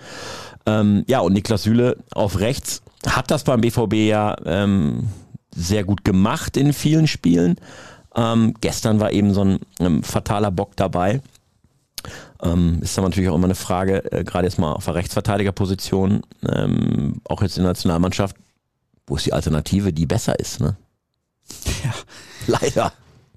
Ähm, 0.64 1.04
ja, 1.06 1.20
und 1.20 1.34
Niklas 1.34 1.64
Süle 1.64 1.98
auf 2.14 2.40
rechts 2.40 2.80
hat 3.06 3.30
das 3.30 3.44
beim 3.44 3.60
BVB 3.60 3.92
ja 3.94 4.36
ähm, 4.46 5.08
sehr 5.54 5.84
gut 5.84 6.02
gemacht 6.02 6.56
in 6.56 6.72
vielen 6.72 7.06
Spielen. 7.06 7.56
Ähm, 8.16 8.54
gestern 8.62 9.00
war 9.00 9.12
eben 9.12 9.34
so 9.34 9.44
ein 9.44 9.58
ähm, 9.80 10.02
fataler 10.02 10.50
Bock 10.50 10.76
dabei. 10.76 11.20
Ähm, 12.42 12.80
ist 12.82 12.96
dann 12.96 13.04
natürlich 13.04 13.30
auch 13.30 13.36
immer 13.36 13.46
eine 13.46 13.54
Frage, 13.54 14.10
äh, 14.12 14.24
gerade 14.24 14.46
jetzt 14.46 14.58
mal 14.58 14.72
auf 14.72 14.84
der 14.84 14.96
Rechtsverteidigerposition, 14.96 16.22
ähm, 16.48 17.20
auch 17.24 17.40
jetzt 17.40 17.56
in 17.56 17.62
der 17.62 17.70
Nationalmannschaft, 17.70 18.36
wo 19.06 19.16
ist 19.16 19.26
die 19.26 19.32
Alternative, 19.32 19.92
die 19.92 20.06
besser 20.06 20.38
ist, 20.38 20.60
ne? 20.60 20.76
Ja. 21.84 21.94
Leider. 22.46 22.92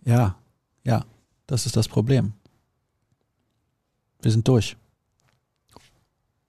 Ja, 0.05 0.35
ja, 0.83 1.05
das 1.45 1.65
ist 1.65 1.75
das 1.75 1.87
Problem. 1.87 2.33
Wir 4.21 4.31
sind 4.31 4.47
durch. 4.47 4.75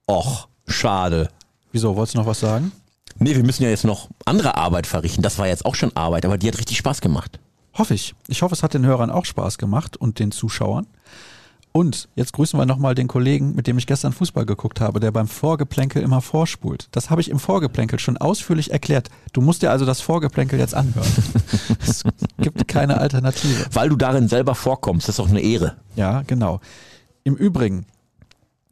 Och, 0.09 0.49
schade. 0.67 1.29
Wieso, 1.73 1.95
wolltest 1.95 2.15
du 2.15 2.19
noch 2.21 2.27
was 2.27 2.41
sagen? 2.41 2.73
Nee, 3.19 3.35
wir 3.35 3.45
müssen 3.45 3.63
ja 3.63 3.71
jetzt 3.71 3.85
noch 3.85 4.09
andere 4.25 4.57
Arbeit 4.57 4.87
verrichten. 4.87 5.23
Das 5.23 5.39
war 5.39 5.47
jetzt 5.47 5.67
auch 5.67 5.75
schon 5.75 5.95
Arbeit, 5.97 6.25
aber 6.25 6.39
die 6.39 6.49
hat 6.49 6.59
richtig 6.59 6.79
Spaß 6.79 7.01
gemacht. 7.01 7.39
Hoffe 7.75 7.95
ich. 7.95 8.15
Ich 8.29 8.43
hoffe, 8.43 8.55
es 8.55 8.63
hat 8.63 8.75
den 8.75 8.87
Hörern 8.87 9.11
auch 9.11 9.25
Spaß 9.25 9.59
gemacht 9.59 9.97
und 9.97 10.19
den 10.19 10.33
Zuschauern. 10.33 10.87
Und 11.77 12.09
jetzt 12.15 12.33
grüßen 12.33 12.59
wir 12.59 12.65
nochmal 12.65 12.95
den 12.95 13.07
Kollegen, 13.07 13.55
mit 13.55 13.67
dem 13.67 13.77
ich 13.77 13.87
gestern 13.87 14.15
Fußball 14.15 14.47
geguckt 14.47 14.81
habe, 14.81 14.99
der 14.99 15.11
beim 15.11 15.29
Vorgeplänkel 15.29 16.03
immer 16.03 16.23
vorspult. 16.23 16.89
Das 16.93 17.11
habe 17.11 17.21
ich 17.21 17.29
im 17.29 17.39
Vorgeplänkel 17.39 17.99
schon 17.99 18.17
ausführlich 18.17 18.73
erklärt. 18.73 19.11
Du 19.35 19.43
musst 19.43 19.61
dir 19.61 19.71
also 19.71 19.85
das 19.85 20.01
Vorgeplänkel 20.01 20.59
jetzt 20.59 20.75
anhören. 20.75 21.07
es 21.87 22.03
gibt 22.39 22.67
keine 22.67 22.97
Alternative. 22.97 23.67
Weil 23.75 23.91
du 23.91 23.97
darin 23.97 24.27
selber 24.29 24.55
vorkommst, 24.55 25.07
das 25.07 25.17
ist 25.17 25.21
auch 25.21 25.29
eine 25.29 25.41
Ehre. 25.41 25.77
Ja, 25.97 26.23
genau. 26.27 26.61
Im 27.25 27.37
Übrigen, 27.37 27.85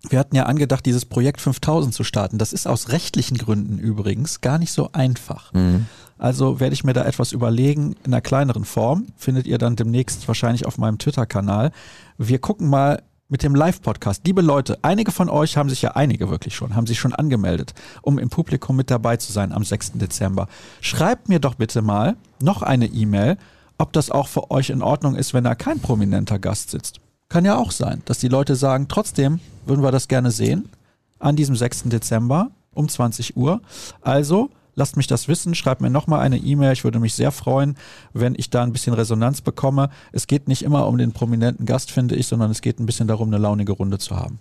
wir 0.09 0.18
hatten 0.18 0.35
ja 0.35 0.44
angedacht, 0.44 0.86
dieses 0.86 1.05
Projekt 1.05 1.43
5000 1.43 1.93
zu 1.93 2.05
starten. 2.05 2.39
Das 2.39 2.55
ist 2.55 2.66
aus 2.66 2.89
rechtlichen 2.89 3.36
Gründen 3.36 3.78
übrigens 3.78 4.40
gar 4.40 4.59
nicht 4.59 4.72
so 4.72 4.93
einfach. 4.93 5.52
Mhm. 5.52 5.85
Also 6.16 6.60
werde 6.60 6.72
ich 6.72 6.85
mir 6.85 6.93
da 6.94 7.05
etwas 7.05 7.32
überlegen 7.32 7.97
in 8.05 8.14
einer 8.14 8.22
kleineren 8.22 8.64
Form. 8.64 9.09
Findet 9.16 9.47
ihr 9.47 9.59
dann 9.59 9.76
demnächst 9.76 10.26
wahrscheinlich 10.26 10.64
auf 10.64 10.78
meinem 10.78 10.98
Twitter-Kanal. 10.98 11.70
Wir 12.16 12.39
gucken 12.39 12.69
mal 12.69 13.03
mit 13.28 13.43
dem 13.43 13.57
Live-Podcast. 13.57 14.24
Liebe 14.24 14.41
Leute, 14.41 14.78
einige 14.82 15.11
von 15.11 15.28
euch 15.28 15.57
haben 15.57 15.69
sich 15.69 15.82
ja, 15.82 15.97
einige 15.97 16.31
wirklich 16.31 16.55
schon, 16.55 16.77
haben 16.77 16.86
sich 16.86 17.01
schon 17.01 17.12
angemeldet, 17.12 17.74
um 18.03 18.20
im 18.20 18.31
Publikum 18.31 18.77
mit 18.77 18.89
dabei 18.89 19.16
zu 19.16 19.32
sein 19.32 19.53
am 19.53 19.65
6. 19.65 19.95
Dezember. 19.95 20.47
Schreibt 20.81 21.28
mir 21.28 21.41
doch 21.41 21.57
bitte 21.57 21.82
mal 21.82 22.15
noch 22.41 22.62
eine 22.62 22.86
E-Mail, 22.86 23.36
ob 23.78 23.93
das 23.93 24.12
auch 24.12 24.28
für 24.28 24.53
euch 24.53 24.70
in 24.70 24.81
Ordnung 24.81 25.16
ist, 25.16 25.35
wenn 25.35 25.43
da 25.43 25.57
kein 25.57 25.81
prominenter 25.81 26.39
Gast 26.39 26.70
sitzt. 26.70 27.01
Kann 27.28 27.45
ja 27.45 27.57
auch 27.57 27.73
sein, 27.73 28.03
dass 28.05 28.19
die 28.19 28.28
Leute 28.28 28.55
sagen, 28.55 28.86
trotzdem 28.86 29.41
würden 29.66 29.82
wir 29.82 29.91
das 29.91 30.07
gerne 30.07 30.31
sehen 30.31 30.69
an 31.19 31.35
diesem 31.35 31.57
6. 31.57 31.85
Dezember 31.86 32.53
um 32.74 32.89
20 32.89 33.36
Uhr. 33.36 33.61
Also 34.03 34.51
Lasst 34.74 34.96
mich 34.96 35.06
das 35.06 35.28
wissen, 35.28 35.55
schreibt 35.55 35.80
mir 35.80 35.90
nochmal 35.90 36.20
eine 36.20 36.38
E-Mail. 36.38 36.72
Ich 36.72 36.84
würde 36.84 36.98
mich 36.98 37.14
sehr 37.14 37.30
freuen, 37.30 37.76
wenn 38.12 38.34
ich 38.36 38.51
da 38.51 38.62
ein 38.62 38.72
bisschen 38.72 38.94
Resonanz 38.94 39.40
bekomme. 39.40 39.90
Es 40.12 40.26
geht 40.26 40.48
nicht 40.48 40.62
immer 40.62 40.86
um 40.86 40.98
den 40.98 41.12
prominenten 41.12 41.66
Gast, 41.66 41.90
finde 41.90 42.16
ich, 42.16 42.26
sondern 42.26 42.51
es 42.51 42.60
geht 42.60 42.80
ein 42.80 42.86
bisschen 42.86 43.09
darum, 43.09 43.28
eine 43.28 43.38
launige 43.38 43.72
Runde 43.72 43.98
zu 43.98 44.16
haben. 44.16 44.40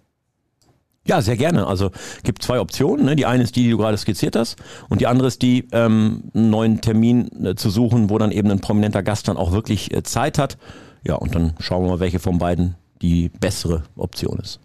Ja, 1.05 1.21
sehr 1.21 1.35
gerne. 1.35 1.67
Also 1.67 1.91
gibt 2.23 2.43
zwei 2.43 2.59
Optionen. 2.59 3.05
Ne? 3.05 3.15
Die 3.15 3.25
eine 3.25 3.43
ist 3.43 3.55
die, 3.55 3.63
die 3.63 3.71
du 3.71 3.77
gerade 3.77 3.97
skizziert 3.97 4.35
hast, 4.35 4.57
und 4.89 5.01
die 5.01 5.07
andere 5.07 5.27
ist 5.27 5.41
die, 5.41 5.67
ähm, 5.71 6.23
einen 6.33 6.49
neuen 6.49 6.81
Termin 6.81 7.45
äh, 7.45 7.55
zu 7.55 7.69
suchen, 7.69 8.09
wo 8.09 8.17
dann 8.17 8.31
eben 8.31 8.49
ein 8.49 8.61
prominenter 8.61 9.03
Gast 9.03 9.27
dann 9.27 9.37
auch 9.37 9.51
wirklich 9.51 9.93
äh, 9.93 10.03
Zeit 10.03 10.37
hat. 10.37 10.57
Ja, 11.03 11.15
und 11.15 11.35
dann 11.35 11.53
schauen 11.59 11.83
wir 11.83 11.89
mal, 11.89 11.99
welche 11.99 12.19
von 12.19 12.37
beiden 12.37 12.75
die 13.01 13.27
bessere 13.27 13.83
Option 13.97 14.39
ist. 14.39 14.61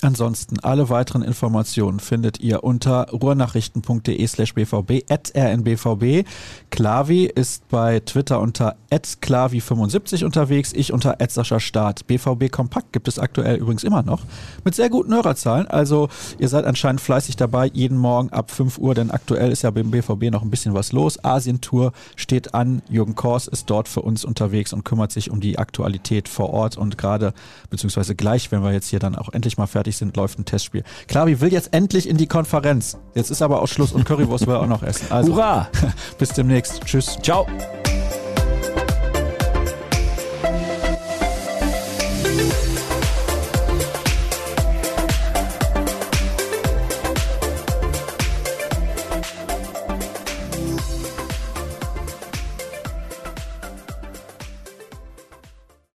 Ansonsten 0.00 0.60
alle 0.60 0.90
weiteren 0.90 1.22
Informationen 1.22 1.98
findet 1.98 2.38
ihr 2.38 2.62
unter 2.62 3.08
ruhrnachrichten.de 3.10 4.24
slash 4.28 4.54
bvb 4.54 5.02
at 5.10 5.32
rnbvb. 5.34 6.24
Klavi 6.70 7.24
ist 7.24 7.68
bei 7.68 7.98
Twitter 8.00 8.40
unter 8.40 8.76
klavi75 8.92 10.24
unterwegs, 10.24 10.72
ich 10.72 10.92
unter 10.92 11.16
Start. 11.58 12.06
BVB 12.06 12.50
Kompakt 12.52 12.92
gibt 12.92 13.08
es 13.08 13.18
aktuell 13.18 13.56
übrigens 13.56 13.82
immer 13.82 14.02
noch 14.04 14.22
mit 14.64 14.76
sehr 14.76 14.88
guten 14.88 15.12
Hörerzahlen. 15.12 15.66
Also 15.66 16.08
ihr 16.38 16.48
seid 16.48 16.64
anscheinend 16.64 17.00
fleißig 17.00 17.34
dabei, 17.34 17.68
jeden 17.72 17.98
Morgen 17.98 18.30
ab 18.30 18.52
5 18.52 18.78
Uhr, 18.78 18.94
denn 18.94 19.10
aktuell 19.10 19.50
ist 19.50 19.62
ja 19.62 19.70
beim 19.72 19.90
BVB 19.90 20.30
noch 20.30 20.42
ein 20.42 20.50
bisschen 20.50 20.74
was 20.74 20.92
los. 20.92 21.22
Asientour 21.24 21.92
steht 22.14 22.54
an, 22.54 22.82
Jürgen 22.88 23.16
Kors 23.16 23.48
ist 23.48 23.68
dort 23.68 23.88
für 23.88 24.02
uns 24.02 24.24
unterwegs 24.24 24.72
und 24.72 24.84
kümmert 24.84 25.10
sich 25.10 25.30
um 25.30 25.40
die 25.40 25.58
Aktualität 25.58 26.28
vor 26.28 26.50
Ort 26.50 26.76
und 26.76 26.98
gerade, 26.98 27.34
beziehungsweise 27.68 28.14
gleich, 28.14 28.52
wenn 28.52 28.62
wir 28.62 28.72
jetzt 28.72 28.88
hier 28.88 29.00
dann 29.00 29.16
auch 29.16 29.30
endlich 29.30 29.58
mal 29.58 29.66
fertig 29.66 29.87
fertig 29.88 29.96
sind, 29.96 30.16
läuft 30.16 30.38
ein 30.38 30.44
Testspiel. 30.44 30.84
Klavi 31.06 31.40
will 31.40 31.52
jetzt 31.52 31.72
endlich 31.72 32.08
in 32.08 32.16
die 32.16 32.26
Konferenz. 32.26 32.98
Jetzt 33.14 33.30
ist 33.30 33.42
aber 33.42 33.62
auch 33.62 33.68
Schluss 33.68 33.92
und 33.92 34.04
Currywurst 34.04 34.46
will 34.46 34.54
er 34.54 34.60
auch 34.60 34.66
noch 34.66 34.82
essen. 34.82 35.06
Also, 35.10 35.34
Hurra! 35.34 35.68
Bis 36.18 36.30
demnächst. 36.30 36.84
Tschüss. 36.84 37.18
Ciao. 37.22 37.46